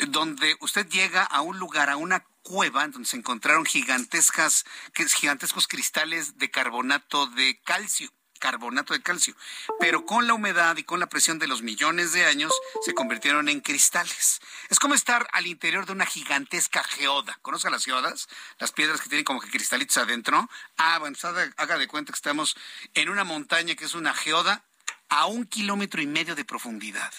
donde 0.08 0.56
usted 0.62 0.88
llega 0.88 1.24
a 1.24 1.42
un 1.42 1.60
lugar, 1.60 1.90
a 1.90 1.98
una 1.98 2.26
cueva, 2.42 2.88
donde 2.88 3.08
se 3.08 3.18
encontraron 3.18 3.66
gigantescas, 3.66 4.66
gigantescos 4.94 5.68
cristales 5.68 6.38
de 6.38 6.50
carbonato 6.50 7.28
de 7.28 7.60
calcio 7.64 8.12
carbonato 8.38 8.94
de 8.94 9.02
calcio, 9.02 9.36
pero 9.80 10.06
con 10.06 10.28
la 10.28 10.34
humedad 10.34 10.78
y 10.78 10.84
con 10.84 11.00
la 11.00 11.10
presión 11.10 11.40
de 11.40 11.48
los 11.48 11.62
millones 11.62 12.14
de 12.14 12.26
años 12.26 12.54
se 12.86 12.94
convirtieron 12.94 13.50
en 13.50 13.60
cristales. 13.60 14.40
Es 14.70 14.80
como 14.80 14.94
estar 14.94 15.28
al 15.34 15.48
interior 15.48 15.86
de 15.86 15.94
una 15.94 16.06
gigantesca 16.06 16.84
geoda. 16.84 17.38
¿Conoce 17.42 17.70
las 17.70 17.86
geodas? 17.86 18.28
Las 18.60 18.72
piedras 18.72 19.02
que 19.02 19.10
tienen 19.10 19.26
como 19.26 19.42
que 19.42 19.50
cristalitos 19.50 19.98
adentro. 19.98 20.50
Ah, 20.78 20.98
pues 21.00 21.24
haga 21.26 21.78
de 21.78 21.88
cuenta 21.88 22.12
que 22.12 22.18
estamos 22.18 22.56
en 22.94 23.10
una 23.10 23.24
montaña 23.24 23.76
que 23.76 23.86
es 23.86 23.96
una 23.96 24.14
geoda 24.14 24.64
a 25.10 25.26
un 25.26 25.46
kilómetro 25.46 26.02
y 26.02 26.08
medio 26.08 26.36
de 26.36 26.46
profundidad. 26.46 27.14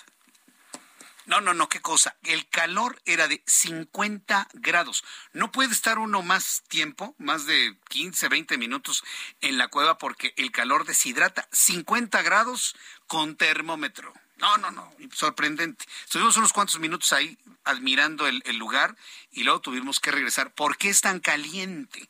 No, 1.28 1.42
no, 1.42 1.52
no, 1.52 1.68
qué 1.68 1.80
cosa. 1.82 2.16
El 2.22 2.48
calor 2.48 3.02
era 3.04 3.28
de 3.28 3.42
50 3.46 4.48
grados. 4.54 5.04
No 5.34 5.52
puede 5.52 5.72
estar 5.72 5.98
uno 5.98 6.22
más 6.22 6.62
tiempo, 6.68 7.14
más 7.18 7.44
de 7.44 7.76
15, 7.90 8.28
20 8.28 8.56
minutos 8.56 9.04
en 9.42 9.58
la 9.58 9.68
cueva 9.68 9.98
porque 9.98 10.32
el 10.38 10.50
calor 10.52 10.86
deshidrata. 10.86 11.46
50 11.52 12.22
grados 12.22 12.74
con 13.06 13.36
termómetro. 13.36 14.14
No, 14.38 14.56
no, 14.56 14.70
no, 14.70 14.90
sorprendente. 15.12 15.84
Estuvimos 16.04 16.38
unos 16.38 16.54
cuantos 16.54 16.78
minutos 16.80 17.12
ahí 17.12 17.36
admirando 17.64 18.26
el, 18.26 18.56
lugar 18.56 18.96
y 19.30 19.44
luego 19.44 19.60
tuvimos 19.60 20.00
que 20.00 20.10
regresar. 20.10 20.54
¿Por 20.54 20.78
qué 20.78 20.88
es 20.88 21.02
tan 21.02 21.20
caliente? 21.20 22.08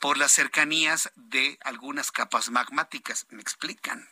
Por 0.00 0.18
las 0.18 0.32
cercanías 0.32 1.12
de 1.14 1.60
algunas 1.62 2.10
capas 2.10 2.50
magmáticas. 2.50 3.26
Me 3.30 3.40
explican. 3.40 4.08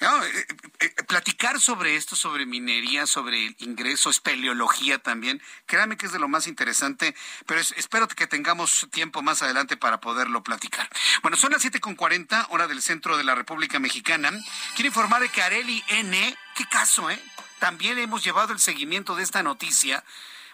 No, 0.00 0.24
eh, 0.24 0.46
eh, 0.80 0.88
platicar 1.06 1.60
sobre 1.60 1.94
esto, 1.94 2.16
sobre 2.16 2.46
minería, 2.46 3.06
sobre 3.06 3.46
el 3.48 3.56
ingreso, 3.58 4.08
espeleología 4.08 4.98
también, 4.98 5.42
créame 5.66 5.98
que 5.98 6.06
es 6.06 6.12
de 6.12 6.18
lo 6.18 6.26
más 6.26 6.46
interesante, 6.46 7.14
pero 7.46 7.60
espero 7.60 8.08
que 8.08 8.26
tengamos 8.26 8.88
tiempo 8.90 9.20
más 9.20 9.42
adelante 9.42 9.76
para 9.76 10.00
poderlo 10.00 10.42
platicar. 10.42 10.88
Bueno, 11.20 11.36
son 11.36 11.52
las 11.52 11.62
7.40, 11.62 12.46
hora 12.48 12.66
del 12.66 12.80
centro 12.80 13.18
de 13.18 13.24
la 13.24 13.34
República 13.34 13.78
Mexicana. 13.78 14.30
Quiero 14.74 14.88
informar 14.88 15.20
de 15.20 15.28
que 15.28 15.42
Areli 15.42 15.84
N, 15.88 16.36
qué 16.54 16.64
caso, 16.64 17.10
¿eh? 17.10 17.22
También 17.58 17.98
hemos 17.98 18.24
llevado 18.24 18.54
el 18.54 18.58
seguimiento 18.58 19.16
de 19.16 19.22
esta 19.22 19.42
noticia. 19.42 20.02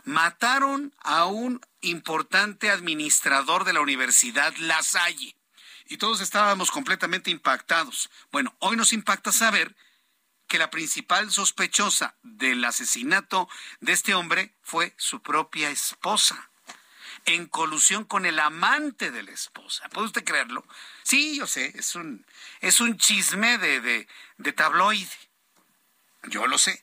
Mataron 0.02 0.92
a 1.02 1.26
un 1.26 1.60
importante 1.82 2.70
administrador 2.70 3.62
de 3.64 3.74
la 3.74 3.80
Universidad 3.80 4.52
La 4.56 4.82
Salle 4.82 5.36
y 5.88 5.98
todos 5.98 6.20
estábamos 6.20 6.70
completamente 6.70 7.30
impactados. 7.30 8.10
Bueno, 8.30 8.54
hoy 8.58 8.76
nos 8.76 8.92
impacta 8.92 9.32
saber 9.32 9.74
que 10.46 10.58
la 10.58 10.70
principal 10.70 11.30
sospechosa 11.30 12.16
del 12.22 12.64
asesinato 12.64 13.48
de 13.80 13.92
este 13.92 14.14
hombre 14.14 14.54
fue 14.62 14.94
su 14.96 15.20
propia 15.20 15.70
esposa, 15.70 16.50
en 17.24 17.46
colusión 17.46 18.04
con 18.04 18.24
el 18.26 18.38
amante 18.38 19.10
de 19.10 19.24
la 19.24 19.32
esposa. 19.32 19.88
¿Puede 19.88 20.06
usted 20.06 20.24
creerlo? 20.24 20.64
Sí, 21.02 21.36
yo 21.36 21.46
sé, 21.46 21.72
es 21.76 21.96
un, 21.96 22.24
es 22.60 22.80
un 22.80 22.96
chisme 22.98 23.58
de, 23.58 23.80
de, 23.80 24.08
de 24.38 24.52
tabloide. 24.52 25.10
Yo 26.28 26.46
lo 26.46 26.58
sé. 26.58 26.82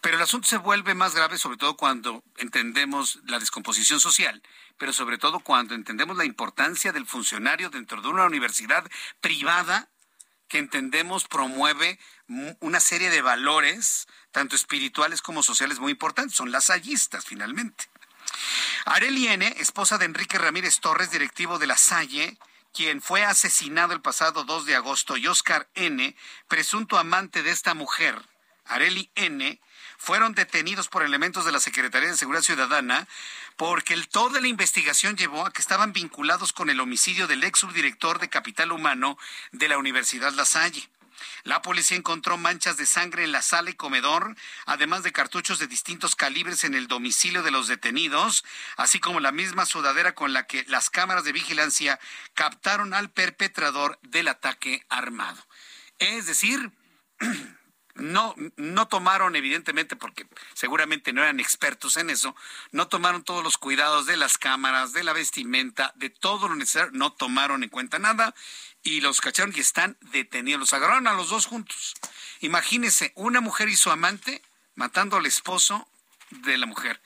Pero 0.00 0.16
el 0.16 0.22
asunto 0.22 0.48
se 0.48 0.56
vuelve 0.56 0.94
más 0.94 1.14
grave 1.14 1.36
sobre 1.36 1.58
todo 1.58 1.76
cuando 1.76 2.22
entendemos 2.38 3.18
la 3.26 3.38
descomposición 3.38 4.00
social, 4.00 4.42
pero 4.78 4.92
sobre 4.92 5.18
todo 5.18 5.40
cuando 5.40 5.74
entendemos 5.74 6.16
la 6.16 6.24
importancia 6.24 6.92
del 6.92 7.06
funcionario 7.06 7.68
dentro 7.68 8.00
de 8.00 8.08
una 8.08 8.24
universidad 8.24 8.88
privada 9.20 9.88
que 10.48 10.58
entendemos 10.58 11.28
promueve 11.28 11.98
una 12.60 12.80
serie 12.80 13.08
de 13.08 13.22
valores, 13.22 14.08
tanto 14.32 14.56
espirituales 14.56 15.22
como 15.22 15.42
sociales, 15.42 15.78
muy 15.78 15.92
importantes. 15.92 16.36
Son 16.36 16.50
las 16.50 16.70
hallistas, 16.70 17.24
finalmente. 17.24 17.88
Areli 18.84 19.28
N., 19.28 19.46
esposa 19.58 19.96
de 19.96 20.06
Enrique 20.06 20.38
Ramírez 20.38 20.80
Torres, 20.80 21.10
directivo 21.12 21.58
de 21.58 21.68
la 21.68 21.76
Salle, 21.76 22.36
quien 22.72 23.00
fue 23.00 23.24
asesinado 23.24 23.92
el 23.92 24.00
pasado 24.00 24.44
2 24.44 24.66
de 24.66 24.76
agosto, 24.76 25.16
y 25.16 25.28
Oscar 25.28 25.68
N., 25.74 26.16
presunto 26.48 26.98
amante 26.98 27.42
de 27.42 27.50
esta 27.50 27.74
mujer, 27.74 28.20
Areli 28.64 29.10
N., 29.14 29.60
fueron 30.00 30.34
detenidos 30.34 30.88
por 30.88 31.02
elementos 31.02 31.44
de 31.44 31.52
la 31.52 31.60
Secretaría 31.60 32.08
de 32.08 32.16
Seguridad 32.16 32.42
Ciudadana 32.42 33.06
porque 33.56 33.92
el, 33.92 34.08
toda 34.08 34.40
la 34.40 34.48
investigación 34.48 35.14
llevó 35.14 35.44
a 35.44 35.52
que 35.52 35.60
estaban 35.60 35.92
vinculados 35.92 36.54
con 36.54 36.70
el 36.70 36.80
homicidio 36.80 37.26
del 37.26 37.44
ex 37.44 37.58
subdirector 37.58 38.18
de 38.18 38.30
Capital 38.30 38.72
Humano 38.72 39.18
de 39.52 39.68
la 39.68 39.76
Universidad 39.76 40.32
La 40.32 40.46
Salle. 40.46 40.88
La 41.42 41.60
policía 41.60 41.98
encontró 41.98 42.38
manchas 42.38 42.78
de 42.78 42.86
sangre 42.86 43.24
en 43.24 43.32
la 43.32 43.42
sala 43.42 43.68
y 43.68 43.74
comedor, 43.74 44.34
además 44.64 45.02
de 45.02 45.12
cartuchos 45.12 45.58
de 45.58 45.66
distintos 45.66 46.16
calibres 46.16 46.64
en 46.64 46.74
el 46.74 46.88
domicilio 46.88 47.42
de 47.42 47.50
los 47.50 47.68
detenidos, 47.68 48.42
así 48.78 49.00
como 49.00 49.20
la 49.20 49.32
misma 49.32 49.66
sudadera 49.66 50.14
con 50.14 50.32
la 50.32 50.46
que 50.46 50.64
las 50.68 50.88
cámaras 50.88 51.24
de 51.24 51.32
vigilancia 51.32 52.00
captaron 52.32 52.94
al 52.94 53.10
perpetrador 53.10 53.98
del 54.00 54.28
ataque 54.28 54.82
armado. 54.88 55.46
Es 55.98 56.24
decir, 56.24 56.72
no, 58.00 58.34
no 58.56 58.88
tomaron, 58.88 59.36
evidentemente, 59.36 59.96
porque 59.96 60.26
seguramente 60.54 61.12
no 61.12 61.22
eran 61.22 61.40
expertos 61.40 61.96
en 61.96 62.10
eso, 62.10 62.34
no 62.72 62.88
tomaron 62.88 63.22
todos 63.22 63.44
los 63.44 63.58
cuidados 63.58 64.06
de 64.06 64.16
las 64.16 64.38
cámaras, 64.38 64.92
de 64.92 65.04
la 65.04 65.12
vestimenta, 65.12 65.92
de 65.96 66.10
todo 66.10 66.48
lo 66.48 66.54
necesario, 66.54 66.90
no 66.92 67.12
tomaron 67.12 67.62
en 67.62 67.68
cuenta 67.68 67.98
nada 67.98 68.34
y 68.82 69.00
los 69.00 69.20
cacharon 69.20 69.52
y 69.54 69.60
están 69.60 69.96
detenidos. 70.00 70.60
Los 70.60 70.72
agarraron 70.72 71.06
a 71.06 71.12
los 71.12 71.28
dos 71.28 71.46
juntos. 71.46 71.94
Imagínese 72.40 73.12
una 73.14 73.40
mujer 73.40 73.68
y 73.68 73.76
su 73.76 73.90
amante 73.90 74.42
matando 74.74 75.16
al 75.16 75.26
esposo 75.26 75.88
de 76.30 76.56
la 76.56 76.66
mujer. 76.66 77.00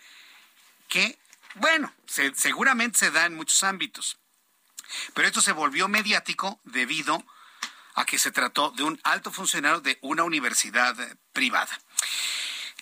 Que, 0.88 1.18
bueno, 1.56 1.92
seguramente 2.06 2.98
se 2.98 3.10
da 3.10 3.26
en 3.26 3.34
muchos 3.34 3.62
ámbitos. 3.64 4.18
Pero 5.14 5.26
esto 5.26 5.40
se 5.40 5.52
volvió 5.52 5.88
mediático 5.88 6.60
debido 6.64 7.24
a 7.94 8.04
que 8.04 8.18
se 8.18 8.30
trató 8.30 8.70
de 8.72 8.82
un 8.82 9.00
alto 9.04 9.30
funcionario 9.30 9.80
de 9.80 9.98
una 10.02 10.24
universidad 10.24 10.96
privada. 11.32 11.78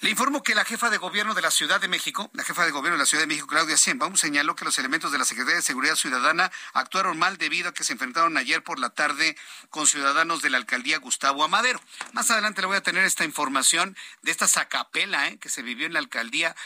Le 0.03 0.11
informo 0.11 0.43
que 0.43 0.57
la 0.57 0.65
jefa 0.65 0.91
de 0.91 0.99
gobierno 0.99 1.33
de 1.33 1.43
la 1.43 1.53
Ciudad 1.53 1.81
de 1.81 1.87
México, 1.87 2.29
la 2.35 2.43
jefa 2.43 2.65
de 2.65 2.73
gobierno 2.73 2.97
de 2.97 3.03
la 3.03 3.07
Ciudad 3.07 3.23
de 3.23 3.29
México, 3.29 3.47
Claudia 3.47 3.77
Sheinbaum, 3.77 4.17
señaló 4.17 4.57
que 4.57 4.65
los 4.65 4.77
elementos 4.81 5.13
de 5.13 5.19
la 5.19 5.25
Secretaría 5.25 5.59
de 5.59 5.63
Seguridad 5.63 5.95
Ciudadana 5.95 6.51
actuaron 6.73 7.21
mal 7.21 7.39
debido 7.39 7.69
a 7.69 7.73
que 7.73 7.85
se 7.85 7.93
enfrentaron 7.93 8.37
ayer 8.37 8.65
por 8.65 8.81
la 8.81 8.91
tarde 8.91 9.37
con 9.71 9.87
ciudadanos 9.87 10.43
de 10.43 10.51
la 10.51 10.57
alcaldía 10.57 10.99
Gustavo 10.99 11.45
Amadero. 11.45 11.81
Más 12.15 12.33
adelante 12.33 12.63
le 12.63 12.67
voy 12.67 12.79
a 12.79 12.83
tener 12.83 13.05
esta 13.05 13.25
información 13.25 13.97
de 14.23 14.33
esta 14.33 14.49
sacapela 14.49 15.29
eh, 15.29 15.39
que 15.39 15.49
se 15.49 15.63
vivió 15.63 15.87
en 15.87 15.93
la 15.93 16.01
alcaldía 16.01 16.57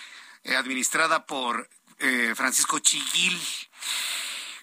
eh, 0.44 0.56
administrada 0.56 1.27
por 1.27 1.68
eh, 1.98 2.32
Francisco 2.35 2.78
Chiguil. 2.78 3.39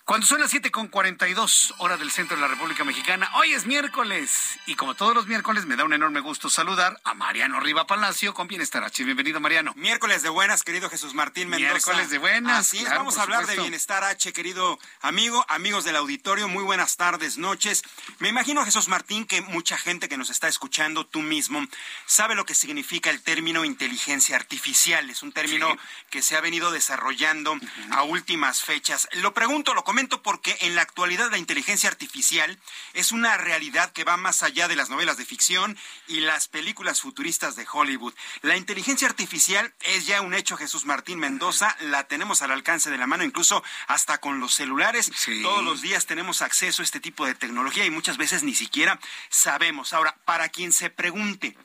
Cuando 0.06 0.28
son 0.28 0.42
las 0.42 0.52
7 0.52 0.70
con 0.70 0.90
42 0.90 1.76
horas 1.78 1.98
del 1.98 2.12
centro 2.12 2.36
de 2.36 2.42
la 2.42 2.50
República 2.50 2.84
Mexicana, 2.84 3.32
hoy 3.36 3.54
es 3.54 3.66
miércoles 3.66 4.60
y 4.66 4.76
como 4.76 4.96
todos 4.96 5.16
los 5.16 5.28
miércoles 5.28 5.66
me 5.66 5.78
da 5.78 5.86
un 5.86 5.94
enorme 5.94 6.20
gusto 6.20 6.50
saludar 6.50 7.00
a 7.06 7.14
Mariano 7.14 7.62
Riva 7.62 7.88
Palacio 7.88 8.34
con 8.34 8.50
Bienestar 8.50 8.84
H. 8.84 9.02
Bienvenido 9.06 9.40
Mariano. 9.40 9.72
Miércoles 9.78 10.22
de 10.22 10.28
buenas, 10.28 10.64
querido 10.64 10.90
Jesús 10.90 11.14
Martín 11.14 11.48
Mendoza. 11.48 11.72
Miércoles 11.72 12.10
de 12.10 12.18
buenas. 12.18 12.60
Así 12.60 12.80
es, 12.80 12.90
vamos 12.90 13.18
a 13.18 13.22
hablar 13.22 13.48
de 13.48 13.56
Bienestar 13.56 14.04
H, 14.04 14.34
querido 14.34 14.78
amigo, 15.00 15.46
amigos 15.48 15.86
del 15.86 15.96
auditorio, 15.96 16.50
muy 16.50 16.66
buenas 16.66 16.98
tardes, 16.98 17.38
noches. 17.38 17.82
Me 18.20 18.28
imagino, 18.28 18.66
Jesús 18.66 18.90
Martín, 18.90 19.24
que 19.26 19.40
mucha 19.40 19.78
gente 19.78 20.10
que 20.10 20.18
nos 20.18 20.30
está 20.30 20.50
escuchando, 20.50 21.06
tú 21.06 21.22
mismo, 21.22 21.66
sabe 22.06 22.36
lo 22.36 22.46
que 22.46 22.56
significa 22.56 23.10
el 23.10 23.22
término 23.22 23.64
inteligencia 23.64 24.36
artificial. 24.36 25.10
Es 25.10 25.24
un 25.24 25.32
término 25.32 25.78
que 26.10 26.22
se 26.22 26.36
ha 26.36 26.42
venido 26.42 26.72
desarrollando 26.72 27.58
a 27.92 28.04
últimas 28.04 28.64
fechas. 28.64 29.08
Lo 29.14 29.34
pregunto, 29.34 29.74
lo 29.74 29.86
comento 29.94 30.24
porque 30.24 30.58
en 30.62 30.74
la 30.74 30.82
actualidad 30.82 31.30
la 31.30 31.38
inteligencia 31.38 31.88
artificial 31.88 32.58
es 32.94 33.12
una 33.12 33.38
realidad 33.38 33.92
que 33.92 34.04
va 34.04 34.18
más 34.18 34.42
allá 34.42 34.68
de 34.68 34.76
las 34.76 34.90
novelas 34.90 35.18
de 35.18 35.26
ficción 35.26 35.78
y 36.08 36.22
las 36.22 36.48
películas 36.48 37.00
futuristas 37.00 37.56
de 37.56 37.68
Hollywood. 37.72 38.16
La 38.42 38.58
inteligencia 38.58 39.08
artificial 39.08 39.72
es 39.82 40.08
ya 40.08 40.22
un 40.22 40.34
hecho, 40.34 40.58
Jesús 40.58 40.86
Martín 40.86 41.20
Mendoza, 41.20 41.78
la 41.80 42.08
tenemos 42.08 42.42
al 42.42 42.50
alcance 42.50 42.90
de 42.90 42.98
la 42.98 43.06
mano, 43.06 43.24
incluso 43.24 43.64
hasta 43.86 44.18
con 44.18 44.40
los 44.40 44.56
celulares. 44.56 45.12
Todos 45.44 45.64
los 45.64 45.84
días 45.84 46.08
tenemos 46.08 46.42
acceso 46.42 46.82
a 46.82 46.86
este 46.86 47.00
tipo 47.00 47.28
de 47.28 47.36
tecnología 47.36 47.86
y 47.86 47.92
muchas 47.92 48.18
veces 48.18 48.42
ni 48.42 48.56
siquiera 48.56 49.00
sabemos. 49.30 49.94
Ahora, 49.94 50.18
para 50.26 50.50
quien 50.50 50.74
se 50.74 50.90
pregunte, 50.90 51.56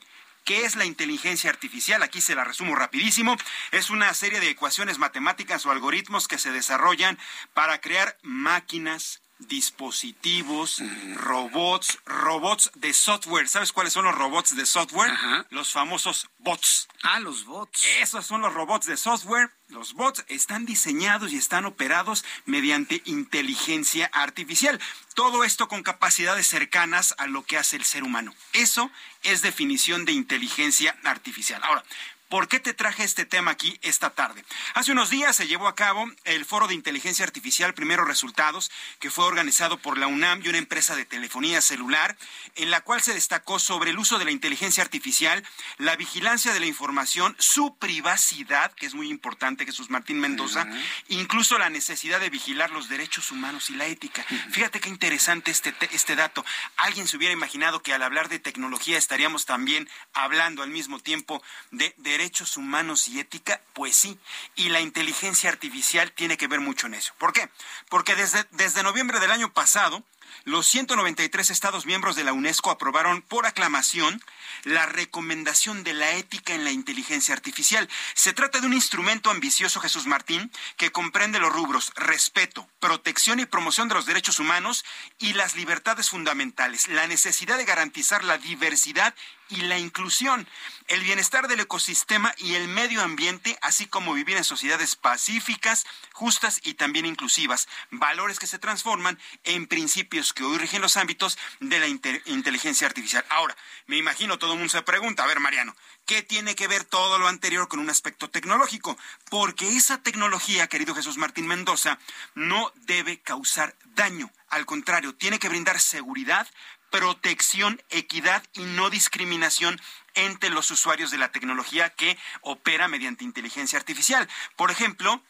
¿Qué 0.48 0.64
es 0.64 0.76
la 0.76 0.86
inteligencia 0.86 1.50
artificial? 1.50 2.02
Aquí 2.02 2.22
se 2.22 2.34
la 2.34 2.42
resumo 2.42 2.74
rapidísimo. 2.74 3.36
Es 3.70 3.90
una 3.90 4.14
serie 4.14 4.40
de 4.40 4.48
ecuaciones 4.48 4.96
matemáticas 4.96 5.66
o 5.66 5.70
algoritmos 5.70 6.26
que 6.26 6.38
se 6.38 6.50
desarrollan 6.50 7.18
para 7.52 7.82
crear 7.82 8.16
máquinas, 8.22 9.20
dispositivos, 9.38 10.82
robots, 11.14 11.98
robots 12.04 12.70
de 12.74 12.92
software. 12.92 13.48
¿Sabes 13.48 13.72
cuáles 13.72 13.92
son 13.92 14.04
los 14.04 14.14
robots 14.14 14.56
de 14.56 14.66
software? 14.66 15.12
Los 15.50 15.72
famosos 15.72 16.28
bots. 16.38 16.88
Ah, 17.02 17.20
los 17.20 17.44
bots. 17.44 17.84
Esos 18.00 18.26
son 18.26 18.40
los 18.40 18.52
robots 18.52 18.86
de 18.86 18.96
software. 18.96 19.50
Los 19.68 19.92
bots 19.94 20.24
están 20.28 20.66
diseñados 20.66 21.32
y 21.32 21.36
están 21.36 21.66
operados 21.66 22.24
mediante 22.46 23.02
inteligencia 23.04 24.10
artificial. 24.12 24.80
Todo 25.14 25.44
esto 25.44 25.68
con 25.68 25.82
capacidades 25.82 26.46
cercanas 26.46 27.14
a 27.18 27.26
lo 27.26 27.44
que 27.44 27.58
hace 27.58 27.76
el 27.76 27.84
ser 27.84 28.02
humano. 28.02 28.34
Eso 28.52 28.90
es 29.22 29.42
definición 29.42 30.04
de 30.04 30.12
inteligencia 30.12 30.96
artificial. 31.04 31.62
Ahora, 31.64 31.84
¿Por 32.28 32.46
qué 32.46 32.60
te 32.60 32.74
traje 32.74 33.04
este 33.04 33.24
tema 33.24 33.52
aquí 33.52 33.78
esta 33.80 34.10
tarde? 34.10 34.44
Hace 34.74 34.92
unos 34.92 35.08
días 35.08 35.34
se 35.34 35.46
llevó 35.46 35.66
a 35.66 35.74
cabo 35.74 36.04
el 36.24 36.44
Foro 36.44 36.66
de 36.66 36.74
Inteligencia 36.74 37.24
Artificial 37.24 37.72
Primeros 37.72 38.06
Resultados, 38.06 38.70
que 38.98 39.10
fue 39.10 39.24
organizado 39.24 39.78
por 39.78 39.96
la 39.96 40.08
UNAM 40.08 40.42
y 40.44 40.48
una 40.50 40.58
empresa 40.58 40.94
de 40.94 41.06
telefonía 41.06 41.62
celular, 41.62 42.18
en 42.56 42.70
la 42.70 42.82
cual 42.82 43.00
se 43.00 43.14
destacó 43.14 43.58
sobre 43.58 43.90
el 43.90 43.98
uso 43.98 44.18
de 44.18 44.26
la 44.26 44.30
inteligencia 44.30 44.82
artificial, 44.82 45.42
la 45.78 45.96
vigilancia 45.96 46.52
de 46.52 46.60
la 46.60 46.66
información, 46.66 47.34
su 47.38 47.76
privacidad, 47.76 48.72
que 48.72 48.84
es 48.84 48.94
muy 48.94 49.08
importante, 49.08 49.64
Jesús 49.64 49.88
Martín 49.88 50.20
Mendoza, 50.20 50.68
incluso 51.08 51.56
la 51.56 51.70
necesidad 51.70 52.20
de 52.20 52.28
vigilar 52.28 52.70
los 52.70 52.90
derechos 52.90 53.30
humanos 53.30 53.70
y 53.70 53.74
la 53.74 53.86
ética. 53.86 54.22
Fíjate 54.50 54.80
qué 54.80 54.90
interesante 54.90 55.50
este, 55.50 55.74
este 55.92 56.14
dato. 56.14 56.44
Alguien 56.76 57.08
se 57.08 57.16
hubiera 57.16 57.32
imaginado 57.32 57.82
que 57.82 57.94
al 57.94 58.02
hablar 58.02 58.28
de 58.28 58.38
tecnología 58.38 58.98
estaríamos 58.98 59.46
también 59.46 59.88
hablando 60.12 60.62
al 60.62 60.68
mismo 60.68 61.00
tiempo 61.00 61.42
de, 61.70 61.94
de 61.96 62.17
derechos 62.18 62.56
humanos 62.56 63.06
y 63.06 63.20
ética? 63.20 63.62
Pues 63.74 63.94
sí, 63.94 64.18
y 64.56 64.70
la 64.70 64.80
inteligencia 64.80 65.50
artificial 65.50 66.10
tiene 66.10 66.36
que 66.36 66.48
ver 66.48 66.58
mucho 66.58 66.88
en 66.88 66.94
eso. 66.94 67.14
¿Por 67.16 67.32
qué? 67.32 67.48
Porque 67.88 68.16
desde, 68.16 68.44
desde 68.50 68.82
noviembre 68.82 69.20
del 69.20 69.30
año 69.30 69.52
pasado, 69.52 70.02
los 70.44 70.66
193 70.66 71.50
Estados 71.50 71.86
miembros 71.86 72.16
de 72.16 72.24
la 72.24 72.32
UNESCO 72.32 72.70
aprobaron 72.70 73.22
por 73.22 73.46
aclamación 73.46 74.20
la 74.64 74.86
recomendación 74.86 75.84
de 75.84 75.94
la 75.94 76.12
ética 76.12 76.54
en 76.54 76.64
la 76.64 76.72
inteligencia 76.72 77.34
artificial. 77.34 77.88
Se 78.14 78.32
trata 78.32 78.60
de 78.60 78.66
un 78.66 78.74
instrumento 78.74 79.30
ambicioso, 79.30 79.80
Jesús 79.80 80.06
Martín, 80.06 80.50
que 80.76 80.90
comprende 80.90 81.38
los 81.38 81.52
rubros 81.52 81.92
respeto, 81.94 82.68
protección 82.80 83.40
y 83.40 83.46
promoción 83.46 83.88
de 83.88 83.94
los 83.94 84.06
derechos 84.06 84.38
humanos 84.38 84.84
y 85.18 85.34
las 85.34 85.54
libertades 85.54 86.10
fundamentales, 86.10 86.88
la 86.88 87.06
necesidad 87.06 87.58
de 87.58 87.64
garantizar 87.64 88.24
la 88.24 88.38
diversidad 88.38 89.14
y 89.48 89.62
la 89.62 89.78
inclusión, 89.78 90.46
el 90.88 91.02
bienestar 91.02 91.48
del 91.48 91.60
ecosistema 91.60 92.34
y 92.38 92.54
el 92.54 92.68
medio 92.68 93.02
ambiente, 93.02 93.58
así 93.62 93.86
como 93.86 94.14
vivir 94.14 94.36
en 94.36 94.44
sociedades 94.44 94.96
pacíficas, 94.96 95.86
justas 96.12 96.60
y 96.62 96.74
también 96.74 97.06
inclusivas, 97.06 97.68
valores 97.90 98.38
que 98.38 98.46
se 98.46 98.58
transforman 98.58 99.18
en 99.44 99.66
principios 99.66 100.32
que 100.32 100.44
hoy 100.44 100.58
rigen 100.58 100.82
los 100.82 100.96
ámbitos 100.96 101.38
de 101.60 101.78
la 101.78 101.86
inteligencia 101.86 102.86
artificial. 102.86 103.24
Ahora, 103.30 103.56
me 103.86 103.96
imagino 103.96 104.38
todo 104.38 104.52
el 104.52 104.58
mundo 104.58 104.72
se 104.72 104.82
pregunta, 104.82 105.24
a 105.24 105.26
ver 105.26 105.40
Mariano, 105.40 105.74
¿qué 106.06 106.22
tiene 106.22 106.54
que 106.54 106.68
ver 106.68 106.84
todo 106.84 107.18
lo 107.18 107.28
anterior 107.28 107.68
con 107.68 107.80
un 107.80 107.90
aspecto 107.90 108.30
tecnológico? 108.30 108.96
Porque 109.30 109.76
esa 109.76 110.02
tecnología, 110.02 110.68
querido 110.68 110.94
Jesús 110.94 111.16
Martín 111.16 111.46
Mendoza, 111.46 111.98
no 112.34 112.72
debe 112.76 113.20
causar 113.20 113.76
daño 113.94 114.30
al 114.50 114.66
contrario, 114.66 115.14
tiene 115.14 115.38
que 115.38 115.48
brindar 115.48 115.78
seguridad, 115.78 116.48
protección, 116.90 117.82
equidad 117.90 118.42
y 118.54 118.62
no 118.64 118.90
discriminación 118.90 119.80
entre 120.14 120.50
los 120.50 120.70
usuarios 120.70 121.10
de 121.10 121.18
la 121.18 121.30
tecnología 121.30 121.90
que 121.90 122.18
opera 122.40 122.88
mediante 122.88 123.24
inteligencia 123.24 123.78
artificial. 123.78 124.28
Por 124.56 124.70
ejemplo, 124.70 125.22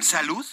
salud, 0.00 0.44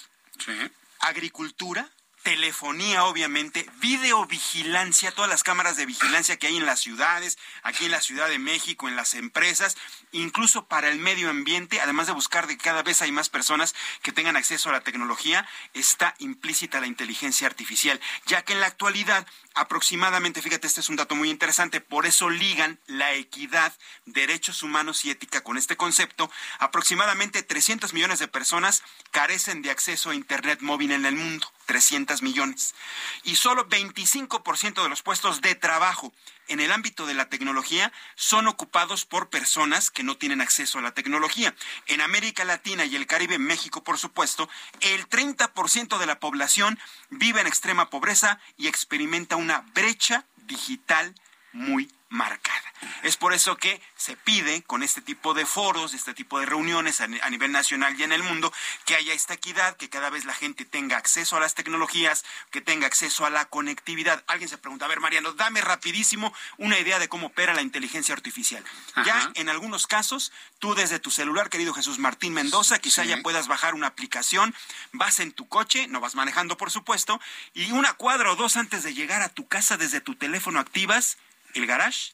agricultura, 1.00 1.90
telefonía, 2.24 3.04
obviamente, 3.04 3.70
videovigilancia, 3.80 5.12
todas 5.12 5.30
las 5.30 5.44
cámaras 5.44 5.76
de 5.76 5.86
vigilancia 5.86 6.38
que 6.38 6.48
hay 6.48 6.56
en 6.56 6.66
las 6.66 6.80
ciudades, 6.80 7.38
aquí 7.64 7.86
en 7.86 7.92
la 7.92 8.00
Ciudad 8.00 8.30
de 8.30 8.40
México, 8.40 8.88
en 8.88 8.96
las 8.96 9.14
empresas, 9.14 9.76
incluso 10.14 10.66
para 10.66 10.88
el 10.88 11.00
medio 11.00 11.30
ambiente, 11.30 11.82
además 11.82 12.08
de 12.08 12.14
buscar 12.14 12.48
de 12.48 12.58
que 12.58 12.64
cada 12.64 12.82
vez 12.82 13.02
hay 13.02 13.12
más 13.12 13.28
personas 13.28 13.76
que 14.02 14.14
tengan 14.14 14.38
acceso 14.38 14.70
a 14.70 14.72
la 14.72 14.82
tecnología, 14.82 15.46
está 15.74 16.16
implícita 16.18 16.80
la 16.80 16.88
inteligencia 16.88 17.46
artificial, 17.46 18.00
ya 18.26 18.44
que 18.44 18.54
en 18.54 18.62
la 18.62 18.68
actualidad 18.68 19.28
aproximadamente, 19.54 20.42
fíjate, 20.42 20.68
este 20.68 20.82
es 20.82 20.90
un 20.90 20.96
dato 20.96 21.16
muy 21.16 21.30
interesante, 21.30 21.82
por 21.82 22.06
eso 22.06 22.30
ligan 22.30 22.80
la 22.88 23.14
equidad, 23.14 23.74
derechos 24.06 24.64
humanos 24.64 25.06
y 25.06 25.12
ética 25.12 25.42
con 25.42 25.58
este 25.58 25.78
concepto, 25.78 26.30
aproximadamente 26.60 27.44
300 27.44 27.94
millones 27.94 28.20
de 28.20 28.28
personas 28.28 28.84
carecen 29.12 29.62
de 29.62 29.72
acceso 29.72 30.10
a 30.10 30.16
Internet 30.16 30.60
móvil 30.62 30.92
en 30.92 31.06
el 31.06 31.16
mundo. 31.16 31.52
300 31.66 32.22
millones. 32.22 32.76
Y 33.24 33.38
solo 33.38 33.68
25% 33.68 34.84
de 34.84 34.90
los 34.90 35.02
puestos 35.02 35.42
de 35.42 35.56
trabajo 35.56 36.14
en 36.48 36.60
el 36.60 36.72
ámbito 36.72 37.06
de 37.06 37.14
la 37.14 37.30
tecnología 37.30 37.92
son 38.16 38.48
ocupados 38.48 39.06
por 39.06 39.30
personas 39.30 39.90
que 39.90 40.04
no 40.04 40.18
tienen 40.18 40.42
acceso 40.42 40.80
a 40.80 40.82
la 40.82 40.94
tecnología. 40.94 41.56
En 41.88 42.02
América 42.02 42.46
Latina 42.46 42.86
y 42.86 42.96
el 42.96 43.08
Caribe, 43.08 43.38
México, 43.38 43.84
por 43.84 43.98
supuesto, 43.98 44.50
el 44.82 45.08
30% 45.08 45.98
de 45.98 46.06
la 46.06 46.20
población 46.20 46.80
vive 47.10 47.42
en 47.42 47.48
extrema 47.48 47.90
pobreza 47.90 48.40
y 48.58 48.68
experimenta 48.68 49.36
una 49.36 49.62
brecha 49.74 50.26
digital 50.48 51.16
muy 51.54 51.92
marcada. 52.14 52.62
Es 53.02 53.18
por 53.18 53.34
eso 53.34 53.58
que 53.58 53.82
se 53.96 54.16
pide 54.16 54.62
con 54.64 54.84
este 54.84 55.02
tipo 55.02 55.34
de 55.34 55.48
foros, 55.48 55.96
este 55.96 56.14
tipo 56.14 56.40
de 56.40 56.46
reuniones 56.46 57.02
a, 57.02 57.08
nivel 57.08 57.52
nacional 57.52 58.00
y 58.00 58.04
en 58.04 58.12
el 58.12 58.22
mundo, 58.22 58.54
que 58.86 58.96
haya 58.96 59.14
esta 59.14 59.34
equidad, 59.34 59.76
que 59.78 59.90
cada 59.90 60.12
vez 60.12 60.24
la 60.24 60.34
gente 60.34 60.64
tenga 60.64 60.98
acceso 60.98 61.38
a 61.38 61.40
las 61.40 61.56
tecnologías, 61.56 62.24
que 62.52 62.62
tenga 62.62 62.86
acceso 62.86 63.26
a 63.26 63.32
la 63.32 63.46
conectividad. 63.46 64.24
Alguien 64.28 64.48
se 64.48 64.60
pregunta, 64.60 64.86
a 64.86 64.90
ver, 64.90 65.00
Mariano, 65.00 65.34
dame 65.34 65.62
rapidísimo 65.62 66.34
una 66.58 66.78
idea 66.78 67.00
de 67.00 67.10
cómo 67.10 67.28
opera 67.28 67.56
la 67.56 67.64
inteligencia 67.64 68.14
artificial. 68.14 68.64
Ya 69.06 69.32
en 69.34 69.50
algunos 69.50 69.88
casos, 69.88 70.32
tú 70.60 70.76
desde 70.76 71.00
tu 71.00 71.10
celular, 71.10 71.50
querido 71.50 71.74
Jesús 71.74 71.98
Martín 71.98 72.34
Mendoza, 72.34 72.78
quizá 72.78 73.04
ya 73.06 73.24
puedas 73.24 73.48
bajar 73.48 73.74
una 73.74 73.88
aplicación, 73.88 74.54
vas 74.92 75.20
en 75.20 75.32
tu 75.32 75.48
coche, 75.48 75.88
no 75.88 76.00
vas 76.00 76.14
manejando, 76.14 76.58
por 76.58 76.70
supuesto, 76.70 77.20
y 77.56 77.72
una 77.72 77.94
cuadra 77.94 78.32
o 78.32 78.36
dos 78.36 78.56
antes 78.56 78.84
de 78.84 78.94
llegar 78.94 79.24
a 79.24 79.30
tu 79.30 79.48
casa 79.48 79.78
desde 79.78 80.00
tu 80.00 80.14
teléfono 80.14 80.60
activas 80.60 81.18
el 81.54 81.66
garage, 81.68 82.14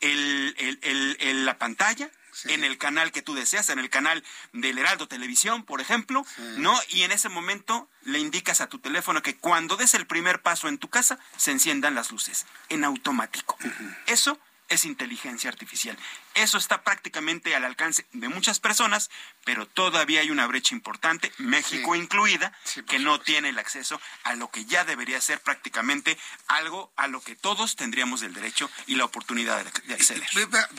el, 0.00 1.44
la 1.44 1.58
pantalla, 1.58 2.10
en 2.46 2.64
el 2.64 2.78
canal 2.78 3.12
que 3.12 3.22
tú 3.22 3.34
deseas, 3.34 3.68
en 3.68 3.78
el 3.78 3.90
canal 3.90 4.24
del 4.52 4.78
Heraldo 4.78 5.06
Televisión, 5.06 5.64
por 5.64 5.80
ejemplo, 5.80 6.26
¿no? 6.56 6.76
Y 6.88 7.02
en 7.02 7.12
ese 7.12 7.28
momento 7.28 7.88
le 8.02 8.18
indicas 8.18 8.60
a 8.60 8.68
tu 8.68 8.80
teléfono 8.80 9.22
que 9.22 9.36
cuando 9.36 9.76
des 9.76 9.94
el 9.94 10.06
primer 10.06 10.42
paso 10.42 10.68
en 10.68 10.78
tu 10.78 10.88
casa, 10.88 11.18
se 11.36 11.52
enciendan 11.52 11.94
las 11.94 12.10
luces, 12.10 12.46
en 12.68 12.84
automático. 12.84 13.56
Eso 14.06 14.38
es 14.68 14.84
inteligencia 14.84 15.50
artificial. 15.50 15.96
Eso 16.34 16.58
está 16.58 16.82
prácticamente 16.82 17.54
al 17.54 17.64
alcance 17.64 18.06
de 18.12 18.28
muchas 18.28 18.58
personas, 18.58 19.10
pero 19.44 19.66
todavía 19.66 20.20
hay 20.20 20.30
una 20.30 20.46
brecha 20.46 20.74
importante, 20.74 21.32
México 21.38 21.94
incluida, 21.94 22.52
que 22.88 22.98
no 22.98 23.20
tiene 23.20 23.50
el 23.50 23.58
acceso 23.58 24.00
a 24.24 24.34
lo 24.34 24.50
que 24.50 24.64
ya 24.64 24.84
debería 24.84 25.20
ser 25.20 25.40
prácticamente 25.40 26.18
algo 26.48 26.92
a 26.96 27.06
lo 27.06 27.20
que 27.20 27.36
todos 27.36 27.76
tendríamos 27.76 28.22
el 28.22 28.34
derecho 28.34 28.68
y 28.86 28.96
la 28.96 29.04
oportunidad 29.04 29.64
de, 29.64 29.94
acceder. 29.94 30.26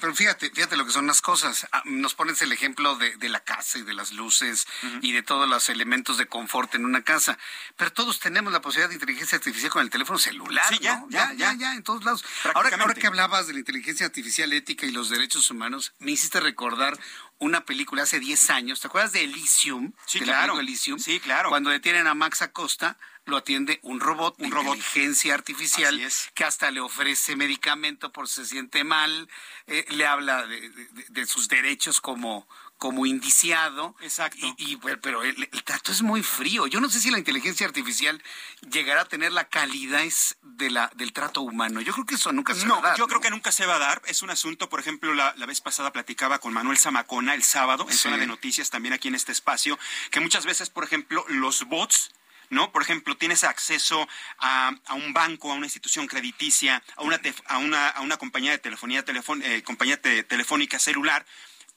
Pero 0.01 0.13
fíjate, 0.13 0.49
fíjate 0.49 0.75
lo 0.75 0.85
que 0.85 0.91
son 0.91 1.07
las 1.07 1.21
cosas. 1.21 1.67
Ah, 1.71 1.81
nos 1.85 2.15
pones 2.15 2.41
el 2.41 2.51
ejemplo 2.51 2.95
de, 2.97 3.29
la 3.29 3.39
casa 3.39 3.79
y 3.79 3.81
de 3.81 3.93
las 3.93 4.11
luces 4.11 4.67
y 5.01 5.11
de 5.11 5.23
todos 5.23 5.49
los 5.49 5.69
elementos 5.69 6.17
de 6.17 6.27
confort 6.27 6.75
en 6.75 6.85
una 6.85 7.03
casa, 7.03 7.37
pero 7.75 7.91
todos 7.91 8.19
tenemos 8.19 8.53
la 8.53 8.61
posibilidad 8.61 8.89
de 8.89 8.95
inteligencia 8.95 9.37
artificial 9.37 9.71
con 9.71 9.81
el 9.81 9.89
teléfono 9.89 10.19
celular, 10.19 10.65
ya, 10.79 11.03
ya, 11.09 11.33
ya, 11.33 11.53
ya, 11.53 11.73
en 11.73 11.83
todos 11.83 12.03
lados. 12.03 12.23
Ahora, 12.53 12.75
ahora 12.79 12.93
que 12.93 13.07
hablabas 13.07 13.47
de 13.47 13.53
la 13.53 13.59
inteligencia 13.59 13.84
artificial 14.03 14.51
ética 14.53 14.85
y 14.85 14.91
los 14.91 15.09
derechos 15.09 15.49
humanos, 15.49 15.93
me 15.99 16.11
hiciste 16.11 16.39
recordar 16.39 16.97
una 17.37 17.65
película 17.65 18.03
hace 18.03 18.19
10 18.19 18.49
años. 18.49 18.79
¿Te 18.79 18.87
acuerdas 18.87 19.11
de 19.11 19.23
Elysium? 19.23 19.93
Sí, 20.05 20.19
claro. 20.19 20.59
Elysium? 20.59 20.99
Sí, 20.99 21.19
claro. 21.19 21.49
Cuando 21.49 21.69
detienen 21.69 22.07
a 22.07 22.13
Max 22.13 22.41
Acosta, 22.41 22.97
lo 23.25 23.37
atiende 23.37 23.79
un 23.81 23.99
robot 23.99 24.35
un 24.37 24.49
de 24.49 24.55
robot. 24.55 24.75
inteligencia 24.77 25.33
artificial 25.33 25.99
que 26.33 26.43
hasta 26.43 26.71
le 26.71 26.79
ofrece 26.79 27.35
medicamento 27.35 28.11
por 28.11 28.27
si 28.27 28.35
se 28.35 28.45
siente 28.45 28.83
mal, 28.83 29.27
eh, 29.67 29.85
le 29.89 30.05
habla 30.05 30.45
de, 30.45 31.25
sus 31.25 31.47
derechos 31.47 32.01
como, 32.01 32.47
como 32.77 33.05
indiciado. 33.05 33.95
Exacto. 34.01 34.53
Y, 34.57 34.77
pero 35.01 35.23
el, 35.23 35.49
trato 35.63 35.91
es 35.91 36.01
muy 36.01 36.23
frío. 36.23 36.67
Yo 36.67 36.79
no 36.79 36.89
sé 36.89 36.99
si 36.99 37.11
la 37.11 37.17
inteligencia 37.17 37.65
artificial 37.65 38.21
llegará 38.69 39.01
a 39.01 39.05
tener 39.05 39.31
la 39.31 39.45
calidez 39.45 40.37
de 40.41 40.69
la, 40.69 40.91
del 40.95 41.13
trato 41.13 41.41
humano. 41.41 41.81
Yo 41.81 41.93
creo 41.93 42.05
que 42.05 42.15
eso 42.15 42.31
nunca 42.31 42.53
se 42.53 42.67
va 42.67 42.77
a 42.77 42.81
dar. 42.81 42.97
Yo 42.97 43.07
creo 43.07 43.21
que 43.21 43.29
nunca 43.29 43.51
se 43.51 43.65
va 43.65 43.75
a 43.75 43.79
dar. 43.79 44.01
Es 44.05 44.21
un 44.21 44.29
asunto, 44.29 44.69
por 44.69 44.79
ejemplo, 44.79 45.13
la, 45.13 45.33
vez 45.45 45.61
pasada 45.61 45.91
platicaba 45.91 46.39
con 46.39 46.53
Manuel 46.53 46.77
Zamacona 46.77 47.33
el 47.33 47.43
sábado 47.43 47.85
en 47.89 47.95
zona 47.95 48.17
de 48.17 48.25
noticias, 48.27 48.69
también 48.69 48.93
aquí 48.93 49.07
en 49.07 49.15
este 49.15 49.31
espacio, 49.31 49.77
que 50.11 50.19
muchas 50.19 50.45
veces, 50.45 50.69
por 50.69 50.83
ejemplo, 50.83 51.25
los 51.29 51.63
bots 51.65 52.11
¿no? 52.51 52.71
Por 52.71 52.83
ejemplo, 52.83 53.17
tienes 53.17 53.43
acceso 53.43 54.07
a, 54.37 54.71
un 54.93 55.13
banco, 55.13 55.51
a 55.51 55.55
una 55.55 55.65
institución 55.65 56.05
crediticia, 56.05 56.83
a 56.95 57.01
una, 57.01 57.19
a 57.47 57.57
una, 57.57 57.89
a 57.89 58.01
una 58.01 58.17
compañía 58.17 58.51
de 58.51 58.59
telefonía, 58.59 59.03
eh, 59.43 59.63
compañía 59.63 59.99
telefónica 59.99 60.77
celular, 60.77 61.25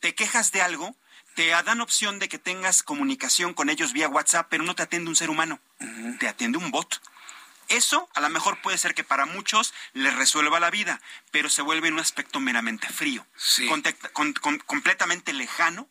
te 0.00 0.14
quejas 0.14 0.52
de 0.52 0.62
algo, 0.62 0.96
te 1.34 1.48
dan 1.48 1.80
opción 1.80 2.18
de 2.18 2.28
que 2.28 2.38
tengas 2.38 2.82
comunicación 2.82 3.54
con 3.54 3.70
ellos 3.70 3.92
vía 3.92 4.08
WhatsApp, 4.08 4.48
pero 4.50 4.64
no 4.64 4.74
te 4.74 4.82
atiende 4.82 5.10
un 5.10 5.16
ser 5.16 5.30
humano, 5.30 5.60
te 6.18 6.28
atiende 6.28 6.58
un 6.58 6.70
bot. 6.70 7.00
Eso 7.68 8.08
a 8.14 8.20
lo 8.20 8.28
mejor 8.30 8.60
puede 8.62 8.78
ser 8.78 8.94
que 8.94 9.04
para 9.04 9.26
muchos 9.26 9.74
les 9.92 10.14
resuelva 10.14 10.58
la 10.58 10.70
vida, 10.70 11.00
pero 11.30 11.50
se 11.50 11.62
vuelve 11.62 11.92
un 11.92 12.00
aspecto 12.00 12.40
meramente 12.40 12.88
frío, 12.88 13.26
completamente 14.66 15.32
lejano 15.32 15.88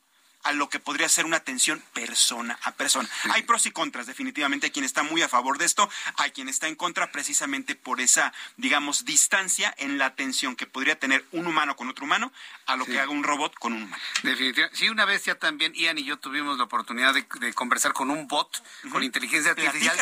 a 0.47 0.53
lo 0.53 0.69
que 0.69 0.79
podría 0.79 1.09
ser 1.09 1.25
una 1.25 1.37
atención 1.37 1.83
persona 1.91 2.57
a 2.63 2.71
persona. 2.71 3.09
Hay 3.31 3.41
pros 3.41 3.65
y 3.65 3.71
contras, 3.71 4.07
definitivamente. 4.07 4.67
Hay 4.67 4.71
quien 4.71 4.85
está 4.85 5.03
muy 5.03 5.21
a 5.21 5.27
favor 5.27 5.57
de 5.57 5.65
esto, 5.65 5.89
hay 6.15 6.31
quien 6.31 6.47
está 6.47 6.69
en 6.69 6.75
contra 6.75 7.11
precisamente 7.11 7.75
por 7.75 7.99
esa, 7.99 8.31
digamos, 8.55 9.03
distancia 9.03 9.75
en 9.77 9.97
la 9.97 10.05
atención 10.05 10.55
que 10.55 10.65
podría 10.65 10.97
tener 10.97 11.25
un 11.33 11.47
humano 11.47 11.75
con 11.75 11.89
otro 11.89 12.05
humano 12.05 12.31
a 12.65 12.77
lo 12.77 12.85
que 12.85 12.97
haga 12.97 13.11
un 13.11 13.25
robot 13.25 13.55
con 13.55 13.73
un 13.73 13.83
humano. 13.83 14.01
Definitivamente. 14.23 14.77
Sí, 14.77 14.87
una 14.87 15.03
vez 15.03 15.25
ya 15.25 15.35
también 15.35 15.73
Ian 15.73 15.97
y 15.97 16.05
yo 16.05 16.17
tuvimos 16.17 16.57
la 16.57 16.63
oportunidad 16.63 17.13
de, 17.13 17.27
conversar 17.53 17.91
con 17.91 18.09
un 18.09 18.27
bot, 18.29 18.63
con 18.89 19.03
inteligencia 19.03 19.51
artificial 19.51 19.97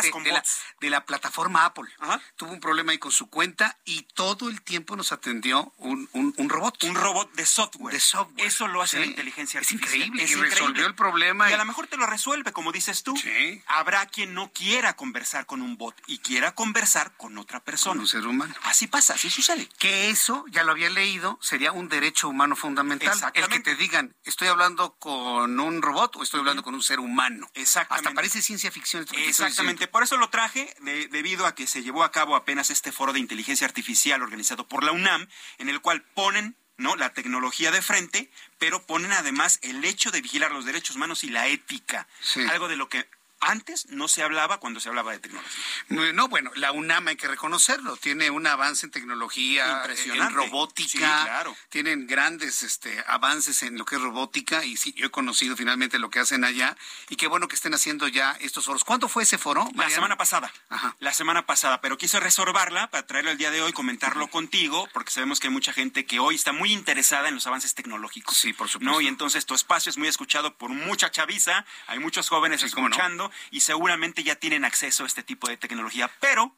de, 0.80 0.90
la, 0.92 1.06
plataforma 1.06 1.66
Apple. 1.66 1.90
Tuvo 2.36 2.52
un 2.52 2.60
problema 2.60 2.92
ahí 2.92 3.00
con 3.00 3.12
su 3.12 3.32
cuenta 3.32 3.80
y 3.84 4.04
todo 4.14 4.48
el 4.48 4.62
tiempo 4.62 4.96
nos 4.96 5.12
atendió 5.12 5.74
un, 5.78 6.08
robot. 6.50 6.84
Un 6.84 6.94
robot 6.94 7.34
de 7.34 7.48
software. 7.48 7.94
De 7.94 8.00
software. 8.00 8.46
Eso 8.46 8.68
lo 8.68 8.84
hace 8.84 9.00
la 9.00 9.08
inteligencia 9.08 9.60
artificial. 9.60 10.02
Es 10.02 10.08
increíble 10.08 10.35
y 10.36 10.42
resolvió 10.42 10.86
el 10.86 10.96
problema. 10.96 11.50
Y 11.50 11.54
a 11.54 11.58
lo 11.58 11.66
mejor 11.66 11.88
te 11.88 11.98
lo 11.98 12.06
resuelve, 12.06 12.52
como 12.52 12.72
dices 12.72 13.04
tú. 13.04 13.16
Sí. 13.18 13.62
Habrá 13.68 14.06
quien 14.06 14.34
no 14.34 14.52
quiera 14.52 14.96
conversar 14.96 15.46
con 15.46 15.62
un 15.62 15.78
bot 15.78 15.96
y 16.08 16.20
quiera 16.20 16.54
conversar 16.54 17.16
con 17.18 17.38
otra 17.38 17.64
persona. 17.64 18.02
un 18.02 18.08
ser 18.08 18.26
humano. 18.26 18.54
Así 18.64 18.88
pasa, 18.88 19.14
así 19.14 19.30
sucede. 19.30 19.70
Que 19.78 20.10
eso, 20.10 20.46
ya 20.50 20.64
lo 20.64 20.72
había 20.72 20.90
leído, 20.90 21.40
sería 21.42 21.72
un 21.72 21.90
derecho 21.90 22.30
humano 22.30 22.56
fundamental. 22.56 23.18
El 23.34 23.48
que 23.48 23.60
te 23.60 23.76
digan, 23.76 24.16
estoy 24.24 24.48
hablando 24.48 24.96
con 24.96 25.60
un 25.60 25.82
robot 25.82 26.16
o 26.18 26.24
estoy 26.24 26.40
hablando 26.40 26.64
con 26.64 26.74
un 26.74 26.84
ser 26.84 27.00
humano. 27.00 27.48
Exactamente. 27.54 28.10
Hasta 28.10 28.16
parece 28.16 28.42
ciencia 28.42 28.72
ficción. 28.72 29.06
Exactamente. 29.14 29.88
Por 29.88 30.04
eso 30.04 30.18
lo 30.18 30.30
traje, 30.30 30.74
debido 31.12 31.46
a 31.46 31.56
que 31.56 31.68
se 31.68 31.84
llevó 31.84 32.04
a 32.04 32.12
cabo 32.12 32.36
apenas 32.36 32.70
este 32.70 32.92
foro 32.92 33.14
de 33.14 33.20
inteligencia 33.20 33.68
artificial 33.68 34.22
organizado 34.22 34.68
por 34.68 34.84
la 34.84 34.92
UNAM, 34.92 35.28
en 35.58 35.70
el 35.70 35.82
cual 35.82 36.04
ponen 36.14 36.58
¿no? 36.78 36.96
La 36.96 37.14
tecnología 37.14 37.72
de 37.72 37.82
frente, 37.82 38.30
pero 38.58 38.86
ponen 38.86 39.12
además 39.12 39.60
el 39.62 39.84
hecho 39.86 40.12
de 40.12 40.22
vigilar 40.22 40.52
los 40.52 40.66
derechos 40.66 40.96
humanos 40.96 41.24
y 41.24 41.30
la 41.30 41.48
ética. 41.48 42.08
Algo 42.50 42.68
de 42.68 42.76
lo 42.76 42.90
que 42.90 43.08
antes 43.46 43.88
no 43.90 44.08
se 44.08 44.24
hablaba 44.24 44.60
cuando 44.60 44.80
se 44.80 44.90
hablaba 44.90 45.12
de 45.12 45.20
tecnología. 45.20 45.52
No, 45.90 46.28
bueno, 46.28 46.52
la 46.56 46.72
UNAM 46.72 47.08
hay 47.08 47.16
que 47.16 47.28
reconocerlo, 47.28 47.96
tiene 47.98 48.30
un 48.30 48.48
avance 48.48 48.86
en 48.86 48.92
tecnología, 48.92 49.84
en 49.86 50.34
robótica, 50.34 51.24
claro. 51.24 51.56
tienen 51.70 52.08
grandes 52.08 52.64
este, 52.64 53.04
avances 53.08 53.64
en 53.64 53.78
lo 53.78 53.86
que 53.86 53.96
es 53.96 54.02
robótica 54.02 54.66
y 54.66 54.78
sí, 54.78 54.94
yo 54.94 55.08
he 55.08 55.12
conocido 55.12 55.56
finalmente 55.56 56.00
lo 56.00 56.10
que 56.10 56.20
hacen 56.20 56.44
allá 56.44 56.76
y 57.10 57.16
qué 57.16 57.28
bueno 57.28 57.48
que 57.48 57.56
estén 57.56 57.74
haciendo 57.74 58.08
ya 58.08 58.32
estos 58.40 58.66
foros. 58.66 58.84
¿Cuándo 58.84 59.08
fue 59.08 59.24
ese 59.24 59.38
foro? 59.38 59.70
La 59.76 59.90
semana 59.90 60.18
pasada, 60.18 60.52
la 61.00 61.14
semana 61.14 61.46
pasada, 61.46 61.82
pero 61.82 61.98
quise 61.98 62.20
resolverla 62.20 62.90
para 62.90 63.06
traerlo 63.06 63.32
el 63.32 63.38
día 63.38 63.52
de 63.52 63.62
hoy, 63.62 63.74
comentarlo 63.74 64.28
contigo, 64.28 64.88
porque 64.94 65.12
sabemos 65.12 65.40
que 65.40 65.48
hay 65.48 65.54
mucha 65.54 65.74
gente 65.74 66.06
que 66.06 66.20
hoy 66.20 66.36
está 66.36 66.52
muy 66.52 66.74
interesada 66.74 67.28
en 67.30 67.36
los 67.36 67.46
avances 67.48 67.76
tecnológicos. 67.76 68.36
Sí, 68.38 68.54
por 68.54 68.70
supuesto. 68.70 69.02
Y 69.02 69.08
entonces 69.08 69.46
tu 69.46 69.54
espacio 69.54 69.90
es 69.90 69.98
muy 69.98 70.08
escuchado 70.08 70.58
por 70.58 70.70
mucha 70.70 71.12
chaviza, 71.12 71.66
hay 71.88 72.00
muchos 72.00 72.30
jóvenes 72.30 72.64
escuchando 72.64 73.32
y 73.52 73.62
seguramente 73.62 74.24
ya 74.24 74.36
tienen 74.36 74.66
acceso 74.66 75.04
a 75.04 75.08
este 75.08 75.24
tipo 75.24 75.48
de 75.48 75.58
tecnología, 75.58 76.12
pero, 76.20 76.58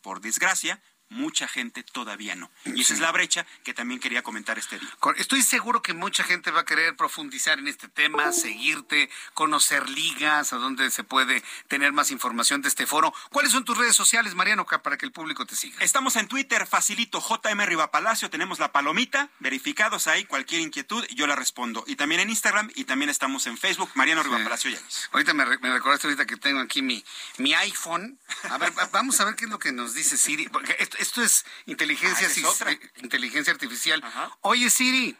por 0.00 0.20
desgracia, 0.20 0.82
mucha 1.08 1.48
gente 1.48 1.82
todavía 1.82 2.34
no. 2.34 2.50
Y 2.64 2.80
esa 2.80 2.94
es 2.94 3.00
la 3.00 3.12
brecha 3.12 3.46
que 3.64 3.74
también 3.74 4.00
quería 4.00 4.22
comentar 4.22 4.58
este 4.58 4.78
día. 4.78 4.88
Estoy 5.16 5.42
seguro 5.42 5.82
que 5.82 5.94
mucha 5.94 6.24
gente 6.24 6.50
va 6.50 6.60
a 6.60 6.64
querer 6.64 6.96
profundizar 6.96 7.58
en 7.58 7.68
este 7.68 7.88
tema, 7.88 8.32
seguirte, 8.32 9.08
conocer 9.34 9.88
ligas, 9.88 10.52
a 10.52 10.56
dónde 10.56 10.90
se 10.90 11.04
puede 11.04 11.42
tener 11.68 11.92
más 11.92 12.10
información 12.10 12.62
de 12.62 12.68
este 12.68 12.86
foro. 12.86 13.14
¿Cuáles 13.30 13.52
son 13.52 13.64
tus 13.64 13.78
redes 13.78 13.96
sociales, 13.96 14.34
Mariano, 14.34 14.66
para 14.66 14.96
que 14.96 15.06
el 15.06 15.12
público 15.12 15.46
te 15.46 15.56
siga? 15.56 15.76
Estamos 15.80 16.16
en 16.16 16.28
Twitter, 16.28 16.66
facilito, 16.66 17.20
JM 17.20 17.60
Riva 17.66 17.90
Palacio, 17.90 18.28
tenemos 18.30 18.58
la 18.58 18.72
palomita, 18.72 19.30
verificados 19.38 20.06
ahí, 20.06 20.24
cualquier 20.24 20.60
inquietud, 20.60 21.04
yo 21.14 21.26
la 21.26 21.36
respondo. 21.36 21.84
Y 21.86 21.96
también 21.96 22.20
en 22.20 22.30
Instagram 22.30 22.70
y 22.74 22.84
también 22.84 23.10
estamos 23.10 23.46
en 23.46 23.56
Facebook, 23.56 23.90
Mariano 23.94 24.22
Riva 24.22 24.38
Palacio. 24.42 24.76
Ahorita 25.12 25.34
me, 25.34 25.44
recordaste 25.44 26.08
ahorita 26.08 26.26
que 26.26 26.36
tengo 26.36 26.60
aquí 26.60 26.82
mi, 26.82 27.04
mi 27.38 27.54
iPhone. 27.54 28.18
A 28.50 28.58
ver, 28.58 28.72
vamos 28.92 29.20
a 29.20 29.24
ver 29.24 29.36
qué 29.36 29.44
es 29.44 29.50
lo 29.50 29.58
que 29.58 29.72
nos 29.72 29.94
dice 29.94 30.16
Siri, 30.16 30.48
porque 30.48 30.76
esto 30.78 30.95
esto, 30.98 31.22
es 31.22 31.44
inteligencia, 31.66 32.28
ah, 32.28 32.70
eh, 32.70 32.80
inteligencia 33.02 33.52
artificial. 33.52 34.02
Oye, 34.40 34.70
Siri, 34.70 35.16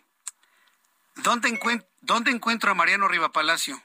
¿dónde, 1.16 1.58
¿dónde 2.00 2.30
encuentro 2.30 2.70
a 2.70 2.74
Mariano 2.74 3.08
Riva 3.08 3.32
Palacio? 3.32 3.82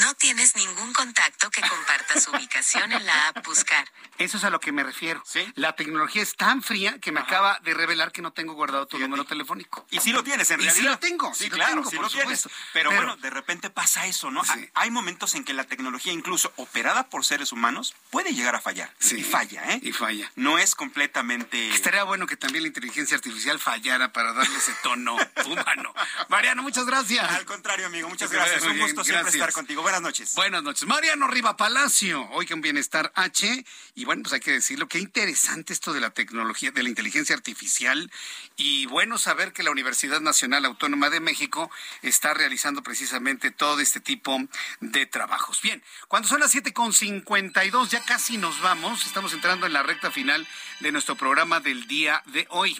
No 0.00 0.14
tienes 0.14 0.54
ningún 0.56 0.92
contacto 0.92 1.50
que 1.50 1.60
comparta 1.62 2.20
su 2.20 2.30
ubicación 2.30 2.92
en 2.92 3.06
la 3.06 3.28
app 3.28 3.44
Buscar. 3.44 3.88
Eso 4.18 4.36
es 4.36 4.44
a 4.44 4.50
lo 4.50 4.60
que 4.60 4.72
me 4.72 4.82
refiero. 4.82 5.22
La 5.54 5.74
tecnología 5.76 6.22
es 6.22 6.36
tan 6.36 6.62
fría 6.62 6.98
que 6.98 7.12
me 7.12 7.20
acaba 7.20 7.58
de 7.60 7.72
revelar 7.72 8.12
que 8.12 8.20
no 8.20 8.32
tengo 8.32 8.54
guardado 8.54 8.86
tu 8.86 8.98
número 8.98 9.24
telefónico. 9.24 9.86
Y 9.90 10.00
sí 10.00 10.12
lo 10.12 10.22
tienes, 10.24 10.50
en 10.50 10.58
realidad. 10.58 10.74
sí 10.74 10.82
lo 10.82 10.98
tengo. 10.98 11.34
Sí, 11.34 11.48
claro, 11.48 11.84
sí 11.88 11.96
lo 11.96 12.08
tienes. 12.08 12.48
Pero, 12.72 12.90
bueno, 12.90 13.16
de 13.16 13.30
repente 13.30 13.70
pasa 13.70 14.06
eso, 14.06 14.30
¿no? 14.30 14.42
Hay 14.74 14.90
momentos 14.90 15.34
en 15.34 15.44
que 15.44 15.52
la 15.52 15.64
tecnología, 15.64 16.12
incluso 16.12 16.52
operada 16.56 17.08
por 17.08 17.24
seres 17.24 17.52
humanos, 17.52 17.94
puede 18.10 18.34
llegar 18.34 18.54
a 18.54 18.60
fallar. 18.60 18.92
Y 19.10 19.22
falla, 19.22 19.72
¿eh? 19.72 19.80
Y 19.82 19.92
falla. 19.92 20.30
No 20.36 20.58
es 20.58 20.74
completamente... 20.74 21.70
Estaría 21.70 22.04
bueno 22.04 22.26
que 22.26 22.36
también 22.36 22.62
la 22.62 22.68
inteligencia 22.68 23.16
artificial 23.16 23.58
fallara 23.58 24.12
para 24.12 24.32
darle 24.32 24.56
ese 24.56 24.72
tono 24.82 25.16
humano. 25.46 25.94
Mariano, 26.28 26.62
muchas 26.62 26.86
gracias. 26.86 27.30
Al 27.30 27.44
contrario, 27.46 27.86
amigo, 27.86 28.08
muchas 28.08 28.30
gracias. 28.30 28.62
Un 28.64 28.78
gusto 28.78 29.04
siempre 29.04 29.30
estar 29.30 29.52
contigo. 29.52 29.77
Buenas 29.82 30.02
noches. 30.02 30.34
Buenas 30.34 30.62
noches. 30.64 30.88
Mariano 30.88 31.28
Riva 31.28 31.56
Palacio, 31.56 32.28
hoy 32.32 32.46
con 32.46 32.60
Bienestar 32.60 33.12
H. 33.14 33.64
Y 33.94 34.04
bueno, 34.04 34.22
pues 34.22 34.32
hay 34.32 34.40
que 34.40 34.50
decirlo, 34.50 34.88
qué 34.88 34.98
interesante 34.98 35.72
esto 35.72 35.92
de 35.92 36.00
la 36.00 36.10
tecnología, 36.10 36.72
de 36.72 36.82
la 36.82 36.88
inteligencia 36.88 37.36
artificial. 37.36 38.10
Y 38.56 38.86
bueno 38.86 39.18
saber 39.18 39.52
que 39.52 39.62
la 39.62 39.70
Universidad 39.70 40.20
Nacional 40.20 40.64
Autónoma 40.64 41.10
de 41.10 41.20
México 41.20 41.70
está 42.02 42.34
realizando 42.34 42.82
precisamente 42.82 43.52
todo 43.52 43.78
este 43.78 44.00
tipo 44.00 44.40
de 44.80 45.06
trabajos. 45.06 45.62
Bien, 45.62 45.82
cuando 46.08 46.28
son 46.28 46.40
las 46.40 46.52
7.52, 46.54 47.88
ya 47.88 48.04
casi 48.04 48.36
nos 48.36 48.60
vamos. 48.60 49.06
Estamos 49.06 49.32
entrando 49.32 49.66
en 49.66 49.72
la 49.72 49.84
recta 49.84 50.10
final 50.10 50.46
de 50.80 50.90
nuestro 50.90 51.14
programa 51.14 51.60
del 51.60 51.86
día 51.86 52.22
de 52.26 52.48
hoy. 52.50 52.76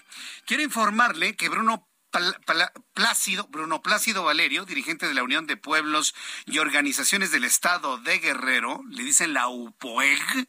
Quiero 0.46 0.64
informarle 0.64 1.36
que 1.36 1.48
Bruno 1.48 1.88
Plácido, 2.94 3.46
Bruno 3.48 3.82
Plácido 3.82 4.24
Valerio, 4.24 4.64
dirigente 4.64 5.06
de 5.06 5.14
la 5.14 5.22
Unión 5.22 5.46
de 5.46 5.56
Pueblos 5.56 6.14
y 6.46 6.58
Organizaciones 6.58 7.30
del 7.30 7.44
Estado 7.44 7.98
de 7.98 8.18
Guerrero, 8.18 8.82
le 8.88 9.04
dicen 9.04 9.34
la 9.34 9.48
UPOEG, 9.48 10.48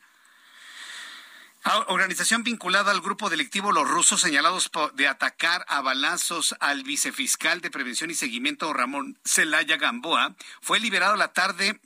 organización 1.87 2.43
vinculada 2.43 2.91
al 2.91 3.01
grupo 3.01 3.29
delictivo 3.29 3.71
Los 3.71 3.87
Rusos 3.87 4.21
señalados 4.21 4.71
de 4.93 5.07
atacar 5.07 5.65
a 5.67 5.81
balazos 5.81 6.55
al 6.59 6.83
vicefiscal 6.83 7.61
de 7.61 7.69
Prevención 7.69 8.09
y 8.09 8.15
Seguimiento 8.15 8.73
Ramón 8.73 9.19
Celaya 9.25 9.77
Gamboa, 9.77 10.35
fue 10.61 10.79
liberado 10.79 11.15
la 11.15 11.33
tarde 11.33 11.79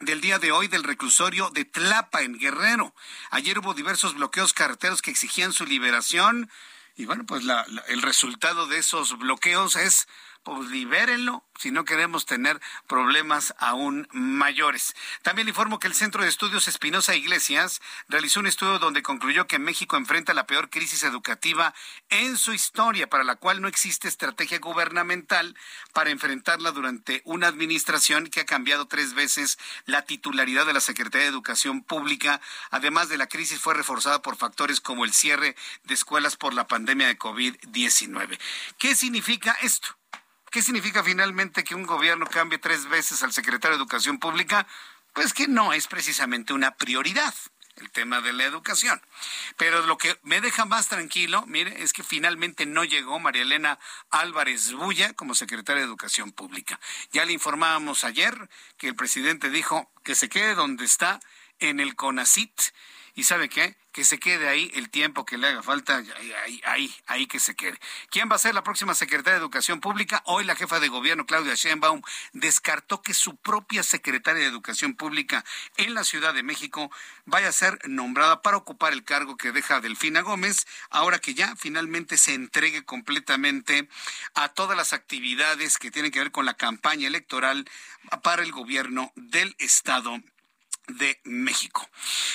del 0.00 0.20
día 0.20 0.38
de 0.38 0.50
hoy 0.50 0.66
del 0.66 0.82
reclusorio 0.82 1.50
de 1.50 1.64
Tlapa 1.64 2.22
en 2.22 2.38
Guerrero. 2.38 2.94
Ayer 3.30 3.58
hubo 3.58 3.74
diversos 3.74 4.14
bloqueos 4.14 4.52
carreteros 4.52 5.02
que 5.02 5.10
exigían 5.10 5.52
su 5.52 5.64
liberación. 5.64 6.50
Y 6.96 7.06
bueno, 7.06 7.24
pues 7.26 7.42
el 7.88 8.02
resultado 8.02 8.66
de 8.66 8.78
esos 8.78 9.18
bloqueos 9.18 9.76
es 9.76 10.06
pues 10.42 10.68
libérenlo 10.70 11.44
si 11.58 11.70
no 11.70 11.84
queremos 11.84 12.26
tener 12.26 12.60
problemas 12.88 13.54
aún 13.58 14.08
mayores. 14.12 14.94
También 15.22 15.48
informo 15.48 15.78
que 15.78 15.86
el 15.86 15.94
Centro 15.94 16.22
de 16.22 16.28
Estudios 16.28 16.66
Espinosa 16.66 17.14
Iglesias 17.14 17.80
realizó 18.08 18.40
un 18.40 18.46
estudio 18.46 18.78
donde 18.78 19.02
concluyó 19.02 19.46
que 19.46 19.58
México 19.58 19.96
enfrenta 19.96 20.34
la 20.34 20.46
peor 20.46 20.70
crisis 20.70 21.04
educativa 21.04 21.74
en 22.08 22.36
su 22.36 22.52
historia, 22.52 23.08
para 23.08 23.22
la 23.22 23.36
cual 23.36 23.60
no 23.60 23.68
existe 23.68 24.08
estrategia 24.08 24.58
gubernamental 24.58 25.56
para 25.92 26.10
enfrentarla 26.10 26.72
durante 26.72 27.22
una 27.24 27.46
administración 27.46 28.26
que 28.28 28.40
ha 28.40 28.46
cambiado 28.46 28.86
tres 28.86 29.14
veces 29.14 29.58
la 29.86 30.02
titularidad 30.02 30.66
de 30.66 30.72
la 30.72 30.80
Secretaría 30.80 31.26
de 31.26 31.32
Educación 31.32 31.82
Pública. 31.84 32.40
Además 32.70 33.08
de 33.08 33.18
la 33.18 33.28
crisis 33.28 33.60
fue 33.60 33.74
reforzada 33.74 34.22
por 34.22 34.36
factores 34.36 34.80
como 34.80 35.04
el 35.04 35.12
cierre 35.12 35.54
de 35.84 35.94
escuelas 35.94 36.36
por 36.36 36.54
la 36.54 36.66
pandemia 36.66 37.06
de 37.06 37.18
COVID-19. 37.18 38.38
¿Qué 38.78 38.96
significa 38.96 39.56
esto? 39.62 40.01
¿Qué 40.52 40.60
significa 40.60 41.02
finalmente 41.02 41.64
que 41.64 41.74
un 41.74 41.86
gobierno 41.86 42.26
cambie 42.26 42.58
tres 42.58 42.86
veces 42.86 43.22
al 43.22 43.32
secretario 43.32 43.78
de 43.78 43.82
Educación 43.82 44.18
Pública? 44.18 44.66
Pues 45.14 45.32
que 45.32 45.48
no 45.48 45.72
es 45.72 45.86
precisamente 45.86 46.52
una 46.52 46.76
prioridad 46.76 47.34
el 47.76 47.90
tema 47.90 48.20
de 48.20 48.34
la 48.34 48.44
educación. 48.44 49.00
Pero 49.56 49.86
lo 49.86 49.96
que 49.96 50.14
me 50.22 50.42
deja 50.42 50.66
más 50.66 50.88
tranquilo, 50.88 51.42
mire, 51.46 51.82
es 51.82 51.94
que 51.94 52.02
finalmente 52.02 52.66
no 52.66 52.84
llegó 52.84 53.18
María 53.18 53.40
Elena 53.40 53.78
Álvarez 54.10 54.74
Bulla 54.74 55.14
como 55.14 55.34
secretaria 55.34 55.80
de 55.80 55.88
Educación 55.88 56.32
Pública. 56.32 56.78
Ya 57.12 57.24
le 57.24 57.32
informábamos 57.32 58.04
ayer 58.04 58.50
que 58.76 58.88
el 58.88 58.94
presidente 58.94 59.48
dijo 59.48 59.90
que 60.04 60.14
se 60.14 60.28
quede 60.28 60.54
donde 60.54 60.84
está 60.84 61.18
en 61.60 61.80
el 61.80 61.96
CONACIT. 61.96 62.60
¿Y 63.14 63.24
sabe 63.24 63.48
qué? 63.48 63.74
Que 63.92 64.04
se 64.04 64.18
quede 64.18 64.48
ahí 64.48 64.70
el 64.74 64.88
tiempo 64.88 65.24
que 65.26 65.36
le 65.36 65.48
haga 65.48 65.62
falta, 65.62 65.96
ahí, 65.96 66.62
ahí, 66.64 66.94
ahí 67.06 67.26
que 67.26 67.38
se 67.38 67.54
quede. 67.54 67.78
¿Quién 68.10 68.28
va 68.30 68.36
a 68.36 68.38
ser 68.38 68.54
la 68.54 68.62
próxima 68.62 68.94
secretaria 68.94 69.34
de 69.34 69.40
Educación 69.40 69.80
Pública? 69.80 70.22
Hoy 70.24 70.44
la 70.44 70.56
jefa 70.56 70.80
de 70.80 70.88
gobierno, 70.88 71.26
Claudia 71.26 71.54
Sheinbaum, 71.54 72.00
descartó 72.32 73.02
que 73.02 73.12
su 73.12 73.36
propia 73.36 73.82
secretaria 73.82 74.42
de 74.42 74.48
Educación 74.48 74.94
Pública 74.94 75.44
en 75.76 75.92
la 75.94 76.04
Ciudad 76.04 76.32
de 76.32 76.42
México 76.42 76.90
vaya 77.26 77.48
a 77.48 77.52
ser 77.52 77.78
nombrada 77.86 78.40
para 78.40 78.56
ocupar 78.56 78.94
el 78.94 79.04
cargo 79.04 79.36
que 79.36 79.52
deja 79.52 79.80
Delfina 79.80 80.22
Gómez, 80.22 80.66
ahora 80.90 81.18
que 81.18 81.34
ya 81.34 81.54
finalmente 81.56 82.16
se 82.16 82.32
entregue 82.34 82.84
completamente 82.84 83.88
a 84.34 84.48
todas 84.48 84.76
las 84.76 84.94
actividades 84.94 85.76
que 85.76 85.90
tienen 85.90 86.10
que 86.10 86.20
ver 86.20 86.32
con 86.32 86.46
la 86.46 86.54
campaña 86.54 87.08
electoral 87.08 87.68
para 88.22 88.42
el 88.42 88.52
gobierno 88.52 89.12
del 89.16 89.54
Estado 89.58 90.20
de 90.88 91.20
México. 91.24 91.88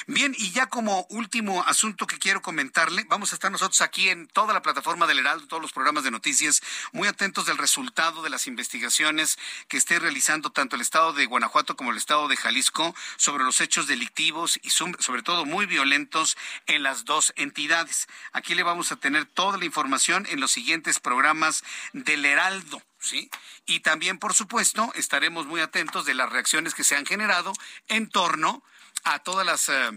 Bien, 0.07 0.33
y 0.37 0.51
ya 0.51 0.67
como 0.67 1.05
último 1.09 1.63
asunto 1.63 2.07
que 2.07 2.17
quiero 2.17 2.41
comentarle, 2.41 3.05
vamos 3.09 3.31
a 3.31 3.35
estar 3.35 3.51
nosotros 3.51 3.81
aquí 3.81 4.09
en 4.09 4.27
toda 4.27 4.53
la 4.53 4.61
plataforma 4.61 5.05
del 5.05 5.19
Heraldo, 5.19 5.47
todos 5.47 5.61
los 5.61 5.73
programas 5.73 6.03
de 6.03 6.11
noticias, 6.11 6.61
muy 6.93 7.07
atentos 7.07 7.45
del 7.45 7.57
resultado 7.57 8.21
de 8.23 8.29
las 8.29 8.47
investigaciones 8.47 9.37
que 9.67 9.77
esté 9.77 9.99
realizando 9.99 10.51
tanto 10.51 10.75
el 10.75 10.81
Estado 10.81 11.13
de 11.13 11.25
Guanajuato 11.25 11.75
como 11.75 11.91
el 11.91 11.97
Estado 11.97 12.27
de 12.27 12.37
Jalisco 12.37 12.95
sobre 13.17 13.43
los 13.43 13.61
hechos 13.61 13.87
delictivos 13.87 14.59
y 14.63 14.69
sobre 14.69 15.23
todo 15.23 15.45
muy 15.45 15.65
violentos 15.65 16.37
en 16.67 16.83
las 16.83 17.05
dos 17.05 17.33
entidades. 17.35 18.07
Aquí 18.31 18.55
le 18.55 18.63
vamos 18.63 18.91
a 18.91 18.95
tener 18.95 19.25
toda 19.25 19.57
la 19.57 19.65
información 19.65 20.25
en 20.29 20.39
los 20.39 20.51
siguientes 20.51 20.99
programas 20.99 21.63
del 21.93 22.25
Heraldo. 22.25 22.81
¿Sí? 22.99 23.29
Y 23.65 23.81
también, 23.81 24.19
por 24.19 24.33
supuesto, 24.33 24.91
estaremos 24.95 25.45
muy 25.45 25.61
atentos 25.61 26.05
de 26.05 26.13
las 26.13 26.31
reacciones 26.31 26.73
que 26.73 26.83
se 26.83 26.95
han 26.95 27.05
generado 27.05 27.53
en 27.87 28.09
torno 28.09 28.63
a 29.03 29.19
todas 29.19 29.45
las... 29.45 29.69
Eh, 29.69 29.91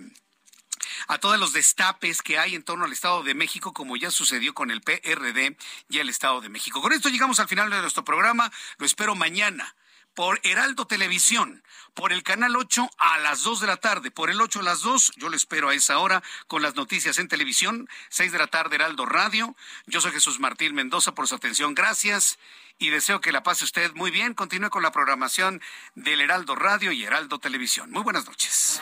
a 1.09 1.19
todos 1.19 1.39
los 1.39 1.53
destapes 1.53 2.23
que 2.23 2.39
hay 2.39 2.55
en 2.55 2.63
torno 2.63 2.87
al 2.87 2.93
Estado 2.93 3.23
de 3.23 3.35
México, 3.35 3.75
como 3.75 3.97
ya 3.97 4.11
sucedió 4.11 4.55
con 4.55 4.71
el 4.71 4.81
PRD 4.81 5.57
y 5.89 5.99
el 5.99 6.09
Estado 6.09 6.41
de 6.41 6.49
México. 6.49 6.81
Con 6.81 6.93
esto 6.93 7.11
llegamos 7.11 7.39
al 7.39 7.49
final 7.49 7.69
de 7.69 7.81
nuestro 7.81 8.05
programa. 8.05 8.51
Lo 8.79 8.87
espero 8.87 9.15
mañana 9.15 9.75
por 10.15 10.41
Heraldo 10.43 10.87
Televisión, 10.87 11.63
por 11.95 12.13
el 12.13 12.23
canal 12.23 12.57
8 12.57 12.91
a 12.99 13.19
las 13.19 13.43
2 13.43 13.61
de 13.61 13.67
la 13.67 13.77
tarde, 13.77 14.11
por 14.11 14.31
el 14.31 14.41
8 14.41 14.61
a 14.61 14.63
las 14.63 14.83
2, 14.83 15.13
yo 15.17 15.29
lo 15.29 15.37
espero 15.37 15.69
a 15.69 15.75
esa 15.75 15.99
hora 15.99 16.23
con 16.47 16.63
las 16.63 16.75
noticias 16.75 17.19
en 17.19 17.29
televisión, 17.29 17.89
6 18.11 18.33
de 18.33 18.39
la 18.39 18.49
tarde 18.49 18.77
Heraldo 18.77 19.07
Radio. 19.07 19.57
Yo 19.87 20.01
soy 20.01 20.13
Jesús 20.13 20.41
Martín 20.41 20.75
Mendoza 20.75 21.15
por 21.15 21.29
su 21.29 21.35
atención, 21.35 21.75
gracias 21.75 22.39
y 22.81 22.89
deseo 22.89 23.21
que 23.21 23.31
la 23.31 23.45
pase 23.45 23.63
usted 23.63 23.93
muy 23.95 24.11
bien. 24.11 24.35
Continúe 24.35 24.71
con 24.71 24.83
la 24.83 24.91
programación 24.91 25.63
del 25.95 26.23
Heraldo 26.23 26.57
Radio 26.57 26.91
y 26.91 27.05
Heraldo 27.05 27.39
Televisión. 27.39 27.91
Muy 27.93 28.03
buenas 28.03 28.27
noches. 28.27 28.81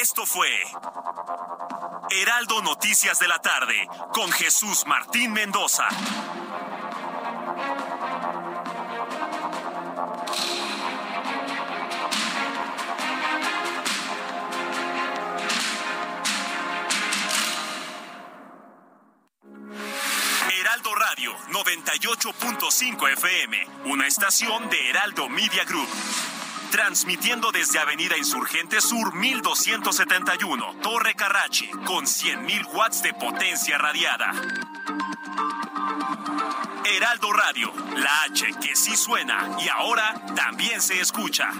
Esto 0.00 0.24
fue 0.24 0.48
Heraldo 2.10 2.62
Noticias 2.62 3.18
de 3.18 3.28
la 3.28 3.40
tarde 3.40 3.88
con 4.12 4.30
Jesús 4.30 4.84
Martín 4.86 5.32
Mendoza. 5.32 5.88
Radio 21.24 21.32
Radio 21.32 21.36
98.5 21.52 23.12
FM, 23.12 23.56
una 23.86 24.06
estación 24.06 24.68
de 24.68 24.90
Heraldo 24.90 25.28
Media 25.28 25.64
Group. 25.64 25.88
Transmitiendo 26.70 27.50
desde 27.52 27.78
Avenida 27.78 28.18
Insurgente 28.18 28.80
Sur 28.80 29.14
1271, 29.14 30.76
Torre 30.82 31.14
Carrachi, 31.14 31.68
con 31.86 32.04
100.000 32.04 32.74
watts 32.74 33.02
de 33.02 33.14
potencia 33.14 33.78
radiada. 33.78 34.32
Heraldo 36.96 37.32
Radio, 37.32 37.72
la 37.96 38.24
H 38.24 38.46
que 38.60 38.76
sí 38.76 38.96
suena 38.96 39.56
y 39.64 39.68
ahora 39.68 40.20
también 40.34 40.82
se 40.82 41.00
escucha. 41.00 41.50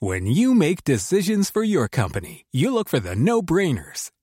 When 0.00 0.26
you 0.26 0.54
make 0.54 0.84
decisions 0.84 1.50
for 1.50 1.64
your 1.64 1.88
company, 1.88 2.44
you 2.52 2.70
look 2.72 2.88
for 2.88 3.00
the 3.00 3.16
no-brainers. 3.16 4.10